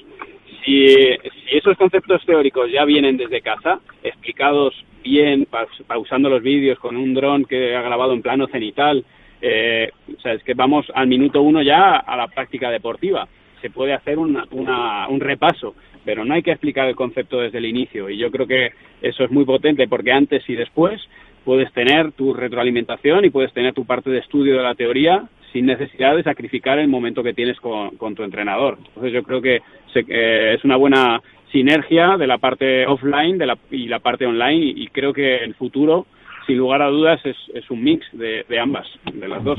Si, 0.64 0.86
si 0.86 1.56
esos 1.56 1.76
conceptos 1.76 2.24
teóricos 2.24 2.70
ya 2.70 2.84
vienen 2.84 3.16
desde 3.16 3.40
casa, 3.40 3.80
explicados 4.04 4.74
bien, 5.02 5.48
pausando 5.88 6.30
los 6.30 6.40
vídeos 6.40 6.78
con 6.78 6.96
un 6.96 7.14
dron 7.14 7.46
que 7.46 7.74
ha 7.74 7.82
grabado 7.82 8.12
en 8.12 8.22
plano 8.22 8.46
cenital, 8.46 9.04
eh, 9.42 9.90
o 10.16 10.20
sea, 10.20 10.34
es 10.34 10.44
que 10.44 10.54
vamos 10.54 10.86
al 10.94 11.08
minuto 11.08 11.42
uno 11.42 11.62
ya 11.62 11.96
a 11.96 12.16
la 12.16 12.28
práctica 12.28 12.70
deportiva. 12.70 13.26
Se 13.64 13.70
puede 13.70 13.94
hacer 13.94 14.18
una, 14.18 14.44
una, 14.50 15.08
un 15.08 15.20
repaso, 15.20 15.74
pero 16.04 16.22
no 16.22 16.34
hay 16.34 16.42
que 16.42 16.50
explicar 16.50 16.86
el 16.86 16.94
concepto 16.94 17.40
desde 17.40 17.56
el 17.56 17.64
inicio. 17.64 18.10
Y 18.10 18.18
yo 18.18 18.30
creo 18.30 18.46
que 18.46 18.72
eso 19.00 19.24
es 19.24 19.30
muy 19.30 19.46
potente 19.46 19.88
porque 19.88 20.12
antes 20.12 20.46
y 20.50 20.54
después 20.54 21.00
puedes 21.46 21.72
tener 21.72 22.12
tu 22.12 22.34
retroalimentación 22.34 23.24
y 23.24 23.30
puedes 23.30 23.54
tener 23.54 23.72
tu 23.72 23.86
parte 23.86 24.10
de 24.10 24.18
estudio 24.18 24.58
de 24.58 24.62
la 24.62 24.74
teoría 24.74 25.24
sin 25.50 25.64
necesidad 25.64 26.14
de 26.14 26.22
sacrificar 26.22 26.78
el 26.78 26.88
momento 26.88 27.22
que 27.22 27.32
tienes 27.32 27.58
con, 27.58 27.96
con 27.96 28.14
tu 28.14 28.22
entrenador. 28.22 28.76
Entonces 28.86 29.14
yo 29.14 29.22
creo 29.22 29.40
que 29.40 29.62
se, 29.94 30.00
eh, 30.08 30.52
es 30.52 30.62
una 30.62 30.76
buena 30.76 31.22
sinergia 31.50 32.18
de 32.18 32.26
la 32.26 32.36
parte 32.36 32.86
offline 32.86 33.38
de 33.38 33.46
la, 33.46 33.56
y 33.70 33.88
la 33.88 34.00
parte 34.00 34.26
online 34.26 34.62
y, 34.62 34.82
y, 34.82 34.88
creo 34.88 35.14
que 35.14 35.36
el 35.36 35.54
futuro, 35.54 36.04
sin 36.46 36.58
lugar 36.58 36.82
a 36.82 36.88
dudas, 36.88 37.18
es, 37.24 37.36
es 37.54 37.70
un 37.70 37.82
mix 37.82 38.04
de, 38.12 38.44
de, 38.46 38.60
ambas, 38.60 38.86
de 39.10 39.26
las 39.26 39.42
dos. 39.42 39.58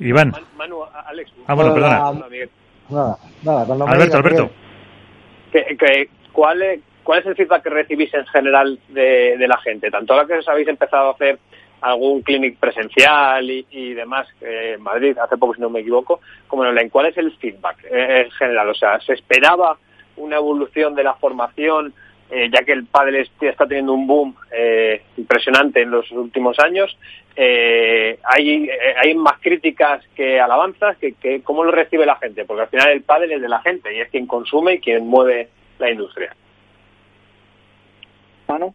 Iván. 0.00 0.32
Manu, 0.58 0.78
Alex. 1.06 1.30
Ah, 1.46 1.54
bueno, 1.54 1.72
perdona. 1.74 2.12
Nada, 2.88 3.18
nada, 3.42 3.66
cuando 3.66 3.86
Alberto, 3.86 4.16
Alberto. 4.18 4.50
Que, 5.52 5.76
que, 5.76 6.08
¿cuál, 6.32 6.62
es, 6.62 6.80
¿Cuál 7.02 7.20
es 7.20 7.26
el 7.26 7.36
feedback 7.36 7.62
que 7.62 7.70
recibís 7.70 8.12
en 8.14 8.26
general 8.26 8.78
de, 8.88 9.36
de 9.38 9.48
la 9.48 9.58
gente? 9.58 9.90
Tanto 9.90 10.12
ahora 10.12 10.26
que 10.26 10.34
os 10.34 10.48
habéis 10.48 10.68
empezado 10.68 11.08
a 11.08 11.12
hacer 11.12 11.38
algún 11.80 12.22
clinic 12.22 12.58
presencial 12.58 13.50
y, 13.50 13.66
y 13.70 13.92
demás 13.92 14.26
eh, 14.40 14.72
en 14.76 14.82
Madrid, 14.82 15.18
hace 15.18 15.36
poco 15.36 15.54
si 15.54 15.60
no 15.60 15.68
me 15.68 15.80
equivoco, 15.80 16.20
como 16.46 16.64
en 16.64 16.70
online, 16.70 16.90
¿cuál 16.90 17.06
es 17.06 17.16
el 17.18 17.30
feedback 17.36 17.84
eh, 17.90 18.22
en 18.24 18.30
general? 18.30 18.70
O 18.70 18.74
sea, 18.74 18.98
¿se 19.00 19.12
esperaba 19.12 19.76
una 20.16 20.36
evolución 20.36 20.94
de 20.94 21.04
la 21.04 21.14
formación, 21.14 21.92
eh, 22.30 22.50
ya 22.52 22.64
que 22.64 22.72
el 22.72 22.86
pádel 22.86 23.28
está 23.40 23.66
teniendo 23.66 23.92
un 23.92 24.06
boom 24.06 24.34
eh, 24.50 25.02
impresionante 25.16 25.82
en 25.82 25.90
los 25.90 26.10
últimos 26.12 26.58
años. 26.58 26.96
Eh, 27.36 28.18
hay, 28.22 28.68
hay 28.96 29.14
más 29.14 29.38
críticas 29.40 30.02
que 30.14 30.40
alabanzas. 30.40 30.96
Que, 30.98 31.12
que, 31.12 31.42
¿Cómo 31.42 31.64
lo 31.64 31.70
recibe 31.70 32.06
la 32.06 32.16
gente? 32.16 32.44
Porque 32.44 32.62
al 32.62 32.68
final 32.68 32.90
el 32.90 33.02
pádel 33.02 33.32
es 33.32 33.42
de 33.42 33.48
la 33.48 33.60
gente 33.62 33.94
y 33.94 34.00
es 34.00 34.08
quien 34.10 34.26
consume 34.26 34.74
y 34.74 34.80
quien 34.80 35.06
mueve 35.06 35.48
la 35.78 35.90
industria. 35.90 36.34
Manu. 38.48 38.74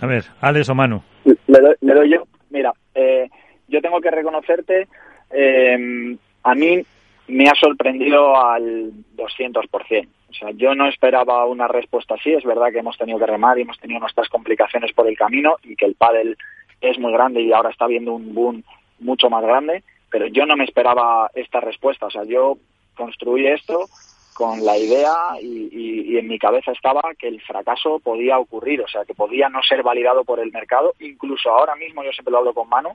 A 0.00 0.06
ver, 0.06 0.24
Alex 0.40 0.68
o 0.68 0.74
Manu. 0.74 1.02
Le 1.24 1.60
doy, 1.60 1.74
le 1.80 1.94
doy 1.94 2.10
yo. 2.10 2.26
Mira, 2.50 2.72
eh, 2.94 3.28
yo 3.68 3.80
tengo 3.80 4.00
que 4.00 4.10
reconocerte, 4.10 4.86
eh, 5.30 6.16
a 6.42 6.54
mí 6.54 6.84
me 7.28 7.48
ha 7.48 7.54
sorprendido 7.54 8.36
al 8.36 8.92
200%. 9.16 10.08
O 10.30 10.34
sea, 10.36 10.50
yo 10.50 10.74
no 10.74 10.88
esperaba 10.88 11.46
una 11.46 11.68
respuesta 11.68 12.14
así. 12.14 12.32
Es 12.32 12.44
verdad 12.44 12.72
que 12.72 12.80
hemos 12.80 12.98
tenido 12.98 13.18
que 13.18 13.26
remar 13.26 13.58
y 13.58 13.62
hemos 13.62 13.78
tenido 13.78 14.00
nuestras 14.00 14.28
complicaciones 14.28 14.92
por 14.92 15.06
el 15.06 15.16
camino 15.16 15.56
y 15.62 15.76
que 15.76 15.86
el 15.86 15.94
pádel 15.94 16.36
es 16.80 16.98
muy 16.98 17.12
grande 17.12 17.40
y 17.40 17.52
ahora 17.52 17.70
está 17.70 17.86
viendo 17.86 18.12
un 18.12 18.34
boom 18.34 18.62
mucho 18.98 19.30
más 19.30 19.42
grande, 19.42 19.82
pero 20.10 20.26
yo 20.26 20.46
no 20.46 20.56
me 20.56 20.64
esperaba 20.64 21.30
esta 21.34 21.60
respuesta. 21.60 22.06
O 22.06 22.10
sea, 22.10 22.24
yo 22.24 22.58
construí 22.96 23.46
esto 23.46 23.86
con 24.34 24.64
la 24.64 24.76
idea 24.76 25.14
y, 25.40 26.18
en 26.18 26.28
mi 26.28 26.38
cabeza 26.38 26.72
estaba 26.72 27.02
que 27.18 27.28
el 27.28 27.40
fracaso 27.40 28.00
podía 28.00 28.38
ocurrir, 28.38 28.80
o 28.82 28.88
sea, 28.88 29.04
que 29.04 29.14
podía 29.14 29.48
no 29.48 29.62
ser 29.62 29.82
validado 29.82 30.24
por 30.24 30.40
el 30.40 30.52
mercado. 30.52 30.94
Incluso 31.00 31.50
ahora 31.50 31.74
mismo, 31.76 32.04
yo 32.04 32.12
siempre 32.12 32.32
lo 32.32 32.38
hablo 32.38 32.54
con 32.54 32.68
Manu, 32.68 32.90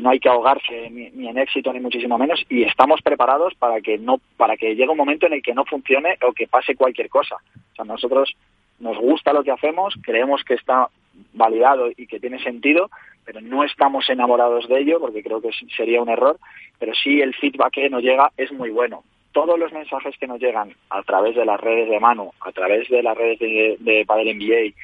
no 0.00 0.10
hay 0.10 0.20
que 0.20 0.28
ahogarse 0.28 0.90
ni, 0.90 1.28
en 1.28 1.38
éxito 1.38 1.72
ni 1.72 1.80
muchísimo 1.80 2.18
menos 2.18 2.44
y 2.48 2.62
estamos 2.62 3.02
preparados 3.02 3.54
para 3.54 3.80
que 3.80 3.98
no 3.98 4.20
para 4.36 4.56
que 4.56 4.74
llegue 4.74 4.88
un 4.88 4.96
momento 4.96 5.26
en 5.26 5.34
el 5.34 5.42
que 5.42 5.54
no 5.54 5.64
funcione 5.64 6.18
o 6.26 6.32
que 6.32 6.46
pase 6.46 6.76
cualquier 6.76 7.08
cosa. 7.08 7.36
O 7.36 7.74
sea, 7.76 7.84
nosotros 7.84 8.34
nos 8.80 8.98
gusta 8.98 9.32
lo 9.32 9.44
que 9.44 9.52
hacemos, 9.52 9.94
creemos 10.02 10.42
que 10.44 10.54
está 10.54 10.88
validado 11.34 11.90
y 11.96 12.06
que 12.06 12.20
tiene 12.20 12.42
sentido, 12.42 12.90
pero 13.24 13.40
no 13.40 13.64
estamos 13.64 14.08
enamorados 14.08 14.68
de 14.68 14.80
ello 14.80 14.98
porque 14.98 15.22
creo 15.22 15.40
que 15.40 15.50
sería 15.76 16.02
un 16.02 16.08
error, 16.08 16.38
pero 16.78 16.94
sí 16.94 17.20
el 17.20 17.34
feedback 17.34 17.72
que 17.72 17.90
nos 17.90 18.02
llega 18.02 18.32
es 18.36 18.50
muy 18.52 18.70
bueno 18.70 19.04
todos 19.32 19.58
los 19.58 19.72
mensajes 19.72 20.16
que 20.18 20.26
nos 20.26 20.40
llegan 20.40 20.74
a 20.90 21.02
través 21.02 21.34
de 21.34 21.44
las 21.44 21.60
redes 21.60 21.88
de 21.88 22.00
mano, 22.00 22.32
a 22.40 22.52
través 22.52 22.88
de 22.88 23.02
las 23.02 23.16
redes 23.16 23.38
de, 23.38 23.76
de 23.80 24.04
Padel 24.06 24.36
NBA, 24.36 24.74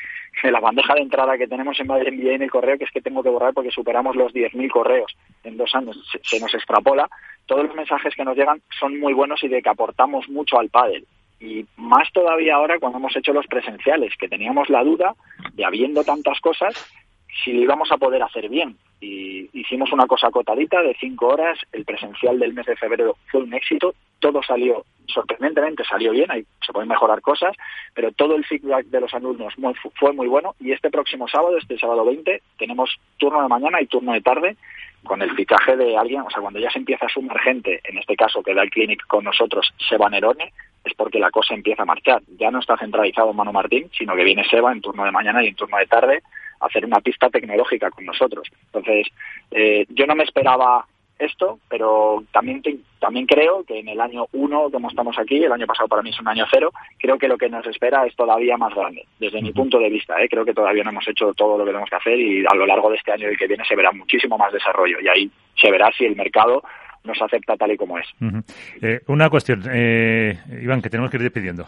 de 0.42 0.53
la 0.53 0.61
bandeja 0.61 0.94
de 0.94 1.03
entrada 1.03 1.36
que 1.36 1.49
tenemos 1.49 1.78
en 1.80 1.86
Padel 1.86 2.16
NBA 2.16 2.34
en 2.34 2.42
el 2.42 2.51
correo, 2.51 2.78
que 2.78 2.84
es 2.84 2.90
que 2.90 3.01
tengo 3.01 3.22
que 3.22 3.28
borrar 3.28 3.55
porque 3.55 3.70
superamos 3.70 4.16
los 4.16 4.32
10.000 4.32 4.70
correos 4.70 5.16
en 5.44 5.57
dos 5.57 5.74
años, 5.74 5.96
se, 6.11 6.20
se, 6.22 6.40
nos 6.40 6.55
extrapola, 6.55 7.09
todos 7.46 7.66
los 7.66 7.74
mensajes 7.74 8.14
que 8.14 8.24
nos 8.24 8.36
llegan 8.36 8.61
son 8.78 8.99
muy 8.99 9.14
buenos 9.14 9.42
y 9.42 9.49
de 9.49 9.62
que 9.62 9.68
aportamos 9.68 10.28
mucho 10.28 10.59
al 10.59 10.68
pádel. 10.68 11.07
Y 11.40 11.66
más 11.76 12.11
todavía 12.12 12.57
ahora 12.57 12.78
cuando 12.78 12.99
hemos 12.99 13.14
hecho 13.16 13.32
los 13.32 13.46
presenciales, 13.46 14.12
que 14.18 14.28
teníamos 14.28 14.68
la 14.68 14.82
duda 14.82 15.14
de 15.53 15.64
habiendo 15.64 16.03
tantas 16.03 16.40
cosas, 16.40 16.74
si 17.45 17.53
lo 17.53 17.62
íbamos 17.62 17.91
a 17.93 17.97
poder 17.97 18.22
hacer 18.22 18.49
bien. 18.49 18.76
y 19.01 19.49
hicimos 19.53 19.93
una 19.93 20.07
cosa 20.07 20.26
acotadita 20.26 20.83
de 20.83 20.97
cinco 20.99 21.29
horas. 21.29 21.59
El 21.72 21.85
presencial 21.85 22.39
del 22.39 22.53
mes 22.55 22.66
de 22.66 22.76
febrero 22.76 23.16
fue 23.31 23.43
un 23.43 23.55
éxito. 23.55 23.95
Todo 24.18 24.43
salió, 24.43 24.85
sorprendentemente 25.07 25.85
salió 25.85 26.11
bien, 26.11 26.31
ahí 26.31 26.45
se 26.66 26.72
pueden 26.72 26.89
mejorar 26.89 27.20
cosas, 27.20 27.57
pero 27.95 28.11
todo 28.11 28.35
el 28.35 28.45
feedback 28.45 28.87
de 28.87 29.01
los 29.01 29.14
alumnos 29.14 29.55
fue 29.95 30.12
muy 30.12 30.26
bueno. 30.26 30.55
Y 30.59 30.72
este 30.72 30.91
próximo 30.91 31.29
sábado, 31.29 31.57
este 31.57 31.78
sábado 31.78 32.05
20, 32.05 32.43
tenemos 32.59 32.98
turno 33.19 33.43
de 33.43 33.48
mañana 33.48 33.81
y 33.81 33.86
turno 33.86 34.12
de 34.12 34.20
tarde 34.20 34.57
con 35.05 35.23
el 35.23 35.31
fichaje 35.36 35.77
de 35.77 35.97
alguien, 35.97 36.23
o 36.23 36.31
sea, 36.31 36.40
cuando 36.40 36.59
ya 36.59 36.70
se 36.70 36.78
empieza 36.81 37.07
a 37.07 37.09
sumar 37.09 37.39
gente, 37.39 37.81
en 37.85 37.98
este 37.98 38.16
caso 38.16 38.43
que 38.43 38.52
da 38.52 38.62
el 38.62 38.70
clinic 38.70 39.07
con 39.07 39.23
nosotros, 39.24 39.73
Seba 39.89 40.11
Nerone, 40.11 40.52
es 40.85 40.94
porque 40.94 41.20
la 41.20 41.31
cosa 41.31 41.55
empieza 41.55 41.82
a 41.82 41.86
marchar. 41.86 42.20
Ya 42.36 42.51
no 42.51 42.59
está 42.59 42.77
centralizado 42.77 43.31
en 43.31 43.36
Manu 43.36 43.52
Martín, 43.52 43.89
sino 43.97 44.16
que 44.16 44.24
viene 44.24 44.44
Seba 44.48 44.73
en 44.73 44.81
turno 44.81 45.05
de 45.05 45.12
mañana 45.12 45.43
y 45.44 45.48
en 45.48 45.55
turno 45.55 45.77
de 45.77 45.86
tarde 45.86 46.23
hacer 46.60 46.85
una 46.85 47.01
pista 47.01 47.28
tecnológica 47.28 47.90
con 47.90 48.05
nosotros. 48.05 48.48
Entonces, 48.66 49.06
eh, 49.51 49.86
yo 49.90 50.06
no 50.06 50.14
me 50.14 50.24
esperaba 50.24 50.86
esto, 51.18 51.59
pero 51.68 52.22
también 52.32 52.62
también 53.01 53.26
creo 53.26 53.64
que 53.64 53.80
en 53.80 53.89
el 53.89 54.01
año 54.01 54.26
uno, 54.32 54.70
como 54.70 54.89
estamos 54.89 55.18
aquí, 55.18 55.43
el 55.43 55.52
año 55.52 55.66
pasado 55.66 55.89
para 55.89 56.02
mí 56.02 56.10
es 56.10 56.20
un 56.20 56.28
año 56.28 56.47
cero, 56.51 56.72
creo 56.98 57.18
que 57.18 57.28
lo 57.28 57.36
que 57.36 57.48
nos 57.48 57.66
espera 57.66 58.06
es 58.06 58.14
todavía 58.14 58.56
más 58.56 58.74
grande, 58.74 59.05
desde 59.18 59.43
mi 59.43 59.52
punto 59.52 59.78
de 59.78 59.90
vista. 59.90 60.20
¿eh? 60.22 60.28
Creo 60.28 60.44
que 60.44 60.55
todavía 60.55 60.85
no 60.85 60.90
hemos 60.90 61.06
hecho 61.09 61.32
todo 61.35 61.59
lo 61.59 61.64
que 61.64 61.70
tenemos 61.70 61.90
que 61.90 61.97
hacer 61.97 62.18
y 62.18 62.44
a 62.47 62.55
lo 62.55 62.66
largo 62.66 62.90
de 62.90 62.97
este 62.97 63.12
año 63.12 63.28
y 63.28 63.32
el 63.32 63.39
que 63.39 63.47
viene 63.47 63.64
se 63.64 63.76
verá 63.76 63.93
muchísimo 63.93 64.39
más 64.39 64.52
desarrollo 64.52 65.01
y 65.01 65.09
ahí 65.09 65.30
se 65.60 65.70
verá 65.70 65.90
si 65.97 66.05
el 66.05 66.16
mercado 66.16 66.62
nos 67.05 67.20
acepta 67.22 67.56
tal 67.56 67.72
y 67.72 67.76
como 67.76 67.98
es. 67.98 68.06
Eh, 68.82 69.01
una 69.06 69.30
cuestión, 69.30 69.64
eh, 69.70 70.39
Iván, 70.62 70.82
que 70.82 70.90
tenemos 70.90 71.10
que 71.10 71.16
ir 71.16 71.22
despidiendo. 71.22 71.66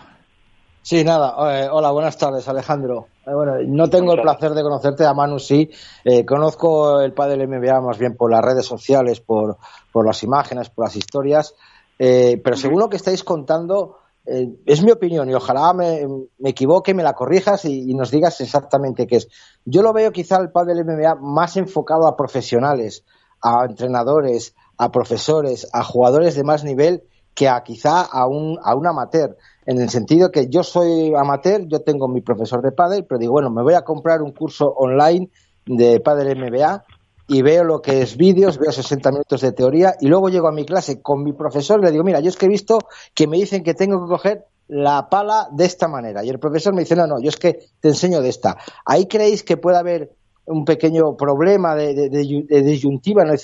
Sí, 0.82 1.04
nada. 1.04 1.34
Eh, 1.52 1.68
hola, 1.70 1.90
buenas 1.90 2.16
tardes, 2.16 2.48
Alejandro. 2.48 3.08
Eh, 3.26 3.34
bueno, 3.34 3.56
no 3.66 3.90
tengo 3.90 4.14
el 4.14 4.22
placer 4.22 4.52
de 4.52 4.62
conocerte, 4.62 5.04
a 5.04 5.12
Manu 5.12 5.38
sí. 5.38 5.70
Eh, 6.04 6.24
conozco 6.24 7.00
el 7.02 7.12
padre 7.12 7.36
del 7.36 7.48
MBA 7.48 7.82
más 7.82 7.98
bien 7.98 8.16
por 8.16 8.30
las 8.30 8.42
redes 8.42 8.64
sociales, 8.64 9.20
por, 9.20 9.58
por 9.92 10.06
las 10.06 10.22
imágenes, 10.22 10.70
por 10.70 10.86
las 10.86 10.96
historias. 10.96 11.54
pero 11.98 12.56
según 12.56 12.80
lo 12.80 12.88
que 12.88 12.96
estáis 12.96 13.22
contando, 13.22 13.98
es 14.24 14.82
mi 14.82 14.90
opinión 14.90 15.28
y 15.28 15.34
ojalá 15.34 15.74
me, 15.74 16.06
me 16.38 16.50
equivoque, 16.50 16.94
me 16.94 17.02
la 17.02 17.12
corrijas 17.12 17.64
y, 17.66 17.90
y, 17.90 17.94
nos 17.94 18.10
digas 18.10 18.40
exactamente 18.40 19.06
qué 19.06 19.16
es. 19.16 19.28
Yo 19.66 19.82
lo 19.82 19.92
veo 19.92 20.10
quizá 20.12 20.38
el 20.40 20.50
padre 20.50 20.74
del 20.74 20.86
MBA 20.86 21.16
más 21.20 21.56
enfocado 21.58 22.06
a 22.06 22.16
profesionales, 22.16 23.04
a 23.42 23.66
entrenadores, 23.68 24.54
a 24.78 24.90
profesores, 24.90 25.68
a 25.72 25.84
jugadores 25.84 26.36
de 26.36 26.44
más 26.44 26.64
nivel 26.64 27.02
que 27.34 27.48
a 27.48 27.62
quizá 27.62 28.02
a 28.02 28.26
un, 28.26 28.58
a 28.62 28.74
un 28.74 28.86
amateur 28.86 29.36
en 29.70 29.80
el 29.80 29.88
sentido 29.88 30.32
que 30.32 30.48
yo 30.48 30.64
soy 30.64 31.14
amateur, 31.14 31.64
yo 31.68 31.82
tengo 31.82 32.08
mi 32.08 32.22
profesor 32.22 32.60
de 32.60 32.72
pádel, 32.72 33.06
pero 33.08 33.20
digo, 33.20 33.34
bueno, 33.34 33.50
me 33.50 33.62
voy 33.62 33.74
a 33.74 33.82
comprar 33.82 34.20
un 34.20 34.32
curso 34.32 34.66
online 34.66 35.30
de 35.64 36.00
pádel 36.00 36.36
MBA 36.36 36.82
y 37.28 37.42
veo 37.42 37.62
lo 37.62 37.80
que 37.80 38.02
es 38.02 38.16
vídeos, 38.16 38.58
veo 38.58 38.72
60 38.72 39.12
minutos 39.12 39.40
de 39.42 39.52
teoría 39.52 39.94
y 40.00 40.08
luego 40.08 40.28
llego 40.28 40.48
a 40.48 40.52
mi 40.52 40.64
clase 40.64 41.00
con 41.00 41.22
mi 41.22 41.32
profesor 41.34 41.78
y 41.78 41.84
le 41.84 41.92
digo, 41.92 42.02
mira, 42.02 42.18
yo 42.18 42.30
es 42.30 42.36
que 42.36 42.46
he 42.46 42.48
visto 42.48 42.78
que 43.14 43.28
me 43.28 43.36
dicen 43.36 43.62
que 43.62 43.74
tengo 43.74 44.04
que 44.04 44.10
coger 44.10 44.46
la 44.66 45.08
pala 45.08 45.46
de 45.52 45.66
esta 45.66 45.86
manera 45.86 46.24
y 46.24 46.30
el 46.30 46.40
profesor 46.40 46.74
me 46.74 46.80
dice, 46.80 46.96
no, 46.96 47.06
no, 47.06 47.20
yo 47.22 47.28
es 47.28 47.36
que 47.36 47.60
te 47.78 47.90
enseño 47.90 48.20
de 48.22 48.28
esta. 48.28 48.56
¿Ahí 48.84 49.06
creéis 49.06 49.44
que 49.44 49.56
puede 49.56 49.78
haber 49.78 50.10
un 50.46 50.64
pequeño 50.64 51.16
problema 51.16 51.76
de, 51.76 51.94
de, 51.94 52.62
disyuntiva? 52.62 53.24
¿no? 53.24 53.34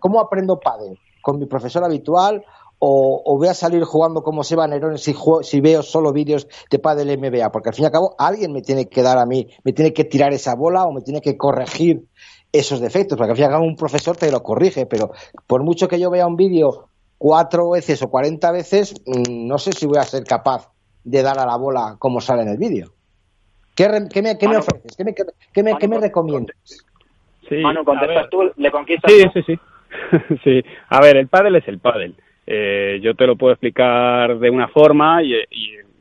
¿Cómo 0.00 0.20
aprendo 0.20 0.58
pádel? 0.58 0.98
¿Con 1.22 1.38
mi 1.38 1.46
profesor 1.46 1.84
habitual 1.84 2.44
o, 2.78 3.36
voy 3.36 3.48
a 3.48 3.54
salir 3.54 3.82
jugando 3.84 4.22
como 4.22 4.44
Seba 4.44 4.66
Nerón 4.66 4.98
si, 4.98 5.14
si 5.42 5.60
veo 5.60 5.82
solo 5.82 6.12
vídeos 6.12 6.46
de 6.70 6.78
Padel 6.78 7.18
MBA, 7.18 7.50
porque 7.50 7.70
al 7.70 7.74
fin 7.74 7.84
y 7.84 7.86
al 7.86 7.92
cabo 7.92 8.14
alguien 8.18 8.52
me 8.52 8.62
tiene 8.62 8.88
que 8.88 9.02
dar 9.02 9.18
a 9.18 9.26
mí, 9.26 9.48
me 9.64 9.72
tiene 9.72 9.92
que 9.92 10.04
tirar 10.04 10.32
esa 10.32 10.54
bola 10.54 10.84
o 10.84 10.92
me 10.92 11.00
tiene 11.00 11.20
que 11.20 11.36
corregir 11.36 12.02
esos 12.52 12.80
defectos, 12.80 13.18
porque 13.18 13.32
al 13.32 13.36
fin 13.36 13.42
y 13.42 13.46
al 13.46 13.52
cabo 13.52 13.64
un 13.64 13.76
profesor 13.76 14.16
te 14.16 14.30
lo 14.30 14.42
corrige, 14.42 14.86
pero 14.86 15.10
por 15.46 15.64
mucho 15.64 15.88
que 15.88 16.00
yo 16.00 16.10
vea 16.10 16.26
un 16.26 16.36
vídeo 16.36 16.88
cuatro 17.18 17.70
veces 17.70 18.00
o 18.02 18.08
cuarenta 18.08 18.52
veces, 18.52 18.94
mm, 19.06 19.46
no 19.46 19.58
sé 19.58 19.72
si 19.72 19.86
voy 19.86 19.98
a 19.98 20.02
ser 20.02 20.24
capaz 20.24 20.70
de 21.04 21.22
dar 21.22 21.38
a 21.38 21.46
la 21.46 21.56
bola 21.56 21.96
como 21.98 22.20
sale 22.20 22.42
en 22.42 22.48
el 22.48 22.58
vídeo. 22.58 22.92
¿Qué, 23.74 23.88
me, 23.88 24.00
ofreces? 24.56 24.96
¿Qué 24.96 25.04
me, 25.04 25.14
qué 25.14 25.88
me, 25.88 25.98
recomiendas? 26.00 26.56
Sí, 27.48 27.62
contestas 27.84 28.28
tú, 28.28 28.50
le 28.56 28.70
conquistas 28.72 29.12
Sí, 29.12 29.22
sí, 29.34 29.42
sí. 29.46 29.58
sí. 30.44 30.62
A 30.88 31.00
ver, 31.00 31.16
el 31.16 31.28
pádel 31.28 31.56
es 31.56 31.68
el 31.68 31.78
pádel 31.78 32.16
eh, 32.50 32.98
yo 33.02 33.14
te 33.14 33.26
lo 33.26 33.36
puedo 33.36 33.52
explicar 33.52 34.38
de 34.38 34.48
una 34.48 34.68
forma 34.68 35.22
y, 35.22 35.34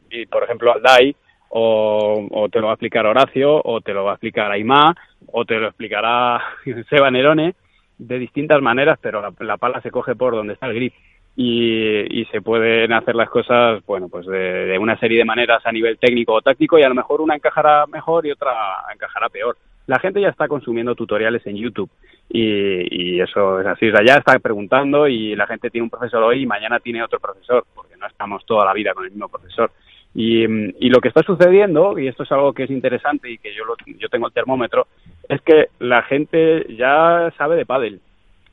y, 0.09 0.25
por 0.27 0.43
ejemplo, 0.43 0.73
al 0.73 0.81
DAI, 0.81 1.13
o, 1.49 2.47
te 2.49 2.61
lo 2.61 2.67
va 2.67 2.71
a 2.71 2.75
explicar 2.75 3.05
Horacio, 3.05 3.61
o 3.65 3.81
te 3.81 3.93
lo 3.93 4.05
va 4.05 4.11
a 4.11 4.13
explicar 4.13 4.49
Aymá, 4.49 4.95
o 5.27 5.43
te 5.43 5.59
lo 5.59 5.67
explicará 5.67 6.41
Seba 6.89 7.11
Nerone, 7.11 7.53
de 7.97 8.17
distintas 8.17 8.61
maneras, 8.61 8.97
pero 9.01 9.21
la, 9.39 9.57
pala 9.57 9.81
se 9.81 9.91
coge 9.91 10.15
por 10.15 10.35
donde 10.35 10.53
está 10.53 10.67
el 10.67 10.75
grip. 10.75 10.93
Y, 11.35 12.21
y, 12.21 12.25
se 12.31 12.41
pueden 12.41 12.93
hacer 12.93 13.13
las 13.13 13.29
cosas, 13.29 13.85
bueno, 13.85 14.07
pues 14.07 14.25
de, 14.25 14.77
una 14.79 14.97
serie 14.97 15.19
de 15.19 15.25
maneras 15.25 15.61
a 15.65 15.71
nivel 15.73 15.97
técnico 15.97 16.33
o 16.33 16.41
táctico 16.41 16.79
y 16.79 16.83
a 16.83 16.89
lo 16.89 16.95
mejor 16.95 17.19
una 17.19 17.35
encajará 17.35 17.85
mejor 17.87 18.25
y 18.25 18.31
otra 18.31 18.53
encajará 18.91 19.27
peor 19.27 19.57
la 19.87 19.99
gente 19.99 20.21
ya 20.21 20.27
está 20.27 20.47
consumiendo 20.47 20.93
tutoriales 20.95 21.45
en 21.47 21.55
YouTube 21.55 21.89
y, 22.29 23.19
eso 23.19 23.59
es 23.61 23.67
así. 23.67 23.89
O 23.89 23.95
sea, 23.95 24.05
ya 24.05 24.17
está 24.17 24.37
preguntando 24.39 25.07
y 25.07 25.35
la 25.35 25.47
gente 25.47 25.69
tiene 25.69 25.83
un 25.83 25.89
profesor 25.89 26.23
hoy 26.23 26.43
y 26.43 26.45
mañana 26.45 26.79
tiene 26.79 27.03
otro 27.03 27.19
profesor, 27.19 27.65
porque 27.73 27.95
no 27.97 28.07
estamos 28.07 28.45
toda 28.45 28.65
la 28.65 28.73
vida 28.73 28.93
con 28.93 29.05
el 29.05 29.11
mismo 29.11 29.29
profesor. 29.29 29.71
Y, 30.13 30.47
lo 30.89 30.99
que 30.99 31.09
está 31.09 31.21
sucediendo, 31.23 31.97
y 31.99 32.07
esto 32.07 32.23
es 32.23 32.31
algo 32.31 32.53
que 32.53 32.63
es 32.63 32.71
interesante 32.71 33.29
y 33.29 33.37
que 33.37 33.53
yo, 33.53 33.63
yo 33.99 34.09
tengo 34.09 34.27
el 34.27 34.33
termómetro, 34.33 34.87
es 35.29 35.41
que 35.41 35.67
la 35.79 36.01
gente 36.03 36.65
ya 36.75 37.31
sabe 37.37 37.55
de 37.55 37.65
pádel 37.65 38.01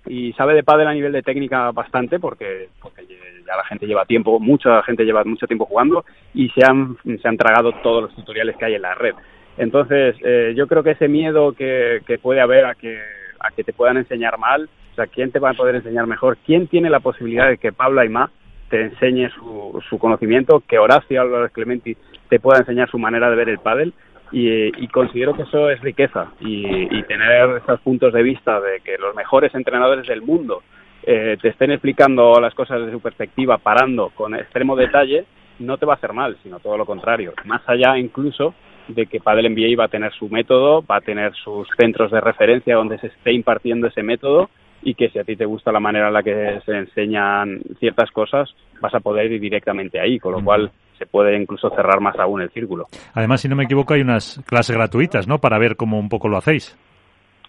y 0.06 0.32
sabe 0.34 0.54
de 0.54 0.62
pádel 0.62 0.88
a 0.88 0.92
nivel 0.92 1.12
de 1.12 1.22
técnica 1.22 1.70
bastante 1.70 2.18
porque, 2.18 2.68
porque 2.82 3.06
ya 3.46 3.56
la 3.56 3.64
gente 3.64 3.86
lleva 3.86 4.04
tiempo, 4.04 4.38
mucha 4.38 4.82
gente 4.82 5.04
lleva 5.04 5.24
mucho 5.24 5.46
tiempo 5.46 5.64
jugando 5.64 6.04
y 6.34 6.50
se 6.50 6.62
han, 6.64 6.98
se 7.04 7.26
han 7.26 7.38
tragado 7.38 7.72
todos 7.82 8.02
los 8.02 8.14
tutoriales 8.14 8.56
que 8.56 8.66
hay 8.66 8.74
en 8.74 8.82
la 8.82 8.94
red. 8.94 9.14
Entonces, 9.56 10.16
eh, 10.22 10.52
yo 10.54 10.66
creo 10.66 10.82
que 10.82 10.90
ese 10.90 11.08
miedo 11.08 11.52
que, 11.52 12.02
que 12.06 12.18
puede 12.18 12.40
haber 12.40 12.66
a 12.66 12.74
que, 12.74 12.98
a 13.44 13.50
que 13.50 13.64
te 13.64 13.72
puedan 13.72 13.96
enseñar 13.96 14.38
mal, 14.38 14.68
o 14.92 14.94
sea, 14.94 15.06
¿quién 15.06 15.32
te 15.32 15.40
va 15.40 15.50
a 15.50 15.54
poder 15.54 15.74
enseñar 15.74 16.06
mejor? 16.06 16.38
¿Quién 16.46 16.68
tiene 16.68 16.88
la 16.88 17.00
posibilidad 17.00 17.48
de 17.48 17.58
que 17.58 17.72
Pablo 17.72 18.00
Aymá 18.00 18.30
te 18.70 18.80
enseñe 18.80 19.28
su, 19.30 19.82
su 19.88 19.98
conocimiento, 19.98 20.62
que 20.66 20.78
Horacio 20.78 21.20
Álvarez 21.20 21.52
Clementi 21.52 21.96
te 22.28 22.38
pueda 22.38 22.60
enseñar 22.60 22.88
su 22.88 22.98
manera 22.98 23.28
de 23.28 23.36
ver 23.36 23.48
el 23.48 23.58
pádel? 23.58 23.92
Y, 24.36 24.88
considero 24.88 25.34
que 25.34 25.42
eso 25.42 25.70
es 25.70 25.80
riqueza 25.80 26.32
y, 26.40 27.02
tener 27.04 27.62
esos 27.62 27.80
puntos 27.80 28.12
de 28.12 28.22
vista 28.22 28.60
de 28.60 28.80
que 28.80 28.98
los 28.98 29.14
mejores 29.14 29.54
entrenadores 29.54 30.08
del 30.08 30.22
mundo 30.22 30.62
eh, 31.04 31.36
te 31.40 31.48
estén 31.50 31.70
explicando 31.70 32.40
las 32.40 32.54
cosas 32.54 32.80
desde 32.80 32.92
su 32.92 33.00
perspectiva, 33.00 33.58
parando 33.58 34.10
con 34.14 34.34
extremo 34.34 34.74
detalle, 34.74 35.24
no 35.58 35.76
te 35.78 35.86
va 35.86 35.94
a 35.94 35.96
hacer 35.96 36.12
mal, 36.12 36.36
sino 36.42 36.60
todo 36.60 36.76
lo 36.76 36.86
contrario. 36.86 37.32
Más 37.44 37.62
allá 37.68 37.98
incluso 37.98 38.54
de 38.88 39.06
que 39.06 39.20
Padel 39.20 39.50
MBA 39.50 39.78
va 39.78 39.86
a 39.86 39.88
tener 39.88 40.12
su 40.12 40.28
método, 40.28 40.82
va 40.82 40.96
a 40.96 41.00
tener 41.00 41.32
sus 41.34 41.66
centros 41.78 42.10
de 42.10 42.20
referencia 42.20 42.76
donde 42.76 42.98
se 42.98 43.06
esté 43.08 43.32
impartiendo 43.32 43.86
ese 43.86 44.02
método 44.02 44.50
y 44.82 44.94
que 44.94 45.08
si 45.08 45.18
a 45.18 45.24
ti 45.24 45.36
te 45.36 45.46
gusta 45.46 45.72
la 45.72 45.80
manera 45.80 46.08
en 46.08 46.14
la 46.14 46.22
que 46.22 46.60
se 46.66 46.72
enseñan 46.72 47.62
ciertas 47.78 48.10
cosas, 48.10 48.54
vas 48.80 48.94
a 48.94 49.00
poder 49.00 49.32
ir 49.32 49.40
directamente 49.40 49.98
ahí, 49.98 50.18
con 50.18 50.32
lo 50.32 50.44
cual 50.44 50.70
se 50.98 51.06
puede 51.06 51.34
incluso 51.40 51.70
cerrar 51.70 52.00
más 52.00 52.18
aún 52.18 52.42
el 52.42 52.50
círculo. 52.50 52.86
Además, 53.14 53.40
si 53.40 53.48
no 53.48 53.56
me 53.56 53.64
equivoco, 53.64 53.94
hay 53.94 54.02
unas 54.02 54.42
clases 54.46 54.76
gratuitas, 54.76 55.26
¿no? 55.26 55.38
Para 55.38 55.58
ver 55.58 55.76
cómo 55.76 55.98
un 55.98 56.10
poco 56.10 56.28
lo 56.28 56.36
hacéis. 56.36 56.78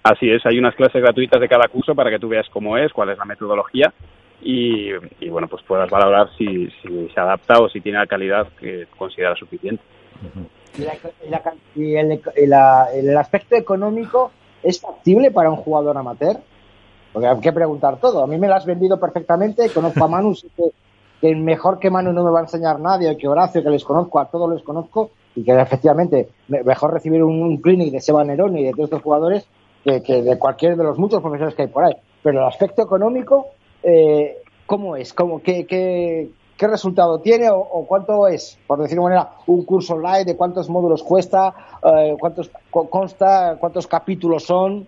Así 0.03 0.29
es, 0.29 0.45
hay 0.45 0.57
unas 0.57 0.75
clases 0.75 1.01
gratuitas 1.01 1.41
de 1.41 1.49
cada 1.49 1.67
curso 1.67 1.93
para 1.93 2.09
que 2.09 2.19
tú 2.19 2.29
veas 2.29 2.47
cómo 2.49 2.77
es, 2.77 2.93
cuál 2.93 3.09
es 3.09 3.17
la 3.17 3.25
metodología 3.25 3.91
y, 4.47 5.29
bueno, 5.29 5.47
pues 5.47 5.63
puedas 5.63 5.89
valorar 5.89 6.29
si, 6.37 6.69
se 6.79 7.19
adapta 7.19 7.59
o 7.59 7.67
si 7.67 7.81
tiene 7.81 7.97
la 7.97 8.05
calidad 8.05 8.47
que 8.59 8.85
consideras 8.95 9.39
suficiente. 9.39 9.81
¿Y, 11.75 11.95
el, 11.95 13.17
aspecto 13.17 13.55
económico 13.55 14.31
es 14.61 14.79
factible 14.79 15.31
para 15.31 15.49
un 15.49 15.55
jugador 15.55 15.97
amateur? 15.97 16.37
Porque 17.11 17.27
hay 17.27 17.39
que 17.39 17.53
preguntar 17.53 17.97
todo. 17.99 18.23
A 18.23 18.27
mí 18.27 18.37
me 18.37 18.47
lo 18.47 18.53
has 18.53 18.67
vendido 18.67 18.99
perfectamente. 18.99 19.67
Conozco 19.69 20.03
a 20.03 20.07
Manu, 20.07 20.35
que, 20.55 20.69
que 21.21 21.35
mejor 21.35 21.79
que 21.79 21.89
Manu 21.89 22.13
no 22.13 22.23
me 22.23 22.29
va 22.29 22.41
a 22.41 22.43
enseñar 22.43 22.79
nadie, 22.79 23.17
que 23.17 23.27
Horacio, 23.27 23.63
que 23.63 23.69
les 23.71 23.83
conozco, 23.83 24.19
a 24.19 24.29
todos 24.29 24.53
les 24.53 24.61
conozco, 24.61 25.09
y 25.35 25.43
que 25.43 25.59
efectivamente 25.59 26.29
mejor 26.47 26.93
recibir 26.93 27.23
un, 27.23 27.57
clinic 27.57 27.91
de 27.91 27.99
Seba 28.01 28.23
Nerón 28.23 28.55
y 28.59 28.63
de 28.63 28.71
todos 28.73 28.85
estos 28.85 29.01
jugadores 29.01 29.47
que, 29.83 30.21
de 30.21 30.37
cualquier 30.37 30.77
de 30.77 30.83
los 30.83 30.99
muchos 30.99 31.19
profesores 31.21 31.55
que 31.55 31.63
hay 31.63 31.67
por 31.67 31.83
ahí. 31.83 31.95
Pero 32.21 32.41
el 32.41 32.47
aspecto 32.47 32.83
económico, 32.83 33.47
eh, 33.85 34.37
¿cómo 34.65 34.95
es? 34.95 35.13
¿Cómo, 35.13 35.41
qué, 35.41 35.65
qué, 35.65 36.29
qué 36.57 36.67
resultado 36.67 37.19
tiene 37.21 37.49
o, 37.49 37.85
cuánto 37.87 38.27
es, 38.27 38.59
por 38.67 38.79
decir 38.79 38.97
de 38.97 39.03
manera, 39.03 39.29
un 39.47 39.63
curso 39.65 39.95
online, 39.95 40.25
de 40.25 40.35
cuántos 40.35 40.69
módulos 40.69 41.03
cuesta, 41.03 41.53
eh, 41.83 42.15
cuántos 42.19 42.51
consta, 42.71 43.57
cuántos 43.59 43.87
capítulos 43.87 44.43
son. 44.43 44.87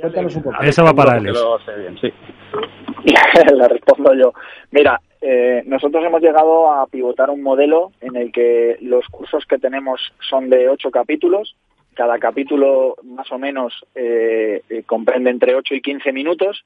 Cuéntanos 0.00 0.36
un 0.36 0.42
poco. 0.42 0.62
Eso 0.62 0.84
va 0.84 0.92
para 0.92 1.16
él. 1.16 1.34
sí. 2.00 2.12
Le 3.54 3.68
respondo 3.68 4.12
yo. 4.14 4.32
Mira, 4.70 5.00
eh, 5.20 5.62
nosotros 5.66 6.04
hemos 6.04 6.20
llegado 6.20 6.70
a 6.70 6.86
pivotar 6.86 7.30
un 7.30 7.42
modelo 7.42 7.92
en 8.00 8.16
el 8.16 8.30
que 8.30 8.76
los 8.82 9.06
cursos 9.06 9.44
que 9.46 9.58
tenemos 9.58 10.12
son 10.20 10.50
de 10.50 10.68
ocho 10.68 10.90
capítulos 10.90 11.56
cada 11.98 12.20
capítulo 12.20 12.94
más 13.02 13.30
o 13.32 13.38
menos 13.38 13.84
eh, 13.96 14.62
eh, 14.70 14.84
comprende 14.86 15.30
entre 15.30 15.56
8 15.56 15.74
y 15.74 15.80
15 15.80 16.12
minutos 16.12 16.64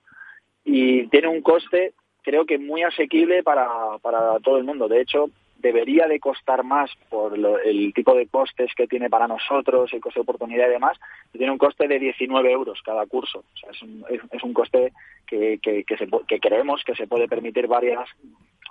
y 0.65 1.07
tiene 1.09 1.29
un 1.29 1.43
coste 1.43 1.93
creo 2.23 2.47
que 2.47 2.59
muy 2.59 2.83
asequible 2.83 3.43
para, 3.43 3.69
para 4.01 4.39
todo 4.41 4.57
el 4.57 4.65
mundo. 4.65 4.89
De 4.89 5.01
hecho, 5.01 5.29
debería 5.59 6.07
de 6.07 6.19
costar 6.19 6.65
más 6.65 6.91
por 7.09 7.35
el 7.65 7.93
tipo 7.95 8.15
de 8.15 8.27
costes 8.27 8.73
que 8.75 8.87
tiene 8.87 9.11
para 9.11 9.29
nosotros, 9.29 9.93
el 9.93 10.01
coste 10.01 10.21
de 10.21 10.23
oportunidad 10.23 10.69
y 10.69 10.73
demás, 10.73 10.99
tiene 11.33 11.53
un 11.53 11.59
coste 11.59 11.87
de 11.87 11.99
19 11.99 12.51
euros 12.51 12.81
cada 12.85 13.07
curso. 13.07 13.41
O 13.41 13.57
sea, 13.57 13.71
es 13.71 13.83
un, 13.83 14.05
es, 14.31 14.43
un 14.43 14.53
coste 14.53 14.93
que, 15.27 15.59
que, 15.63 15.85
que, 15.85 15.97
se, 15.97 16.09
que 16.27 16.41
creemos 16.41 16.83
que 16.85 16.95
se 16.95 17.07
puede 17.07 17.29
permitir 17.29 17.67
varias 17.67 18.09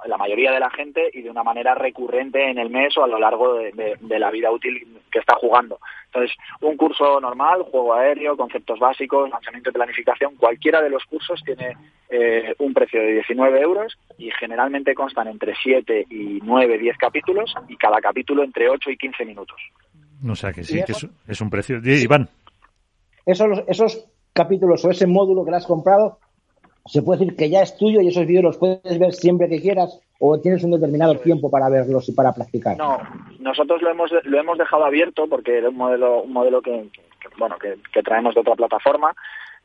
la 0.05 0.17
mayoría 0.17 0.51
de 0.51 0.59
la 0.59 0.69
gente 0.69 1.09
y 1.13 1.21
de 1.21 1.29
una 1.29 1.43
manera 1.43 1.75
recurrente 1.75 2.49
en 2.49 2.57
el 2.57 2.69
mes 2.69 2.97
o 2.97 3.03
a 3.03 3.07
lo 3.07 3.19
largo 3.19 3.55
de, 3.55 3.97
la 4.19 4.31
vida 4.31 4.51
útil 4.51 4.87
que 5.11 5.19
está 5.19 5.35
jugando. 5.35 5.79
Entonces, 6.05 6.35
un 6.61 6.75
curso 6.75 7.19
normal, 7.19 7.63
juego 7.63 7.93
aéreo, 7.93 8.35
conceptos 8.35 8.79
básicos, 8.79 9.29
lanzamiento 9.29 9.69
y 9.69 9.73
planificación, 9.73 10.35
cualquiera 10.35 10.81
de 10.81 10.89
los 10.89 11.03
cursos 11.05 11.41
tiene 11.45 11.77
eh, 12.09 12.55
un 12.59 12.73
precio 12.73 12.99
de 12.99 13.13
19 13.13 13.61
euros 13.61 13.97
y 14.17 14.31
generalmente 14.31 14.95
constan 14.95 15.27
entre 15.27 15.53
7 15.61 16.07
y 16.09 16.39
9, 16.43 16.77
10 16.77 16.97
capítulos 16.97 17.53
y 17.67 17.77
cada 17.77 17.99
capítulo 18.01 18.43
entre 18.43 18.69
8 18.69 18.89
y 18.89 18.97
15 18.97 19.25
minutos. 19.25 19.59
O 20.27 20.35
sea 20.35 20.51
que 20.51 20.63
sí, 20.63 20.81
que 20.85 20.93
es, 21.27 21.41
un 21.41 21.49
precio. 21.49 21.79
Iván. 21.83 22.29
Esos, 23.25 23.63
esos 23.67 24.05
capítulos 24.33 24.83
o 24.85 24.91
ese 24.91 25.07
módulo 25.07 25.43
que 25.43 25.51
le 25.51 25.57
has 25.57 25.65
comprado 25.65 26.19
se 26.85 27.01
puede 27.01 27.19
decir 27.19 27.35
que 27.37 27.49
ya 27.49 27.61
es 27.61 27.77
tuyo 27.77 28.01
y 28.01 28.07
esos 28.07 28.25
vídeos 28.25 28.43
los 28.43 28.57
puedes 28.57 28.99
ver 28.99 29.13
siempre 29.13 29.47
que 29.47 29.61
quieras 29.61 29.99
o 30.19 30.39
tienes 30.39 30.63
un 30.63 30.71
determinado 30.71 31.15
tiempo 31.19 31.49
para 31.49 31.69
verlos 31.69 32.07
y 32.09 32.13
para 32.13 32.33
practicar. 32.33 32.77
No, 32.77 32.99
nosotros 33.39 33.81
lo 33.81 33.89
hemos 33.89 34.11
lo 34.23 34.39
hemos 34.39 34.57
dejado 34.57 34.85
abierto 34.85 35.27
porque 35.27 35.57
era 35.57 35.69
un 35.69 35.77
modelo 35.77 36.23
un 36.23 36.33
modelo 36.33 36.61
que, 36.61 36.87
bueno 37.37 37.57
que, 37.57 38.03
traemos 38.03 38.35
de 38.35 38.41
otra 38.41 38.55
plataforma 38.55 39.15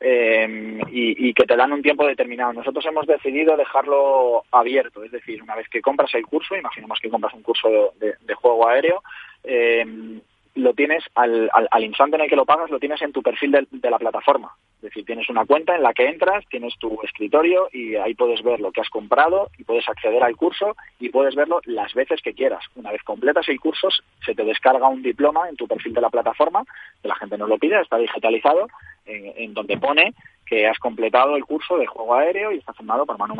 eh, 0.00 0.80
y, 0.90 1.32
que 1.32 1.44
te 1.44 1.56
dan 1.56 1.72
un 1.72 1.82
tiempo 1.82 2.06
determinado. 2.06 2.52
Nosotros 2.52 2.84
hemos 2.86 3.06
decidido 3.06 3.56
dejarlo 3.56 4.44
abierto, 4.50 5.02
es 5.04 5.10
decir, 5.10 5.42
una 5.42 5.56
vez 5.56 5.68
que 5.68 5.80
compras 5.80 6.14
el 6.14 6.26
curso, 6.26 6.54
imaginemos 6.54 6.98
que 7.00 7.08
compras 7.08 7.32
un 7.32 7.42
curso 7.42 7.94
de, 7.98 8.34
juego 8.34 8.68
aéreo, 8.68 9.02
eh, 9.42 10.20
lo 10.56 10.72
tienes 10.72 11.04
al, 11.14 11.50
al, 11.52 11.84
instante 11.84 12.16
en 12.16 12.22
el 12.22 12.28
que 12.28 12.36
lo 12.36 12.46
pagas, 12.46 12.70
lo 12.70 12.80
tienes 12.80 13.00
en 13.02 13.12
tu 13.12 13.22
perfil 13.22 13.66
de, 13.70 13.90
la 13.90 13.98
plataforma. 13.98 14.54
Es 14.76 14.82
decir, 14.82 15.04
tienes 15.04 15.28
una 15.28 15.44
cuenta 15.44 15.76
en 15.76 15.82
la 15.82 15.92
que 15.92 16.08
entras, 16.08 16.44
tienes 16.48 16.76
tu 16.78 16.98
escritorio 17.02 17.68
y 17.72 17.96
ahí 17.96 18.14
puedes 18.14 18.42
ver 18.42 18.60
lo 18.60 18.72
que 18.72 18.80
has 18.80 18.88
comprado 18.88 19.50
y 19.58 19.64
puedes 19.64 19.88
acceder 19.88 20.22
al 20.22 20.34
curso 20.34 20.74
y 20.98 21.10
puedes 21.10 21.34
verlo 21.34 21.60
las 21.64 21.92
veces 21.94 22.20
que 22.22 22.32
quieras. 22.32 22.64
Una 22.74 22.90
vez 22.90 23.02
completas 23.02 23.48
el 23.48 23.60
curso, 23.60 23.88
se 24.24 24.34
te 24.34 24.44
descarga 24.44 24.88
un 24.88 25.02
diploma 25.02 25.48
en 25.48 25.56
tu 25.56 25.68
perfil 25.68 25.92
de 25.92 26.00
la 26.00 26.10
plataforma, 26.10 26.64
que 27.02 27.08
la 27.08 27.16
gente 27.16 27.36
no 27.36 27.46
lo 27.46 27.58
pide, 27.58 27.80
está 27.80 27.98
digitalizado, 27.98 28.68
en 29.06 29.54
donde 29.54 29.78
pone 29.78 30.14
que 30.46 30.66
has 30.66 30.78
completado 30.78 31.36
el 31.36 31.44
curso 31.44 31.76
de 31.76 31.86
juego 31.86 32.14
aéreo 32.14 32.52
y 32.52 32.58
está 32.58 32.72
firmado 32.72 33.04
por 33.04 33.18
Manu 33.18 33.34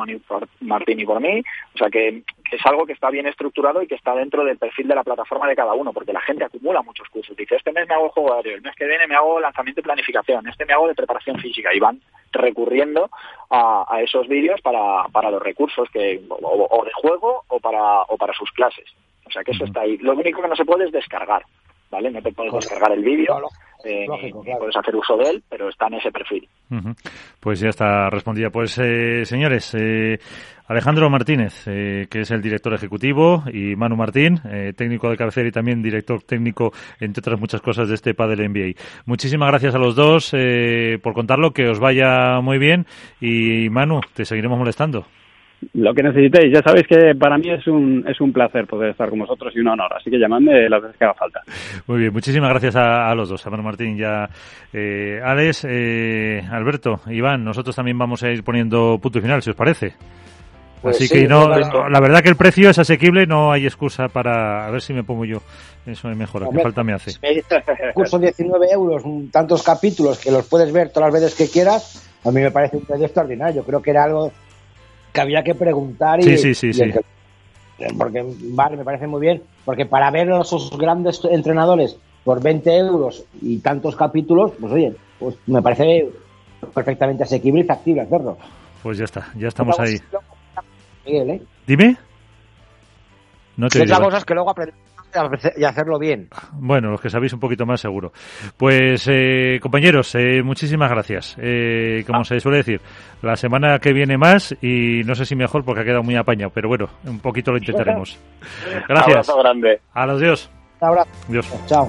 Martín 0.60 1.00
y 1.00 1.06
por 1.06 1.20
mí. 1.20 1.42
O 1.74 1.78
sea 1.78 1.88
que, 1.88 2.22
es 2.50 2.66
algo 2.66 2.84
que 2.84 2.92
está 2.92 3.10
bien 3.10 3.26
estructurado 3.26 3.80
y 3.80 3.86
que 3.86 3.94
está 3.94 4.14
dentro 4.14 4.44
del 4.44 4.58
perfil 4.58 4.88
de 4.88 4.94
la 4.94 5.04
plataforma 5.04 5.48
de 5.48 5.56
cada 5.56 5.72
uno, 5.74 5.92
porque 5.92 6.12
la 6.12 6.20
gente 6.20 6.44
acumula 6.44 6.82
muchos 6.82 7.08
cursos. 7.08 7.36
Dice, 7.36 7.56
este 7.56 7.72
mes 7.72 7.88
me 7.88 7.94
hago 7.94 8.10
juego 8.10 8.34
aéreo, 8.34 8.56
el 8.56 8.62
mes 8.62 8.74
que 8.74 8.86
viene 8.86 9.06
me 9.06 9.14
hago 9.14 9.40
lanzamiento 9.40 9.80
y 9.80 9.84
planificación, 9.84 10.46
este 10.48 10.66
me 10.66 10.72
hago 10.72 10.88
de 10.88 10.94
preparación 10.94 11.38
física 11.38 11.72
y 11.72 11.80
van 11.80 12.00
recurriendo 12.32 13.08
a, 13.50 14.00
esos 14.02 14.28
vídeos 14.28 14.60
para, 14.60 15.04
para 15.10 15.30
los 15.30 15.42
recursos 15.42 15.88
que 15.90 16.20
o, 16.28 16.84
de 16.84 16.92
juego 16.92 17.44
o 17.48 17.60
para, 17.60 18.02
o 18.02 18.16
para 18.16 18.34
sus 18.34 18.50
clases. 18.52 18.86
O 19.24 19.30
sea 19.30 19.42
que 19.42 19.52
eso 19.52 19.64
está 19.64 19.80
ahí. 19.80 19.96
Lo 19.98 20.12
único 20.12 20.42
que 20.42 20.48
no 20.48 20.56
se 20.56 20.64
puede 20.64 20.84
es 20.84 20.92
descargar. 20.92 21.44
¿Vale? 21.90 22.10
No 22.10 22.22
te 22.22 22.32
puedes 22.32 22.52
descargar 22.52 22.92
el 22.92 23.02
vídeo, 23.04 23.36
eh, 23.84 24.06
puedes 24.58 24.76
hacer 24.76 24.96
uso 24.96 25.16
de 25.16 25.30
él, 25.30 25.42
pero 25.48 25.68
está 25.68 25.86
en 25.86 25.94
ese 25.94 26.10
perfil. 26.10 26.48
Pues 27.40 27.60
ya 27.60 27.68
está 27.68 28.10
respondida. 28.10 28.50
Pues 28.50 28.78
eh, 28.78 29.24
señores, 29.24 29.74
eh, 29.78 30.18
Alejandro 30.66 31.08
Martínez, 31.08 31.64
que 31.64 32.08
es 32.20 32.30
el 32.32 32.42
director 32.42 32.74
ejecutivo, 32.74 33.44
y 33.52 33.76
Manu 33.76 33.94
Martín, 33.96 34.40
técnico 34.76 35.08
de 35.08 35.16
cabecera 35.16 35.48
y 35.48 35.52
también 35.52 35.80
director 35.80 36.22
técnico, 36.22 36.72
entre 36.98 37.20
otras 37.20 37.38
muchas 37.38 37.60
cosas, 37.60 37.88
de 37.88 37.94
este 37.94 38.14
Padel 38.14 38.50
NBA. 38.50 38.74
Muchísimas 39.04 39.48
gracias 39.48 39.76
a 39.76 39.78
los 39.78 39.94
dos 39.94 40.34
por 41.02 41.14
contarlo, 41.14 41.52
que 41.52 41.68
os 41.68 41.78
vaya 41.78 42.40
muy 42.40 42.58
bien 42.58 42.86
y 43.20 43.68
Manu, 43.70 44.00
te 44.14 44.24
seguiremos 44.24 44.58
molestando 44.58 45.06
lo 45.74 45.94
que 45.94 46.02
necesitéis. 46.02 46.52
Ya 46.52 46.62
sabéis 46.62 46.86
que 46.86 47.14
para 47.18 47.38
mí 47.38 47.50
es 47.50 47.66
un, 47.66 48.04
es 48.06 48.20
un 48.20 48.32
placer 48.32 48.66
poder 48.66 48.90
estar 48.90 49.08
con 49.08 49.18
vosotros 49.18 49.52
y 49.54 49.60
un 49.60 49.68
honor. 49.68 49.92
Así 49.94 50.10
que 50.10 50.18
llamadme 50.18 50.68
las 50.68 50.82
veces 50.82 50.96
que 50.96 51.04
haga 51.04 51.14
falta. 51.14 51.40
Muy 51.86 52.00
bien, 52.00 52.12
muchísimas 52.12 52.50
gracias 52.50 52.76
a, 52.76 53.14
los 53.14 53.28
dos, 53.28 53.46
a 53.46 53.50
Manu 53.50 53.62
Martín 53.62 53.98
y 53.98 54.04
a 54.04 54.28
eh, 54.72 55.20
Alex, 55.22 55.66
eh, 55.68 56.42
Alberto, 56.50 57.00
Iván. 57.08 57.44
Nosotros 57.44 57.74
también 57.74 57.98
vamos 57.98 58.22
a 58.22 58.30
ir 58.30 58.42
poniendo 58.42 58.98
punto 59.00 59.20
final, 59.20 59.42
si 59.42 59.50
os 59.50 59.56
parece. 59.56 59.94
Pues 60.82 60.96
Así 60.96 61.08
que 61.08 61.26
no, 61.26 61.48
la 61.48 62.00
verdad 62.00 62.20
que 62.22 62.28
el 62.28 62.36
precio 62.36 62.70
es 62.70 62.78
asequible, 62.78 63.26
no 63.26 63.50
hay 63.50 63.64
excusa 63.64 64.08
para 64.08 64.66
a 64.66 64.70
ver 64.70 64.82
si 64.82 64.92
me 64.92 65.02
pongo 65.02 65.24
yo. 65.24 65.38
Eso 65.86 66.10
es 66.10 66.16
mejor, 66.16 66.48
¿qué 66.50 66.60
falta 66.60 66.84
me 66.84 66.92
hace? 66.92 67.12
Curso 67.94 68.18
19 68.18 68.66
euros, 68.72 69.02
tantos 69.32 69.62
capítulos 69.62 70.18
que 70.18 70.30
los 70.30 70.46
puedes 70.48 70.72
ver 70.72 70.90
todas 70.90 71.12
las 71.12 71.22
veces 71.22 71.34
que 71.36 71.50
quieras, 71.50 72.08
a 72.24 72.30
mí 72.30 72.40
me 72.40 72.50
parece 72.50 72.76
un 72.76 72.84
precio 72.84 73.06
extraordinario. 73.06 73.64
Creo 73.64 73.80
que 73.80 73.90
era 73.90 74.04
algo 74.04 74.32
que 75.12 75.20
había 75.20 75.42
que 75.42 75.54
preguntar 75.54 76.20
y, 76.20 76.36
sí, 76.36 76.54
sí, 76.54 76.72
sí, 76.72 76.92
porque 77.98 78.24
vale, 78.52 78.76
me 78.76 78.84
parece 78.84 79.06
muy 79.06 79.20
bien, 79.20 79.42
porque 79.64 79.86
para 79.86 80.10
ver 80.10 80.32
a 80.32 80.40
esos 80.40 80.76
grandes 80.78 81.20
entrenadores 81.30 81.96
por 82.24 82.42
20 82.42 82.76
euros 82.76 83.24
y 83.40 83.58
tantos 83.58 83.96
capítulos, 83.96 84.52
pues 84.58 84.72
oye, 84.72 84.96
pues 85.18 85.36
me 85.46 85.62
parece 85.62 86.08
perfectamente 86.74 87.24
asequible 87.24 87.60
y 87.60 87.64
factible 87.64 88.02
hacerlo. 88.02 88.36
Pues 88.82 88.98
ya 88.98 89.04
está, 89.04 89.28
ya 89.36 89.48
estamos 89.48 89.78
ahí. 89.78 90.00
¿eh? 91.04 91.42
Dime. 91.66 91.96
No 93.56 93.68
te 93.68 93.82
Otra 93.82 94.00
cosa 94.00 94.18
es 94.18 94.24
que 94.24 94.34
luego 94.34 94.50
aprendemos 94.50 94.95
y 95.56 95.64
hacerlo 95.64 95.98
bien. 95.98 96.28
Bueno, 96.52 96.90
los 96.90 97.00
que 97.00 97.10
sabéis 97.10 97.32
un 97.32 97.40
poquito 97.40 97.66
más 97.66 97.80
seguro. 97.80 98.12
Pues 98.56 99.06
eh, 99.10 99.58
compañeros, 99.60 100.14
eh, 100.14 100.42
muchísimas 100.42 100.90
gracias. 100.90 101.36
Eh, 101.40 102.04
como 102.06 102.24
se 102.24 102.40
suele 102.40 102.58
decir, 102.58 102.80
la 103.22 103.36
semana 103.36 103.78
que 103.78 103.92
viene 103.92 104.18
más 104.18 104.54
y 104.62 105.02
no 105.04 105.14
sé 105.14 105.24
si 105.24 105.36
mejor 105.36 105.64
porque 105.64 105.82
ha 105.82 105.84
quedado 105.84 106.02
muy 106.02 106.16
apañado, 106.16 106.50
pero 106.54 106.68
bueno, 106.68 106.88
un 107.04 107.20
poquito 107.20 107.52
lo 107.52 107.58
intentaremos. 107.58 108.18
Gracias. 108.88 109.28
Abrazo 109.28 109.38
grande. 109.38 109.80
A 109.94 110.06
los 110.06 110.20
dios. 110.20 110.50
Abrazo. 110.80 111.10
Dios. 111.28 111.66
Chao. 111.66 111.88